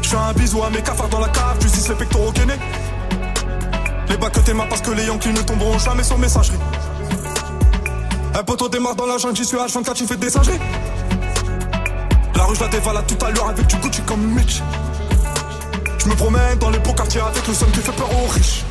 Je 0.00 0.08
fais 0.08 0.16
un 0.16 0.32
bisou 0.32 0.62
à 0.62 0.70
mes 0.70 0.80
cafards 0.80 1.10
dans 1.10 1.20
la 1.20 1.28
cave, 1.28 1.58
je 1.60 1.68
dis 1.68 1.88
les 1.88 1.94
pectoraux 1.94 2.32
gainés. 2.32 2.58
Les 4.08 4.16
bacs 4.16 4.32
que 4.32 4.40
tes 4.40 4.54
parce 4.54 4.80
que 4.80 4.92
les 4.92 5.04
Yankees 5.04 5.32
ne 5.32 5.42
tomberont 5.42 5.78
jamais 5.78 6.04
sur 6.04 6.16
messagerie. 6.16 6.58
Un 8.34 8.42
poteau 8.44 8.70
démarre 8.70 8.96
dans 8.96 9.06
la 9.06 9.18
jungle, 9.18 9.36
j'y 9.36 9.44
suis 9.44 9.58
H24, 9.58 9.92
tu 9.92 10.06
fais 10.06 10.16
des 10.16 10.30
singeries. 10.30 10.58
La 12.34 12.44
rue, 12.44 12.56
je 12.56 12.60
la 12.62 12.68
dévalade 12.68 13.06
tout 13.06 13.26
à 13.26 13.30
l'heure 13.30 13.48
avec 13.48 13.66
du 13.66 13.76
Gucci 13.76 14.00
comme 14.02 14.22
Mitch. 14.22 14.62
Je 16.04 16.10
me 16.10 16.16
promène 16.16 16.58
dans 16.58 16.68
les 16.68 16.78
beaux 16.80 16.92
quartiers 16.92 17.22
avec 17.22 17.46
le 17.48 17.54
seul 17.54 17.70
qui 17.70 17.78
fait 17.80 17.92
peur 17.92 18.10
aux 18.12 18.28
riches. 18.28 18.62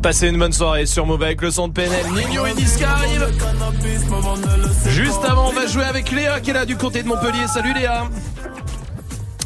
Passez 0.00 0.28
une 0.28 0.38
bonne 0.38 0.52
soirée 0.52 0.86
sur 0.86 1.06
Move 1.06 1.22
avec 1.24 1.42
le 1.42 1.50
son 1.50 1.66
de 1.68 1.72
PNL. 1.72 2.06
Nino 2.14 2.46
et 2.46 2.54
Niska 2.54 2.88
arrivent. 2.88 3.26
Juste 4.86 5.24
avant, 5.28 5.48
on 5.48 5.52
va 5.52 5.66
jouer 5.66 5.84
avec 5.84 6.10
Léa 6.12 6.40
qui 6.40 6.50
est 6.50 6.54
là 6.54 6.64
du 6.64 6.76
côté 6.76 7.02
de 7.02 7.08
Montpellier. 7.08 7.48
Salut 7.48 7.74
Léa. 7.74 8.04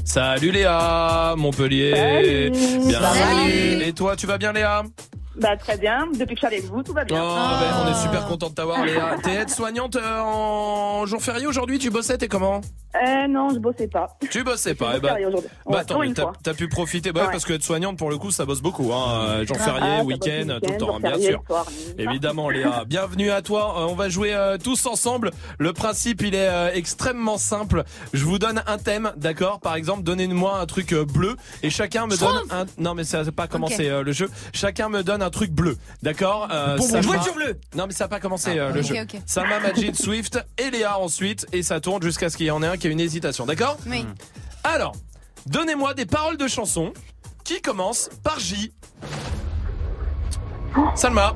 Salut 0.05 0.53
Léa, 0.53 1.35
Montpellier. 1.39 1.95
Salut. 1.97 2.53
Bienvenue. 2.87 3.83
Et 3.83 3.93
toi, 3.95 4.15
tu 4.15 4.27
vas 4.27 4.37
bien 4.37 4.53
Léa? 4.53 4.83
Bah 5.37 5.57
très 5.57 5.77
bien, 5.77 6.07
depuis 6.13 6.35
que 6.37 6.41
je 6.43 6.47
suis 6.47 6.47
avec 6.47 6.65
vous, 6.65 6.83
tout 6.83 6.93
va 6.93 7.03
Oh, 7.03 7.07
bien. 7.07 7.19
ben, 7.19 7.75
on 7.85 7.91
est 7.91 8.01
super 8.03 8.25
content 8.27 8.51
de 8.51 8.55
t'avoir 8.55 8.85
Léa. 8.85 9.17
T'es 9.23 9.35
aide-soignante 9.35 9.97
euh, 9.97 10.21
en 10.21 11.07
jour 11.07 11.21
férié 11.21 11.47
aujourd'hui, 11.47 11.79
tu 11.79 11.91
bossais, 11.91 12.17
t'es 12.19 12.29
comment? 12.29 12.61
Euh, 12.95 13.27
non, 13.29 13.49
je 13.53 13.59
bossais 13.59 13.89
pas. 13.89 14.17
Tu 14.31 14.45
bossais 14.45 14.75
pas, 14.77 14.93
eh 14.97 15.01
ben, 15.01 15.17
bah 15.67 15.83
pour 15.85 15.99
mais 16.01 16.07
une 16.07 16.15
t'as 16.15 16.55
pu 16.55 16.69
profiter, 16.69 17.11
bah 17.11 17.23
ouais, 17.25 17.33
parce 17.33 17.45
que 17.45 17.53
être 17.55 17.65
soignante 17.65 17.99
pour 17.99 18.11
le 18.11 18.19
coup 18.19 18.31
ça 18.31 18.45
bosse 18.47 18.61
beaucoup, 18.63 18.93
hein. 18.93 19.25
euh, 19.41 19.47
jour 19.47 19.57
Ah, 19.61 19.65
férié, 19.65 20.03
week-end, 20.03 20.45
le 20.47 20.61
tout 20.61 20.71
le 20.73 20.79
temps, 20.79 20.97
hein, 20.97 21.01
bien 21.01 21.19
sûr. 21.19 21.43
soir, 21.49 21.67
Évidemment 21.99 22.49
Léa, 22.51 22.85
bienvenue 22.87 23.31
à 23.33 23.43
toi. 23.43 23.75
Euh, 23.81 23.87
on 23.91 23.95
va 23.97 24.09
jouer 24.09 24.33
euh, 24.35 24.57
tous 24.63 24.87
ensemble. 24.87 25.33
Le 25.59 25.73
principe 25.73 26.23
il 26.23 26.37
est 26.37 26.49
euh, 26.49 26.71
extrêmement 26.73 27.39
simple. 27.39 27.83
Je 28.13 28.25
vous 28.25 28.39
donne 28.39 28.63
un 28.69 28.79
thème, 28.79 29.13
d'accord? 29.17 29.59
Par 29.59 29.75
exemple, 29.75 30.05
donnez-moi 30.05 30.59
un 30.61 30.67
truc 30.67 30.93
euh, 30.93 31.05
bleu 31.05 31.35
et 31.65 31.71
chacun 31.71 32.07
me 32.07 32.17
donne 32.17 32.37
un. 32.53 32.65
Non 32.79 32.95
mais 32.95 33.03
ça 33.03 33.25
n'a 33.25 33.33
pas 33.33 33.49
commencé 33.49 33.89
euh, 33.89 34.05
le 34.05 34.13
jeu. 34.13 34.31
Chacun 34.53 34.89
me 34.89 35.03
donne 35.03 35.23
un 35.25 35.31
truc 35.31 35.51
bleu, 35.51 35.77
d'accord 36.03 36.49
euh, 36.53 36.77
Salma- 36.79 37.03
voiture 37.07 37.35
bleue. 37.35 37.59
Non 37.77 37.87
mais 37.87 37.93
ça 37.93 38.05
n'a 38.05 38.09
pas 38.09 38.21
commencé 38.21 38.59
euh, 38.59 38.73
le 38.73 38.83
jeu. 38.83 38.95
ok. 39.01 39.21
Salma, 39.27 39.59
Majid, 39.61 39.95
Swift 39.97 40.39
et 40.59 40.71
Léa 40.71 40.99
ensuite 40.99 41.47
et 41.53 41.63
ça 41.63 41.81
tourne 41.81 42.03
jusqu'à 42.03 42.31
ce 42.31 42.37
qu'il 42.37 42.47
y 42.47 42.51
en 42.51 42.63
ait 42.63 42.67
un 42.67 42.77
qui 42.77 42.87
a 42.87 42.91
une 42.91 43.01
hésitation, 43.01 43.47
d'accord 43.47 43.77
Oui. 43.87 44.05
alors, 44.63 44.95
donnez-moi 45.47 45.95
des 45.95 46.07
paroles 46.07 46.37
de 46.37 46.47
chansons 46.49 46.93
qui 47.45 47.61
commencent 47.61 48.11
par 48.23 48.39
J. 48.39 48.73
Salma. 50.95 51.35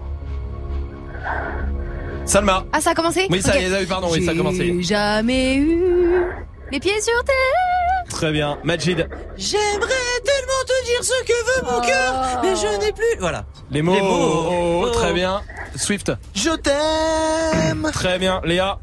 Salma. 2.24 2.64
Ah, 2.72 2.80
ça 2.80 2.90
a 2.90 2.94
commencé 2.94 3.26
Oui, 3.30 3.40
ça 3.40 3.50
Ok. 3.54 3.60
y 3.60 3.64
est, 3.64 3.86
pardon, 3.86 4.08
oui, 4.12 4.24
ça 4.24 4.32
a 4.32 4.34
commencé. 4.34 4.66
J'ai 4.66 4.82
jamais 4.82 5.56
eu 5.56 6.22
les 6.70 6.78
pieds 6.80 7.00
sur 7.00 7.24
terre. 7.24 7.87
Très 8.08 8.32
bien. 8.32 8.58
Majid. 8.64 9.06
J'aimerais 9.36 10.20
tellement 10.24 10.62
te 10.66 10.84
dire 10.86 11.04
ce 11.04 11.24
que 11.24 11.44
veut 11.46 11.72
mon 11.72 11.80
cœur, 11.80 12.40
mais 12.42 12.56
je 12.56 12.80
n'ai 12.80 12.92
plus. 12.92 13.04
Voilà. 13.20 13.44
Les 13.70 13.82
mots. 13.82 13.94
Les 13.94 14.00
mots. 14.00 14.08
Oh, 14.50 14.84
Oh. 14.86 14.90
Très 14.90 15.12
bien. 15.12 15.42
Swift. 15.76 16.10
Je 16.34 16.50
t'aime 16.56 17.90
Très 17.92 18.18
bien. 18.18 18.40
Léa. 18.44 18.78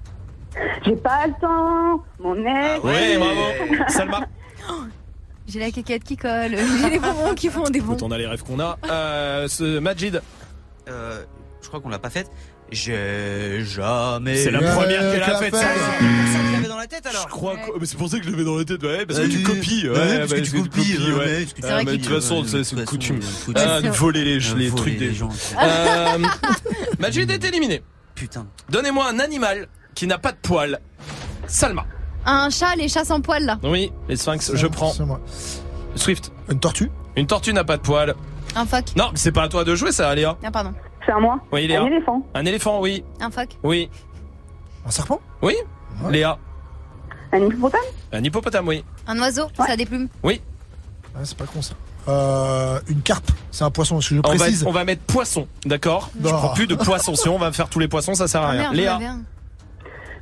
J'ai 0.86 0.96
pas 0.96 1.28
le 1.28 1.34
temps, 1.42 2.04
mon 2.20 2.36
ex. 2.46 2.80
Oui, 2.84 3.18
bravo. 3.18 3.90
Salma. 3.90 4.22
J'ai 5.48 5.60
la 5.60 5.72
caquette 5.72 6.04
qui 6.04 6.18
colle. 6.18 6.56
J'ai 6.82 6.90
les 6.90 7.00
bonbons 7.00 7.34
qui 7.36 7.50
font 7.50 7.64
des 7.70 7.82
bons. 7.82 7.98
On 8.02 8.12
a 8.12 8.18
les 8.18 8.26
rêves 8.28 8.44
qu'on 8.44 8.60
a. 8.60 8.78
Euh, 8.90 9.48
ce 9.48 9.80
Majid. 9.80 10.22
Euh, 10.88 11.24
je 11.62 11.68
crois 11.68 11.80
qu'on 11.82 11.90
l'a 11.90 12.00
pas 12.00 12.10
faite. 12.10 12.30
J'ai 12.72 13.64
jamais. 13.64 14.36
C'est 14.38 14.52
la 14.52 14.60
première 14.60 15.00
qu'elle 15.12 15.24
a 15.24 15.38
faite. 15.40 15.56
fait. 15.56 15.62
ça. 15.62 15.68
C'est 15.70 16.34
ça 16.34 16.40
que 16.40 16.52
j'avais 16.56 16.68
dans 16.68 16.78
la 16.78 16.88
tête 16.88 17.06
alors. 17.06 17.22
Je 17.24 17.32
crois 17.32 17.58
que 17.58 17.80
mais 17.80 17.86
c'est 17.86 17.98
pour 17.98 18.10
ça 18.10 18.18
que 18.20 18.26
je 18.26 18.32
l'avais 18.32 18.44
dans 18.44 18.58
la 18.58 18.66
tête 18.66 18.82
ouais 18.84 19.06
parce 19.06 19.20
que 19.20 19.26
Euh, 19.26 19.30
tu 19.30 19.44
copies 19.44 19.88
ouais, 19.88 19.96
ouais, 19.98 20.18
parce 20.20 20.32
bah, 20.32 20.36
que 20.38 20.42
tu 20.42 20.50
c'est 20.52 20.58
une 20.58 20.64
copies, 20.64 20.96
copie, 20.96 21.12
ouais, 21.14 21.46
Ah, 21.64 21.78
mais 21.86 21.98
de 21.98 22.04
toute 22.04 22.14
façon 22.14 22.44
c'est 22.46 22.64
c'est 22.64 22.76
une 22.76 22.86
coutume 22.86 23.20
c'est 23.22 23.30
une 23.48 23.54
coutume. 23.54 23.70
Ah, 23.70 23.82
de 23.82 23.90
voler 23.90 24.24
les, 24.24 24.52
Euh, 24.52 24.56
les 24.56 24.70
voler 24.70 24.82
trucs 24.82 24.98
des 24.98 25.14
gens. 25.14 25.30
euh, 25.62 26.18
Majid 27.00 27.30
est 27.30 27.44
éliminé 27.44 27.84
Putain. 28.16 28.48
donnez-moi 28.70 29.08
un 29.10 29.20
animal 29.20 29.68
qui 29.94 30.08
n'a 30.08 30.18
pas 30.18 30.32
de 30.32 30.38
poils 30.42 30.80
Salma 31.48 31.86
Un 32.26 32.50
chat, 32.50 32.76
les 32.76 32.88
chats 32.90 33.06
sans 33.06 33.22
poils 33.22 33.46
là. 33.46 33.60
oui 33.64 33.92
les 34.10 34.16
sphinx 34.18 34.52
je 34.56 34.68
prends 34.68 34.92
C'est 34.92 35.06
moi. 35.06 35.22
Swift 35.96 36.32
Une 36.50 36.60
tortue? 36.60 36.90
Une 37.16 37.28
tortue 37.28 37.54
n'a 37.54 37.64
pas 37.64 37.78
de 37.78 37.82
poils 37.84 38.16
Un 38.56 38.66
phoque. 38.66 38.96
non 38.98 39.12
c'est 39.16 39.32
pas 39.32 39.44
à 39.44 39.50
toi 39.50 39.64
de 39.64 39.76
jouer 39.76 39.92
ça 39.92 40.14
Léa 40.16 40.38
Ah, 40.44 40.52
pardon. 40.52 40.74
C'est 41.06 41.12
à 41.12 41.20
moi. 41.20 41.40
oui 41.52 41.68
Léa 41.68 41.82
Un 41.82 41.86
éléphant. 41.88 42.22
un 42.34 42.46
éléphant 42.46 42.80
oui 42.82 43.04
Un 43.22 43.30
phoque. 43.32 43.58
oui 43.64 43.90
Un 44.86 44.92
serpent? 44.92 45.20
Oui 45.42 45.56
Ouais. 46.04 46.12
Léa 46.12 46.38
Un 47.32 47.40
hippopotame? 47.40 47.82
un 48.12 48.24
hippopotame 48.24 48.68
oui 48.68 48.84
Un 49.08 49.18
oiseau, 49.20 49.44
ça 49.56 49.66
a 49.70 49.76
des 49.78 49.86
plumes. 49.86 50.08
oui 50.24 50.42
Ah, 51.16 51.20
C'est 51.24 51.38
pas 51.38 51.46
con 51.46 51.62
ça. 51.62 51.74
Euh, 52.08 52.80
une 52.88 53.02
carpe, 53.02 53.32
c'est 53.50 53.64
un 53.64 53.72
poisson, 53.72 53.96
parce 53.96 54.10
que 54.10 54.16
je 54.16 54.20
on 54.24 54.30
va, 54.32 54.36
précise. 54.38 54.64
on 54.68 54.72
va 54.72 54.84
mettre 54.86 55.02
poisson 55.04 55.48
d'accord? 55.66 56.12
Je 56.24 56.30
prends 56.30 56.54
plus 56.54 56.68
de 56.68 56.76
poisson 56.76 57.16
si 57.16 57.28
on 57.30 57.38
va 57.40 57.52
faire 57.52 57.68
tous 57.70 57.80
les 57.80 57.88
poissons 57.88 58.14
ça 58.14 58.28
sert 58.28 58.42
à 58.44 58.50
Ah 58.50 58.52
rien 58.52 58.72
Léa 58.74 58.98
un. 58.98 59.22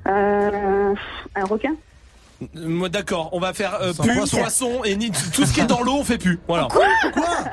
Euh, 0.07 0.93
un 1.35 1.45
requin. 1.45 1.73
Moi, 2.55 2.89
D'accord, 2.89 3.29
on 3.33 3.39
va 3.39 3.53
faire 3.53 3.77
euh, 3.81 3.93
Sans 3.93 4.03
plus 4.03 4.15
poisson. 4.17 4.37
poisson 4.37 4.83
et 4.83 4.95
ni 4.95 5.11
tout 5.11 5.45
ce 5.45 5.53
qui 5.53 5.59
est 5.61 5.65
dans 5.65 5.81
l'eau, 5.81 5.95
on 5.99 6.03
fait 6.03 6.17
plus. 6.17 6.39
Voilà. 6.47 6.67
Quoi? 6.71 6.85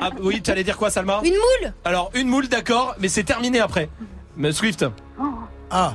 Ah, 0.01 0.11
oui, 0.23 0.41
tu 0.43 0.51
allais 0.51 0.65
dire 0.65 0.77
quoi, 0.77 0.91
Salma? 0.91 1.21
Une 1.25 1.33
moule? 1.33 1.73
Alors 1.85 2.11
une 2.15 2.29
moule, 2.29 2.49
d'accord, 2.49 2.95
mais 3.01 3.09
c'est 3.09 3.25
terminé 3.25 3.61
après. 3.61 3.89
Mais 4.37 4.53
Swift. 4.53 4.85
Ah, 5.71 5.93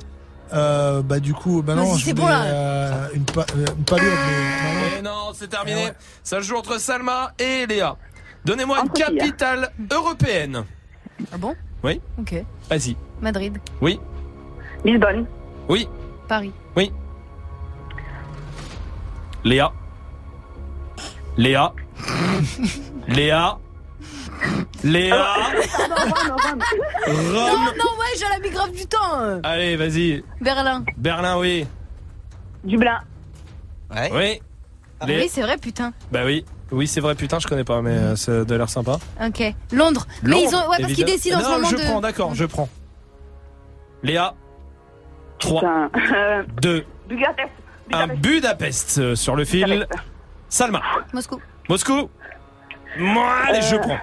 euh, 0.54 1.02
bah 1.02 1.20
du 1.20 1.34
coup, 1.34 1.62
bah 1.62 1.76
non, 1.76 1.84
Vas-y, 1.86 2.00
je 2.00 2.06
c'est 2.06 2.12
voulais, 2.12 2.22
bon, 2.24 2.28
là. 2.28 2.44
euh, 2.44 3.08
une, 3.14 3.26
pa 3.26 3.46
euh, 3.56 3.66
une 3.78 3.86
mais 3.96 5.00
Et 5.00 5.02
non, 5.02 5.32
c'est 5.34 5.48
terminé. 5.50 5.82
Ah 5.86 5.90
ouais. 5.90 5.94
Ça 6.24 6.38
se 6.38 6.44
joue 6.44 6.56
entre 6.56 6.80
Salma 6.80 7.34
et 7.40 7.66
Léa. 7.66 7.98
Donnez-moi 8.46 8.78
une 8.78 8.84
Entre 8.90 8.96
filles. 9.06 9.18
capitale 9.18 9.72
européenne. 9.92 10.64
Ah 11.34 11.38
bon? 11.38 11.56
Oui. 11.84 12.00
Ok. 12.20 12.36
Vas-y. 12.70 12.96
Madrid. 13.22 13.58
Oui. 13.82 14.00
Lisbonne. 14.84 15.26
Oui. 15.68 15.88
Paris. 16.28 16.52
Oui. 16.76 16.92
Léa. 19.46 19.72
Léa. 21.38 21.72
Léa. 23.08 23.58
Léa. 24.84 25.16
Non, 25.88 26.36
Rome. 26.36 27.72
non, 27.78 27.92
ouais, 28.00 28.14
j'ai 28.18 28.26
la 28.30 28.40
mis 28.40 28.50
grave 28.50 28.72
du 28.72 28.86
temps. 28.86 29.40
Allez, 29.44 29.76
vas-y. 29.76 30.24
Berlin. 30.42 30.84
Berlin, 30.98 31.38
oui. 31.40 31.66
Dublin. 32.64 33.00
Ouais. 33.94 34.10
Oui. 34.14 34.42
Ah 35.00 35.06
Les- 35.06 35.18
Oui, 35.22 35.30
c'est 35.30 35.42
vrai, 35.42 35.58
putain. 35.58 35.94
Bah 36.12 36.22
oui. 36.26 36.44
Oui, 36.72 36.88
c'est 36.88 37.00
vrai, 37.02 37.14
putain, 37.14 37.38
je 37.40 37.48
connais 37.48 37.64
pas, 37.64 37.82
mais 37.84 37.92
euh, 37.92 38.16
ça 38.16 38.42
a 38.42 38.44
l'air 38.58 38.70
sympa. 38.70 38.98
Ok. 39.24 39.54
Londres. 39.72 40.08
Mais 40.24 40.42
ils 40.44 40.56
ont. 40.56 40.68
Ouais, 40.70 40.78
parce 40.80 40.94
qu'ils 40.94 41.08
Évidemment. 41.08 41.12
décident 41.14 41.38
en 41.38 41.42
ce 41.42 41.46
Non, 41.46 41.56
moment 41.58 41.70
je 41.70 41.76
de. 41.76 41.82
prends, 41.84 42.02
d'accord, 42.02 42.34
je 42.36 42.46
prends. 42.46 42.70
Léa. 44.02 44.34
3, 45.40 45.62
Putain. 45.62 45.90
Euh, 46.16 46.44
2, 46.62 46.86
Budapest. 47.08 47.50
Un 47.92 48.08
Budapest 48.08 48.98
euh, 49.00 49.16
sur 49.16 49.36
le 49.36 49.46
fil. 49.46 49.88
Salma. 50.50 50.82
Moscou. 51.14 51.40
Moscou. 51.70 52.10
Moi, 52.98 53.28
allez, 53.48 53.62
je 53.62 53.76
Euh. 53.76 53.80
prends. 53.80 53.98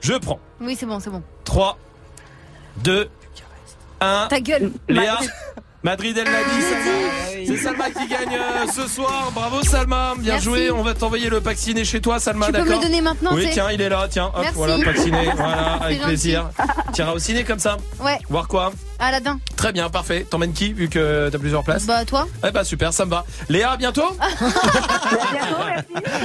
Je 0.00 0.14
prends. 0.14 0.40
Oui, 0.60 0.76
c'est 0.78 0.86
bon, 0.86 0.98
c'est 1.00 1.10
bon. 1.10 1.22
3, 1.44 1.78
2, 2.78 3.08
1. 4.00 4.26
Ta 4.30 4.40
gueule. 4.40 4.72
Léa. 4.88 5.18
Madrid, 5.82 6.16
elle 6.18 6.24
l'a 6.30 6.42
dit, 6.44 6.62
Salma. 6.62 7.46
C'est 7.46 7.56
Salma 7.56 7.90
qui 7.90 8.06
gagne 8.06 8.34
euh, 8.34 8.66
ce 8.70 8.86
soir. 8.86 9.30
Bravo 9.34 9.62
Salma, 9.62 10.12
bien 10.18 10.32
Merci. 10.34 10.44
joué. 10.44 10.70
On 10.70 10.82
va 10.82 10.92
t'envoyer 10.94 11.30
le 11.30 11.40
pack 11.40 11.56
ciné 11.56 11.84
chez 11.84 12.00
toi, 12.00 12.18
Salma, 12.20 12.46
Tu 12.46 12.52
peux 12.52 12.64
me 12.64 12.70
le 12.74 12.78
donner 12.80 13.00
maintenant, 13.00 13.30
Oui, 13.34 13.48
tiens, 13.52 13.70
il 13.72 13.80
est 13.80 13.88
là, 13.88 14.06
tiens. 14.08 14.26
Hop, 14.26 14.38
Merci. 14.40 14.54
voilà, 14.56 14.76
pack 14.84 14.96
ciné. 14.98 15.30
Voilà, 15.36 15.72
avec 15.80 15.96
gentil. 15.98 16.06
plaisir. 16.06 16.50
T'iras 16.92 17.12
au 17.12 17.18
ciné 17.18 17.44
comme 17.44 17.58
ça 17.58 17.76
Ouais, 18.00 18.18
Voir 18.28 18.46
quoi? 18.48 18.72
Aladdin. 19.00 19.40
Très 19.56 19.72
bien, 19.72 19.88
parfait. 19.88 20.26
T'emmènes 20.28 20.52
qui 20.52 20.72
vu 20.72 20.88
que 20.88 21.28
t'as 21.30 21.38
plusieurs 21.38 21.64
places 21.64 21.86
Bah, 21.86 22.04
toi 22.04 22.26
Eh 22.46 22.50
bah 22.50 22.64
super, 22.64 22.92
ça 22.92 23.04
me 23.06 23.10
va. 23.10 23.24
Léa, 23.48 23.72
à 23.72 23.76
bientôt 23.76 24.04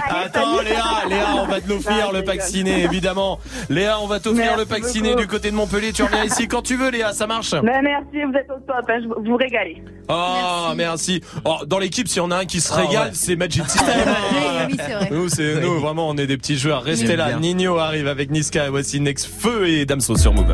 Attends 0.10 0.62
Léa, 0.62 0.84
Léa, 1.10 1.26
on 1.42 1.46
va 1.48 1.62
te 1.62 1.70
l'offrir 1.70 2.12
le 2.12 2.24
pack 2.24 2.42
ciné 2.42 2.84
évidemment. 2.84 3.40
Léa, 3.70 4.00
on 4.00 4.08
va 4.08 4.20
t'offrir 4.20 4.46
Merci 4.46 4.60
le 4.60 4.66
pack 4.66 4.82
beaucoup. 4.82 4.94
ciné 4.94 5.16
du 5.16 5.28
côté 5.28 5.52
de 5.52 5.56
Montpellier. 5.56 5.94
Tu 5.94 6.04
reviens 6.04 6.24
ici 6.26 6.48
quand 6.48 6.62
tu 6.62 6.76
veux 6.76 6.90
Léa, 6.92 7.14
ça 7.14 7.28
marche? 7.28 7.54
Mais 7.64 7.82
merci, 7.82 8.24
vous 8.30 8.38
êtes 8.38 8.50
au 8.50 8.60
top, 8.66 8.86
hein, 8.90 9.00
je 9.02 9.08
vous- 9.08 9.24
vous 9.32 9.36
régalez. 9.38 9.82
Oh, 10.08 10.74
merci. 10.76 11.22
Oh, 11.46 11.58
dans 11.66 11.80
l'équipe, 11.80 12.08
s'il 12.08 12.18
y 12.18 12.22
en 12.22 12.32
a 12.32 12.38
un 12.38 12.46
qui 12.46 12.62
se 12.62 12.72
Ah, 12.74 12.78
régale, 12.78 13.08
ouais. 13.08 13.14
c'est 13.14 13.36
Magic 13.36 13.68
System. 13.70 13.86
Oui, 14.32 14.42
oui, 14.72 14.78
c'est 14.86 14.94
vrai. 14.94 15.10
Nous, 15.12 15.30
c'est 15.30 15.62
nous, 15.62 15.80
vraiment, 15.80 16.10
on 16.10 16.18
est 16.18 16.28
des 16.28 16.38
petits 16.38 16.58
joueurs. 16.58 16.84
Restez 16.84 17.16
là. 17.16 17.28
bien. 17.30 17.40
Nino 17.40 17.78
arrive 17.78 18.08
avec 18.08 18.30
Niska. 18.32 18.70
Voici 18.70 19.00
Next 19.00 19.28
Feu 19.40 19.68
et 19.68 19.86
Damso 19.86 20.16
sur 20.18 20.34
Move. 20.34 20.54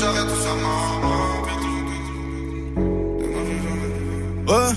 J'arrête 0.00 0.28
tout 0.28 0.40
ça, 0.40 0.54
maman. 0.54 0.90
Ouais. 4.48 4.72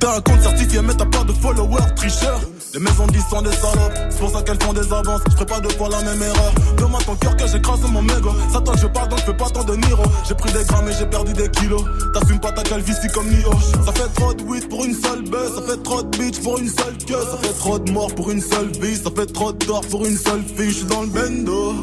T'as 0.00 0.16
un 0.16 0.20
compte 0.20 0.42
certifié, 0.42 0.80
mais 0.82 0.94
t'as 0.94 1.06
pas 1.06 1.22
de 1.22 1.32
followers, 1.32 1.94
tricheur. 1.94 2.40
Les 2.74 2.80
maisons 2.80 3.06
disent 3.08 3.26
sont 3.28 3.42
des 3.42 3.52
salopes, 3.52 3.92
c'est 4.08 4.18
pour 4.18 4.30
ça 4.30 4.40
qu'elles 4.42 4.62
font 4.62 4.72
des 4.72 4.90
avances. 4.92 5.20
Je 5.28 5.32
ferai 5.32 5.44
pas 5.44 5.60
deux 5.60 5.68
fois 5.76 5.90
la 5.90 6.02
même 6.02 6.22
erreur. 6.22 6.52
Demain 6.78 6.98
ton 7.04 7.14
cœur 7.16 7.36
que 7.36 7.46
j'écrase 7.46 7.82
mon 7.90 8.00
mégot. 8.00 8.32
Ça 8.50 8.60
toi 8.62 8.74
je 8.80 8.86
parle 8.86 9.10
donc 9.10 9.18
je 9.18 9.24
fais 9.26 9.36
pas 9.36 9.50
tant 9.50 9.64
de 9.64 9.76
Niro. 9.76 10.02
J'ai 10.26 10.34
pris 10.34 10.50
des 10.52 10.64
grammes 10.64 10.88
et 10.88 10.92
j'ai 10.98 11.04
perdu 11.04 11.34
des 11.34 11.50
kilos. 11.50 11.84
T'assumes 12.14 12.40
pas 12.40 12.50
ta 12.52 12.62
calvitie 12.62 13.08
comme 13.12 13.28
Nio. 13.28 13.50
Ça 13.84 13.92
fait 13.92 14.08
trop 14.14 14.32
de 14.32 14.42
weed 14.44 14.70
pour 14.70 14.86
une 14.86 14.94
seule 14.94 15.22
baisse. 15.22 15.54
Ça 15.54 15.62
fait 15.62 15.82
trop 15.82 16.02
de 16.02 16.16
bitch 16.16 16.40
pour 16.40 16.58
une 16.58 16.70
seule 16.70 16.96
queue. 17.06 17.26
Ça 17.30 17.36
fait 17.42 17.58
trop 17.58 17.78
de 17.78 17.92
morts 17.92 18.14
pour 18.14 18.30
une 18.30 18.40
seule 18.40 18.70
vie. 18.80 18.96
Ça 18.96 19.10
fait 19.14 19.26
trop 19.26 19.52
de 19.52 19.58
tort 19.66 19.82
pour 19.90 20.06
une 20.06 20.16
seule 20.16 20.42
fille. 20.56 20.70
Je 20.70 20.76
suis 20.76 20.86
dans 20.86 21.02
le 21.02 21.08
bendo. 21.08 21.74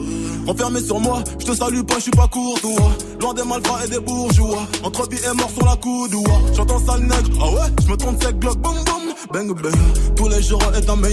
Enfermé 0.47 0.81
sur 0.81 0.99
moi, 0.99 1.23
je 1.39 1.45
te 1.45 1.55
salue 1.55 1.81
pas, 1.81 1.95
je 1.95 2.03
suis 2.03 2.11
pas 2.11 2.27
courtois. 2.27 2.91
Loin 3.21 3.35
des 3.35 3.43
malfrats 3.43 3.85
et 3.85 3.89
des 3.89 3.99
bourgeois. 3.99 4.63
Entre 4.83 5.07
vie 5.07 5.19
et 5.23 5.35
mort 5.35 5.51
sur 5.55 5.65
la 5.67 5.75
coudoua. 5.75 6.41
J'entends 6.55 6.79
sale 6.79 7.01
nègre, 7.01 7.29
ah 7.39 7.51
ouais, 7.51 7.69
je 7.83 7.91
me 7.91 7.95
trompe 7.95 8.23
sec, 8.23 8.39
bloc, 8.39 8.57
boum 8.57 8.73
boum. 8.73 9.13
Bang 9.31 9.53
bang, 9.61 9.75
tous 10.15 10.27
les 10.27 10.41
jours 10.41 10.63
est 10.79 10.89
un 10.89 10.95
main. 10.95 11.09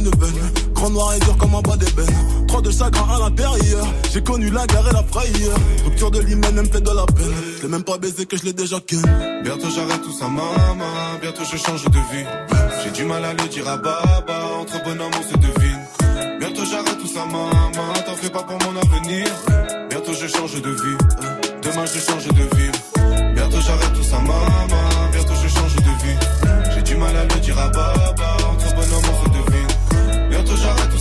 Grand 0.74 0.90
noir 0.90 1.14
et 1.14 1.20
dur 1.20 1.36
comme 1.36 1.54
un 1.54 1.60
bas 1.60 1.76
d'ébène. 1.76 2.46
Trop 2.46 2.60
de 2.60 2.70
chagrin 2.70 3.16
à 3.16 3.18
l'intérieur. 3.18 3.86
J'ai 4.12 4.22
connu 4.22 4.50
la 4.50 4.66
guerre 4.66 4.88
et 4.88 4.92
la 4.92 5.02
frayeur. 5.02 5.56
Rupture 5.84 6.10
de 6.10 6.20
l'hymen 6.20 6.54
me 6.54 6.64
fait 6.64 6.80
de 6.80 6.90
la 6.90 7.06
peine. 7.06 7.34
Je 7.58 7.62
l'ai 7.62 7.68
même 7.68 7.82
pas 7.82 7.98
baisé 7.98 8.26
que 8.26 8.36
je 8.36 8.44
l'ai 8.44 8.52
déjà 8.52 8.78
ken. 8.80 9.02
Bientôt 9.42 9.68
j'arrête 9.74 10.02
tout 10.02 10.12
ça, 10.12 10.26
maman. 10.28 10.92
Bientôt 11.20 11.42
je 11.50 11.56
change 11.56 11.84
de 11.84 11.98
vie. 12.12 12.26
J'ai 12.82 12.90
du 12.90 13.04
mal 13.04 13.24
à 13.24 13.32
le 13.32 13.48
dire 13.48 13.68
à 13.68 13.76
baba. 13.76 14.38
Entre 14.60 14.82
bonhommes, 14.84 15.12
on 15.18 15.32
se 15.32 15.36
devine. 15.38 16.38
Bientôt 16.38 16.64
j'arrête 16.70 16.98
tout 17.00 17.08
ça, 17.08 17.24
maman. 17.24 17.92
T'en 18.06 18.14
fais 18.14 18.30
pas 18.30 18.42
pour 18.42 18.58
mon 18.64 18.78
avenir. 18.78 19.26
Bientôt 19.90 20.12
je 20.12 20.26
change 20.26 20.60
de 20.60 20.70
vie. 20.70 20.98
Demain 21.62 21.86
je 21.86 21.98
change 21.98 22.26
de 22.28 22.56
vie. 22.56 22.72
Bientôt 23.34 23.60
j'arrête 23.66 23.92
tout 23.94 24.04
ça, 24.04 24.18
maman. 24.18 24.86
Bientôt 25.12 25.34
je 25.42 25.48
change 25.48 25.76
de 25.76 25.94
vie. 26.04 26.74
J'ai 26.74 26.82
du 26.82 26.96
mal 26.96 27.16
à 27.16 27.24
le 27.24 27.40
dire 27.40 27.58
à 27.58 27.68
baba. 27.68 28.35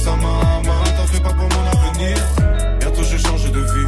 T'en 0.05 1.07
fais 1.07 1.19
pas 1.19 1.29
pour 1.29 1.49
mon 1.49 1.89
avenir. 1.89 2.15
Bientôt 2.79 3.03
je 3.03 3.17
change 3.17 3.51
de 3.51 3.59
vie. 3.59 3.87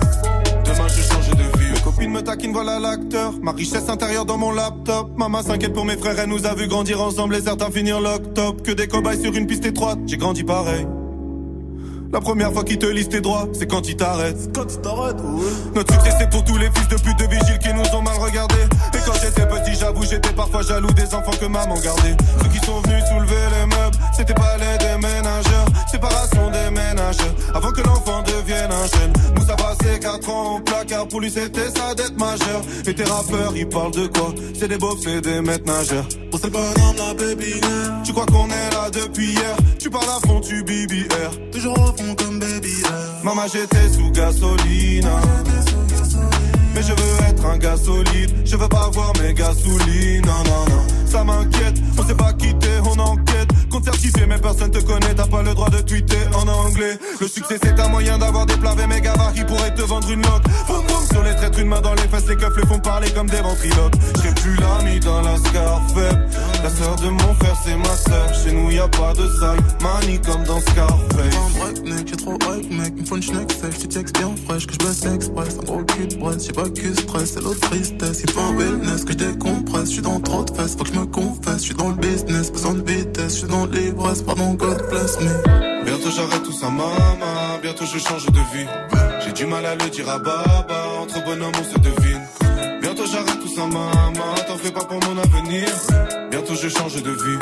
Demain 0.66 0.88
je 0.88 1.02
change 1.02 1.30
de 1.30 1.60
vie. 1.60 1.72
Mes 1.74 1.80
copines 1.82 2.12
me 2.12 2.22
taquinent, 2.22 2.54
voilà 2.54 2.80
l'acteur. 2.80 3.34
Ma 3.42 3.52
richesse 3.52 3.88
intérieure 3.88 4.26
dans 4.26 4.38
mon 4.38 4.52
laptop. 4.52 5.12
Maman 5.16 5.44
s'inquiète 5.44 5.74
pour 5.74 5.86
mes 5.86 5.96
frères, 5.96 6.18
elle 6.18 6.30
nous 6.30 6.48
a 6.48 6.56
vu 6.56 6.68
grandir 6.68 7.02
ensemble 7.02 7.36
et 7.36 7.42
certains 7.42 7.70
finir 7.70 8.02
lock 8.02 8.34
top. 8.34 8.64
Que 8.64 8.72
des 8.72 8.88
cobayes 8.88 9.22
sur 9.22 9.34
une 9.36 9.46
piste 9.46 9.66
étroite, 9.66 10.00
j'ai 10.08 10.18
grandi 10.18 10.44
pareil. 10.44 10.88
La 12.14 12.22
première 12.22 12.54
fois 12.54 12.64
qu'ils 12.64 12.80
te 12.80 12.86
lisent 12.86 13.10
tes 13.10 13.22
droits, 13.22 13.48
c'est 13.54 13.68
quand 13.68 13.88
ils 13.88 13.98
t'arrêtent. 13.98 14.50
Quand 14.56 14.66
ils 14.72 14.82
t'arrêtent, 14.82 15.20
ouais. 15.22 15.52
Notre 15.76 15.94
succès 15.94 16.16
c'est 16.18 16.30
pour 16.30 16.44
tous 16.44 16.58
les 16.58 16.70
fils 16.74 16.88
de 16.88 16.96
pute 16.96 17.20
de 17.20 17.26
vigiles 17.26 17.60
qui 17.60 17.74
nous 17.74 17.84
ont 17.96 18.02
mal 18.02 18.18
regardés. 18.18 18.56
Et 18.94 18.98
quand 19.06 19.14
j'étais 19.22 19.46
petit, 19.46 19.76
j'avoue, 19.78 20.04
j'étais 20.04 20.32
parfois 20.34 20.62
jaloux 20.62 20.92
des 20.94 21.14
enfants 21.14 21.38
que 21.40 21.46
maman 21.46 21.76
gardait. 21.76 22.16
Ceux 22.42 22.50
qui 22.50 22.66
sont 22.66 22.80
venus 22.82 23.04
soulever 23.10 23.36
les 23.60 23.66
meubles, 23.66 23.98
c'était 24.16 24.34
pas 24.34 24.56
les 24.58 24.78
déménageurs. 24.78 25.66
Séparation 25.92 26.50
des 26.50 26.72
ménageurs, 26.72 27.36
avant 27.54 27.72
que 27.72 27.82
l'enfant 27.82 28.24
devienne 28.24 28.72
un 28.72 28.88
jeune. 28.88 29.14
Nous 29.36 29.46
ça 29.46 29.56
passé 29.56 30.00
4 30.00 30.30
ans 30.30 30.56
au 30.56 30.60
placard, 30.60 31.08
pour 31.08 31.20
lui 31.22 31.30
c'était 31.30 31.70
sa 31.76 31.94
dette 31.94 32.18
majeure. 32.18 32.62
Et 32.86 32.96
tes 32.96 33.04
rappeurs, 33.04 33.56
ils 33.56 33.68
parlent 33.68 33.92
de 33.92 34.08
quoi? 34.08 34.34
C'est 34.58 34.70
des 34.70 34.78
beaufs, 34.78 35.00
c'est 35.04 35.22
des 35.22 35.42
maîtres 35.42 35.66
nageurs. 35.66 36.06
On 36.34 36.38
c'est 36.38 36.46
le 36.46 36.52
bonhomme, 36.52 36.96
la 36.98 37.14
baby. 37.14 37.62
Tu 38.04 38.14
crois 38.14 38.26
qu'on 38.26 38.48
est 38.48 38.70
là 38.72 38.90
depuis 38.92 39.34
hier? 39.34 39.56
Tu 39.80 39.90
parles 39.90 40.10
à 40.10 40.28
fond, 40.28 40.40
tu 40.40 40.64
BBR. 40.64 41.52
Toujours 41.52 41.96
Maman, 43.24 43.44
j'étais 43.52 43.90
sous 43.90 44.12
gasoline. 44.12 45.10
Mais 46.74 46.82
je 46.82 46.94
veux 46.94 47.30
être 47.30 47.46
un 47.46 47.58
gars 47.58 47.78
solide. 47.78 48.32
Je 48.46 48.56
veux 48.56 48.70
pas 48.70 48.86
avoir 48.86 49.14
mes 49.22 49.34
gasolines. 49.34 50.26
Non, 50.26 50.44
non, 50.46 50.76
non. 50.76 50.88
Ça 51.06 51.24
m'inquiète. 51.24 51.76
On 51.98 52.04
s'est 52.06 52.16
pas 52.16 52.34
quitté, 52.34 52.68
on 52.86 53.00
enquête. 53.00 53.50
Mais 54.28 54.38
personne 54.40 54.72
te 54.72 54.80
connaît. 54.80 55.14
T'as 55.16 55.28
pas 55.28 55.42
le 55.42 55.54
droit 55.54 55.70
de 55.70 55.80
tweeter 55.82 56.18
en 56.34 56.48
anglais. 56.48 56.98
Le 57.22 57.28
succès, 57.28 57.58
c'est 57.62 57.80
un 57.80 57.88
moyen 57.90 58.18
d'avoir 58.18 58.46
des 58.46 58.56
mes 58.88 59.02
gabarits 59.02 59.36
qui 59.36 59.44
pourraient 59.44 59.74
te 59.74 59.82
vendre 59.82 60.10
une 60.10 60.22
loque. 60.22 60.44
Boum, 60.68 60.84
boum, 60.88 61.06
sur 61.12 61.24
les 61.24 61.36
traîtres, 61.36 61.60
une 61.60 61.68
main 61.68 61.82
dans 61.82 61.94
les 61.94 62.08
fesses. 62.08 62.28
Les 62.28 62.36
keufs 62.36 62.58
les 62.58 62.66
font 62.66 62.80
parler 62.80 63.10
comme 63.12 63.30
des 63.30 63.42
ventriloques. 63.42 63.94
J'ai 64.24 64.34
plus 64.42 64.56
l'ami 64.56 65.00
dans 65.00 65.22
la 65.22 65.38
Scarface. 65.38 66.16
La 66.64 66.70
sœur 66.70 66.96
de 66.96 67.10
mon 67.10 67.34
frère, 67.36 67.56
c'est 67.64 67.76
ma 67.76 67.96
sœur. 67.96 68.34
Chez 68.34 68.52
nous, 68.52 68.72
y 68.72 68.80
a 68.80 68.88
pas 68.88 69.14
de 69.14 69.28
sale. 69.40 69.60
Mani 69.82 70.20
comme 70.22 70.44
dans 70.44 70.60
Scarface. 70.60 71.68
J'ai 72.06 72.16
trop 72.16 72.34
hype, 72.36 72.72
mec. 72.72 72.96
Me 72.96 73.06
faut 73.06 73.18
une 73.18 73.24
schneck 73.24 73.48
tu 73.80 73.88
textes 73.88 74.18
bien 74.18 74.34
fraîche, 74.46 74.66
que 74.66 74.74
je 74.74 74.80
baisse 74.80 75.06
express. 75.06 75.58
Un 75.60 75.66
gros 75.66 75.84
cul 75.84 76.08
de 76.08 76.16
brasse, 76.16 76.46
j'ai 76.46 76.54
pas 76.54 76.70
que 76.70 76.94
stress, 76.94 77.34
c'est 77.34 77.44
l'autre 77.44 77.60
tristesse. 77.60 78.22
Il 78.24 78.32
faut 78.32 78.42
un 78.42 78.56
wellness, 78.56 79.04
que 79.04 79.12
je 79.12 79.18
décompresse. 79.18 79.90
Je 79.90 79.94
suis 79.94 80.02
dans 80.02 80.20
trop 80.20 80.44
de 80.44 80.52
fesses, 80.52 80.76
faut 80.76 80.84
que 80.84 80.94
je 80.94 81.00
me 81.00 81.06
confesse. 81.06 81.58
Je 81.58 81.64
suis 81.64 81.76
dans 81.76 81.90
le 81.90 81.96
business, 81.96 82.52
besoin 82.52 82.74
de 82.74 82.90
vitesse. 82.90 83.34
Je 83.34 83.38
suis 83.40 83.48
dans 83.48 83.66
l'ivresse, 83.72 84.22
pardon, 84.22 84.54
God 84.54 84.90
bless 84.90 85.20
me. 85.20 85.84
Bientôt 85.86 86.12
j'arrête 86.16 86.44
tout 86.44 86.54
ça, 86.54 86.70
maman. 86.70 87.60
Bientôt 87.62 87.86
je 87.86 88.00
change 88.00 88.26
de 88.26 88.40
vie. 88.54 88.68
J'ai 89.24 89.34
du 89.34 89.46
mal 89.46 89.66
à 89.66 89.76
le 89.76 89.90
dire 89.90 90.10
à 90.10 90.20
baba. 90.20 90.80
Entre 91.02 91.24
bonhommes, 91.24 91.52
on 91.60 91.64
se 91.64 91.80
devine. 91.80 92.22
Bientôt 92.82 93.06
j'arrête 93.12 93.40
tout 93.40 93.54
ça, 93.56 93.66
maman. 93.66 94.36
T'en 94.48 94.58
fais 94.58 94.72
pas 94.72 94.84
pour 94.84 95.00
mon 95.06 95.18
avenir. 95.18 95.68
Bientôt 96.32 96.56
je 96.56 96.70
change 96.70 97.02
de 97.02 97.12
vie. 97.12 97.40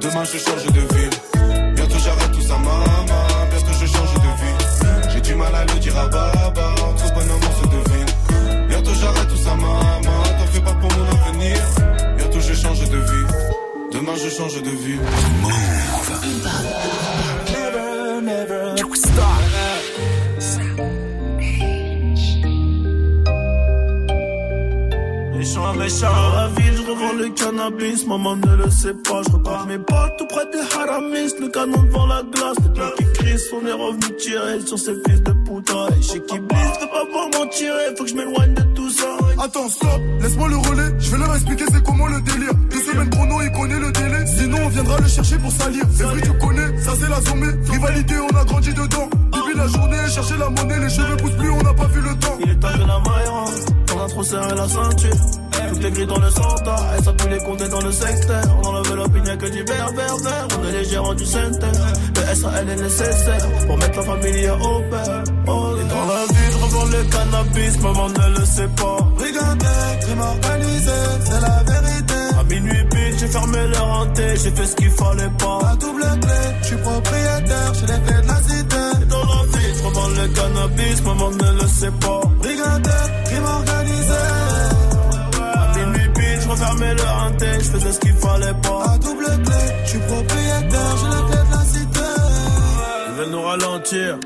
Demain 0.00 0.24
je 0.24 0.38
change 0.38 0.64
de 0.66 0.94
ville. 0.94 1.74
Bientôt 1.74 1.98
j'arrête 2.04 2.32
tout 2.32 2.42
ça, 2.42 2.56
maman. 2.56 3.24
Bientôt 3.50 3.74
je 3.80 3.86
change 3.86 4.14
de 4.14 4.32
vie. 4.40 5.12
J'ai 5.12 5.20
du 5.20 5.34
mal 5.34 5.54
à 5.54 5.64
le 5.64 5.78
dire 5.80 5.98
à 5.98 6.08
baba. 6.08 6.74
Entre 6.88 7.14
bonhommes, 7.14 7.46
on 7.50 7.62
se 7.62 7.66
devine. 7.76 8.68
Bientôt 8.68 8.94
j'arrête 9.00 9.28
tout 9.28 9.42
ça, 9.44 9.54
maman. 9.54 10.22
T'en 10.38 10.46
fais 10.52 10.60
pas 10.60 10.74
pour 10.74 10.90
mon 10.90 11.06
avenir. 11.28 11.56
Bientôt 12.16 12.40
je 12.40 12.54
change 12.54 12.80
de 12.80 12.98
vie. 12.98 13.33
Demain 14.04 14.16
je 14.16 14.28
change 14.28 14.62
de 14.62 14.68
vie. 14.68 14.98
Never, 17.50 18.20
never 18.20 18.76
stop. 18.94 19.24
Méchant, 25.32 25.74
méchant. 25.74 26.32
La 26.36 26.48
ville, 26.48 26.76
je 26.76 26.82
revends 26.82 27.12
le 27.14 27.28
cannabis. 27.30 28.06
Maman 28.06 28.36
ne 28.36 28.56
le 28.56 28.70
sait 28.70 28.92
pas. 28.92 29.22
Je 29.26 29.32
repars 29.32 29.66
mes 29.66 29.78
potes 29.78 30.18
tout 30.18 30.26
près 30.26 30.44
des 30.52 30.76
haramis. 30.76 31.32
Le 31.40 31.48
canon 31.48 31.82
devant 31.84 32.06
la 32.06 32.22
glace. 32.24 32.58
Les 32.62 32.78
gars 32.78 32.92
qui 32.98 33.04
crient, 33.14 33.40
on 33.54 33.66
est 33.66 33.72
revenu 33.72 34.16
tirer 34.18 34.60
sur 34.66 34.78
ces 34.78 34.96
fils 35.06 35.22
de 35.22 35.32
Et 35.56 36.02
chez 36.02 36.20
qui 36.20 36.38
blisse, 36.40 36.80
veut 36.80 36.88
pas 36.88 37.04
voir 37.12 37.28
m'en 37.32 37.46
tirer. 37.46 37.94
Faut 37.96 38.04
que 38.04 38.10
je 38.10 38.14
m'éloigne 38.16 38.54
de 38.54 38.62
tout 38.74 38.90
ça. 38.90 39.06
Attends, 39.38 39.68
stop, 39.68 40.00
laisse-moi 40.20 40.48
le 40.48 40.56
relais. 40.56 40.90
Je 40.98 41.10
vais 41.12 41.18
leur 41.18 41.34
expliquer 41.34 41.64
c'est 41.72 41.82
comment 41.84 42.06
le 42.08 42.20
délire. 42.22 42.54
Deux 42.70 42.80
semaines 42.80 43.10
chrono, 43.10 43.40
il 43.42 43.52
connaît 43.52 43.78
le 43.78 43.92
délai. 43.92 44.26
Sinon, 44.26 44.58
on 44.64 44.68
viendra 44.68 44.98
le 44.98 45.08
chercher 45.08 45.38
pour 45.38 45.52
salir. 45.52 45.84
C'est 45.92 46.04
vrai, 46.04 46.20
tu 46.22 46.32
connais, 46.38 46.78
ça 46.80 46.92
c'est 46.98 47.08
la 47.08 47.20
zombie. 47.20 47.70
Rivalité, 47.70 48.14
on 48.18 48.36
a 48.36 48.44
grandi 48.44 48.74
dedans. 48.74 49.08
La 49.56 49.68
journée, 49.68 49.96
chercher 50.12 50.36
la 50.36 50.50
monnaie, 50.50 50.78
les 50.80 50.90
cheveux 50.90 51.16
poussent 51.16 51.36
plus, 51.36 51.50
on 51.50 51.62
n'a 51.62 51.74
pas 51.74 51.86
vu 51.86 52.00
le 52.00 52.14
temps. 52.18 52.36
Il 52.40 52.50
est 52.50 52.56
temps 52.56 52.76
de 52.76 52.80
la 52.80 52.98
maille, 52.98 53.28
on 53.94 54.04
a 54.04 54.08
trop 54.08 54.22
serré 54.22 54.54
la 54.54 54.68
ceinture. 54.68 55.16
Tout 55.70 55.86
est 55.86 55.90
gris 55.92 56.06
dans 56.06 56.18
le 56.18 56.30
centre, 56.30 56.76
et 56.98 57.02
ça 57.02 57.12
pue 57.12 57.28
les 57.28 57.38
compter 57.38 57.68
dans 57.68 57.80
le 57.80 57.92
secteur. 57.92 58.42
On 58.62 58.66
enlève 58.66 58.96
l'opinion 58.96 59.36
que 59.36 59.46
du 59.46 59.64
berbère, 59.64 60.16
vert. 60.16 60.48
On 60.58 60.68
est 60.68 60.72
les 60.72 60.84
gérants 60.84 61.14
du 61.14 61.24
center. 61.24 61.72
Le 62.16 62.34
SAL 62.34 62.68
est 62.68 62.76
nécessaire 62.76 63.48
pour 63.66 63.78
mettre 63.78 63.96
la 63.96 64.02
famille 64.02 64.50
au 64.50 64.80
père. 64.90 65.24
Oh, 65.46 65.74
et 65.80 65.88
dans 65.88 66.06
la 66.06 66.24
vie, 66.26 66.50
je 66.50 66.64
revends 66.64 66.84
le 66.84 67.04
cannabis, 67.04 67.80
maman 67.80 68.08
ne 68.08 68.38
le 68.38 68.44
sait 68.44 68.68
pas. 68.76 68.98
Brigandais, 69.16 69.98
crime 70.02 70.20
organisé, 70.20 70.90
c'est 71.24 71.40
la 71.40 71.62
vérité. 71.72 72.14
À 72.38 72.42
minuit 72.44 72.84
pile, 72.90 73.18
j'ai 73.18 73.28
fermé 73.28 73.66
leur 73.68 73.86
hanté, 73.86 74.36
j'ai 74.42 74.50
fait 74.50 74.66
ce 74.66 74.76
qu'il 74.76 74.90
fallait 74.90 75.30
pas. 75.38 75.58
La 75.62 75.76
double 75.76 76.02
clé, 76.20 76.40
je 76.60 76.66
suis 76.66 76.76
propriétaire, 76.76 77.72
j'ai 77.74 77.86
les 77.86 78.00
clés 78.02 78.22
de 78.22 78.28
la 78.28 78.40
le 80.08 80.28
cannabis, 80.28 81.02
maman 81.02 81.30
ne 81.30 81.62
le 81.62 81.68
sait 81.68 81.90
pas. 82.00 82.20
Brigandais, 82.38 83.04
crime 83.26 83.44
organisé. 83.44 84.22
À 85.42 85.78
minuit 85.78 86.08
pile, 86.14 86.40
je 86.42 86.48
refermais 86.48 86.94
leur 86.94 87.16
hanté, 87.24 87.46
je 87.58 87.70
faisais 87.70 87.92
ce 87.92 88.00
qu'il 88.00 88.14
fallait 88.14 88.54
pas. 88.62 88.84
La 88.86 88.98
double 88.98 89.26
clé, 89.44 89.62
je 89.84 89.90
suis 89.90 89.98
propriétaire, 89.98 90.96
j'ai 91.00 91.08
les 91.08 91.24
clés 91.28 91.44
de 91.46 91.52
la 91.56 91.64
cité. 91.64 92.00
Ils 93.08 93.14
veulent 93.16 93.30
nous 93.30 93.42
ralentir. 93.42 94.18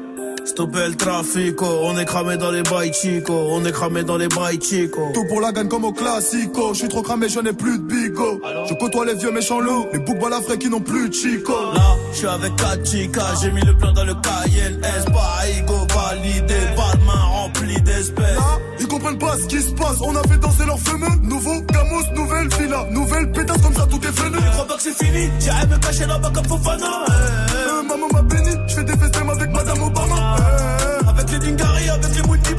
Stopper 0.58 0.88
le 0.88 0.96
trafic, 0.96 1.62
on 1.62 1.96
est 1.96 2.04
cramé 2.04 2.36
dans 2.36 2.50
les 2.50 2.64
bails 2.64 2.92
chico, 2.92 3.32
on 3.32 3.64
est 3.64 3.70
cramé 3.70 4.02
dans 4.02 4.16
les 4.16 4.26
bails 4.26 4.58
chico. 4.60 5.12
Tout 5.14 5.24
pour 5.28 5.40
la 5.40 5.52
gagne 5.52 5.68
comme 5.68 5.84
au 5.84 5.92
classico. 5.92 6.74
Je 6.74 6.80
suis 6.80 6.88
trop 6.88 7.00
cramé, 7.00 7.28
je 7.28 7.38
n'ai 7.38 7.52
plus 7.52 7.78
de 7.78 7.84
bigo. 7.84 8.40
Je 8.68 8.74
côtoie 8.74 9.06
les 9.06 9.14
vieux 9.14 9.30
méchants 9.30 9.60
loups, 9.60 9.86
les 9.92 10.00
boucs 10.00 10.18
balafrés 10.18 10.58
qui 10.58 10.68
n'ont 10.68 10.80
plus 10.80 11.10
de 11.10 11.14
chico. 11.14 11.52
Là, 11.52 11.94
je 12.10 12.16
suis 12.16 12.26
avec 12.26 12.56
Kachika, 12.56 13.22
j'ai 13.40 13.52
mis 13.52 13.60
le 13.60 13.76
plan 13.76 13.92
dans 13.92 14.02
le 14.02 14.14
Cayenne 14.14 14.80
S, 14.82 15.04
pas 15.04 15.48
ego 15.48 15.86
validé, 15.94 16.56
pas 16.74 16.96
de 16.96 17.04
main 17.04 17.22
remplie 17.22 17.80
d'espèces. 17.82 18.34
Là, 18.34 18.58
ils 18.80 18.88
comprennent 18.88 19.18
pas 19.18 19.36
ce 19.36 19.46
qui 19.46 19.60
se 19.60 19.70
passe. 19.74 19.98
On 20.00 20.16
a 20.16 20.22
fait 20.24 20.38
danser 20.38 20.66
leurs 20.66 20.80
fameux. 20.80 21.06
Nouveau 21.22 21.54
Gamos, 21.72 22.02
nouvelle 22.16 22.48
villa, 22.58 22.84
nouvelle 22.90 23.30
pétasse 23.30 23.62
comme 23.62 23.74
ça, 23.74 23.86
tout 23.88 24.00
est 24.04 24.12
freiné. 24.12 24.38
Je 24.44 24.50
crois 24.50 24.66
pas 24.66 24.74
que 24.74 24.82
c'est 24.82 25.04
fini, 25.04 25.30
j'irai 25.38 25.66
me 25.68 25.78
cacher 25.78 26.06
là-bas 26.06 26.32
comme 26.34 26.46
Fofana. 26.46 27.04
Euh, 27.10 27.82
maman 27.84 28.08
m'a 28.12 28.22
béni, 28.22 28.50
je 28.66 28.74
fais 28.74 28.82
des 28.82 28.96
festins 28.96 29.27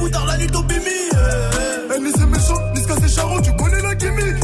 boutards, 0.00 0.26
la 0.26 0.36
nuit 0.38 0.56
au 0.56 0.62
bimi. 0.62 1.00
Euh, 1.14 1.98
ni 2.00 2.10
c'est 2.12 2.26
méchant, 2.26 2.60
ni 2.74 2.80
c'est 2.80 3.14
charron, 3.14 3.40
tu 3.40 3.52
connais 3.56 3.82
la 3.82 3.94
gimmick. 3.94 4.40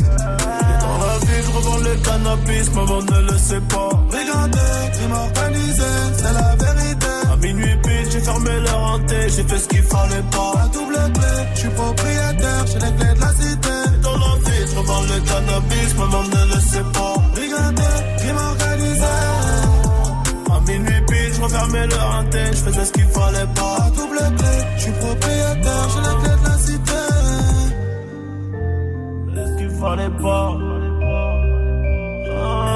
Dans 0.82 0.98
la 1.06 1.18
vie, 1.26 1.42
je 1.44 1.50
revends 1.56 1.78
le 1.78 1.94
cannabis, 2.06 2.70
maman 2.74 3.02
ne 3.02 3.32
le 3.32 3.38
sait 3.38 3.64
pas. 3.72 3.90
Brigandais, 4.10 4.76
crime 4.94 5.12
organisé, 5.12 5.90
c'est 6.18 6.32
la 6.40 6.48
vérité. 6.64 7.06
À 7.32 7.36
minuit 7.36 7.76
pile, 7.82 8.10
j'ai 8.12 8.20
fermé 8.20 8.50
leur 8.60 8.80
hanté, 8.82 9.16
j'ai 9.34 9.44
fait 9.44 9.58
ce 9.58 9.68
qu'il 9.68 9.82
fallait 9.82 10.26
pas. 10.30 10.52
La 10.56 10.68
double 10.68 10.98
clé, 11.14 11.34
je 11.54 11.58
suis 11.60 11.68
propriétaire, 11.70 12.66
j'ai 12.66 12.78
les 12.84 12.92
clés 12.96 13.14
de 13.14 13.20
la 13.20 13.32
cité. 13.40 13.76
Et 13.94 14.02
dans 14.02 14.18
la 14.24 14.34
vie, 14.44 14.62
je 14.70 14.78
revends 14.78 15.02
le 15.02 15.18
cannabis, 15.28 15.94
maman 15.98 16.22
ne 16.22 16.54
le 16.54 16.60
sait 16.60 16.86
pas. 16.92 17.15
Pile, 22.30 22.52
je 22.52 22.62
faisais 22.66 22.84
ce 22.84 22.92
qu'il 22.92 23.04
fallait 23.04 23.50
pas. 23.54 23.76
La 23.78 23.90
double 23.90 24.36
clé, 24.38 24.56
je 24.76 24.82
suis 24.82 24.92
propriétaire, 24.92 25.88
j'ai 25.92 26.00
les 26.06 26.16
clés 26.22 26.38
de 26.40 26.46
la 26.48 26.56
cité. 26.66 27.02
Ce 29.34 29.58
qu'il 29.58 29.70
fallait 29.70 30.14
pas. 30.22 30.48
Ah, 32.38 32.70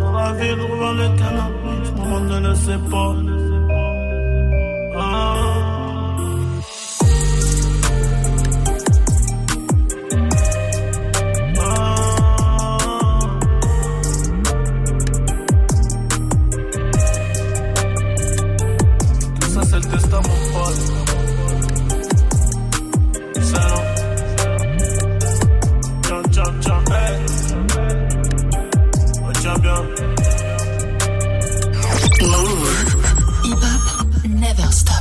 dans 0.00 0.12
la 0.12 0.32
vie, 0.32 0.52
revends 0.52 0.92
le 0.92 1.08
cannabis, 1.20 1.88
maman 1.98 2.20
ne 2.20 2.48
le 2.48 2.54
sait 2.54 2.82
pas. 2.90 3.14
Ah. 4.96 5.61
Hop 34.58 34.91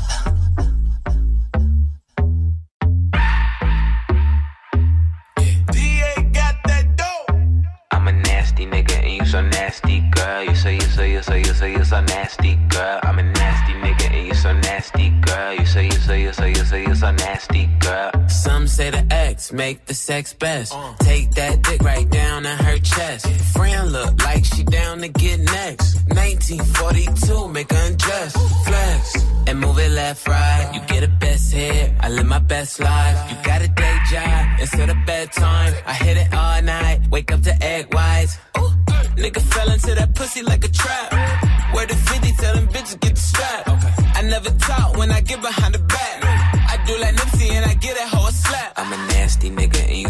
make 19.54 19.86
the 19.86 19.94
sex 19.94 20.34
best. 20.34 20.74
Uh. 20.74 20.94
Take 21.00 21.32
that 21.32 21.62
dick 21.62 21.82
right 21.82 22.10
down 22.10 22.46
in 22.46 22.58
her 22.58 22.78
chest. 22.80 23.28
Friend 23.54 23.92
look 23.92 24.24
like 24.24 24.46
she 24.46 24.64
down 24.64 25.00
to 25.02 25.08
get 25.08 25.40
next. 25.40 25.96
1942, 26.08 27.48
make 27.50 27.72
her 27.72 27.88
undress. 27.88 28.34
Flex 28.66 29.32
and 29.48 29.60
move 29.60 29.78
it 29.80 29.92
left, 29.92 30.28
right. 30.28 30.72
You 30.74 30.82
get 30.88 31.04
a 31.04 31.08
best 31.08 31.54
hit. 31.54 31.92
I 32.00 32.10
live 32.10 32.26
my 32.26 32.40
best 32.40 32.80
life. 32.80 33.18
You 33.30 33.38
got 33.44 33.62
a 33.62 33.68
day 33.68 33.98
job 34.10 34.60
instead 34.60 34.90
of 34.90 34.98
bedtime. 35.06 35.74
I 35.86 35.94
hit 35.94 36.18
it 36.18 36.34
all 36.34 36.62
night. 36.62 37.02
Wake 37.10 37.32
up 37.32 37.42
to 37.42 37.64
egg 37.64 37.94
whites. 37.94 38.38
Ooh, 38.58 38.74
nigga 39.24 39.42
fell 39.42 39.70
into 39.70 39.96
that 39.96 40.16
pussy 40.16 40.42
like 40.44 40.64
a 40.64 40.70
trap. 40.70 41.12
Where 41.74 41.88
the 41.88 41.96
50 41.96 42.32
tell 42.34 42.56
them 42.56 42.68
bitches 42.68 43.00
get 43.00 43.16
the 43.16 43.22
strap. 43.22 43.64
I 44.16 44.22
never 44.24 44.50
talk 44.52 44.98
when 44.98 45.12
I 45.12 45.22
get 45.22 45.42
behind 45.42 45.74
the 45.74 45.80
back. 45.80 46.18
I 46.74 46.84
do 46.86 46.98
like 47.00 47.16
Nipsey 47.16 47.52
and 47.52 47.66
I 47.66 47.74
get 47.76 47.98
a 47.98 48.32
slap. 48.32 48.74
I'm 48.78 48.94
a 48.94 49.11
nasty 49.32 49.50
nigga 49.50 49.80
and 49.88 49.98
you 49.98 50.10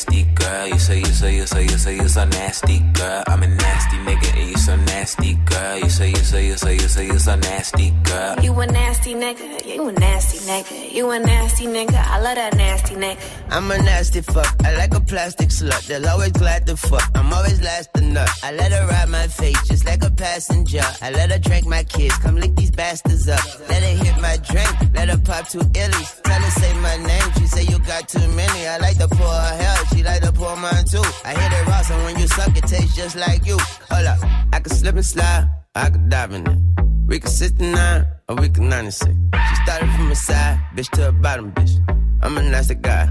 nasty, 0.00 0.24
girl. 0.34 0.66
You 0.68 0.78
say 0.78 0.98
you 0.98 1.04
say 1.04 1.34
you 1.36 1.46
say 1.46 1.62
you 1.62 1.78
say 1.78 1.96
you 1.96 2.08
so 2.08 2.24
nasty, 2.24 2.78
girl. 2.94 3.22
I'm 3.26 3.42
a 3.42 3.46
nasty 3.46 3.96
nigga 3.98 4.38
and 4.40 4.50
you 4.50 4.56
so 4.56 4.76
nasty, 4.76 5.34
girl. 5.34 5.78
You 5.78 5.90
say 5.90 6.08
you 6.08 6.16
say 6.16 6.46
you 6.46 6.56
say 6.56 6.74
you 6.74 6.88
say 6.88 7.06
you 7.06 7.18
so 7.18 7.36
nasty, 7.36 7.90
girl. 8.04 8.36
You 8.42 8.58
a 8.60 8.66
nasty 8.66 9.14
nigga, 9.14 9.66
you 9.66 9.88
a 9.88 9.92
nasty 9.92 10.38
nigga, 10.38 10.92
you 10.92 11.10
a 11.10 11.18
nasty 11.18 11.66
nigga, 11.66 11.96
I 11.96 12.20
love 12.20 12.36
that 12.36 12.56
nasty 12.56 12.94
nigga. 12.94 13.18
I'm 13.50 13.70
a 13.70 13.78
nasty 13.78 14.20
fuck. 14.22 14.54
I 14.64 14.76
like 14.76 14.94
a 14.94 15.00
plastic 15.00 15.48
slut. 15.48 15.86
They'll 15.86 16.08
always 16.08 16.32
glad 16.32 16.66
to 16.66 16.76
fuck. 16.76 17.10
I'm 17.14 17.32
always 17.32 17.60
last 17.60 17.92
to 17.94 18.00
nut. 18.00 18.30
I 18.42 18.52
let 18.52 18.72
her 18.72 18.86
ride 18.86 19.08
my 19.08 19.26
face 19.26 19.60
just 19.68 19.84
like 19.84 20.02
a 20.04 20.10
passenger. 20.10 20.82
I 21.02 21.10
let 21.10 21.30
her 21.30 21.38
drink 21.38 21.66
my 21.66 21.82
kids. 21.84 22.16
Come 22.18 22.36
lick 22.36 22.54
these 22.56 22.70
bastards 22.70 23.28
up. 23.28 23.44
Let 23.68 23.82
her 23.82 24.04
hit 24.04 24.20
my 24.20 24.36
drink. 24.38 24.70
Let 24.94 25.08
her 25.10 25.18
pop 25.18 25.48
two 25.48 25.58
illies. 25.58 26.22
Tell 26.22 26.40
her 26.40 26.50
say 26.50 26.72
my 26.80 26.96
name. 26.96 27.32
She 27.38 27.46
say 27.46 27.62
you 27.64 27.78
got 27.80 28.08
too 28.08 28.26
many. 28.28 28.66
I 28.66 28.78
like 28.78 28.98
to 28.98 29.08
pour 29.08 29.26
her 29.26 29.56
hair. 29.62 29.76
She 29.90 30.02
like 30.02 30.22
to 30.22 30.32
pour 30.32 30.56
mine 30.56 30.84
too. 30.84 31.02
I 31.24 31.34
hit 31.34 31.52
it 31.52 31.66
raw, 31.66 31.82
so 31.82 31.96
when 32.04 32.18
you 32.18 32.26
suck, 32.28 32.56
it 32.56 32.64
tastes 32.64 32.96
just 32.96 33.16
like 33.16 33.46
you. 33.46 33.58
Hold 33.90 34.06
up. 34.06 34.18
I 34.52 34.60
can 34.60 34.72
slip 34.72 34.94
and 34.94 35.04
slide. 35.04 35.48
I 35.74 35.90
could 35.90 36.08
dive 36.08 36.32
in 36.32 36.46
it. 36.46 36.58
We 37.06 37.18
can 37.20 37.30
69 37.30 38.06
or 38.28 38.36
we 38.36 38.48
can 38.48 38.68
96. 38.68 39.10
She 39.48 39.54
started 39.64 39.90
from 39.96 40.10
a 40.10 40.14
side, 40.14 40.60
bitch 40.74 40.90
to 40.90 41.08
a 41.08 41.12
bottom, 41.12 41.52
bitch. 41.52 41.72
I'm 42.22 42.36
a 42.38 42.42
nasty 42.42 42.74
guy. 42.74 43.10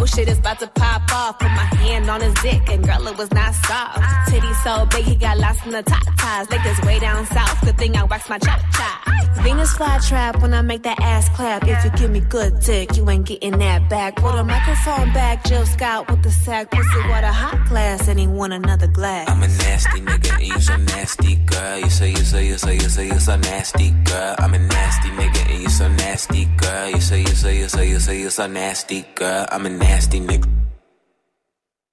Oh 0.00 0.06
shit 0.06 0.28
is 0.28 0.38
about 0.38 0.58
to 0.60 0.66
pop 0.66 1.02
off. 1.12 1.38
Put 1.38 1.50
my 1.50 1.68
hand 1.84 2.08
on 2.08 2.22
his 2.22 2.32
dick 2.42 2.62
and 2.70 2.82
girl 2.82 3.06
it 3.06 3.18
was 3.18 3.30
not 3.32 3.54
soft. 3.54 4.30
Titty 4.30 4.54
so 4.64 4.86
big 4.86 5.04
he 5.04 5.14
got 5.14 5.36
lost 5.36 5.66
in 5.66 5.72
the 5.72 5.82
top 5.82 6.02
ties. 6.16 6.50
Like 6.50 6.62
this 6.62 6.80
way 6.86 6.98
down 6.98 7.26
south. 7.26 7.60
Good 7.62 7.76
thing 7.76 7.94
I 7.94 8.04
waxed 8.04 8.30
my 8.30 8.38
chop 8.38 8.60
chop. 8.72 9.19
Venus 9.42 9.72
flytrap 9.74 10.42
when 10.42 10.52
I 10.52 10.62
make 10.62 10.82
that 10.82 11.00
ass 11.00 11.28
clap. 11.30 11.66
If 11.66 11.84
you 11.84 11.90
give 11.92 12.10
me 12.10 12.20
good 12.20 12.60
dick, 12.60 12.96
you 12.96 13.08
ain't 13.08 13.26
getting 13.26 13.58
that 13.58 13.88
back. 13.88 14.16
Put 14.16 14.34
a 14.34 14.44
microphone 14.44 15.12
back, 15.12 15.44
Jill 15.44 15.64
Scott 15.66 16.10
with 16.10 16.22
the 16.22 16.30
sack. 16.30 16.70
Pussy 16.70 17.08
water 17.08 17.28
hot 17.28 17.68
glass 17.68 18.08
and 18.08 18.18
he 18.18 18.26
want 18.26 18.52
another 18.52 18.86
glass. 18.86 19.28
I'm 19.30 19.42
a 19.42 19.48
nasty 19.48 20.00
nigga 20.00 20.32
and 20.34 20.46
you 20.46 20.60
so 20.60 20.76
nasty 20.76 21.36
girl. 21.36 21.78
You 21.78 21.90
say, 21.90 22.10
you 22.10 22.16
say, 22.16 22.46
you 22.46 22.58
say, 22.58 22.74
you 22.74 22.88
say, 22.88 23.06
you're 23.06 23.20
so 23.20 23.36
nasty 23.36 23.90
girl. 24.04 24.34
I'm 24.38 24.54
a 24.54 24.58
nasty 24.58 25.08
nigga 25.10 25.50
and 25.50 25.62
you 25.62 25.68
so 25.70 25.88
nasty 25.88 26.44
girl. 26.56 26.90
You 26.90 27.00
say, 27.00 27.20
you 27.20 27.26
say, 27.28 27.58
you 27.58 27.68
say, 27.68 27.88
you 27.88 28.00
say, 28.00 28.20
you're 28.20 28.30
so 28.30 28.46
nasty 28.46 29.04
girl. 29.14 29.46
I'm 29.50 29.64
a 29.64 29.70
nasty 29.70 30.20
nigga. 30.20 30.48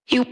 You. 0.09 0.25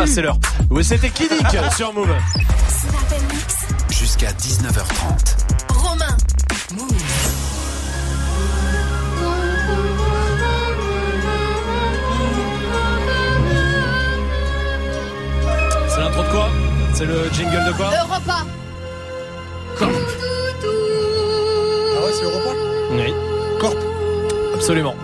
Ah, 0.00 0.06
c'est 0.06 0.22
l'heure. 0.22 0.38
Oui, 0.70 0.84
c'était 0.84 1.10
Kiddick 1.10 1.46
sur 1.76 1.92
Move. 1.92 2.14
Jusqu'à 3.90 4.30
19h30. 4.32 5.36
Romain. 5.74 6.16
C'est 15.88 16.00
l'intro 16.00 16.22
de 16.22 16.28
quoi? 16.28 16.48
C'est 16.94 17.06
le 17.06 17.28
jingle 17.32 17.64
de 17.66 17.72
quoi? 17.76 17.90
Europa. 18.04 18.36
Ah 19.80 19.84
ouais, 22.04 22.12
c'est 22.12 22.24
Europa? 22.24 22.50
Oui. 22.92 23.14
Corp. 23.60 23.76
Absolument. 24.54 24.94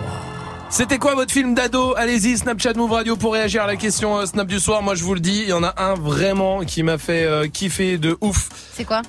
C'était 0.69 0.97
quoi 0.97 1.15
votre 1.15 1.31
film 1.31 1.55
d'ado? 1.55 1.95
Allez-y, 1.95 2.37
Snapchat 2.37 2.73
Move 2.73 2.91
Radio 2.91 3.15
pour 3.15 3.33
réagir 3.33 3.63
à 3.63 3.67
la 3.67 3.75
question 3.77 4.17
euh, 4.17 4.25
Snap 4.25 4.47
du 4.47 4.59
soir. 4.59 4.81
Moi, 4.81 4.95
je 4.95 5.03
vous 5.03 5.13
le 5.13 5.19
dis, 5.19 5.41
il 5.43 5.47
y 5.49 5.53
en 5.53 5.63
a 5.63 5.73
un 5.81 5.93
vraiment 5.93 6.61
qui 6.65 6.83
m'a 6.83 6.97
fait 6.97 7.23
euh, 7.23 7.47
kiffer 7.47 7.97
de 7.97 8.17
ouf. 8.21 8.49
C'est 8.73 8.83
quoi? 8.83 9.01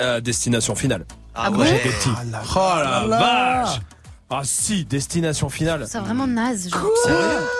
Euh, 0.00 0.20
destination 0.20 0.74
finale. 0.74 1.04
Ah 1.34 1.50
j'étais 1.64 1.90
petit. 1.90 2.08
Oh 2.56 2.58
la 2.76 3.06
vache 3.06 3.80
Ah 4.30 4.40
si, 4.44 4.84
destination 4.84 5.48
finale. 5.50 5.86
C'est 5.88 5.98
vraiment 6.00 6.26
naze. 6.26 6.70
Genre. 6.70 6.86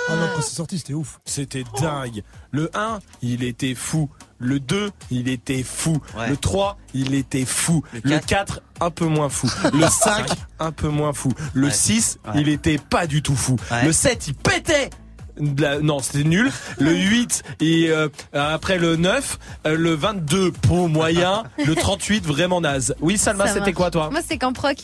Ah 0.08 0.16
non, 0.16 0.28
quand 0.34 0.42
c'est 0.42 0.54
sorti, 0.54 0.78
c'était 0.78 0.94
ouf. 0.94 1.20
C'était 1.24 1.64
dingue. 1.80 2.22
Le 2.50 2.70
1, 2.74 3.00
il 3.22 3.44
était 3.44 3.74
fou. 3.74 4.08
Le 4.40 4.58
2, 4.58 4.90
il 5.10 5.28
était 5.28 5.62
fou. 5.62 6.00
Le 6.28 6.36
3, 6.36 6.78
il 6.94 7.14
était 7.14 7.44
fou. 7.44 7.84
Le 8.02 8.18
4, 8.18 8.62
un 8.80 8.90
peu 8.90 9.04
moins 9.04 9.28
fou. 9.28 9.48
Le 9.72 9.86
5, 9.86 10.26
un 10.58 10.72
peu 10.72 10.88
moins 10.88 11.12
fou. 11.12 11.30
Le 11.52 11.70
6, 11.70 12.18
il 12.34 12.48
était 12.48 12.78
pas 12.78 13.06
du 13.06 13.22
tout 13.22 13.36
fou. 13.36 13.56
Le 13.84 13.92
7, 13.92 14.28
il 14.28 14.34
pétait 14.34 14.90
non, 15.82 16.00
c'était 16.00 16.24
nul. 16.24 16.50
Le 16.78 16.92
8 16.94 17.42
et 17.60 17.88
euh, 17.88 18.08
après 18.32 18.78
le 18.78 18.96
9, 18.96 19.38
euh, 19.66 19.76
le 19.76 19.94
22 19.94 20.52
pour 20.52 20.88
moyen, 20.88 21.44
le 21.66 21.74
38 21.74 22.26
vraiment 22.26 22.60
naze. 22.60 22.94
Oui, 23.00 23.16
Salma, 23.16 23.46
c'était 23.46 23.72
quoi 23.72 23.90
toi? 23.90 24.10
Moi, 24.10 24.20
c'est 24.26 24.38
Rock. 24.42 24.78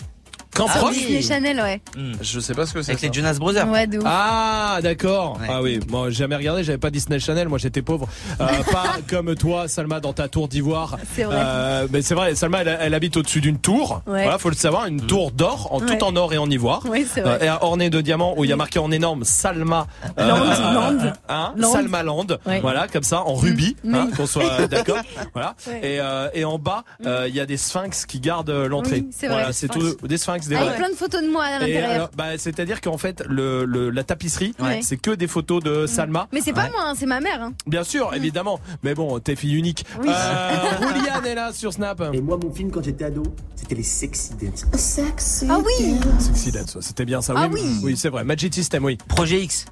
Camp 0.56 0.66
Rock 0.80 0.92
Disney 0.92 1.22
Channel, 1.22 1.60
ouais. 1.60 1.80
Je 2.20 2.40
sais 2.40 2.54
pas 2.54 2.66
ce 2.66 2.72
que 2.74 2.82
c'est. 2.82 2.92
Avec 2.92 3.02
les. 3.02 3.12
Jonas 3.12 3.34
Brothers. 3.38 3.68
Ouais, 3.68 3.86
de 3.86 3.98
ouf. 3.98 4.04
Ah 4.06 4.78
d'accord. 4.82 5.38
Ah 5.48 5.62
oui, 5.62 5.80
moi 5.88 6.10
j'ai 6.10 6.16
jamais 6.16 6.36
regardé, 6.36 6.64
j'avais 6.64 6.78
pas 6.78 6.90
Disney 6.90 7.18
Channel, 7.20 7.48
moi 7.48 7.58
j'étais 7.58 7.82
pauvre. 7.82 8.08
Euh, 8.40 8.46
pas 8.72 8.96
comme 9.08 9.34
toi, 9.34 9.68
Salma, 9.68 10.00
dans 10.00 10.12
ta 10.12 10.28
tour 10.28 10.48
d'ivoire. 10.48 10.98
C'est 11.14 11.24
vrai. 11.24 11.36
Euh, 11.38 11.86
mais 11.90 12.02
c'est 12.02 12.14
vrai, 12.14 12.34
Salma, 12.34 12.62
elle, 12.62 12.78
elle 12.80 12.94
habite 12.94 13.16
au-dessus 13.16 13.40
d'une 13.40 13.58
tour. 13.58 14.02
Ouais. 14.06 14.22
Voilà, 14.22 14.38
faut 14.38 14.50
le 14.50 14.54
savoir, 14.56 14.86
une 14.86 15.00
tour 15.00 15.30
d'or, 15.30 15.68
en, 15.72 15.80
Ouais. 15.80 15.96
tout 15.98 16.04
en 16.04 16.16
or 16.16 16.32
et 16.32 16.38
en 16.38 16.48
ivoire. 16.50 16.82
Oui, 16.88 17.06
c'est 17.12 17.20
vrai. 17.20 17.38
Euh, 17.42 17.46
et 17.46 17.58
ornée 17.60 17.90
de 17.90 18.00
diamants 18.00 18.34
où 18.36 18.44
il 18.44 18.50
y 18.50 18.52
a 18.52 18.56
marqué 18.56 18.78
en 18.78 18.90
énorme 18.90 19.24
Salma. 19.24 19.86
euh, 20.18 20.26
Land, 20.26 20.72
Land. 20.72 21.12
hein, 21.28 21.52
Land. 21.56 21.72
Salma 21.72 22.02
Land. 22.02 22.26
Ouais. 22.46 22.60
Voilà, 22.60 22.88
comme 22.88 23.02
ça, 23.02 23.22
en 23.22 23.34
rubis, 23.34 23.76
Mm. 23.84 23.94
hein, 23.94 24.08
qu'on 24.16 24.26
soit 24.26 24.66
d'accord. 24.68 24.98
Voilà. 25.32 25.54
Ouais. 25.66 25.78
Et, 25.82 26.00
euh, 26.00 26.28
et 26.34 26.44
en 26.44 26.58
bas, 26.58 26.84
euh, 27.04 27.26
il 27.28 27.34
y 27.34 27.40
a 27.40 27.46
des 27.46 27.56
sphinx 27.56 28.06
qui 28.06 28.20
gardent 28.20 28.50
l'entrée. 28.50 29.02
Oui, 29.04 29.08
c'est 29.12 29.26
vrai. 29.26 29.36
Voilà, 29.36 29.52
c'est 29.52 29.68
tout, 29.68 29.96
des 30.06 30.18
sphinx, 30.18 30.45
des 30.48 30.56
Avec 30.56 30.68
vrais. 30.70 30.76
plein 30.78 30.90
de 30.90 30.94
photos 30.94 31.22
de 31.22 31.28
moi 31.30 31.44
à 31.44 31.58
l'intérieur. 31.58 32.10
bah, 32.16 32.36
c'est-à-dire 32.38 32.80
qu'en 32.80 32.98
fait, 32.98 33.22
le, 33.28 33.64
le- 33.64 33.90
la 33.90 34.04
tapisserie, 34.04 34.54
Ouais. 34.60 34.80
c'est 34.82 34.96
que 34.96 35.10
des 35.12 35.26
photos 35.26 35.62
de 35.62 35.86
Salma. 35.86 36.28
Mais 36.32 36.40
c'est 36.40 36.52
pas 36.52 36.68
moi, 36.70 36.82
hein, 36.86 36.94
c'est 36.98 37.06
ma 37.06 37.20
mère. 37.20 37.42
hein. 37.42 37.52
Bien 37.66 37.84
sûr, 37.84 38.12
évidemment. 38.14 38.60
Mais 38.82 38.94
bon, 38.94 39.18
t'es 39.20 39.36
fille 39.36 39.54
unique. 39.54 39.84
Oui. 40.00 40.08
Euh, 40.08 41.24
est 41.26 41.34
là 41.34 41.52
sur 41.52 41.72
Snap. 41.72 42.02
Et 42.12 42.20
moi, 42.20 42.38
mon 42.42 42.52
film 42.52 42.70
quand 42.70 42.84
j'étais 42.84 43.04
ado, 43.06 43.22
c'était 43.56 43.74
les 43.74 43.82
Sexy 43.82 44.30
Dance. 44.40 44.64
Sexy. 44.74 45.46
Ah 45.50 45.58
oui. 45.58 45.96
Sexy 46.20 46.52
Dance, 46.52 46.76
c'était 46.80 47.04
bien 47.04 47.20
ça. 47.20 47.34
Ah 47.36 47.48
oui, 47.52 47.60
oui. 47.62 47.80
oui 47.82 47.96
c'est 47.96 48.08
vrai. 48.10 48.22
Magic 48.24 48.54
System, 48.54 48.84
oui. 48.84 48.96
Projet 49.08 49.40
X. 49.42 49.64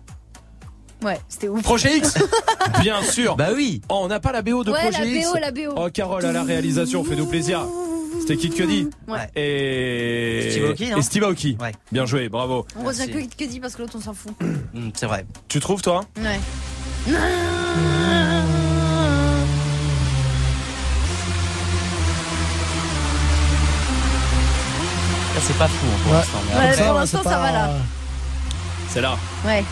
Ouais, 1.05 1.21
c'était 1.29 1.49
ouf. 1.49 1.63
Projet 1.63 1.99
X 1.99 2.15
Bien 2.81 3.03
sûr. 3.03 3.37
Bah 3.37 3.49
oui. 3.55 3.83
Oh, 3.91 4.01
on 4.03 4.09
n'a 4.09 4.21
pas 4.21 4.33
la 4.33 4.41
BO 4.43 4.65
de 4.65 4.73
Ouais, 4.73 4.81
Projet 4.91 5.05
la 5.05 5.07
X. 5.07 5.29
BO, 5.33 5.39
la 5.39 5.51
BO. 5.51 5.75
Oh, 5.77 5.89
Carole 5.93 6.25
à 6.25 6.33
la 6.33 6.43
réalisation, 6.45 7.05
fais-nous 7.05 7.27
plaisir. 7.27 7.67
C'était 8.27 8.39
Kid 8.39 8.55
Cudi. 8.55 8.89
Ouais. 9.07 9.29
Et 9.37 10.49
Steve 10.51 10.65
Aoki, 10.65 10.91
non 10.91 10.97
Et 10.97 11.03
Steve 11.03 11.25
Aoki. 11.25 11.59
Ouais. 11.61 11.73
Bien 11.93 12.07
joué, 12.07 12.31
bravo. 12.31 12.65
On 12.81 12.85
retient 12.85 13.07
que 13.07 13.19
que 13.37 13.45
dit 13.45 13.61
parce 13.61 13.77
que 13.77 13.83
l'autre 13.83 13.97
on 13.99 14.01
s'en 14.01 14.15
fout. 14.15 14.33
Hmm, 14.73 14.89
c'est 14.95 15.05
vrai. 15.05 15.27
Tu 15.47 15.61
trouves 15.61 15.83
toi? 15.83 16.01
Ouais. 16.17 16.41
Là, 25.35 25.41
c'est 25.43 25.59
pas 25.59 25.69
fou 25.69 25.87
hein, 25.87 25.99
pour 26.03 26.13
Ouais. 26.13 26.19
l'instant. 26.19 26.39
Ouais, 26.83 26.87
pour 26.89 26.95
l'instant, 26.99 27.23
ça 27.25 27.39
va 27.39 27.53
là. 27.53 27.71
C'est 28.89 29.01
là. 29.01 29.17
Ouais. 29.45 29.65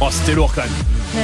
Oh, 0.00 0.08
c'était 0.10 0.34
lourd 0.34 0.52
quand 0.54 0.62
même. 0.62 0.70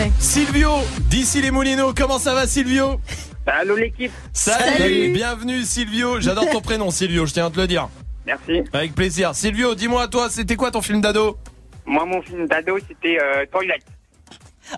Ouais. 0.04 0.12
Silvio, 0.18 0.70
d'ici 1.10 1.40
les 1.42 1.50
Moulineaux, 1.50 1.92
comment 1.96 2.18
ça 2.18 2.34
va 2.34 2.46
Silvio? 2.46 3.00
Allô 3.46 3.76
l'équipe 3.76 4.12
Salut, 4.32 4.76
Salut. 4.78 5.12
bienvenue 5.12 5.62
Silvio. 5.62 6.20
J'adore 6.20 6.48
ton 6.50 6.60
prénom 6.60 6.90
Silvio, 6.90 7.24
je 7.26 7.32
tiens 7.32 7.46
à 7.46 7.50
te 7.50 7.58
le 7.58 7.66
dire. 7.66 7.88
Merci. 8.26 8.62
Avec 8.72 8.94
plaisir. 8.94 9.34
Silvio, 9.34 9.74
dis-moi 9.74 10.06
toi, 10.08 10.28
c'était 10.30 10.56
quoi 10.56 10.70
ton 10.70 10.82
film 10.82 11.00
d'ado? 11.00 11.38
Moi, 11.86 12.04
mon 12.04 12.20
film 12.20 12.46
d'ado, 12.46 12.78
c'était 12.86 13.18
euh, 13.20 13.46
Twilight. 13.50 13.82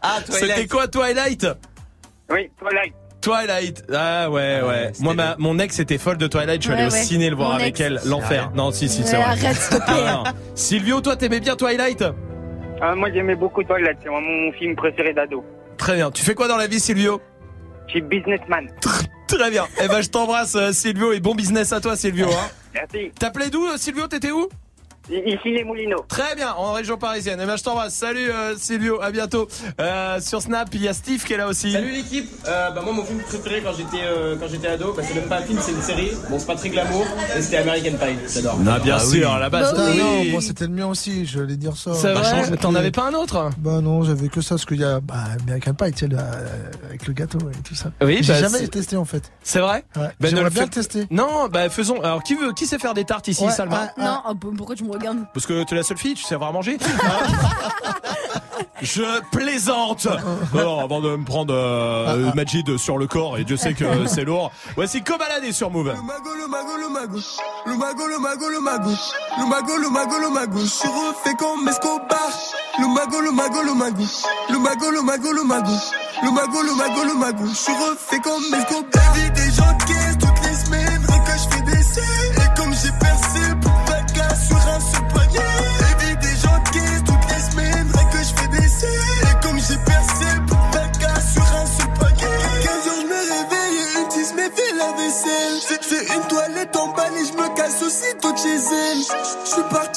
Ah, 0.02 0.18
C'était 0.28 0.68
quoi 0.68 0.86
Twilight? 0.86 1.44
Oui, 2.30 2.48
Twilight. 2.60 2.94
Twilight. 3.20 3.84
Ah 3.92 4.30
ouais 4.30 4.62
ouais. 4.62 4.92
Moi 5.00 5.12
ma, 5.14 5.34
mon 5.38 5.58
ex 5.58 5.78
était 5.80 5.98
folle 5.98 6.16
de 6.16 6.26
Twilight, 6.28 6.62
je 6.62 6.68
suis 6.68 6.70
Ouais, 6.72 6.78
allé 6.80 6.88
au 6.88 6.92
ouais. 6.94 7.02
ciné 7.02 7.28
le 7.28 7.34
voir 7.36 7.50
Mon 7.50 7.54
avec 7.56 7.78
ex. 7.78 7.80
elle, 7.80 8.00
l'enfer. 8.08 8.50
Non, 8.54 8.70
si 8.70 8.88
si, 8.88 9.02
c'est 9.04 9.16
vrai. 9.16 9.24
arrête, 9.24 9.56
s'il 9.56 9.78
te 9.78 9.84
plaît. 9.84 10.04
Ah, 10.06 10.22
non. 10.24 10.32
Silvio, 10.54 11.00
toi 11.02 11.16
t'aimais 11.16 11.40
bien 11.40 11.54
Twilight? 11.56 12.02
Ah, 12.80 12.94
moi, 12.94 13.10
j'aimais 13.12 13.36
beaucoup 13.36 13.62
Twilight. 13.62 13.98
C'est 14.02 14.08
vraiment 14.08 14.28
mon 14.28 14.52
film 14.52 14.74
préféré 14.74 15.12
d'ado. 15.12 15.44
Très 15.76 15.96
bien. 15.96 16.10
Tu 16.10 16.22
fais 16.24 16.34
quoi 16.34 16.48
dans 16.48 16.56
la 16.56 16.66
vie 16.66 16.80
Silvio? 16.80 17.20
Je 17.86 17.92
suis 17.92 18.00
businessman. 18.02 18.68
Très 19.26 19.50
bien. 19.50 19.64
Eh 19.82 19.86
ben 19.88 20.00
je 20.00 20.08
t'embrasse 20.08 20.56
euh, 20.56 20.72
Silvio 20.72 21.12
et 21.12 21.20
bon 21.20 21.34
business 21.34 21.72
à 21.72 21.80
toi 21.80 21.94
Silvio 21.94 22.26
hein. 22.26 22.50
Merci. 22.74 23.12
T'appelais 23.18 23.48
d'où 23.48 23.64
euh, 23.64 23.76
Silvio? 23.76 24.08
T'étais 24.08 24.32
où? 24.32 24.48
Ici, 25.10 25.50
les 25.52 25.64
Moulineaux. 25.64 26.04
Très 26.08 26.36
bien, 26.36 26.52
en 26.52 26.72
région 26.72 26.96
parisienne. 26.96 27.40
Eh 27.42 27.46
ben, 27.46 27.56
je 27.56 27.64
t'embrasse. 27.64 27.94
Salut 27.94 28.30
euh, 28.30 28.54
Silvio, 28.56 29.00
à 29.02 29.10
bientôt. 29.10 29.48
Euh, 29.80 30.20
sur 30.20 30.40
Snap, 30.40 30.68
il 30.72 30.82
y 30.82 30.88
a 30.88 30.92
Steve 30.92 31.24
qui 31.24 31.32
est 31.32 31.36
là 31.36 31.48
aussi. 31.48 31.72
Salut 31.72 31.90
l'équipe, 31.90 32.30
euh, 32.46 32.70
bah 32.70 32.80
moi 32.84 32.92
mon 32.92 33.04
film 33.04 33.18
préféré 33.20 33.60
quand 33.62 33.72
j'étais 33.76 34.04
euh, 34.04 34.36
quand 34.38 34.46
j'étais 34.48 34.68
ado, 34.68 34.92
bah 34.96 35.02
c'est 35.04 35.14
même 35.14 35.28
pas 35.28 35.38
un 35.38 35.42
film, 35.42 35.58
c'est 35.60 35.72
une 35.72 35.82
série. 35.82 36.10
Bon 36.30 36.38
c'est 36.38 36.46
pas 36.46 36.54
très 36.54 36.68
glamour, 36.68 37.04
et 37.36 37.42
c'était 37.42 37.56
American 37.58 37.96
Pie. 37.96 38.16
J'adore. 38.32 38.58
Ah, 38.68 38.78
bien 38.78 38.96
Ah 38.96 39.00
sûr, 39.00 39.10
oui. 39.12 39.24
à 39.24 39.38
la 39.40 39.50
base. 39.50 39.74
Bah 39.74 39.82
Ah 39.84 39.90
oui. 39.90 39.98
non, 39.98 40.24
moi 40.32 40.40
c'était 40.40 40.66
le 40.66 40.72
mien 40.72 40.86
aussi, 40.86 41.26
je 41.26 41.40
vais 41.40 41.56
dire 41.56 41.76
ça. 41.76 41.92
C'est 41.94 42.14
Bah, 42.14 42.20
vrai 42.20 42.44
change- 42.46 42.58
T'en 42.60 42.74
avais 42.76 42.90
pas 42.92 43.04
un 43.08 43.14
autre 43.14 43.50
Bah 43.58 43.80
non, 43.80 44.02
j'avais 44.04 44.28
que 44.28 44.40
ça, 44.40 44.50
parce 44.50 44.64
qu'il 44.66 44.80
y 44.80 44.84
a 44.84 45.00
bah, 45.00 45.14
American 45.42 45.74
Pie, 45.74 45.92
tu 45.92 46.06
sais, 46.08 46.14
avec 46.88 47.06
le 47.08 47.12
gâteau 47.14 47.38
et 47.50 47.62
tout 47.64 47.74
ça. 47.74 47.90
Oui, 48.02 48.18
J'ai 48.20 48.32
bah, 48.34 48.38
jamais 48.40 48.58
c'est- 48.58 48.68
testé 48.68 48.96
en 48.96 49.04
fait. 49.04 49.32
C'est 49.42 49.60
vrai 49.60 49.84
Ouais. 49.96 50.02
Ben, 50.20 50.26
ne 50.26 50.28
J'aimerais 50.28 50.44
le 50.44 50.50
bien 50.50 50.62
le 50.64 50.68
tester. 50.68 51.06
Non, 51.10 51.48
bah 51.50 51.68
faisons. 51.68 52.00
Alors 52.00 52.22
qui 52.22 52.34
veut, 52.36 52.52
qui 52.52 52.66
sait 52.66 52.78
faire 52.78 52.94
des 52.94 53.04
tartes 53.04 53.26
ici, 53.28 53.44
Ouais, 53.44 53.50
Salma. 53.50 53.88
Non, 53.98 54.20
oh, 54.28 54.34
pourquoi 54.56 54.76
tu 54.76 54.84
me 54.84 54.90
Parce 55.34 55.46
que 55.46 55.64
tu 55.64 55.74
es 55.74 55.76
la 55.76 55.82
seule 55.82 55.98
fille, 55.98 56.14
tu 56.14 56.22
sais 56.24 56.34
vraiment 56.34 56.54
manger. 56.54 56.78
Je 58.82 59.20
plaisante. 59.30 60.08
Alors, 60.54 60.80
avant 60.80 61.00
de 61.00 61.14
me 61.16 61.24
prendre 61.24 61.54
euh, 61.54 62.32
Majid 62.34 62.78
sur 62.78 62.96
le 62.96 63.06
corps, 63.06 63.36
et 63.38 63.44
Dieu 63.44 63.56
sait 63.56 63.74
que 63.74 63.84
c'est 64.06 64.24
lourd. 64.24 64.50
Voici 64.74 65.02
Kobalade 65.02 65.52
sur 65.52 65.70
Move. 65.70 65.88
Le 65.88 66.02
mago, 66.02 66.30
le 66.34 66.46
mago, 66.48 66.76
le 66.80 66.88
mago. 66.88 67.18
Le 67.66 67.76
mago, 67.76 68.06
le 68.06 68.18
mago, 68.18 68.48
le 68.48 68.60
mago. 68.60 68.90
Le 69.38 69.46
mago, 69.48 69.76
le 69.76 69.90
mago, 69.90 70.18
le 70.18 70.30
mago. 70.30 70.60
Je 70.60 70.66
suis 70.66 70.88
refait 70.88 71.34
comme 71.38 71.68
Escobar. 71.68 72.30
Le 72.78 72.86
mago, 72.86 73.20
le 73.20 73.32
mago, 73.32 73.62
le 73.62 73.74
mago. 73.74 74.04
Le 74.48 74.58
mago, 74.58 74.90
le 74.90 75.02
mago, 75.02 75.32
le 75.32 75.44
mago. 75.44 75.72
Le 76.22 76.30
mago, 76.30 76.62
le 76.62 76.74
mago, 76.74 77.04
le 77.04 77.14
mago. 77.14 77.44
Je 77.48 77.54
suis 77.54 77.72
refait 77.72 78.20
comme 78.20 78.54
Escobar. 78.54 79.14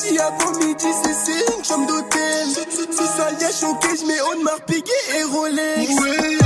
Parti 0.03 0.19
avant 0.19 0.59
midi, 0.59 0.85
c'est 1.23 1.57
une 1.57 1.63
chambre 1.63 1.87
d'hôtel. 1.87 2.47
Si 2.47 3.05
ça 3.05 3.31
y 3.39 3.43
est 3.43 3.59
choqué, 3.59 3.87
je 3.99 4.05
mets 4.05 4.21
Audemars 4.21 4.61
Piguet 4.67 4.91
et 5.17 5.23
Rolex. 5.23 6.01
Ouais, 6.01 6.37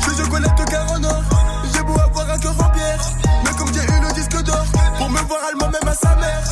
je 0.00 0.10
suis 0.10 0.22
chocolat 0.22 0.48
de 0.48 0.64
caron 0.70 1.04
or. 1.04 1.22
J'ai 1.72 1.82
beau 1.82 1.98
avoir 2.00 2.30
un 2.30 2.38
cœur 2.38 2.52
en 2.52 2.70
pierre. 2.70 3.00
Mais 3.44 3.50
comme 3.58 3.68
j'ai 3.72 3.80
eu 3.80 4.00
le 4.00 4.12
disque 4.14 4.42
d'or, 4.42 4.64
pour 4.98 5.10
me 5.10 5.18
voir 5.20 5.40
allemand 5.48 5.68
même 5.68 5.88
à 5.88 5.94
sa 5.94 6.14
mère. 6.16 6.42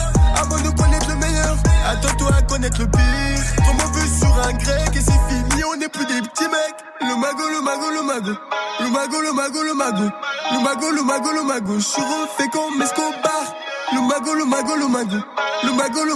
Avant 0.40 0.56
de 0.56 0.70
connaître 0.70 1.09
le 1.09 1.16
meilleur, 1.16 1.56
attends-toi 1.88 2.30
à 2.36 2.42
connaître 2.42 2.80
le 2.80 2.86
pire. 2.86 3.64
Trop 3.64 3.72
mauvais 3.74 4.09
sur 4.18 4.48
un 4.48 4.52
grec 4.52 4.90
et 4.94 5.00
c'est 5.00 5.12
fini, 5.28 5.64
on 5.64 5.76
n'est 5.76 5.88
plus 5.88 6.06
des 6.06 6.20
petits 6.20 6.48
mecs. 6.48 6.80
Le 7.00 7.16
mago, 7.16 7.48
le 7.48 7.60
mago, 7.60 7.90
le 7.90 8.02
mago. 8.02 8.38
Le 8.80 8.90
mago, 8.90 9.20
le 9.20 9.32
mago, 9.32 9.62
le 9.62 9.74
mago. 9.74 10.10
Le 10.52 10.60
mago, 10.60 10.90
le 10.90 11.02
mago, 11.02 11.30
le 11.32 11.42
mago. 11.42 11.74
Je 11.78 11.84
suis 11.84 12.02
refait 12.02 12.48
comme 12.52 12.80
Escobar. 12.82 13.55
Le 13.93 14.01
mago, 14.02 14.35
le 14.35 14.44
mago, 14.44 14.77
le 14.77 14.89
mago. 14.89 15.16
Le 15.65 15.73
mago, 15.73 16.05
le 16.05 16.15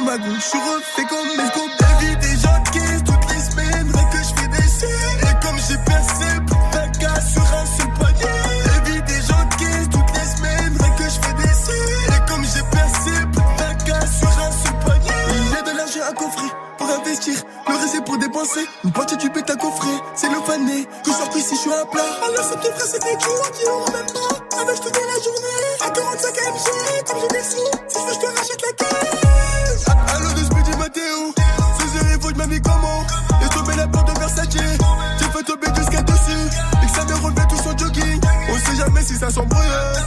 mago. 0.00 0.24
Je 0.36 0.40
suis 0.40 0.58
refait 0.58 1.04
comme 1.04 1.40
Escobar. 1.40 1.79
Investir. 17.10 17.34
Le 17.68 17.74
reste 17.74 17.88
c'est 17.92 18.04
pour 18.04 18.18
dépenser. 18.18 18.64
Une 18.84 18.92
partie 18.92 19.16
du 19.16 19.28
bête 19.30 19.50
à 19.50 19.56
coffrer. 19.56 19.96
C'est 20.14 20.28
le 20.28 20.40
fané. 20.46 20.86
Que 21.04 21.10
sors 21.10 21.36
ici, 21.36 21.54
je 21.54 21.60
suis 21.60 21.72
à 21.72 21.84
plat. 21.86 22.02
Alors, 22.24 22.44
ça 22.44 22.56
petit 22.56 22.70
frère, 22.70 22.86
c'était 22.86 23.16
du 23.16 23.26
qui 23.26 23.66
aura 23.66 23.90
même 23.90 24.06
pas. 24.06 24.60
Avec 24.60 24.80
toute 24.80 24.94
la 24.94 25.18
journée. 25.22 25.70
À 25.80 25.90
45 25.90 26.34
MG. 26.34 27.04
Comme 27.06 27.20
j'ai 27.20 27.28
des 27.28 27.44
sous. 27.44 27.70
Si 27.88 27.98
je 27.98 28.06
veux, 28.06 28.14
je 28.14 28.20
te 28.20 28.26
rachète 28.26 28.62
la 28.62 28.72
caisse. 28.72 29.84
Allo 29.88 30.28
de 30.32 30.44
Speedy 30.44 30.76
Matteo. 30.78 31.34
Ce 31.78 31.96
heures, 31.98 32.20
il 32.22 32.28
je 32.30 32.34
m'habille 32.34 32.62
comment. 32.62 33.02
Et 33.44 33.48
tomber 33.48 33.76
la 33.76 33.88
porte 33.88 34.14
de 34.14 34.18
Versace. 34.18 34.48
J'ai 34.50 35.26
fait 35.26 35.44
tomber 35.44 35.68
jusqu'à 35.76 36.02
dessus. 36.02 36.46
Et 36.82 36.86
que 36.86 36.92
ça 36.96 37.04
me 37.04 37.14
relevait 37.24 37.46
tout 37.48 37.56
son 37.56 37.76
jogging. 37.76 38.20
On 38.50 38.70
sait 38.70 38.76
jamais 38.76 39.02
si 39.02 39.14
ça 39.16 39.30
s'embrouille. 39.30 39.99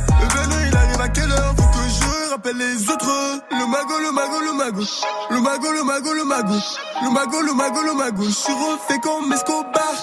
Les 2.54 2.90
autres. 2.90 3.42
Le 3.52 3.66
mago, 3.66 4.00
le 4.00 4.12
mago, 4.12 4.40
le 4.42 4.54
mago. 4.54 4.84
Le 5.30 5.40
mago, 5.40 5.72
le 5.72 5.84
mago, 5.84 6.14
le 6.14 6.24
mago. 6.24 6.54
Le 7.04 7.10
mago, 7.10 7.42
le 7.42 7.54
mago, 7.54 7.82
le 7.82 7.94
mago. 7.94 8.24
Je 8.24 8.30
suis 8.30 8.54
refait 8.54 9.00
comme 9.00 9.32
Escobar. 9.34 9.94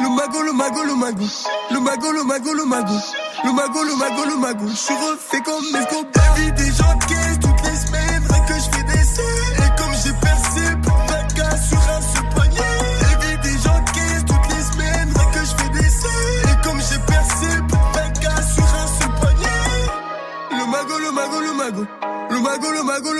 Le 0.00 0.08
mago, 0.08 0.42
le 0.42 0.52
mago, 0.52 0.82
le 0.84 0.94
mago. 0.94 1.24
Le 1.70 1.80
mago, 1.80 2.12
le 2.12 2.22
mago, 2.24 2.52
le 2.54 2.64
mago. 2.64 2.94
Le 3.44 3.52
mago, 3.52 3.84
le 3.84 3.96
mago, 3.96 4.24
le 4.26 4.36
mago. 4.36 4.66
Je 4.68 4.76
suis 4.76 4.94
refait 4.94 5.42
comme 5.42 5.64
Escobar. 5.64 6.34
Vie 6.36 6.52
des 6.52 6.72
gens 6.72 6.98
le 21.60 21.70
mago, 21.70 21.86
le 21.86 21.86
mago. 21.86 21.86
Le 22.30 22.40
mago, 22.40 22.72
le 22.72 22.82
mago, 22.82 22.82
le 22.82 22.82
mago. 22.82 23.12
Le 23.12 23.19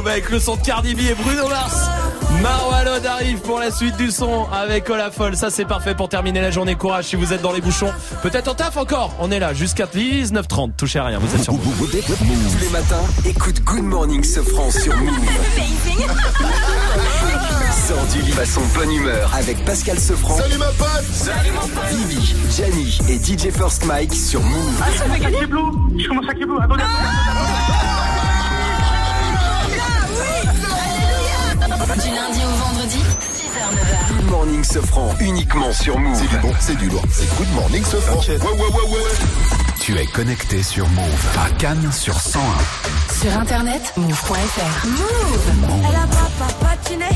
Move 0.00 0.08
avec 0.08 0.30
le 0.30 0.40
son 0.40 0.56
de 0.56 0.62
Cardi 0.62 0.94
B 0.94 1.00
et 1.00 1.14
Bruno 1.14 1.46
Mars. 1.48 1.90
Marwalod 2.42 3.04
arrive 3.04 3.40
pour 3.40 3.58
la 3.58 3.70
suite 3.70 3.96
du 3.98 4.10
son 4.10 4.46
avec 4.50 4.88
Olafol. 4.88 5.36
Ça 5.36 5.50
c'est 5.50 5.66
parfait 5.66 5.94
pour 5.94 6.08
terminer 6.08 6.40
la 6.40 6.50
journée. 6.50 6.74
Courage 6.74 7.04
si 7.06 7.16
vous 7.16 7.34
êtes 7.34 7.42
dans 7.42 7.52
les 7.52 7.60
bouchons. 7.60 7.92
Peut-être 8.22 8.48
en 8.48 8.54
taf 8.54 8.78
encore. 8.78 9.14
On 9.18 9.30
est 9.30 9.38
là 9.38 9.52
jusqu'à 9.52 9.84
19h30. 9.84 10.72
Touchez 10.76 11.00
à 11.00 11.04
rien. 11.04 11.18
Vous 11.18 11.34
êtes 11.34 11.42
sur 11.42 11.52
Move. 11.52 11.90
Tous 11.90 12.64
les 12.64 12.70
matins, 12.70 13.04
écoute 13.26 13.62
Good 13.62 13.82
Morning 13.82 14.24
Sofran 14.24 14.70
sur 14.70 14.96
Move. 14.96 15.10
Sors 17.88 18.06
du 18.06 18.22
lit 18.22 18.40
à 18.40 18.46
son 18.46 18.62
bonne 18.74 18.92
humeur 18.92 19.30
avec 19.34 19.62
Pascal 19.66 19.98
Sofran. 19.98 20.38
Salut 20.38 20.58
ma 20.58 20.66
pote 20.66 21.04
Salut 21.12 21.50
mon 21.52 21.68
pote 21.68 21.90
Vivi, 21.90 22.34
Gianni 22.56 22.98
et 23.08 23.18
DJ 23.18 23.50
First 23.52 23.84
Mike 23.84 24.14
sur 24.14 24.42
Move. 24.42 24.80
Ah, 24.80 24.86
ça 24.96 25.04
fait 25.04 25.22
Je 25.22 26.08
commence 26.08 26.26
à. 26.26 26.64
Attendez. 26.64 26.84
Du 31.96 32.08
lundi 32.14 32.40
au 32.44 32.64
vendredi, 32.64 32.98
6h-9h. 32.98 34.14
Good 34.14 34.30
Morning 34.30 34.62
Sofran 34.62 35.12
uniquement 35.18 35.72
sur 35.72 35.98
Move. 35.98 36.14
C'est 36.14 36.28
du 36.28 36.36
bon, 36.38 36.52
c'est 36.60 36.76
du 36.76 36.88
lourd. 36.88 37.02
C'est 37.10 37.36
Good 37.36 37.52
Morning 37.52 37.84
Sofran. 37.84 38.20
Ouais, 38.28 38.38
ouais, 38.38 38.58
ouais, 38.58 38.90
ouais. 38.92 39.10
Tu 39.80 39.96
es 39.98 40.06
connecté 40.06 40.62
sur 40.62 40.88
Move 40.90 41.26
à 41.44 41.50
Cannes 41.58 41.90
sur 41.90 42.20
101. 42.20 42.42
Sur 43.20 43.36
internet, 43.36 43.92
move.fr. 43.96 44.86
Move 44.86 45.84
Elle 45.88 45.96
a 45.96 46.06
pas 46.06 46.66
patiné 46.66 47.06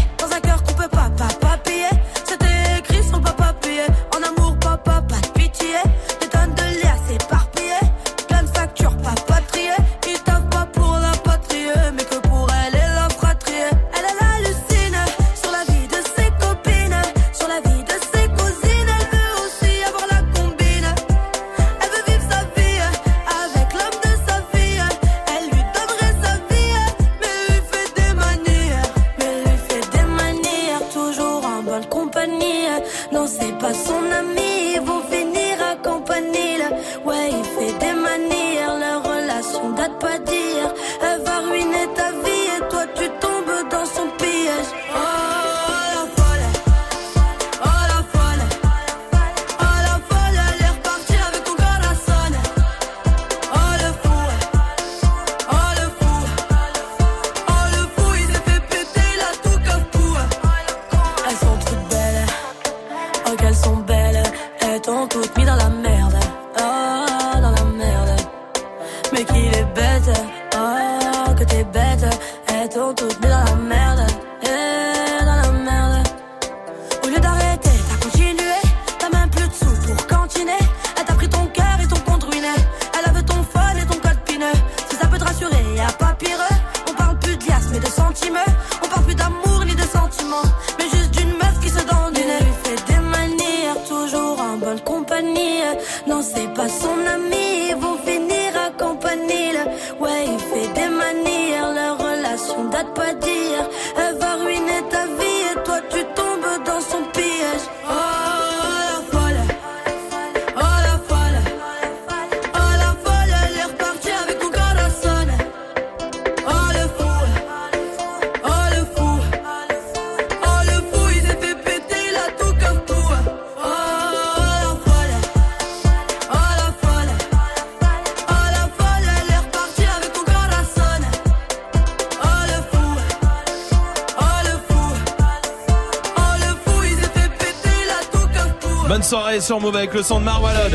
sur 139.45 139.61
Move 139.61 139.77
avec 139.77 139.93
le 139.93 140.03
son 140.03 140.21
de 140.21 140.25
Marwalod. 140.25 140.75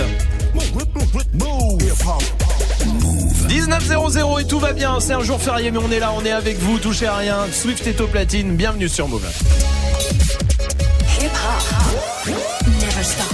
19.00 3.47 4.41
et 4.41 4.45
tout 4.47 4.59
va 4.59 4.73
bien, 4.73 4.99
c'est 4.99 5.13
un 5.13 5.23
jour 5.23 5.41
férié 5.41 5.71
mais 5.71 5.79
on 5.79 5.89
est 5.91 5.97
là, 5.99 6.11
on 6.15 6.23
est 6.23 6.31
avec 6.31 6.59
vous, 6.59 6.77
touchez 6.77 7.07
à 7.07 7.15
rien. 7.15 7.37
Swift 7.51 7.87
est 7.87 7.99
au 7.99 8.05
platine, 8.05 8.55
bienvenue 8.55 8.87
sur 8.87 9.07
Move. 9.07 9.27
Hip 11.19 11.25
hop. 11.25 12.35
Never 12.67 13.03
stop. 13.03 13.25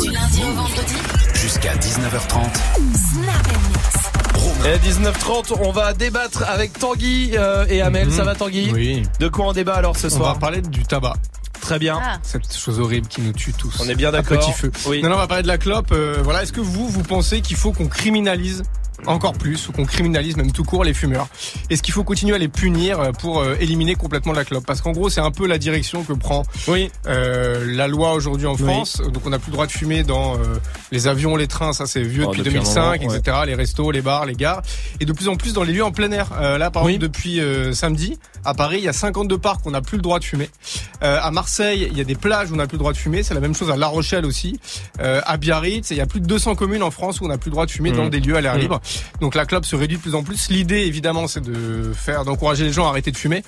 Du 0.00 0.10
lundi 0.10 0.42
au 0.42 0.54
vendredi. 0.54 0.94
Jusqu'à 1.34 1.74
19h30. 1.74 2.38
Snap 3.12 3.46
and 3.48 3.60
mix. 3.68 4.66
Et 4.66 4.70
à 4.72 4.78
19h30, 4.78 5.52
on 5.62 5.72
va 5.72 5.92
débattre 5.92 6.42
avec 6.48 6.78
Tanguy 6.78 7.32
euh, 7.36 7.66
et 7.68 7.82
Amel. 7.82 8.10
Ça 8.10 8.24
va 8.24 8.34
Tanguy? 8.34 8.70
Oui. 8.72 9.02
De 9.20 9.28
quoi 9.28 9.48
on 9.48 9.52
débat 9.52 9.74
alors 9.74 9.94
ce 9.98 10.06
On 10.06 10.10
soir? 10.10 10.32
va 10.34 10.40
parler 10.40 10.62
du 10.62 10.84
tabac. 10.84 11.16
Très 11.60 11.78
bien. 11.78 11.98
Ah. 12.02 12.18
Chose 12.64 12.80
horrible 12.80 13.08
qui 13.08 13.20
nous 13.20 13.32
tue 13.32 13.52
tous. 13.52 13.74
On 13.84 13.88
est 13.88 13.94
bien 13.94 14.10
d'accord. 14.12 14.38
petit 14.38 14.52
feu. 14.52 14.70
Oui. 14.86 15.02
Non, 15.02 15.10
non, 15.10 15.16
on 15.16 15.18
va 15.18 15.26
parler 15.26 15.42
de 15.42 15.48
la 15.48 15.58
clope. 15.58 15.92
euh, 15.92 16.20
voilà, 16.22 16.42
est-ce 16.42 16.52
que 16.52 16.60
vous, 16.60 16.88
vous 16.88 17.02
pensez 17.02 17.40
qu'il 17.42 17.56
faut 17.56 17.72
qu'on 17.72 17.88
criminalise 17.88 18.62
encore 19.06 19.34
plus 19.34 19.68
ou 19.68 19.72
qu'on 19.72 19.84
criminalise 19.84 20.36
même 20.38 20.50
tout 20.50 20.64
court 20.64 20.82
les 20.82 20.94
fumeurs? 20.94 21.28
Est-ce 21.68 21.82
qu'il 21.82 21.92
faut 21.92 22.04
continuer 22.04 22.34
à 22.34 22.38
les 22.38 22.48
punir 22.48 23.00
euh, 23.00 23.12
pour 23.12 23.40
euh, 23.40 23.54
éliminer 23.60 23.96
complètement 23.96 24.32
la 24.32 24.44
clope? 24.46 24.64
Parce 24.64 24.80
qu'en 24.80 24.92
gros, 24.92 25.10
c'est 25.10 25.20
un 25.20 25.30
peu 25.30 25.46
la 25.46 25.58
direction 25.58 26.04
que 26.04 26.14
prend 26.14 26.44
oui. 26.68 26.90
euh, 27.06 27.66
la 27.76 27.86
loi 27.86 28.14
aujourd'hui 28.14 28.46
en 28.46 28.52
Oui. 28.54 28.62
France. 28.62 29.02
Donc, 29.12 29.26
on 29.26 29.30
n'a 29.30 29.38
plus 29.38 29.50
le 29.50 29.54
droit 29.54 29.66
de 29.66 29.72
fumer 29.72 30.02
dans 30.02 30.36
euh, 30.36 30.38
les 30.90 31.06
avions, 31.06 31.36
les 31.36 31.48
trains. 31.48 31.74
Ça, 31.74 31.84
c'est 31.86 32.02
vieux 32.02 32.24
Oh, 32.26 32.30
depuis, 32.30 32.44
depuis 32.44 32.56
un 32.56 32.62
2005, 32.62 33.00
moment, 33.02 33.12
ouais. 33.12 33.18
etc. 33.18 33.36
Les 33.46 33.54
restos, 33.54 33.90
les 33.90 34.00
bars, 34.00 34.24
les 34.24 34.34
gares, 34.34 34.62
et 35.00 35.04
de 35.04 35.12
plus 35.12 35.28
en 35.28 35.36
plus 35.36 35.52
dans 35.52 35.64
les 35.64 35.74
lieux 35.74 35.84
en 35.84 35.92
plein 35.92 36.10
air. 36.12 36.30
Euh, 36.40 36.56
là, 36.56 36.70
par 36.70 36.84
Oui. 36.84 36.94
exemple, 36.94 37.12
depuis 37.12 37.40
euh, 37.40 37.74
samedi, 37.74 38.18
à 38.46 38.54
Paris, 38.54 38.76
il 38.78 38.84
y 38.84 38.88
a 38.88 38.92
52 38.94 39.36
parcs 39.36 39.66
où 39.66 39.68
on 39.68 39.72
n'a 39.72 39.82
plus 39.82 39.96
le 39.96 40.02
droit 40.02 40.18
de 40.18 40.24
fumer. 40.24 40.48
Euh, 41.04 41.18
à 41.22 41.30
Marseille, 41.30 41.86
il 41.90 41.96
y 41.98 42.00
a 42.00 42.04
des 42.04 42.14
plages 42.14 42.50
où 42.50 42.54
on 42.54 42.56
n'a 42.56 42.66
plus 42.66 42.76
le 42.76 42.80
droit 42.80 42.92
de 42.92 42.96
fumer. 42.96 43.22
C'est 43.22 43.34
la 43.34 43.40
même 43.40 43.54
chose 43.54 43.70
à 43.70 43.76
La 43.76 43.88
Rochelle 43.88 44.24
aussi. 44.24 44.58
Euh, 45.00 45.20
à 45.26 45.36
Biarritz, 45.36 45.90
il 45.90 45.96
y 45.98 46.00
a 46.00 46.06
plus 46.06 46.20
de 46.20 46.26
200 46.26 46.54
communes 46.54 46.82
en 46.82 46.90
France 46.90 47.20
où 47.20 47.24
on 47.24 47.28
n'a 47.28 47.36
plus 47.38 47.50
le 47.50 47.52
droit 47.52 47.66
de 47.66 47.70
fumer 47.70 47.92
Mmh. 47.92 47.96
dans 47.96 48.08
des 48.08 48.20
lieux 48.20 48.36
à 48.36 48.40
l'air 48.40 48.56
Mmh. 48.56 48.60
libre. 48.60 48.80
Donc 49.20 49.34
la 49.34 49.44
clope 49.44 49.66
se 49.66 49.76
réduit 49.76 49.98
de 49.98 50.02
plus 50.02 50.14
en 50.14 50.22
plus. 50.22 50.48
L'idée, 50.48 50.80
évidemment, 50.80 51.26
c'est 51.28 51.42
de 51.42 51.92
faire, 51.94 52.24
d'encourager 52.24 52.64
les 52.64 52.72
gens 52.72 52.86
à 52.86 52.88
arrêter 52.90 53.10
de 53.12 53.16
fumer. 53.18 53.42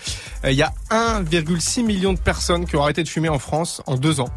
Euh, 0.45 0.51
Il 0.53 0.57
y 0.59 0.63
a 0.63 0.73
1,6 0.91 1.83
million 1.83 2.13
de 2.13 2.19
personnes 2.19 2.67
qui 2.67 2.77
ont 2.77 2.83
arrêté 2.83 3.03
de 3.03 3.09
fumer 3.09 3.29
en 3.31 3.39
France 3.39 3.81
en 3.87 3.97
deux 3.97 4.21
ans. 4.21 4.29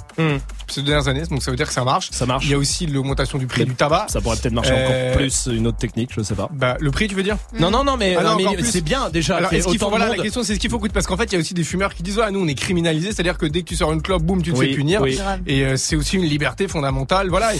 Ces 0.69 0.81
deux 0.81 0.87
dernières 0.87 1.07
années, 1.07 1.23
donc 1.29 1.41
ça 1.43 1.51
veut 1.51 1.57
dire 1.57 1.67
que 1.67 1.73
ça 1.73 1.83
marche. 1.83 2.09
Mmh. 2.11 2.13
Ça 2.13 2.25
marche. 2.25 2.45
Il 2.45 2.51
y 2.51 2.53
a 2.53 2.57
aussi 2.57 2.85
l'augmentation 2.87 3.37
du 3.37 3.47
prix 3.47 3.65
du 3.65 3.75
tabac. 3.75 4.05
Ça 4.09 4.21
pourrait 4.21 4.37
peut-être 4.37 4.53
marcher 4.53 4.71
Euh, 4.73 5.09
encore 5.11 5.17
plus, 5.17 5.49
une 5.51 5.67
autre 5.67 5.77
technique, 5.77 6.11
je 6.15 6.21
sais 6.21 6.35
pas. 6.35 6.49
Bah, 6.53 6.77
le 6.79 6.91
prix, 6.91 7.07
tu 7.07 7.15
veux 7.15 7.23
dire? 7.23 7.37
Non, 7.59 7.71
non, 7.71 7.83
non, 7.83 7.97
mais, 7.97 8.15
Ah 8.17 8.23
non, 8.23 8.37
mais 8.37 8.63
c'est 8.63 8.81
bien 8.81 9.09
déjà. 9.09 9.37
Alors, 9.37 9.51
est-ce 9.53 9.67
qu'il 9.67 9.79
faut, 9.79 9.89
voilà, 9.89 10.07
monde. 10.07 10.17
la 10.17 10.23
question, 10.23 10.43
c'est 10.43 10.55
ce 10.55 10.59
qu'il 10.59 10.69
faut 10.69 10.79
coûter 10.79 10.93
parce 10.93 11.07
qu'en 11.07 11.17
fait, 11.17 11.25
il 11.25 11.33
y 11.33 11.35
a 11.35 11.39
aussi 11.39 11.53
des 11.53 11.63
fumeurs 11.63 11.93
qui 11.93 12.03
disent, 12.03 12.19
ah, 12.23 12.31
nous, 12.31 12.39
on 12.41 12.47
est 12.47 12.55
criminalisés, 12.55 13.11
c'est-à-dire 13.11 13.37
que 13.37 13.45
dès 13.45 13.61
que 13.63 13.67
tu 13.67 13.75
sors 13.75 13.91
une 13.91 14.01
clope, 14.01 14.23
boum, 14.23 14.41
tu 14.41 14.51
te 14.53 14.57
Oui, 14.57 14.69
fais 14.69 14.75
punir. 14.75 15.01
oui. 15.01 15.19
Et 15.47 15.63
euh, 15.65 15.77
c'est 15.77 15.95
aussi 15.95 16.17
une 16.17 16.25
liberté 16.25 16.67
fondamentale. 16.67 17.29
Voilà. 17.29 17.51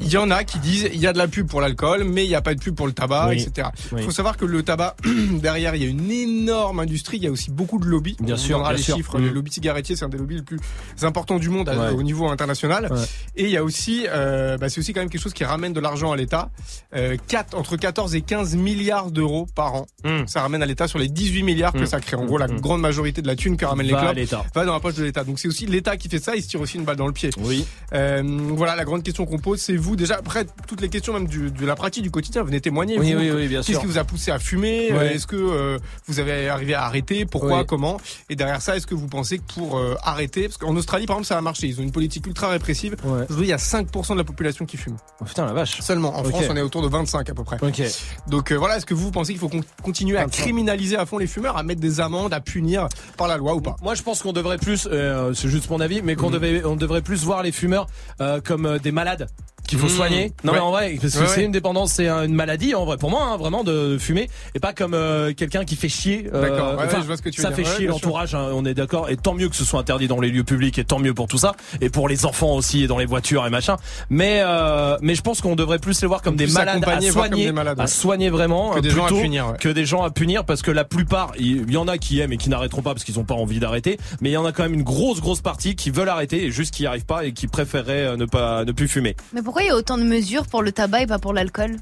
Il 0.00 0.08
y 0.08 0.16
en 0.16 0.30
a 0.30 0.44
qui 0.44 0.58
disent, 0.58 0.88
il 0.92 1.00
y 1.00 1.06
a 1.06 1.12
de 1.12 1.18
la 1.18 1.26
pub 1.28 1.48
pour 1.48 1.60
l'alcool, 1.60 2.04
mais 2.04 2.24
il 2.24 2.28
n'y 2.28 2.34
a 2.34 2.40
pas 2.42 2.54
de 2.54 2.60
pub 2.60 2.74
pour 2.74 2.86
le 2.86 2.92
tabac, 2.92 3.28
Oui. 3.30 3.42
etc. 3.42 3.68
Il 3.92 3.96
Oui. 3.98 4.02
faut 4.04 4.10
savoir 4.10 4.36
que 4.36 4.44
le 4.44 4.62
tabac, 4.62 4.96
derrière, 5.32 5.74
il 5.74 5.82
y 5.82 5.86
a 5.86 5.88
une 5.88 6.10
énorme 6.10 6.80
industrie, 6.80 7.16
il 7.16 7.24
y 7.24 7.26
a 7.26 7.30
aussi 7.30 7.50
beaucoup 7.50 7.78
de 7.78 7.86
lobbies. 7.86 8.16
Bien 8.20 8.34
On 8.34 8.38
sûr, 8.38 8.60
bien 8.60 8.72
les 8.72 8.78
sûr. 8.82 8.96
chiffres. 8.96 9.18
Mm. 9.18 9.24
Le 9.24 9.30
lobby 9.30 9.50
cigarettier, 9.50 9.96
c'est 9.96 10.04
un 10.04 10.08
des 10.08 10.18
lobbies 10.18 10.36
les 10.36 10.42
plus 10.42 10.58
importants 11.02 11.38
du 11.38 11.48
monde 11.48 11.68
Ouais. 11.68 11.90
au 11.94 12.02
niveau 12.02 12.26
international. 12.28 12.47
Ouais. 12.90 12.98
Et 13.36 13.44
il 13.44 13.50
y 13.50 13.56
a 13.56 13.64
aussi, 13.64 14.06
euh, 14.08 14.56
bah, 14.58 14.68
c'est 14.68 14.78
aussi 14.80 14.92
quand 14.92 15.00
même 15.00 15.10
quelque 15.10 15.20
chose 15.22 15.34
qui 15.34 15.44
ramène 15.44 15.72
de 15.72 15.80
l'argent 15.80 16.12
à 16.12 16.16
l'État. 16.16 16.50
Euh, 16.94 17.16
4, 17.28 17.54
entre 17.56 17.76
14 17.76 18.14
et 18.14 18.20
15 18.22 18.56
milliards 18.56 19.10
d'euros 19.10 19.46
par 19.54 19.74
an. 19.74 19.86
Mm. 20.04 20.26
Ça 20.26 20.40
ramène 20.42 20.62
à 20.62 20.66
l'État 20.66 20.88
sur 20.88 20.98
les 20.98 21.08
18 21.08 21.42
milliards 21.42 21.72
que 21.72 21.78
Mm. 21.80 21.86
ça 21.86 22.00
crée. 22.00 22.16
En 22.16 22.24
gros, 22.24 22.38
la 22.38 22.46
grande 22.48 22.80
majorité 22.80 23.22
de 23.22 23.26
la 23.26 23.36
thune 23.36 23.56
que 23.56 23.64
ramènent 23.64 23.86
les 23.86 23.94
clubs 23.94 24.14
l'État. 24.16 24.44
va 24.54 24.64
dans 24.64 24.72
la 24.74 24.80
poche 24.80 24.94
de 24.94 25.04
l'État. 25.04 25.24
Donc 25.24 25.38
c'est 25.38 25.48
aussi 25.48 25.66
l'État 25.66 25.96
qui 25.96 26.08
fait 26.08 26.18
ça. 26.18 26.34
Il 26.36 26.42
se 26.42 26.48
tire 26.48 26.60
aussi 26.60 26.76
une 26.76 26.84
balle 26.84 26.96
dans 26.96 27.06
le 27.06 27.12
pied. 27.12 27.30
Oui. 27.38 27.66
Euh, 27.92 28.22
voilà, 28.54 28.76
la 28.76 28.84
grande 28.84 29.02
question 29.02 29.26
qu'on 29.26 29.38
pose, 29.38 29.60
c'est 29.60 29.76
vous 29.76 29.96
déjà 29.96 30.16
après 30.16 30.46
toutes 30.66 30.80
les 30.80 30.88
questions 30.88 31.12
même 31.12 31.26
du, 31.28 31.50
de 31.50 31.66
la 31.66 31.74
pratique 31.76 32.02
du 32.02 32.10
quotidien, 32.10 32.42
venez 32.42 32.60
témoigner. 32.60 32.98
Oui, 32.98 33.12
vous, 33.12 33.18
oui, 33.20 33.30
oui, 33.30 33.48
bien 33.48 33.58
Qu'est-ce 33.60 33.72
sûr. 33.72 33.80
qui 33.80 33.86
vous 33.86 33.98
a 33.98 34.04
poussé 34.04 34.30
à 34.30 34.38
fumer? 34.38 34.92
Ouais. 34.92 34.98
Euh, 34.98 35.10
Est-ce 35.10 35.26
que 35.26 35.36
euh, 35.36 35.78
vous 36.06 36.18
avez 36.20 36.48
arrivé 36.48 36.74
à 36.74 36.84
arrêter? 36.84 37.24
Pourquoi? 37.26 37.60
Oui. 37.60 37.66
Comment? 37.66 37.98
Et 38.30 38.36
derrière 38.36 38.62
ça, 38.62 38.76
est-ce 38.76 38.86
que 38.86 38.94
vous 38.94 39.08
pensez 39.08 39.38
que 39.38 39.44
pour 39.54 39.78
euh, 39.78 39.94
arrêter, 40.02 40.42
parce 40.44 40.58
qu'en 40.58 40.74
Australie 40.76 41.06
par 41.06 41.16
exemple, 41.16 41.26
ça 41.28 41.38
a 41.38 41.40
marché. 41.40 41.66
Ils 41.66 41.80
ont 41.80 41.82
une 41.82 41.92
politique 41.92 42.26
ultra 42.26 42.37
répressive. 42.46 42.96
Ouais. 43.04 43.24
Aujourd'hui, 43.24 43.46
il 43.46 43.50
y 43.50 43.52
a 43.52 43.56
5% 43.56 44.12
de 44.12 44.18
la 44.18 44.24
population 44.24 44.64
qui 44.64 44.76
fume. 44.76 44.96
Oh, 45.20 45.24
putain, 45.24 45.44
la 45.44 45.52
vache. 45.52 45.80
Seulement. 45.80 46.16
En. 46.16 46.24
France, 46.24 46.44
on 46.50 46.56
est 46.56 46.62
autour 46.62 46.82
de 46.82 46.88
25 46.88 47.28
à 47.30 47.34
peu 47.34 47.42
près. 47.42 47.56
Ok. 47.60 47.82
Donc 48.28 48.52
euh, 48.52 48.56
voilà, 48.56 48.76
est-ce 48.76 48.86
que 48.86 48.94
vous 48.94 49.10
pensez 49.10 49.32
qu'il 49.32 49.40
faut 49.40 49.48
qu'on 49.48 49.62
continue 49.82 50.16
à 50.16 50.22
25. 50.24 50.42
criminaliser 50.42 50.96
à 50.96 51.06
fond 51.06 51.18
les 51.18 51.26
fumeurs, 51.26 51.56
à 51.56 51.62
mettre 51.62 51.80
des 51.80 52.00
amendes, 52.00 52.32
à 52.32 52.40
punir 52.40 52.88
par 53.16 53.26
la 53.26 53.36
loi 53.36 53.54
ou 53.54 53.60
pas? 53.60 53.76
Moi, 53.82 53.94
je 53.94 54.02
pense 54.02 54.22
qu'on 54.22 54.32
devrait 54.32 54.58
plus, 54.58 54.88
euh, 54.90 55.32
c'est 55.34 55.48
juste 55.48 55.68
mon 55.70 55.80
avis, 55.80 56.02
mais 56.02 56.14
qu'on 56.16 56.30
devait, 56.30 56.64
on 56.64 56.76
devrait 56.76 57.02
plus 57.02 57.24
voir 57.24 57.42
les 57.42 57.52
fumeurs 57.52 57.86
euh, 58.20 58.40
comme 58.40 58.78
des 58.78 58.92
malades. 58.92 59.28
Qu'il 59.68 59.78
faut 59.78 59.86
Mmh. 59.86 59.90
soigner. 59.90 60.32
Non 60.42 60.52
Ouais. 60.52 60.58
mais 60.58 60.64
en 60.64 60.70
vrai, 60.72 60.98
parce 61.00 61.14
que 61.14 61.20
Ouais, 61.20 61.26
c'est 61.28 61.36
ouais. 61.38 61.44
une 61.44 61.52
dépendance, 61.52 61.92
c'est 61.92 62.08
un- 62.08 62.24
une 62.24 62.34
maladie 62.34 62.74
en 62.74 62.84
vrai 62.84 62.96
pour 62.96 63.10
moi, 63.10 63.22
hein, 63.24 63.36
vraiment 63.36 63.62
de 63.64 63.96
fumer, 63.98 64.28
et 64.54 64.58
pas 64.60 64.72
comme 64.72 64.94
euh, 64.94 65.32
quelqu'un 65.34 65.64
qui 65.64 65.76
fait 65.76 65.88
chier. 65.88 66.28
euh, 66.34 66.42
D'accord, 66.42 66.72
ouais, 66.72 66.76
ouais, 66.78 66.84
enfin, 66.86 66.98
je 67.00 67.06
vois 67.06 67.16
ce 67.16 67.22
que 67.22 67.28
tu 67.28 67.40
veux 67.40 67.46
ça 67.48 67.52
dire. 67.54 67.64
fait 67.64 67.70
Ouais, 67.70 67.76
chier 67.76 67.86
l'entourage, 67.86 68.34
hein, 68.34 68.48
on 68.52 68.64
est 68.64 68.74
d'accord. 68.74 69.08
Et 69.10 69.16
tant 69.16 69.34
mieux 69.34 69.48
que 69.48 69.56
ce 69.56 69.64
soit 69.64 69.78
interdit 69.80 70.08
dans 70.08 70.20
les 70.20 70.30
lieux 70.30 70.44
publics, 70.44 70.78
et 70.78 70.84
tant 70.84 70.98
mieux 70.98 71.14
pour 71.14 71.28
tout 71.28 71.38
ça, 71.38 71.54
et 71.80 71.90
pour 71.90 72.08
les 72.08 72.26
enfants 72.26 72.54
aussi, 72.54 72.82
et 72.82 72.86
dans 72.86 72.98
les 72.98 73.06
voitures 73.06 73.46
et 73.46 73.50
machin. 73.50 73.76
Mais 74.10 74.40
euh, 74.42 74.96
mais 75.02 75.14
je 75.14 75.22
pense 75.22 75.40
qu'on 75.40 75.54
devrait 75.56 75.78
plus 75.78 76.00
les 76.00 76.08
voir 76.08 76.22
comme 76.22 76.36
des 76.36 76.46
malades 76.46 76.82
à 76.82 76.86
voir 76.86 76.98
comme 76.98 77.10
soigner, 77.10 77.44
des 77.46 77.52
malades, 77.52 77.78
à 77.80 77.86
soigner 77.86 78.30
vraiment, 78.30 78.70
Que 78.70 78.78
euh, 78.78 78.80
des 78.80 78.90
gens 78.90 79.04
à 79.04 79.06
plutôt 79.08 79.22
punir, 79.22 79.48
ouais. 79.48 79.58
que 79.58 79.68
des 79.68 79.84
gens 79.84 80.02
à 80.02 80.10
punir, 80.10 80.44
parce 80.44 80.62
que 80.62 80.70
la 80.70 80.84
plupart, 80.84 81.32
il 81.38 81.70
y 81.70 81.76
en 81.76 81.86
a 81.88 81.98
qui 81.98 82.20
aiment 82.20 82.32
et 82.32 82.36
qui 82.38 82.48
n'arrêteront 82.48 82.82
pas 82.82 82.94
parce 82.94 83.04
qu'ils 83.04 83.18
ont 83.18 83.24
pas 83.24 83.34
envie 83.34 83.60
d'arrêter, 83.60 83.98
mais 84.20 84.30
il 84.30 84.32
y 84.32 84.36
en 84.36 84.46
a 84.46 84.52
quand 84.52 84.62
même 84.62 84.74
une 84.74 84.82
grosse 84.82 85.20
grosse 85.20 85.40
partie 85.40 85.76
qui 85.76 85.90
veulent 85.90 86.08
arrêter 86.08 86.44
et 86.44 86.50
juste 86.50 86.74
qui 86.74 86.82
n'y 86.82 86.86
arrivent 86.86 87.04
pas 87.06 87.24
et 87.24 87.32
qui 87.32 87.46
préféreraient 87.46 88.06
euh, 88.06 88.16
ne 88.16 88.24
pas 88.24 88.64
ne 88.64 88.72
plus 88.72 88.88
fumer. 88.88 89.16
Mais 89.32 89.42
pourquoi 89.42 89.57
il 89.60 89.66
y 89.66 89.70
a 89.70 89.76
autant 89.76 89.98
de 89.98 90.02
mesures 90.04 90.46
pour 90.46 90.62
le 90.62 90.72
tabac 90.72 91.02
et 91.02 91.06
pas 91.06 91.18
pour 91.18 91.32
l'alcool 91.32 91.76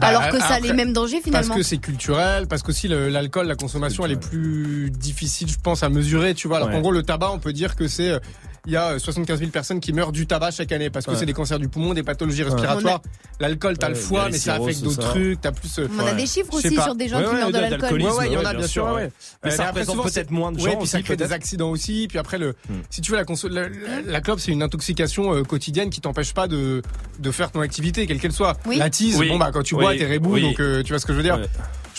Bah, 0.00 0.08
Alors 0.08 0.28
que 0.28 0.38
ça 0.40 0.54
a 0.54 0.60
les 0.60 0.72
mêmes 0.72 0.92
dangers 0.92 1.20
finalement. 1.22 1.46
Parce 1.48 1.58
que 1.58 1.62
c'est 1.64 1.78
culturel, 1.78 2.46
parce 2.48 2.62
qu'aussi 2.62 2.88
l'alcool, 2.88 3.46
la 3.46 3.54
consommation, 3.56 4.04
elle 4.04 4.12
est 4.12 4.16
plus 4.28 4.90
difficile, 4.90 5.48
je 5.48 5.58
pense, 5.62 5.82
à 5.82 5.88
mesurer, 5.88 6.34
tu 6.34 6.48
vois. 6.48 6.56
Alors 6.56 6.68
Ouais. 6.68 6.74
qu'en 6.74 6.80
gros, 6.80 6.90
le 6.92 7.02
tabac, 7.02 7.30
on 7.30 7.38
peut 7.38 7.52
dire 7.52 7.76
que 7.76 7.86
c'est, 7.86 8.10
euh, 8.10 8.18
il 8.66 8.72
y 8.72 8.76
a 8.76 8.92
euh, 8.92 8.98
75 8.98 9.38
000 9.38 9.50
personnes 9.50 9.80
qui 9.80 9.92
meurent 9.92 10.12
du 10.12 10.26
tabac 10.26 10.50
chaque 10.52 10.72
année 10.72 10.90
parce 10.90 11.04
que 11.06 11.10
Ouais. 11.10 11.16
c'est 11.18 11.26
des 11.26 11.32
cancers 11.32 11.58
du 11.58 11.68
poumon, 11.68 11.92
des 11.94 12.02
pathologies 12.02 12.42
Ouais. 12.44 12.50
respiratoires. 12.50 13.00
L'alcool, 13.40 13.76
t'as 13.78 13.88
Ouais, 13.88 13.94
le 13.94 13.98
foie, 13.98 14.28
mais 14.30 14.38
ça 14.38 14.54
affecte 14.54 14.80
d'autres 14.82 15.00
trucs. 15.10 15.40
T'as 15.40 15.52
plus. 15.52 15.78
euh, 15.78 15.88
On 15.98 16.06
a 16.06 16.12
des 16.14 16.26
chiffres 16.26 16.54
aussi 16.54 16.74
pas. 16.74 16.84
sur 16.84 16.94
des 16.94 17.08
gens 17.08 17.18
Ouais, 17.18 17.24
qui 17.24 17.30
ouais, 17.30 17.40
meurent 17.40 17.48
de 17.52 17.58
l'alcool. 17.58 18.02
Ouais, 18.02 18.10
ouais, 18.12 18.26
il 18.28 18.32
y 18.32 18.36
en 18.36 18.40
a 18.44 18.50
ouais, 18.52 18.56
bien 18.58 18.66
sûr, 18.66 18.84
sûr, 18.84 18.84
ouais. 18.86 19.02
ouais. 19.04 19.12
Mais 19.44 19.50
ça 19.50 19.54
après, 19.68 19.80
représente 19.82 19.96
souvent, 19.96 20.08
peut-être 20.08 20.30
moins 20.30 20.52
de 20.52 20.60
Ouais, 20.60 20.70
gens 20.72 20.78
puis 20.78 20.86
ça 20.88 21.02
crée 21.02 21.16
des 21.16 21.32
accidents 21.32 21.70
aussi. 21.70 22.06
Puis 22.08 22.18
après, 22.18 22.38
le, 22.38 22.54
Hmm. 22.68 22.74
si 22.90 23.00
tu 23.00 23.10
veux, 23.12 23.18
la, 23.18 23.24
la, 23.50 23.68
la- 23.68 23.68
la 24.06 24.20
clope, 24.20 24.40
c'est 24.40 24.52
une 24.52 24.62
intoxication 24.62 25.34
euh, 25.34 25.42
quotidienne 25.42 25.90
qui 25.90 26.00
t'empêche 26.00 26.32
pas 26.32 26.48
de, 26.48 26.82
de 27.18 27.30
faire 27.30 27.50
ton 27.50 27.60
activité, 27.60 28.06
quelle 28.06 28.20
qu'elle 28.20 28.32
soit. 28.32 28.56
Oui. 28.66 28.76
La 28.78 28.88
tease, 28.90 29.16
Oui. 29.18 29.28
bon, 29.28 29.38
bah, 29.38 29.50
quand 29.52 29.62
tu 29.62 29.74
bois, 29.74 29.94
t'es 29.96 30.06
rebou, 30.10 30.38
donc 30.38 30.60
euh, 30.60 30.82
tu 30.82 30.92
vois 30.92 30.98
ce 31.00 31.06
que 31.06 31.12
je 31.12 31.18
veux 31.18 31.22
dire. 31.24 31.38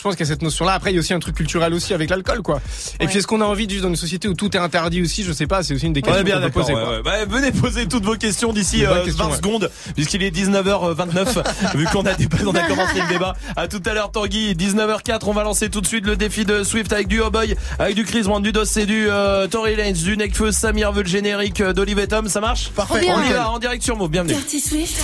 Pense 0.06 0.15
qu'il 0.15 0.23
y 0.23 0.30
a 0.30 0.34
cette 0.34 0.44
notion-là. 0.44 0.73
Après, 0.73 0.91
il 0.91 0.94
y 0.94 0.98
a 0.98 0.99
aussi 0.99 1.15
un 1.15 1.19
truc 1.19 1.34
culturel 1.34 1.73
aussi 1.73 1.91
avec 1.95 2.11
l'alcool, 2.11 2.44
quoi. 2.44 2.61
Et 2.99 3.06
Ouais. 3.06 3.07
puis, 3.10 3.18
est-ce 3.18 3.26
qu'on 3.26 3.41
a 3.41 3.45
envie 3.45 3.65
de 3.65 3.72
vivre 3.72 3.82
dans 3.86 3.90
une 3.90 3.95
société 3.95 4.27
où 4.27 4.36
tout 4.36 4.56
est 4.56 4.60
interdit 4.60 5.02
aussi? 5.02 5.23
Je 5.23 5.32
sais 5.32 5.48
pas, 5.48 5.64
c'est 5.64 5.73
aussi 5.73 5.88
une 5.88 5.94
des 5.94 6.02
On 6.02 6.03
questions 6.03 6.23
bien 6.23 6.36
qu'on 6.36 6.41
peut 6.41 6.45
d'accord. 6.49 6.61
poser. 6.61 6.73
ouais, 6.76 6.84
quoi. 6.84 6.95
ouais. 6.98 7.02
Bah, 7.03 7.26
venez 7.27 7.52
poser 7.52 7.88
toutes 7.88 8.06
vos 8.06 8.15
questions 8.15 8.53
d'ici 8.53 8.82
Une 8.82 8.86
bonne 8.90 8.98
euh, 8.99 9.03
question, 9.06 9.23
20 9.23 9.30
ouais. 9.32 9.38
secondes, 9.38 9.72
puisqu'il 9.95 10.22
est 10.22 10.30
19h29. 10.30 11.44
vu 11.76 11.86
qu'on 11.86 12.06
a, 12.06 12.11
on 12.45 12.53
a 12.53 12.61
commencé 12.68 13.02
le 13.02 13.07
débat. 13.11 13.36
À 13.56 13.68
tout 13.68 13.82
à 13.84 13.95
l'heure, 13.95 14.11
Tanguy. 14.11 14.53
19h04, 14.53 15.22
on 15.23 15.34
va 15.34 15.44
lancer 15.44 15.72
tout 15.72 15.82
de 15.82 15.88
suite 15.88 16.06
le 16.06 16.15
défi 16.15 16.45
de 16.45 16.64
Swift 16.64 16.94
avec 16.94 17.07
du 17.07 17.19
Oh 17.22 17.32
Boy, 17.32 17.56
avec 17.80 17.95
du 17.95 18.03
Chris 18.06 18.22
Brown, 18.22 18.44
du 18.44 18.52
Dos 18.52 18.64
et 18.77 18.86
du 18.86 19.07
euh, 19.10 19.48
Tory 19.48 19.76
Lanez, 19.76 19.94
du 19.94 20.15
Nekfeu, 20.18 20.52
Samir 20.52 20.91
veut 20.91 21.02
le 21.02 21.10
générique 21.10 21.61
euh, 21.61 21.73
d'Olive 21.73 21.98
et 21.98 22.06
Tom. 22.07 22.27
Ça 22.30 22.41
marche? 22.41 22.69
Parfait. 22.76 22.99
Bien. 22.99 23.15
On 23.18 23.23
y 23.27 23.34
va 23.34 23.49
en 23.49 23.57
direct 23.57 23.82
sur 23.84 23.98
Move. 23.98 24.11
Bienvenue. 24.11 24.36
Dirty 24.36 24.60
Swift, 24.60 25.02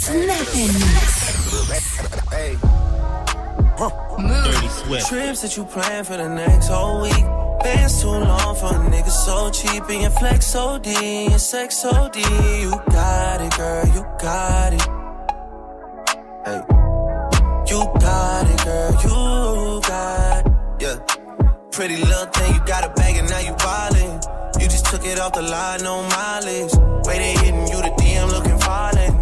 Snap 0.00 0.48
Trips 3.88 5.42
that 5.42 5.56
you 5.56 5.64
plan 5.64 6.04
for 6.04 6.16
the 6.16 6.28
next 6.28 6.68
whole 6.68 7.02
week. 7.02 7.24
Bands 7.62 8.00
too 8.00 8.08
long 8.08 8.54
for 8.54 8.66
a 8.66 8.78
nigga 8.90 9.10
so 9.10 9.50
cheap 9.50 9.82
and 9.88 10.02
your 10.02 10.10
flex 10.10 10.46
so 10.46 10.78
D 10.78 10.94
and 10.94 11.30
your 11.30 11.38
sex 11.38 11.78
so 11.78 12.08
D. 12.12 12.20
You 12.20 12.70
got 12.90 13.40
it, 13.40 13.56
girl, 13.56 13.86
you 13.86 14.06
got 14.20 14.72
it. 14.72 14.82
Hey. 16.44 16.62
You 17.70 17.84
got 17.98 18.50
it, 18.50 18.64
girl, 18.64 18.92
you 19.02 19.80
got 19.82 20.46
it. 20.46 20.52
Yeah. 20.80 20.96
Pretty 21.72 21.96
little 21.96 22.26
thing, 22.26 22.54
you 22.54 22.60
got 22.64 22.84
a 22.84 22.90
bag 22.94 23.16
and 23.16 23.28
now 23.28 23.40
you 23.40 23.52
wildin'. 23.52 24.60
You 24.60 24.68
just 24.68 24.86
took 24.86 25.04
it 25.04 25.18
off 25.18 25.32
the 25.32 25.42
line, 25.42 25.82
no 25.82 26.02
mileage. 26.02 26.72
Way 27.06 27.18
they 27.18 27.32
hitting 27.44 27.66
you, 27.66 27.82
the 27.82 27.92
DM 27.98 28.30
looking 28.30 28.58
violent. 28.60 29.21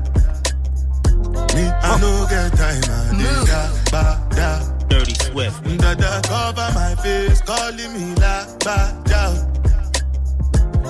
Me, 1.55 1.63
I 1.67 1.99
no 1.99 2.25
get 2.29 2.51
time, 2.57 2.83
I 2.87 3.11
dey 3.19 3.37
jabata. 3.49 4.87
Dirty 4.89 5.13
Swift. 5.15 5.63
Dada 5.79 6.21
cover 6.23 6.69
my 6.73 6.95
face, 7.03 7.41
calling 7.41 7.91
me 7.93 8.15
la 8.15 8.45
bada. 8.59 9.23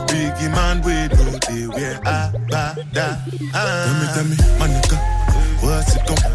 Biggie 0.07 0.51
man, 0.51 0.77
we 0.81 1.07
do 1.15 1.25
they 1.47 1.67
wear 1.67 1.95
abada. 2.05 3.17
Ah. 3.53 3.65
Tell 3.85 3.95
me, 3.99 4.05
tell 4.13 4.25
me, 4.29 4.35
my 4.59 4.67
nigga, 4.67 4.97
what's 5.63 5.95
it 5.95 6.05
come? 6.07 6.30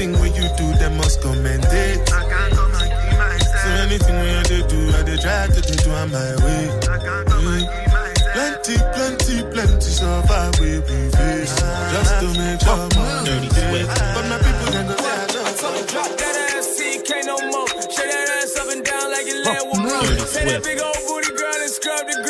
Anything 0.00 0.20
when 0.20 0.34
you 0.34 0.48
do, 0.56 0.72
them 0.78 0.96
must 0.96 1.20
commend 1.20 1.64
it. 1.64 2.12
I 2.12 2.24
can't 2.28 2.52
come 2.54 2.72
and 2.72 2.90
keep 2.90 3.18
myself. 3.18 3.60
So 3.60 3.68
anything 3.84 4.16
when 4.16 4.34
you 4.36 4.42
dey 4.44 4.68
do, 4.68 4.96
I 4.96 5.02
dey 5.02 5.16
try 5.20 5.46
to 5.46 5.60
dey 5.60 5.76
do 5.84 5.90
on 5.92 6.10
my 6.10 6.30
way. 6.40 6.64
Mm. 7.28 7.68
Plenty, 8.32 8.76
plenty, 8.94 9.36
plenty 9.52 9.80
survive 9.90 10.54
we 10.60 10.78
we 10.80 11.10
face. 11.10 11.54
Just 11.92 12.12
to 12.20 12.28
make 12.38 12.60
sure 12.60 12.88
money 12.96 13.48
dey. 13.52 13.84
But 14.16 14.24
my 14.28 14.38
people 14.40 14.72
can 14.72 14.86
go 14.88 14.96
say 14.96 15.10
I 15.10 15.26
don't 15.28 15.88
Drop 15.90 16.10
that 16.16 16.36
ass, 16.56 16.80
CK 16.80 17.26
no 17.26 17.36
more. 17.50 17.68
Shake 17.68 18.08
that 18.08 18.28
ass 18.40 18.56
up 18.56 18.68
and 18.72 18.84
down 18.84 19.10
like 19.12 19.26
your 19.26 19.44
land 19.44 19.64
will 19.68 19.82
grow. 19.84 20.02
Say 20.24 20.44
that 20.46 20.62
big 20.62 20.80
old 20.80 20.96
booty 21.06 21.34
girl 21.36 21.60
and 21.60 21.70
scrub 21.70 22.06
the 22.06 22.14
ground. 22.24 22.29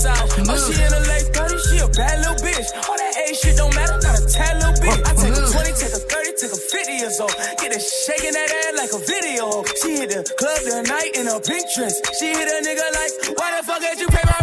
South. 0.00 0.32
Oh, 0.48 0.56
she 0.56 0.80
in 0.80 0.88
her 0.88 1.04
late 1.04 1.28
30s, 1.36 1.60
she 1.68 1.76
a 1.84 1.88
bad 1.92 2.24
little 2.24 2.40
bitch. 2.40 2.68
All 2.88 2.96
that 2.96 3.12
A 3.20 3.34
shit 3.36 3.56
don't 3.56 3.74
matter, 3.76 4.00
not 4.00 4.16
a 4.16 4.24
tad 4.24 4.56
little 4.64 4.76
bitch. 4.80 5.00
I 5.04 5.12
take 5.12 5.36
a 5.36 5.44
20, 5.44 5.76
take 5.76 5.92
a 5.92 6.00
30, 6.00 6.32
take 6.40 6.52
a 6.56 6.60
50 6.60 6.92
years 6.92 7.20
old. 7.20 7.34
Get 7.60 7.76
it 7.76 7.84
shaking 7.84 8.32
that 8.32 8.48
ass 8.48 8.74
like 8.80 8.92
a 8.96 9.00
video. 9.04 9.62
She 9.84 10.00
hit 10.00 10.08
the 10.10 10.24
club 10.40 10.60
tonight 10.64 11.12
in 11.14 11.28
a 11.28 11.36
pink 11.40 11.68
dress. 11.76 12.00
She 12.16 12.32
hit 12.32 12.48
a 12.48 12.58
nigga 12.64 12.86
like, 12.96 13.12
why 13.36 13.48
the 13.56 13.62
fuck 13.68 13.80
did 13.84 14.00
you 14.00 14.08
pay 14.08 14.24
my 14.24 14.39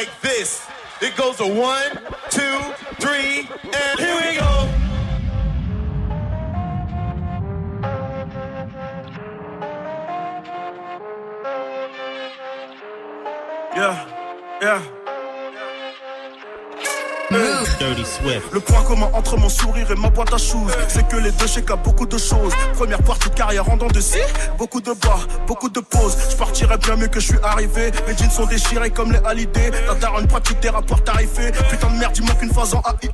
like 0.00 0.20
this. 0.22 0.66
It 1.02 1.14
goes 1.14 1.40
a 1.40 1.46
one, 1.46 1.90
two, 2.30 2.58
three, 3.00 3.46
and 3.64 4.00
here 4.00 4.16
we 4.16 4.38
go. 4.38 4.49
Le 18.52 18.60
point 18.60 18.82
commun 18.84 19.08
entre 19.14 19.36
mon 19.36 19.48
sourire 19.48 19.90
et 19.90 19.96
ma 19.96 20.10
boîte 20.10 20.32
à 20.32 20.38
choses, 20.38 20.72
c'est 20.88 21.08
que 21.08 21.16
les 21.16 21.32
deux 21.32 21.48
chèques 21.48 21.70
à 21.72 21.76
beaucoup 21.76 22.06
de 22.06 22.18
choses. 22.18 22.52
Première 22.74 23.02
partie 23.02 23.30
carrière 23.30 23.68
en 23.68 23.76
dents 23.76 23.88
de 23.88 24.00
scie, 24.00 24.18
beaucoup 24.58 24.80
de 24.80 24.92
bas, 24.92 25.18
beaucoup 25.48 25.68
de 25.68 25.80
pauses. 25.80 26.16
Je 26.30 26.36
partirais 26.36 26.78
bien 26.78 26.94
mieux 26.94 27.08
que 27.08 27.18
je 27.18 27.26
suis 27.26 27.38
arrivé. 27.42 27.90
Mes 28.06 28.16
jeans 28.16 28.30
sont 28.30 28.46
déchirés 28.46 28.90
comme 28.90 29.10
les 29.10 29.18
halidés. 29.24 29.72
La 29.88 29.94
daronne 29.94 30.28
pratique 30.28 30.60
des 30.60 30.68
rapports 30.68 31.02
tarifés. 31.02 31.50
Putain 31.68 31.90
de 31.90 31.98
merde, 31.98 32.16
il 32.16 32.24
manque 32.24 32.42
une 32.42 32.52
phase 32.52 32.74
en 32.74 32.82
AIT. 33.02 33.10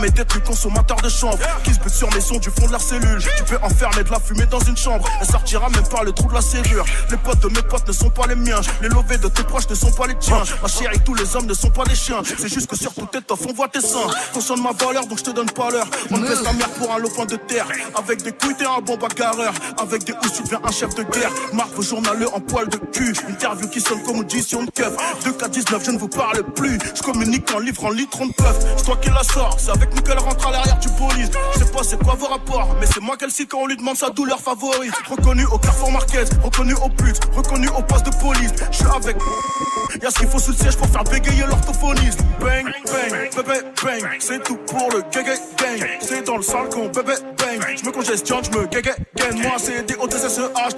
Mes 0.00 0.10
têtes, 0.10 0.34
le 0.34 0.40
consommateur 0.40 0.96
de 0.96 1.08
chambre 1.08 1.38
qui 1.62 1.72
se 1.72 1.78
bute 1.78 1.92
sur 1.92 2.12
mes 2.12 2.20
sons 2.20 2.38
du 2.38 2.48
fond 2.50 2.66
de 2.66 2.72
leur 2.72 2.80
cellule. 2.80 3.22
Tu 3.36 3.44
peux 3.44 3.58
enfermer 3.62 4.02
de 4.02 4.10
la 4.10 4.18
fumée 4.18 4.46
dans 4.46 4.58
une 4.58 4.76
chambre. 4.76 5.04
Elle 5.20 5.26
sortira 5.26 5.68
même 5.68 5.86
par 5.86 6.02
le 6.02 6.12
trou 6.12 6.28
de 6.28 6.34
la 6.34 6.40
serrure. 6.40 6.84
Les 7.10 7.16
potes 7.18 7.40
de 7.40 7.48
mes 7.48 7.62
potes 7.62 7.86
ne 7.86 7.92
sont 7.92 8.10
pas 8.10 8.26
les 8.26 8.34
miens. 8.34 8.60
Les 8.80 8.88
lovés 8.88 9.18
de 9.18 9.28
tes 9.28 9.44
proches 9.44 9.68
ne 9.68 9.74
sont 9.74 9.92
pas 9.92 10.06
les 10.06 10.16
tiens. 10.16 10.42
Ma 10.60 10.68
chérie, 10.68 10.98
tous 11.04 11.14
les 11.14 11.36
hommes 11.36 11.46
ne 11.46 11.54
sont 11.54 11.70
pas 11.70 11.84
des 11.84 11.94
chiens. 11.94 12.22
C'est 12.24 12.52
juste 12.52 12.68
que 12.68 12.76
sur 12.76 12.92
toute 12.94 13.14
étoffe, 13.14 13.46
on 13.48 13.52
voit 13.52 13.68
tes 13.68 13.80
seins. 13.80 14.01
Conscient 14.32 14.56
de 14.56 14.62
ma 14.62 14.72
valeur, 14.72 15.06
donc 15.06 15.18
je 15.18 15.24
te 15.24 15.30
donne 15.30 15.50
pas 15.50 15.70
l'heure. 15.70 15.86
On 16.10 16.16
te 16.16 16.28
baisse 16.28 16.42
ta 16.42 16.52
mère 16.52 16.70
pour 16.70 16.92
un 16.92 16.98
lopin 16.98 17.24
de 17.24 17.36
terre. 17.36 17.66
Avec 17.96 18.22
des 18.22 18.32
couilles, 18.32 18.56
t'es 18.56 18.66
un 18.66 18.80
bon 18.80 18.96
bagarreur. 18.96 19.52
Avec 19.78 20.04
des 20.04 20.12
housses, 20.12 20.34
tu 20.36 20.42
deviens 20.42 20.60
un 20.64 20.72
chef 20.72 20.94
de 20.94 21.02
guerre. 21.02 21.30
Marque 21.52 21.72
vos 21.74 21.82
journaleux 21.82 22.28
en 22.34 22.40
poil 22.40 22.68
de 22.68 22.76
cul. 22.76 23.14
Interview 23.28 23.68
qui 23.68 23.80
sonne 23.80 24.02
comme 24.02 24.20
audition 24.20 24.64
de 24.64 24.70
keuf. 24.70 24.92
2K19, 25.24 25.84
je 25.84 25.90
ne 25.90 25.98
vous 25.98 26.08
parle 26.08 26.42
plus. 26.54 26.78
Je 26.94 27.02
communique 27.02 27.52
en 27.54 27.58
livre 27.58 27.84
en 27.84 27.90
litre 27.90 28.18
de 28.26 28.32
peuf. 28.32 28.56
C'est 28.76 28.84
toi 28.84 28.96
qui 29.00 29.10
la 29.10 29.22
sors, 29.22 29.56
c'est 29.58 29.70
avec 29.70 29.94
nous 29.94 30.02
qu'elle 30.02 30.18
rentre 30.18 30.46
à 30.46 30.52
l'arrière 30.52 30.78
du 30.78 30.88
police. 30.88 31.30
Je 31.54 31.58
sais 31.60 31.70
pas 31.70 31.82
c'est 31.82 32.02
quoi 32.02 32.14
vos 32.14 32.26
rapports, 32.26 32.76
mais 32.80 32.86
c'est 32.86 33.00
moi 33.00 33.16
qu'elle 33.16 33.30
cite 33.30 33.50
quand 33.50 33.60
on 33.60 33.66
lui 33.66 33.76
demande 33.76 33.96
sa 33.96 34.10
douleur 34.10 34.40
favorite. 34.40 34.94
Reconnu 35.08 35.44
au 35.46 35.58
Carrefour 35.58 35.90
Marquez, 35.92 36.24
reconnu 36.42 36.74
au 36.74 36.88
pute, 36.88 37.20
reconnu 37.34 37.68
au 37.68 37.82
poste 37.82 38.06
de 38.06 38.16
police. 38.16 38.52
Je 38.70 38.76
suis 38.76 38.86
avec. 38.86 39.16
Y'a 40.02 40.10
ce 40.10 40.18
qu'il 40.18 40.28
faut 40.28 40.38
sous 40.38 40.52
le 40.52 40.56
siège 40.56 40.76
pour 40.76 40.88
faire 40.88 41.04
bégayer 41.04 41.44
l'orthophoniste. 41.46 42.20
Bang, 42.40 42.64
bang, 42.86 43.30
bébé, 43.36 43.60
bang. 43.82 43.91
C'est 44.18 44.42
tout 44.42 44.56
pour 44.56 44.88
le 44.90 45.02
gégé 45.12 45.36
gang. 45.58 45.88
C'est 46.00 46.26
dans 46.26 46.36
le 46.36 46.42
sale 46.42 46.68
con, 46.70 46.88
bébé, 46.88 47.12
bang. 47.38 47.76
Je 47.76 47.84
me 47.84 47.90
congestionne, 47.90 48.42
je 48.44 48.58
me 48.58 48.66
gégé 48.70 48.82
gang. 48.82 49.42
Moi, 49.42 49.52
c'est 49.58 49.86
des 49.86 49.94
toi 49.94 50.08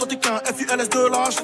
t'es 0.09 0.17
qu'un 0.17 0.39
F-I-L-S 0.39 0.89
de 0.89 1.09
l'âge. 1.09 1.37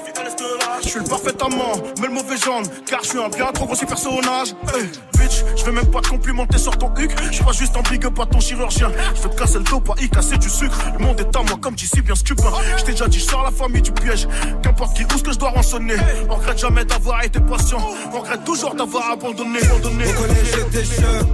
Je 0.83 0.89
suis 0.89 0.99
le 0.99 1.05
parfait 1.05 1.35
amant, 1.41 1.73
mais 2.01 2.09
le 2.09 2.15
mauvais 2.15 2.37
genre. 2.37 2.63
Car 2.87 3.03
je 3.03 3.11
suis 3.11 3.19
un 3.19 3.29
bien 3.29 3.47
trop 3.53 3.67
grossier 3.67 3.87
personnage. 3.87 4.55
Hey, 4.75 4.87
bitch, 5.19 5.45
je 5.57 5.65
vais 5.65 5.73
même 5.73 5.91
pas 5.91 6.01
te 6.01 6.09
complimenter 6.09 6.59
sur 6.59 6.77
ton 6.77 6.93
huc. 6.97 7.13
Je 7.29 7.35
suis 7.35 7.45
pas 7.45 7.53
juste 7.53 7.77
un 7.77 7.83
big 7.89 8.05
à 8.05 8.27
ton 8.27 8.41
chirurgien. 8.41 8.91
Je 9.15 9.29
te 9.29 9.37
casser 9.37 9.59
le 9.59 9.65
dos, 9.65 9.81
pas 9.81 9.95
y 10.01 10.09
casser 10.09 10.39
du 10.39 10.49
sucre. 10.49 10.77
Le 10.99 11.05
monde 11.05 11.21
est 11.21 11.37
à 11.37 11.43
moi, 11.43 11.59
comme 11.61 11.75
d'ici 11.75 12.01
bien 12.03 12.15
stupin. 12.15 12.53
Je 12.79 12.85
t'ai 12.85 12.93
déjà 12.93 13.07
dit, 13.07 13.19
je 13.19 13.25
sors 13.25 13.45
la 13.45 13.51
famille 13.51 13.83
du 13.83 13.93
piège. 13.93 14.27
Qu'importe 14.63 14.97
qui, 14.97 15.05
où 15.05 15.19
ce 15.19 15.23
que 15.23 15.33
je 15.33 15.39
dois 15.39 15.51
rançonner? 15.51 15.97
On 16.29 16.35
regrette 16.35 16.59
jamais 16.59 16.85
d'avoir 16.85 17.23
été 17.25 17.41
patient. 17.41 17.81
On 18.13 18.21
regrette 18.21 18.45
toujours 18.45 18.75
d'avoir 18.75 19.13
abandonné. 19.13 19.61
abandonné. 19.63 20.05
J'étais 20.45 20.85
jeune, 20.85 21.27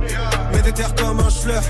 mais 0.52 0.62
des 0.62 0.72
terres 0.72 0.94
comme 0.94 1.20
un 1.20 1.30
schleur. 1.30 1.62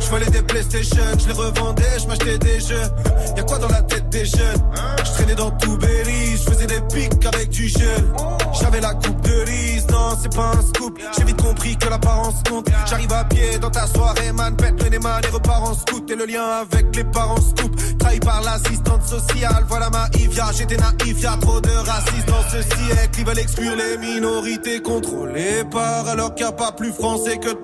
Je 0.00 0.10
volais 0.10 0.26
des 0.26 0.42
PlayStation, 0.42 1.04
je 1.18 1.26
les 1.26 1.32
revendais, 1.32 1.98
je 2.00 2.06
m'achetais 2.06 2.38
des 2.38 2.60
jeux. 2.60 2.88
Y'a 3.36 3.42
quoi 3.42 3.58
dans 3.58 3.68
la 3.68 3.82
tête 3.82 4.08
des 4.10 4.24
jeunes? 4.24 4.62
Je 5.04 5.10
traînais 5.12 5.34
dans 5.34 5.50
tout 5.52 5.76
Berry, 5.78 6.36
je 6.36 6.50
faisais 6.50 6.66
des 6.66 6.80
pics 6.92 7.26
avec 7.26 7.48
du 7.50 7.68
gel. 7.68 8.04
J'avais 8.60 8.80
la 8.80 8.94
coupe 8.94 9.20
de 9.22 9.44
riz, 9.46 9.84
non 9.90 10.16
c'est 10.20 10.34
pas 10.34 10.52
un 10.56 10.62
scoop. 10.62 10.98
J'ai 11.16 11.24
vite 11.24 11.40
compris 11.40 11.76
que 11.76 11.88
l'apparence 11.88 12.42
compte. 12.48 12.68
J'arrive 12.86 13.12
à 13.12 13.24
pied 13.24 13.58
dans 13.58 13.70
ta 13.70 13.86
soirée, 13.86 14.32
man, 14.32 14.56
pète 14.56 14.82
le 14.82 14.90
nez, 14.90 14.98
man, 14.98 15.20
et 15.26 15.30
repars 15.30 15.62
en 15.62 15.74
scout. 15.74 16.10
Et 16.10 16.16
le 16.16 16.26
lien 16.26 16.44
avec 16.62 16.94
les 16.94 17.04
parents 17.04 17.40
scoop. 17.40 17.74
Trahi 17.98 18.20
par 18.20 18.42
l'assistante 18.42 19.02
sociale, 19.06 19.64
voilà 19.68 19.88
ma 19.90 20.06
Ivia. 20.18 20.46
J'étais 20.52 20.76
naïf, 20.76 21.20
y'a 21.22 21.36
trop 21.40 21.60
de 21.60 21.70
racisme 21.70 22.26
dans 22.26 22.42
ce 22.50 22.62
siècle. 22.62 23.18
Ils 23.18 23.26
veulent 23.26 23.38
exclure 23.38 23.74
les 23.74 23.96
minorités 23.96 24.80
contrôlées 24.82 25.64
par 25.70 26.06
alors 26.08 26.34
qu'il 26.34 26.44
a 26.46 26.52
pas 26.52 26.72
plus 26.72 26.92
français 26.92 27.38
que 27.38 27.48
de 27.48 27.54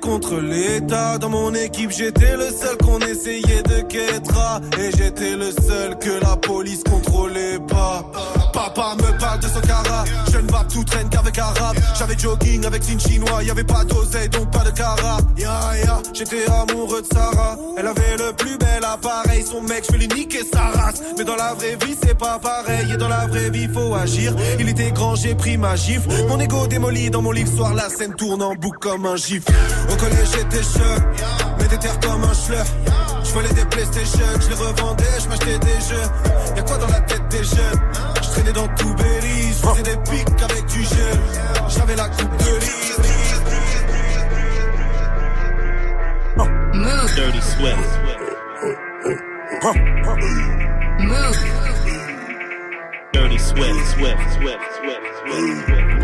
contre 0.00 0.40
l'État. 0.40 1.18
Dans 1.18 1.28
mon 1.28 1.54
équipe, 1.54 1.90
j'étais 1.90 2.36
le 2.36 2.50
seul 2.50 2.76
qu'on 2.78 2.98
essayait 3.00 3.62
de 3.62 3.80
quêtra. 3.82 4.60
Et 4.78 4.90
j'étais 4.96 5.36
le 5.36 5.50
seul 5.50 5.96
que 5.98 6.10
la 6.20 6.36
police 6.36 6.82
contrôlait 6.82 7.58
pas. 7.68 8.04
Papa 8.52 8.96
me 8.96 9.18
parle 9.18 9.40
de 9.40 9.46
son 9.46 9.60
cara. 9.60 10.04
Je 10.32 10.38
ne 10.38 10.50
va 10.50 10.64
tout 10.64 10.82
traîne 10.84 11.08
qu'avec 11.08 11.38
arabe. 11.38 11.76
J'avais 11.98 12.18
jogging 12.18 12.66
avec 12.66 12.88
une 12.88 12.98
chinois. 12.98 13.44
Y 13.44 13.50
avait 13.50 13.64
pas 13.64 13.84
d'oseille, 13.84 14.28
donc 14.28 14.50
pas 14.50 14.64
de 14.64 14.70
cara. 14.70 15.18
Ya 15.36 15.60
ya, 15.84 15.98
j'étais 16.12 16.44
amoureux 16.50 17.02
de 17.02 17.06
Sarah. 17.06 17.56
Elle 17.76 17.86
avait 17.86 18.16
le 18.18 18.32
plus 18.32 18.58
bel 18.58 18.84
appareil. 18.84 19.44
Son 19.44 19.62
mec, 19.62 19.84
je 19.86 19.92
vais 19.92 19.98
lui 19.98 20.08
niquer 20.08 20.42
sa 20.52 20.62
race. 20.62 21.00
Mais 21.16 21.24
dans 21.24 21.36
la 21.36 21.54
vraie 21.54 21.76
vie, 21.84 21.96
c'est 22.02 22.18
pas 22.18 22.38
pareil. 22.38 22.92
Et 22.92 22.96
dans 22.96 23.08
la 23.08 23.26
vraie 23.26 23.50
vie, 23.50 23.68
faut 23.72 23.94
agir. 23.94 24.34
Il 24.58 24.68
était 24.68 24.90
grand, 24.90 25.14
j'ai 25.14 25.34
pris 25.34 25.56
ma 25.56 25.76
gifle. 25.76 26.08
Mon 26.28 26.40
ego 26.40 26.66
démoli 26.66 27.10
dans 27.10 27.22
mon 27.22 27.30
livre 27.30 27.52
soir. 27.54 27.74
La 27.74 27.88
scène 27.88 28.14
tourne 28.14 28.42
en 28.42 28.54
boucle 28.54 28.78
comme 28.80 29.06
un 29.06 29.16
gif. 29.16 29.44
Au 29.90 29.96
collège, 29.96 30.28
j'étais 30.32 30.62
jeune. 30.62 31.04
Mais 31.58 31.68
des 31.68 31.78
terres 31.78 32.00
comme 32.00 32.24
un 32.24 32.34
schleur. 32.34 32.64
Je 33.22 33.32
volais 33.32 33.52
des 33.52 33.64
PlayStation, 33.64 34.26
je 34.40 34.48
les 34.48 34.54
revendais, 34.54 35.04
je 35.22 35.28
m'achetais 35.28 35.58
des 35.58 35.80
jeux. 35.88 36.56
Y'a 36.56 36.62
quoi 36.62 36.78
dans 36.78 36.88
la 36.88 37.00
tête 37.00 37.28
des 37.28 37.44
jeunes? 37.44 37.80
Je 38.22 38.28
traînais 38.30 38.52
dans 38.52 38.68
tout 38.68 38.94
Berry, 38.94 39.52
je 39.52 39.68
faisais 39.68 39.82
des 39.82 39.96
pics 40.10 40.42
avec 40.42 40.66
du 40.66 40.82
gel. 40.82 41.20
J'avais 41.68 41.96
la 41.96 42.08
coupe 42.08 42.36
de 42.38 42.44
riz. 42.44 42.80
Dirty 47.14 47.42
Swift. 47.42 47.76
Dirty 53.12 53.38
Swift, 53.38 53.86
Swift, 53.86 54.18
Swift, 54.34 54.60
Swift, 54.78 55.06
Swift. 55.26 55.99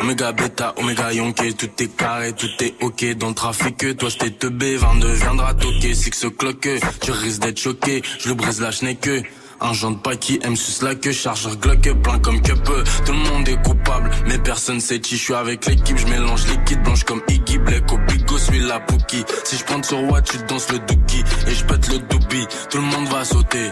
Omega 0.00 0.32
bêta, 0.32 0.74
Omega 0.76 1.12
yonké, 1.12 1.52
tout 1.52 1.70
est 1.78 1.96
carré, 1.96 2.32
tout 2.32 2.50
est 2.60 2.74
ok 2.80 3.16
dans 3.16 3.28
le 3.28 3.34
trafic. 3.34 3.96
Toi 3.96 4.08
j'étais 4.08 4.30
teubé, 4.30 4.76
22 4.76 5.08
viendra 5.12 5.54
toquer, 5.54 5.94
six 5.94 6.10
cloque, 6.38 6.68
tu 7.00 7.10
risques 7.10 7.40
d'être 7.40 7.58
choqué, 7.58 8.02
je 8.18 8.28
le 8.28 8.34
brise 8.34 8.60
la 8.60 8.70
que 8.94 9.22
Un 9.60 9.72
genre 9.72 9.92
de 9.92 9.96
pas 9.96 10.16
qui 10.16 10.38
aime 10.42 10.54
sus 10.54 10.84
la 10.84 10.94
queue, 10.94 11.12
chargeur 11.12 11.56
Glock 11.56 11.88
plein 12.02 12.18
comme 12.18 12.42
que 12.42 12.52
peu. 12.52 12.84
Tout 13.06 13.12
le 13.12 13.18
monde 13.18 13.48
est 13.48 13.62
coupable, 13.62 14.10
mais 14.26 14.38
personne 14.38 14.80
sait 14.80 15.00
qui 15.00 15.16
je 15.16 15.22
suis 15.24 15.34
avec 15.34 15.64
l'équipe. 15.66 15.96
Je 15.96 16.06
mélange 16.06 16.46
liquide 16.46 16.82
blanche 16.82 17.04
comme 17.04 17.22
Iggy 17.28 17.58
Black 17.58 17.90
au 17.92 17.98
bigo, 17.98 18.36
suis 18.38 18.60
la 18.60 18.80
Pookie. 18.80 19.24
Si 19.44 19.56
je 19.56 19.64
prends 19.64 19.82
sur 19.82 20.02
what, 20.04 20.22
tu 20.22 20.36
danses 20.48 20.70
le 20.70 20.78
dookie 20.80 21.24
et 21.46 21.54
je 21.54 21.64
pète 21.64 21.88
le 21.88 21.98
doobie. 22.00 22.46
Tout 22.70 22.78
le 22.78 22.84
monde 22.84 23.08
va 23.08 23.24
sauter, 23.24 23.70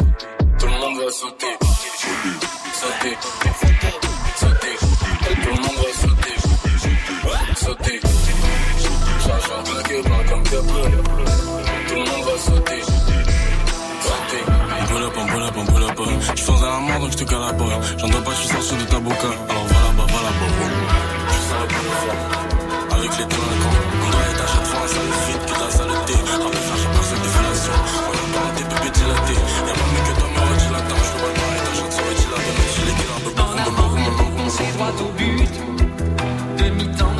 tout 0.58 0.66
le 0.66 0.72
monde 0.72 0.98
va 1.04 1.12
sauter, 1.12 1.46
sauter. 2.72 3.63
Je 16.46 16.52
faisais 16.52 16.66
un 16.66 16.80
mort 16.80 17.00
donc 17.00 17.10
je 17.12 17.16
te 17.16 17.24
cale 17.24 17.56
pas. 17.56 17.64
J'en 17.96 18.08
dois 18.08 18.20
pas, 18.20 18.32
je 18.32 18.36
suis 18.36 18.48
sorti 18.48 18.76
de 18.76 18.84
ta 18.84 19.00
boca. 19.00 19.16
Alors 19.48 19.64
va 19.64 19.80
là-bas, 19.80 20.06
va 20.12 20.20
là-bas. 20.28 20.50
Je 21.28 21.40
suis 21.40 21.56
la 21.56 21.64
bonne 21.72 23.00
Avec 23.00 23.12
les 23.16 23.24
délinquants. 23.24 23.80
On 24.04 24.10
doit 24.12 24.26
être 24.28 24.44
à 24.44 24.48
chaque 24.52 24.66
fois 24.68 24.80
un 24.84 24.88
sale 24.92 25.12
vide 25.24 25.44
que 25.48 25.54
ta 25.56 25.70
saleté. 25.72 26.12
Rappel 26.12 26.60
faire 26.60 26.76
chaque 26.76 26.92
personne 26.92 27.22
défilation. 27.24 27.76
On 28.04 28.12
aime 28.12 28.32
pas 28.36 28.48
tes 28.56 28.64
bébés 28.64 28.92
dilatés. 28.92 29.40
Y'a 29.40 29.72
pas 29.72 29.88
mieux 29.88 30.04
que 30.04 30.14
toi, 30.20 30.28
mais 30.36 30.58
dilatant. 30.60 31.00
Je 31.00 31.08
fais 31.08 31.20
pas 31.24 31.28
le 31.28 31.36
pareil, 31.40 31.60
ta 31.64 31.72
chante 31.80 31.92
serait 31.96 32.16
dilatée. 32.20 32.54
Même 32.60 32.72
si 32.74 32.80
les 32.84 32.92
killers 32.92 33.24
peuvent 33.24 33.40
pas 33.40 33.48
C'est 34.52 34.72
droit 34.76 34.92
au 35.00 35.12
but. 35.16 35.73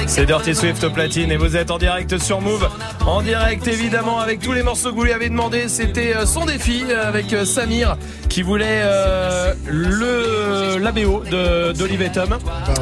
C'est 0.06 0.26
Dirty 0.26 0.54
Swift 0.54 0.84
au 0.84 0.90
platine 0.90 1.32
et 1.32 1.36
vous 1.36 1.56
êtes 1.56 1.70
en 1.70 1.78
direct 1.78 2.18
sur 2.18 2.40
Move. 2.40 2.68
En 3.06 3.22
direct 3.22 3.66
évidemment 3.66 4.20
avec 4.20 4.40
tous 4.40 4.52
les 4.52 4.62
morceaux 4.62 4.90
que 4.90 4.94
vous 4.96 5.04
lui 5.04 5.12
avez 5.12 5.28
demandé. 5.28 5.68
C'était 5.68 6.14
euh, 6.14 6.26
son 6.26 6.44
défi 6.44 6.84
euh, 6.88 7.08
avec 7.08 7.32
euh, 7.32 7.44
Samir 7.44 7.96
qui 8.28 8.42
voulait 8.42 8.82
euh, 8.84 9.54
le 9.66 10.78
la 10.78 10.92
BO 10.92 11.22
de 11.30 11.72
d'Olive 11.72 12.02
et 12.02 12.12
Tom. 12.12 12.28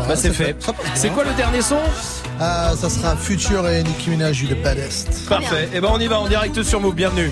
Bah, 0.08 0.16
c'est 0.16 0.32
fait. 0.32 0.56
C'est 0.94 1.10
quoi 1.10 1.24
le 1.24 1.32
dernier 1.34 1.62
son? 1.62 1.78
Ah, 2.40 2.72
ça 2.76 2.90
sera 2.90 3.16
Future 3.16 3.68
et 3.68 3.82
Nicki 3.82 4.10
Minaj, 4.10 4.44
the 4.48 4.62
Baddest. 4.62 5.28
Parfait. 5.28 5.68
Et 5.72 5.80
ben 5.80 5.88
on 5.92 6.00
y 6.00 6.08
va 6.08 6.18
en 6.20 6.28
direct 6.28 6.62
sur 6.62 6.80
Move. 6.80 6.94
Bienvenue. 6.94 7.30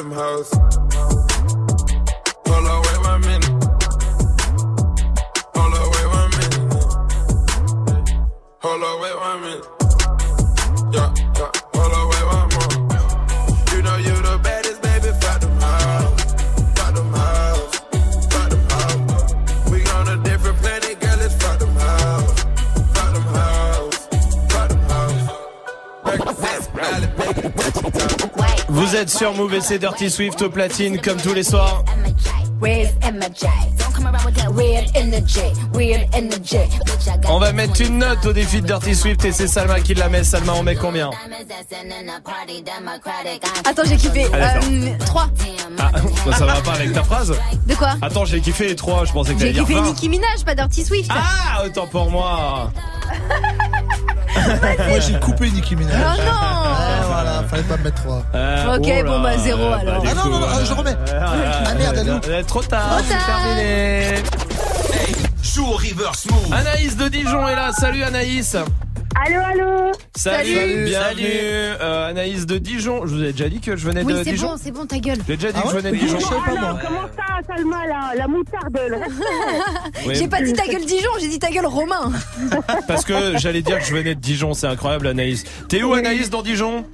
Back 0.00 0.08
them 0.08 0.89
Vous 28.90 28.96
êtes 28.96 29.10
sur 29.10 29.32
Move 29.34 29.54
et 29.54 29.60
c'est 29.60 29.78
Dirty 29.78 30.10
Swift 30.10 30.42
au 30.42 30.50
platine 30.50 31.00
comme 31.00 31.16
tous 31.18 31.32
les 31.32 31.44
soirs. 31.44 31.84
On 37.28 37.38
va 37.38 37.52
mettre 37.52 37.80
une 37.82 37.98
note 37.98 38.26
au 38.26 38.32
défi 38.32 38.60
de 38.60 38.66
Dirty 38.66 38.96
Swift 38.96 39.24
et 39.24 39.30
c'est 39.30 39.46
Salma 39.46 39.78
qui 39.78 39.94
la 39.94 40.08
met. 40.08 40.24
Salma, 40.24 40.54
on 40.56 40.64
met 40.64 40.74
combien 40.74 41.10
Attends, 43.64 43.82
j'ai 43.84 43.96
kiffé. 43.96 44.26
Ah, 44.32 44.38
d'accord. 44.40 44.68
Euh, 44.72 44.98
3. 45.06 45.26
Ah, 45.78 46.32
ça 46.36 46.46
va 46.46 46.60
pas 46.60 46.72
avec 46.72 46.92
ta 46.92 47.04
phrase 47.04 47.32
De 47.66 47.74
quoi 47.76 47.94
Attends, 48.02 48.24
j'ai 48.24 48.40
kiffé 48.40 48.66
les 48.66 48.76
trois, 48.76 49.04
je 49.04 49.12
pensais 49.12 49.34
que 49.34 49.38
J'ai 49.38 49.52
t'allais 49.52 49.64
dire 49.64 49.66
kiffé 49.66 49.80
20. 49.80 49.86
Nicki 49.86 50.08
Minaj, 50.08 50.44
pas 50.44 50.56
Dirty 50.56 50.84
Swift. 50.84 51.12
Ah, 51.14 51.64
autant 51.64 51.86
pour 51.86 52.10
moi. 52.10 52.72
Moi 54.88 55.00
j'ai 55.00 55.18
coupé 55.20 55.50
Nicki 55.50 55.76
Minaj. 55.76 55.94
Oh 55.96 56.22
non 56.24 56.32
Ah, 56.32 57.00
voilà, 57.06 57.42
fallait 57.48 57.62
pas 57.62 57.76
me 57.76 57.84
mettre 57.84 58.02
3. 58.02 58.22
Euh, 58.34 58.76
Ok, 58.76 58.86
oh 59.00 59.04
bon, 59.06 59.20
bah, 59.20 59.38
zéro, 59.38 59.62
euh, 59.62 59.72
alors. 59.78 60.02
du 60.02 60.08
Ah 60.10 60.14
non, 60.14 60.22
coup, 60.22 60.28
non, 60.30 60.40
non, 60.40 60.46
euh, 60.46 60.64
je 60.64 60.72
remets. 60.72 60.96
Ah, 61.20 61.74
merde, 61.78 61.96
elle 62.00 62.32
euh, 62.32 62.42
Trop 62.44 62.62
tard, 62.62 62.98
c'est 63.06 63.16
terminé. 63.26 64.14
Joue 65.42 65.66
au 65.66 65.72
reverse 65.72 66.26
move. 66.30 66.52
Anaïs 66.54 66.96
de 66.96 67.08
Dijon 67.08 67.48
est 67.48 67.54
là. 67.56 67.72
Salut 67.72 68.02
Anaïs. 68.04 68.56
Allô, 69.22 69.40
allô 69.44 69.92
Salut, 70.16 70.54
Salut. 70.54 70.84
bienvenue. 70.84 71.26
Euh, 71.28 72.08
Anaïs 72.08 72.46
de 72.46 72.56
Dijon. 72.58 73.06
Je 73.06 73.14
vous 73.14 73.22
ai 73.22 73.32
déjà 73.32 73.48
dit 73.48 73.60
que 73.60 73.76
je 73.76 73.84
venais 73.86 74.02
Oui, 74.02 74.14
de 74.14 74.18
c'est 74.24 74.30
Dijon. 74.32 74.48
bon, 74.48 74.56
c'est 74.62 74.70
bon, 74.70 74.86
ta 74.86 74.98
gueule. 74.98 75.18
J'ai 75.28 75.36
déjà 75.36 75.52
dit 75.52 75.58
Ah 75.58 75.62
que 75.62 75.68
je 75.70 75.74
ouais 75.74 75.80
venais 75.82 75.92
de 75.92 75.96
Dijon. 76.04 76.18
je 76.18 76.24
sais 76.24 76.30
pas, 76.30 76.50
moi. 76.50 76.58
Alors, 76.58 76.78
comment 76.80 77.02
ça, 77.16 77.54
Salma, 77.54 77.86
là 77.86 78.12
La 78.16 78.26
moutarde, 78.28 78.78
le 78.88 78.96
respect 78.96 79.24
Oui, 80.06 80.14
J'ai 80.14 80.28
pas 80.28 80.40
dit 80.42 80.52
ta 80.54 80.66
gueule 80.66 80.84
Dijon, 80.86 81.10
j'ai 81.20 81.28
dit 81.28 81.38
ta 81.38 81.50
gueule 81.50 81.66
Romain. 81.66 82.12
Parce 82.88 83.04
que 83.04 83.36
j'allais 83.38 83.60
dire 83.62 83.78
que 83.78 83.84
je 83.84 83.94
venais 83.94 84.14
de 84.14 84.20
Dijon. 84.20 84.54
C'est 84.54 84.66
incroyable, 84.68 85.06
Anaïs. 85.08 85.44
T'es 85.68 85.82
où, 85.82 85.92
Anaïs, 85.92 86.30
dans 86.30 86.42
Dijon? 86.42 86.86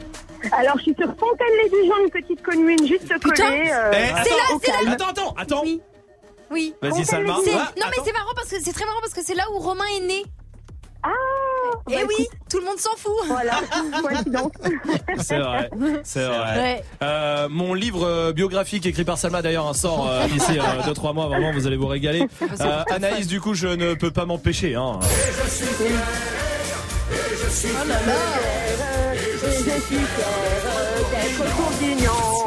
Alors, 0.53 0.77
je 0.79 0.83
suis 0.83 0.95
sur 0.99 1.07
Fontaine-les-Dijon, 1.09 1.95
une 2.05 2.11
petite 2.11 2.43
commune 2.43 2.87
juste 2.89 3.09
collée. 3.23 3.71
euh, 3.73 3.93
Eh, 3.93 4.11
attends, 4.11 4.21
là, 4.37 4.55
au 4.57 4.61
c'est 4.65 4.85
là. 4.85 4.93
Attends, 4.93 5.09
attends, 5.11 5.35
attends. 5.39 5.63
Oui. 5.65 5.81
Oui. 6.51 6.75
Vas-y, 6.83 7.05
Salma. 7.05 7.37
C'est- 7.45 7.51
Ah, 7.55 7.73
non 7.77 7.83
mais 7.87 7.93
attends. 7.93 8.03
c'est 8.05 8.13
marrant 8.13 8.33
parce 8.37 8.49
que 8.49 8.57
c'est 8.63 8.73
très 8.73 8.85
marrant 8.85 9.01
parce 9.01 9.15
que 9.15 9.23
c'est 9.25 9.35
là 9.35 9.43
où 9.55 9.59
Romain 9.59 9.85
est 10.01 10.07
né. 10.07 10.23
Ah 11.89 11.93
Et 11.93 11.95
bah, 11.97 12.01
oui, 12.09 12.15
écoute, 12.25 12.39
tout 12.51 12.59
le 12.59 12.65
monde 12.65 12.79
s'en 12.79 12.97
fout. 12.97 13.13
Voilà, 13.29 13.61
coïncidence. 14.03 14.53
C'est 15.19 15.39
vrai, 15.39 15.71
c'est 16.03 16.25
vrai. 16.27 16.59
Ouais. 16.61 16.85
Euh, 17.03 17.49
mon 17.51 17.75
livre 17.75 18.05
euh, 18.07 18.33
biographique 18.33 18.87
écrit 18.87 19.05
par 19.05 19.19
Salma 19.19 19.43
d'ailleurs 19.43 19.67
un 19.67 19.75
sort 19.75 20.09
euh, 20.11 20.27
d'ici 20.27 20.53
2-3 20.53 21.15
mois, 21.15 21.27
vraiment 21.27 21.53
vous 21.53 21.67
allez 21.67 21.77
vous 21.77 21.87
régaler. 21.87 22.27
Euh, 22.61 22.83
Anaïs 22.91 23.27
du 23.27 23.41
coup 23.41 23.55
je 23.55 23.69
ne 23.69 23.95
peux 23.95 24.11
pas 24.11 24.25
m'empêcher. 24.27 24.75
Hein. 24.75 24.99
Oh 27.65 27.89
là 27.89 27.95
là 28.07 29.15
Je 29.15 29.49
suis 29.49 29.97
fière. 29.97 30.27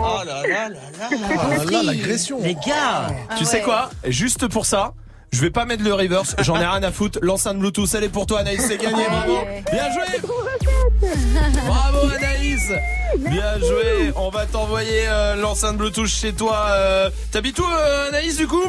Oh 0.01 0.21
là 0.25 0.41
là 0.47 0.47
là 0.47 0.69
là. 0.69 1.09
Ah 1.39 1.57
là 1.57 1.65
là, 1.65 1.83
l'agression. 1.83 2.39
Les 2.41 2.55
gars. 2.55 3.07
tu 3.37 3.45
sais 3.45 3.61
quoi? 3.61 3.89
Juste 4.05 4.47
pour 4.47 4.65
ça, 4.65 4.93
je 5.31 5.41
vais 5.41 5.49
pas 5.49 5.65
mettre 5.65 5.83
le 5.83 5.93
reverse, 5.93 6.35
j'en 6.39 6.55
ai 6.55 6.65
rien 6.65 6.83
à 6.83 6.91
foutre. 6.91 7.19
L'enceinte 7.23 7.57
Bluetooth 7.59 7.93
elle 7.95 8.05
est 8.05 8.09
pour 8.09 8.25
toi 8.25 8.39
Anaïs, 8.39 8.65
c'est 8.67 8.77
gagné, 8.77 9.03
bravo. 9.09 9.39
Bien 9.71 9.91
joué 9.91 10.29
Bravo 11.65 12.09
Anaïs 12.17 12.71
Bien 13.17 13.57
joué 13.59 14.11
On 14.15 14.29
va 14.29 14.45
t'envoyer 14.45 15.03
euh, 15.07 15.35
l'enceinte 15.35 15.77
Bluetooth 15.77 16.07
chez 16.07 16.33
toi. 16.33 16.65
euh. 16.71 17.09
T'habites 17.31 17.59
où 17.59 17.63
euh, 17.65 18.09
Anaïs 18.09 18.37
du 18.37 18.47
coup? 18.47 18.63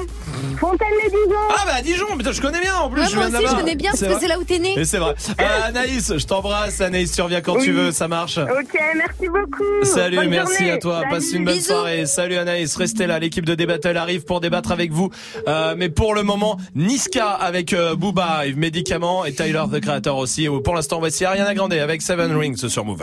Fontaine-les-Dijon 0.58 1.36
Ah 1.50 1.62
bah 1.66 1.82
Dijon, 1.82 2.06
putain 2.16 2.32
je 2.32 2.40
connais 2.40 2.60
bien 2.60 2.74
en 2.76 2.88
plus. 2.88 3.02
Ouais, 3.02 3.08
je 3.10 3.16
moi 3.16 3.28
viens 3.28 3.38
de 3.40 3.44
aussi 3.44 3.54
je 3.54 3.60
connais 3.60 3.74
bien 3.74 3.90
parce 3.90 4.02
que 4.14 4.20
c'est 4.20 4.28
là 4.28 4.38
où 4.38 4.44
t'es 4.44 4.58
né. 4.58 4.78
Et 4.78 4.84
c'est 4.84 4.98
vrai. 4.98 5.14
Euh, 5.40 5.44
Anaïs, 5.66 6.12
je 6.16 6.26
t'embrasse. 6.26 6.80
Anaïs, 6.80 7.12
tu 7.12 7.20
reviens 7.22 7.40
quand 7.40 7.56
tu 7.58 7.72
veux, 7.72 7.92
ça 7.92 8.08
marche. 8.08 8.38
Ok, 8.38 8.78
merci 8.96 9.28
beaucoup 9.28 9.84
Salut, 9.84 10.16
Bonne 10.16 10.28
merci 10.28 10.56
journée. 10.58 10.70
à 10.72 10.78
toi. 10.78 11.00
Salut. 11.00 11.10
Passe 11.14 11.32
une 11.32 11.44
bonne 11.44 11.54
Bisous. 11.54 11.66
soirée. 11.68 12.06
Salut 12.06 12.36
Anaïs, 12.36 12.74
restez 12.76 13.06
là. 13.06 13.18
L'équipe 13.18 13.44
de 13.46 13.54
Débattle 13.54 13.96
arrive 13.96 14.24
pour 14.24 14.40
débattre 14.40 14.72
avec 14.72 14.92
vous. 14.92 15.10
Euh, 15.48 15.74
mais 15.76 15.88
pour 15.88 16.14
le 16.14 16.22
moment, 16.22 16.56
Niska 16.74 17.26
avec 17.28 17.72
euh, 17.72 17.94
Booba, 17.94 18.46
Yves 18.46 18.58
Médicament 18.58 19.24
et 19.24 19.32
Tyler 19.34 19.64
the 19.72 19.80
Creator 19.80 20.16
aussi. 20.16 20.48
Pour 20.64 20.74
l'instant, 20.74 20.98
voici 21.00 21.24
Ariana 21.24 21.54
Grande 21.54 21.72
avec 21.74 22.02
Seven 22.02 22.36
Rings 22.36 22.68
sur 22.68 22.84
Move. 22.84 23.02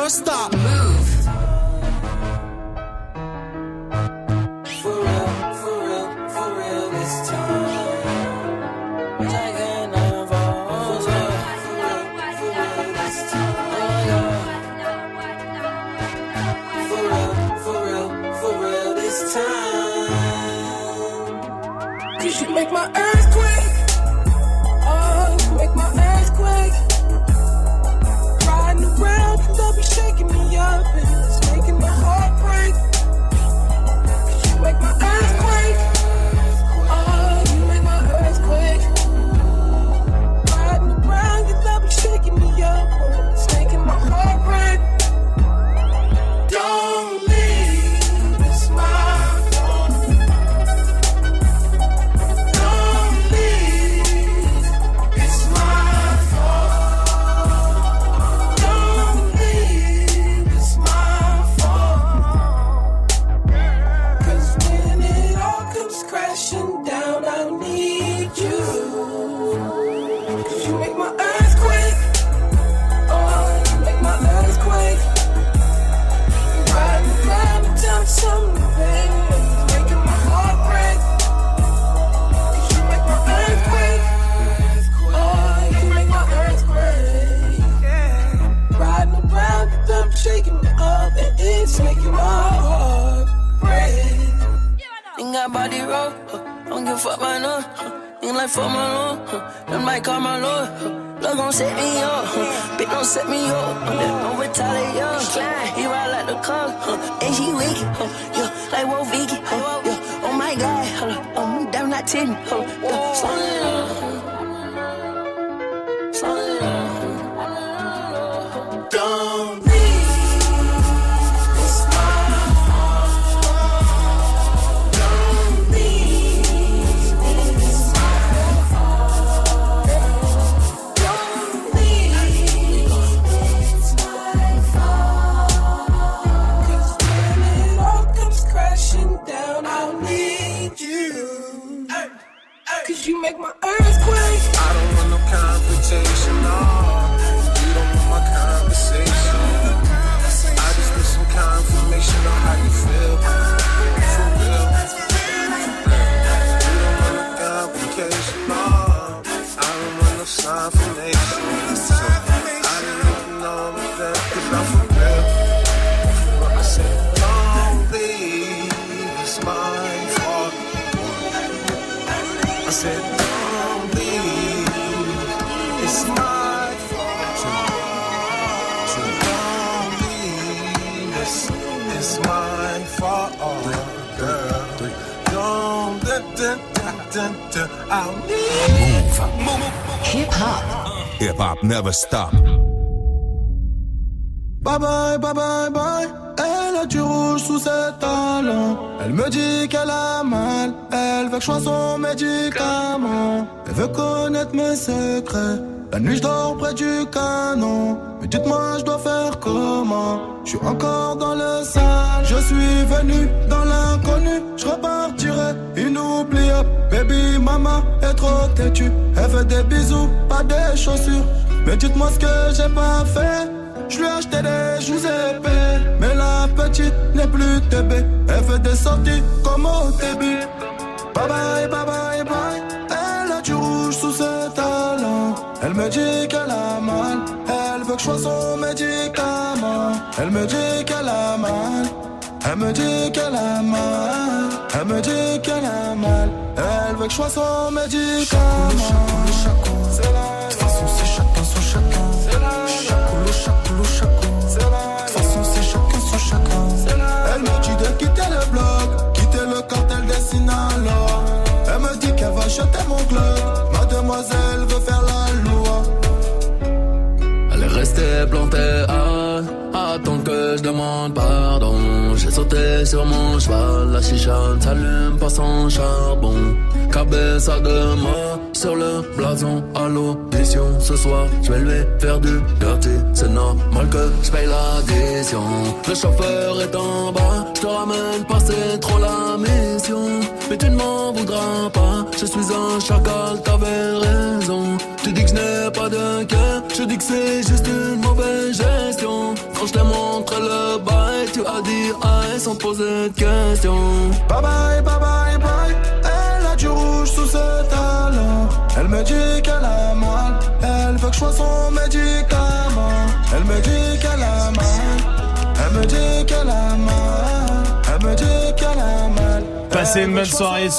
never 0.00 0.08
stop. 0.08 0.52
Move. 0.52 0.99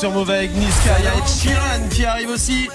Sur 0.02 0.12
Move 0.12 0.32
avec 0.32 0.52
Niska. 0.56 0.98
Il 1.00 1.06
y 1.06 1.08
a 1.08 1.14
Ed 1.16 1.28
Sheeran 1.28 1.90
qui 1.92 2.06
arrive 2.06 2.30
aussi. 2.30 2.68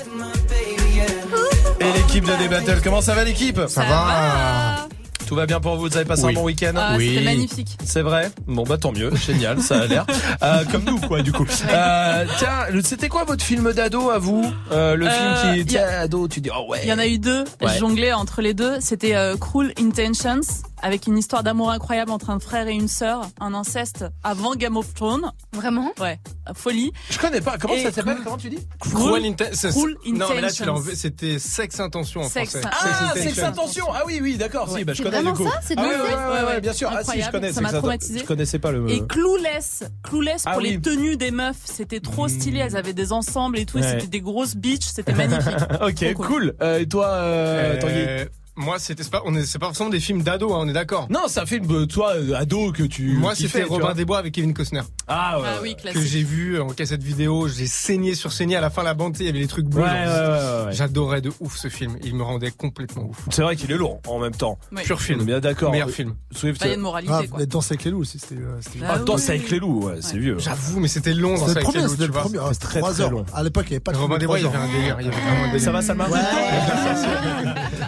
Et 1.81 1.93
l'équipe 1.93 2.25
de 2.25 2.37
D-Battle. 2.37 2.81
Comment 2.85 3.01
ça 3.01 3.15
va 3.15 3.25
l'équipe? 3.25 3.61
Ça 3.69 3.83
va. 3.83 4.87
Tout 5.27 5.35
va 5.35 5.45
bien 5.47 5.59
pour 5.59 5.75
vous? 5.75 5.89
Vous 5.89 5.97
avez 5.97 6.05
passé 6.05 6.23
Oui. 6.25 6.33
un 6.33 6.35
bon 6.37 6.45
week-end? 6.45 6.73
Ah, 6.77 6.95
C'était 6.97 7.21
magnifique. 7.25 7.77
C'est 7.85 8.03
vrai? 8.03 8.31
Bon 8.47 8.63
bah 8.63 8.79
tant 8.79 8.93
mieux, 8.93 9.11
génial, 9.17 9.61
ça 9.61 9.81
a 9.81 9.87
l'air. 9.89 10.07
Euh, 10.43 10.65
comme 10.71 10.85
nous 10.85 11.01
quoi 11.01 11.23
du 11.23 11.33
coup. 11.33 11.47
Euh, 11.69 12.25
tiens, 12.39 12.67
c'était 12.85 13.09
quoi 13.09 13.25
votre 13.25 13.43
film 13.45 13.73
d'ado 13.73 14.11
à 14.11 14.19
vous? 14.19 14.49
Euh, 14.71 14.95
Le 14.95 15.07
Euh, 15.09 15.11
film 15.53 15.55
qui 15.55 15.61
était 15.63 15.79
ado, 15.83 16.29
tu 16.29 16.41
dis 16.41 16.51
oh 16.57 16.71
ouais. 16.71 16.81
Il 16.85 16.89
y 16.89 16.93
en 16.93 16.99
a 16.99 17.07
eu 17.07 17.19
deux. 17.19 17.41
Ouais. 17.61 17.73
Je 17.75 17.79
jonglais 17.81 18.13
entre 18.13 18.41
les 18.43 18.55
deux. 18.55 18.77
C'était 18.81 19.17
euh, 19.17 19.37
Cruel 19.37 19.73
Intentions, 19.81 20.41
avec 20.83 21.07
une 21.07 21.17
histoire 21.19 21.43
d'amour 21.43 21.71
incroyable 21.71 22.11
entre 22.11 22.31
un 22.31 22.39
frère 22.39 22.69
et 22.69 22.75
une 22.75 22.89
sœur, 22.89 23.23
un 23.41 23.55
inceste 23.55 24.05
avant 24.23 24.55
Game 24.55 24.77
of 24.77 24.93
Thrones. 24.95 25.33
Vraiment? 25.53 25.93
Ouais, 26.01 26.19
folie. 26.55 26.93
Je 27.11 27.19
connais 27.19 27.41
pas. 27.41 27.57
Comment 27.59 27.75
Et 27.75 27.83
ça 27.85 27.93
s'appelle 27.93 28.19
Comment 28.23 28.37
tu 28.37 28.51
dis 28.51 28.59
Cruel 28.81 29.23
Inten- 29.25 29.53
c'est- 29.53 29.71
Cruel 29.71 29.97
Non, 30.13 30.27
mais 30.35 30.41
là, 30.41 30.51
tu 30.51 30.63
l'as 30.65 30.71
Intentions. 30.71 30.75
enlevé. 30.75 30.95
C'était 30.95 31.39
Sex 31.39 31.81
Intention 31.81 32.21
en 32.23 32.29
Sex- 32.29 32.51
français. 32.59 32.69
Ah, 32.71 33.13
Sex 33.15 33.25
Sex 33.35 33.39
Intention. 33.43 33.85
Ah 33.95 34.03
oui, 34.07 34.19
oui, 34.23 34.37
d'accord. 34.37 34.69
Si, 34.77 34.85
bah, 34.85 34.93
je 34.93 34.99
C'est 34.99 35.03
connais 35.05 35.17
vraiment 35.23 35.33
du 35.37 35.45
coup. 35.45 35.51
ça 35.51 35.61
C'est 35.63 35.75
ah, 35.79 35.83
de 35.83 35.87
ouais, 35.89 35.95
ouf, 35.95 36.03
ouais, 36.03 36.09
ouais, 36.09 36.15
ouais, 36.15 36.41
ouais, 36.43 36.47
ouais, 36.55 36.61
bien 36.61 36.73
sûr. 36.73 36.89
Ah 36.91 36.99
si, 36.99 37.05
je 37.05 37.11
Incroyable, 37.11 37.33
connais. 37.33 37.53
ça 37.53 37.61
m'a 37.61 37.69
Intention. 37.69 37.81
traumatisé. 37.83 38.19
Je 38.21 38.25
connaissais 38.25 38.59
pas 38.59 38.73
le. 38.73 38.89
Et 38.91 39.01
Clueless, 39.07 39.85
Clueless 40.03 40.43
Ah 40.47 40.53
pour 40.53 40.63
oui. 40.63 40.71
les 40.71 40.81
tenues 40.81 41.17
des 41.17 41.31
meufs, 41.31 41.57
c'était 41.65 42.01
trop 42.01 42.29
stylé. 42.29 42.61
Elles 42.61 42.77
avaient 42.77 42.93
des 42.93 43.13
ensembles 43.13 43.59
et 43.59 43.67
tout, 43.67 43.79
et 43.79 43.83
Ouais. 43.83 43.91
c'était 43.93 44.07
des 44.09 44.21
grosses 44.21 44.55
bitches, 44.57 44.87
c'était 44.95 45.15
magnifique. 45.15 45.55
ok, 45.81 46.15
cool. 46.15 46.55
Euh, 46.63 46.81
et 46.81 46.87
toi, 46.89 47.07
euh, 47.09 47.81
Tanguy? 47.81 47.95
Euh, 47.97 48.25
moi, 48.57 48.79
c'était 48.79 49.03
c'est 49.03 49.11
pas, 49.11 49.23
on 49.25 49.35
est, 49.35 49.45
c'est 49.45 49.59
pas 49.59 49.67
forcément 49.67 49.91
des 49.91 50.01
films 50.01 50.23
d'ado, 50.23 50.53
hein, 50.53 50.59
on 50.61 50.69
est 50.69 50.73
d'accord. 50.73 51.07
Non, 51.11 51.25
c'est 51.29 51.41
un 51.41 51.47
film, 51.47 51.67
euh, 51.71 51.87
toi, 51.87 52.13
euh, 52.17 52.35
ado, 52.35 52.73
que 52.73 52.83
tu. 52.85 53.13
Moi, 53.19 53.35
c'était 53.35 53.63
Robin 53.65 53.95
des 53.95 54.05
Bois 54.05 54.19
avec 54.19 54.35
Kevin 54.35 54.55
Costner. 54.55 54.81
Ah 55.09 55.39
ouais. 55.41 55.47
Ah 55.49 55.59
oui, 55.63 55.77
Que 55.93 56.01
j'ai 56.01 56.23
vu 56.23 56.61
en 56.61 56.69
cassette 56.69 57.03
vidéo, 57.03 57.49
j'ai 57.49 57.67
saigné 57.67 58.15
sur 58.15 58.33
saigné 58.33 58.57
à 58.57 58.61
la 58.61 58.71
fin 58.71 58.83
la 58.83 58.95
bande, 58.95 59.17
il 59.21 59.27
y 59.27 59.29
avait 59.29 59.39
les 59.39 59.47
trucs 59.47 59.67
bleus. 59.67 59.83
Ouais, 59.83 59.89
genre, 59.89 60.15
ouais, 60.15 60.61
ouais, 60.61 60.67
ouais. 60.67 60.73
J'adorais 60.73 61.21
de 61.21 61.31
ouf 61.41 61.57
ce 61.57 61.69
film, 61.69 61.97
il 62.03 62.15
me 62.15 62.23
rendait 62.23 62.51
complètement 62.51 63.05
ouf. 63.05 63.19
C'est 63.31 63.43
vrai 63.43 63.57
qu'il 63.57 63.71
est 63.71 63.77
lourd 63.77 64.01
en 64.09 64.19
même 64.19 64.35
temps. 64.35 64.59
Oui. 64.73 64.83
Pur 64.85 65.01
film. 65.01 65.21
On 65.21 65.23
est 65.23 65.27
bien 65.27 65.41
d'accord. 65.41 65.71
Meilleur 65.71 65.91
film. 65.91 66.15
Swift. 66.33 66.61
Bah, 66.61 66.67
il 66.67 66.71
y 66.71 66.73
a 66.73 66.75
une 66.77 66.81
moralité, 66.83 67.13
Ah, 67.15 67.23
quoi. 67.31 67.47
Danse 67.47 67.71
avec 67.71 67.85
les 67.85 67.91
loups 67.91 68.01
aussi, 68.01 68.19
c'était. 68.19 68.35
euh, 68.41 68.59
Bah 68.81 68.87
Ah. 68.95 68.99
Danse 68.99 69.29
avec 69.29 69.51
les 69.51 69.59
loups, 69.59 69.85
ouais, 69.87 69.97
c'est 70.01 70.19
vieux. 70.19 70.39
J'avoue, 70.39 70.81
mais 70.81 70.89
c'était 70.89 71.15
long 71.15 71.35
dans 71.37 71.47
C'était 71.47 71.53
ça 71.53 71.61
le 71.61 71.67
avec 71.67 71.67
les 71.67 71.73
premier, 71.73 71.83
loups, 71.85 71.91
c'était 71.91 72.03
tu 72.03 72.07
le 72.07 72.13
vois. 72.13 72.23
premier. 72.23 72.39
C'était 72.55 72.67
très, 72.67 72.79
3 72.81 72.93
très 72.93 73.03
heures. 73.03 73.11
long. 73.11 73.27
À 73.35 73.43
l'époque, 73.43 73.65
il 73.67 73.71
n'y 73.71 73.75
avait 73.77 73.81
pas 73.81 73.93
de 73.93 73.97
Robin 73.99 74.15
de 74.15 74.21
des 74.21 74.27
Bois, 74.27 74.39
il 74.41 74.45
y 74.45 74.49
avait 74.49 74.57
un 74.57 74.73
délire. 74.73 75.61
Ça 75.61 75.71
va, 75.73 75.83
Salma 75.83 76.09
Ouais. 76.09 76.19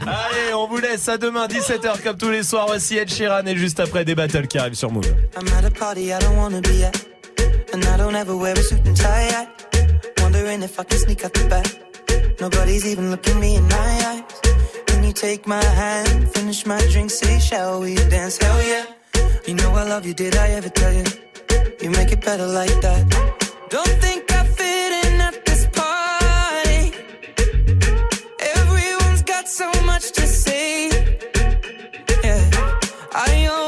Allez, 0.06 0.52
on 0.58 0.66
vous 0.66 0.78
laisse 0.78 1.08
à 1.08 1.18
demain 1.18 1.46
17h 1.46 2.02
comme 2.02 2.16
tous 2.16 2.30
les 2.30 2.42
soirs. 2.42 2.66
Voici 2.66 2.96
Ed 2.96 3.08
Sheeran 3.08 3.46
et 3.46 3.56
juste 3.56 3.80
après 3.80 4.04
des 4.04 4.14
battles 4.14 4.46
qui 4.48 4.58
arrivent 4.58 4.74
sur 4.74 4.90
Move. 4.90 5.06
I'm 5.36 5.46
at 5.56 5.64
a 5.64 5.70
party 5.70 6.12
I 6.12 6.18
don't 6.18 6.36
wanna 6.36 6.60
be 6.60 6.82
at. 6.84 6.96
And 7.72 7.84
I 7.84 7.96
don't 7.96 8.14
ever 8.14 8.34
wear 8.34 8.54
a 8.54 8.62
suit 8.62 8.80
and 8.86 8.96
tie. 8.96 9.28
I 9.30 10.22
wondering 10.22 10.62
if 10.62 10.78
I 10.78 10.84
can 10.84 10.98
sneak 10.98 11.24
out 11.24 11.32
the 11.34 11.44
back. 11.48 11.66
Nobody's 12.40 12.84
even 12.86 13.10
looking 13.10 13.38
me 13.40 13.56
in 13.56 13.64
my 13.68 13.76
eyes. 14.10 14.22
Can 14.86 15.04
you 15.04 15.12
take 15.12 15.46
my 15.46 15.64
hand, 15.64 16.28
finish 16.34 16.66
my 16.66 16.80
drink, 16.90 17.10
say, 17.10 17.38
shall 17.38 17.80
we 17.80 17.94
dance? 17.94 18.38
Hell 18.38 18.62
yeah. 18.62 18.86
You 19.46 19.54
know 19.54 19.70
I 19.70 19.84
love 19.84 20.06
you, 20.06 20.14
did 20.14 20.36
I 20.36 20.48
ever 20.58 20.68
tell 20.68 20.92
you? 20.92 21.04
You 21.82 21.90
make 21.90 22.10
it 22.12 22.24
better 22.24 22.46
like 22.46 22.80
that. 22.80 23.02
Don't 23.70 23.94
think 24.02 24.30
I 24.32 24.44
fit 24.44 25.06
in 25.06 25.20
at 25.20 25.44
this 25.46 25.66
party. 25.72 26.92
Everyone's 28.56 29.22
got 29.22 29.48
so 29.48 29.70
much 29.84 30.12
to 30.12 30.22
say. 30.26 30.37
Yeah. 32.24 32.50
I 33.12 33.67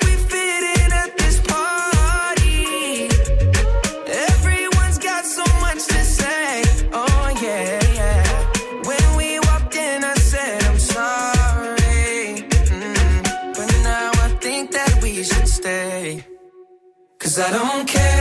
I 17.43 17.49
don't 17.49 17.87
care. 17.87 18.20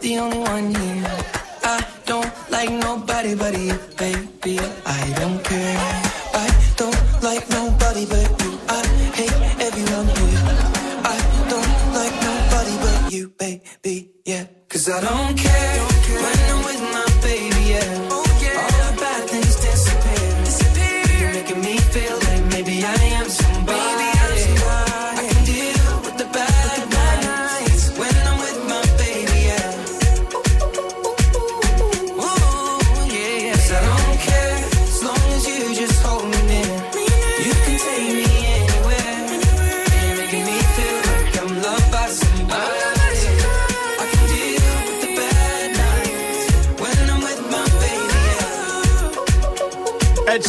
the 0.00 0.18
only 0.18 0.38
one 0.38 0.74
here. 0.74 1.04
I 1.62 1.84
don't 2.06 2.32
like 2.50 2.70
nobody 2.70 3.34
but 3.34 3.58
you, 3.58 3.74
baby. 3.98 4.58
I 4.86 5.12
don't 5.18 5.42
care. 5.42 5.76
I 6.34 6.46
don't 6.76 7.22
like 7.22 7.48
nobody 7.50 8.04
but 8.06 8.28
you. 8.42 8.58
I 8.68 8.86
hate 9.18 9.38
everyone 9.66 10.08
here. 10.16 10.40
I 11.04 11.18
don't 11.52 11.72
like 11.98 12.16
nobody 12.28 12.74
but 12.84 13.12
you, 13.12 13.28
baby. 13.38 14.10
Yeah, 14.24 14.44
cause 14.68 14.88
I 14.88 15.00
don't 15.00 15.36
care. 15.36 15.76
Don't 15.76 16.02
care. 16.04 16.33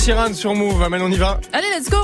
Sheeran 0.05 0.35
sur 0.35 0.53
Move. 0.53 0.83
Amel, 0.83 1.01
on 1.01 1.11
y 1.11 1.17
va. 1.17 1.41
Allez, 1.51 1.71
let's 1.71 1.89
go. 1.89 1.97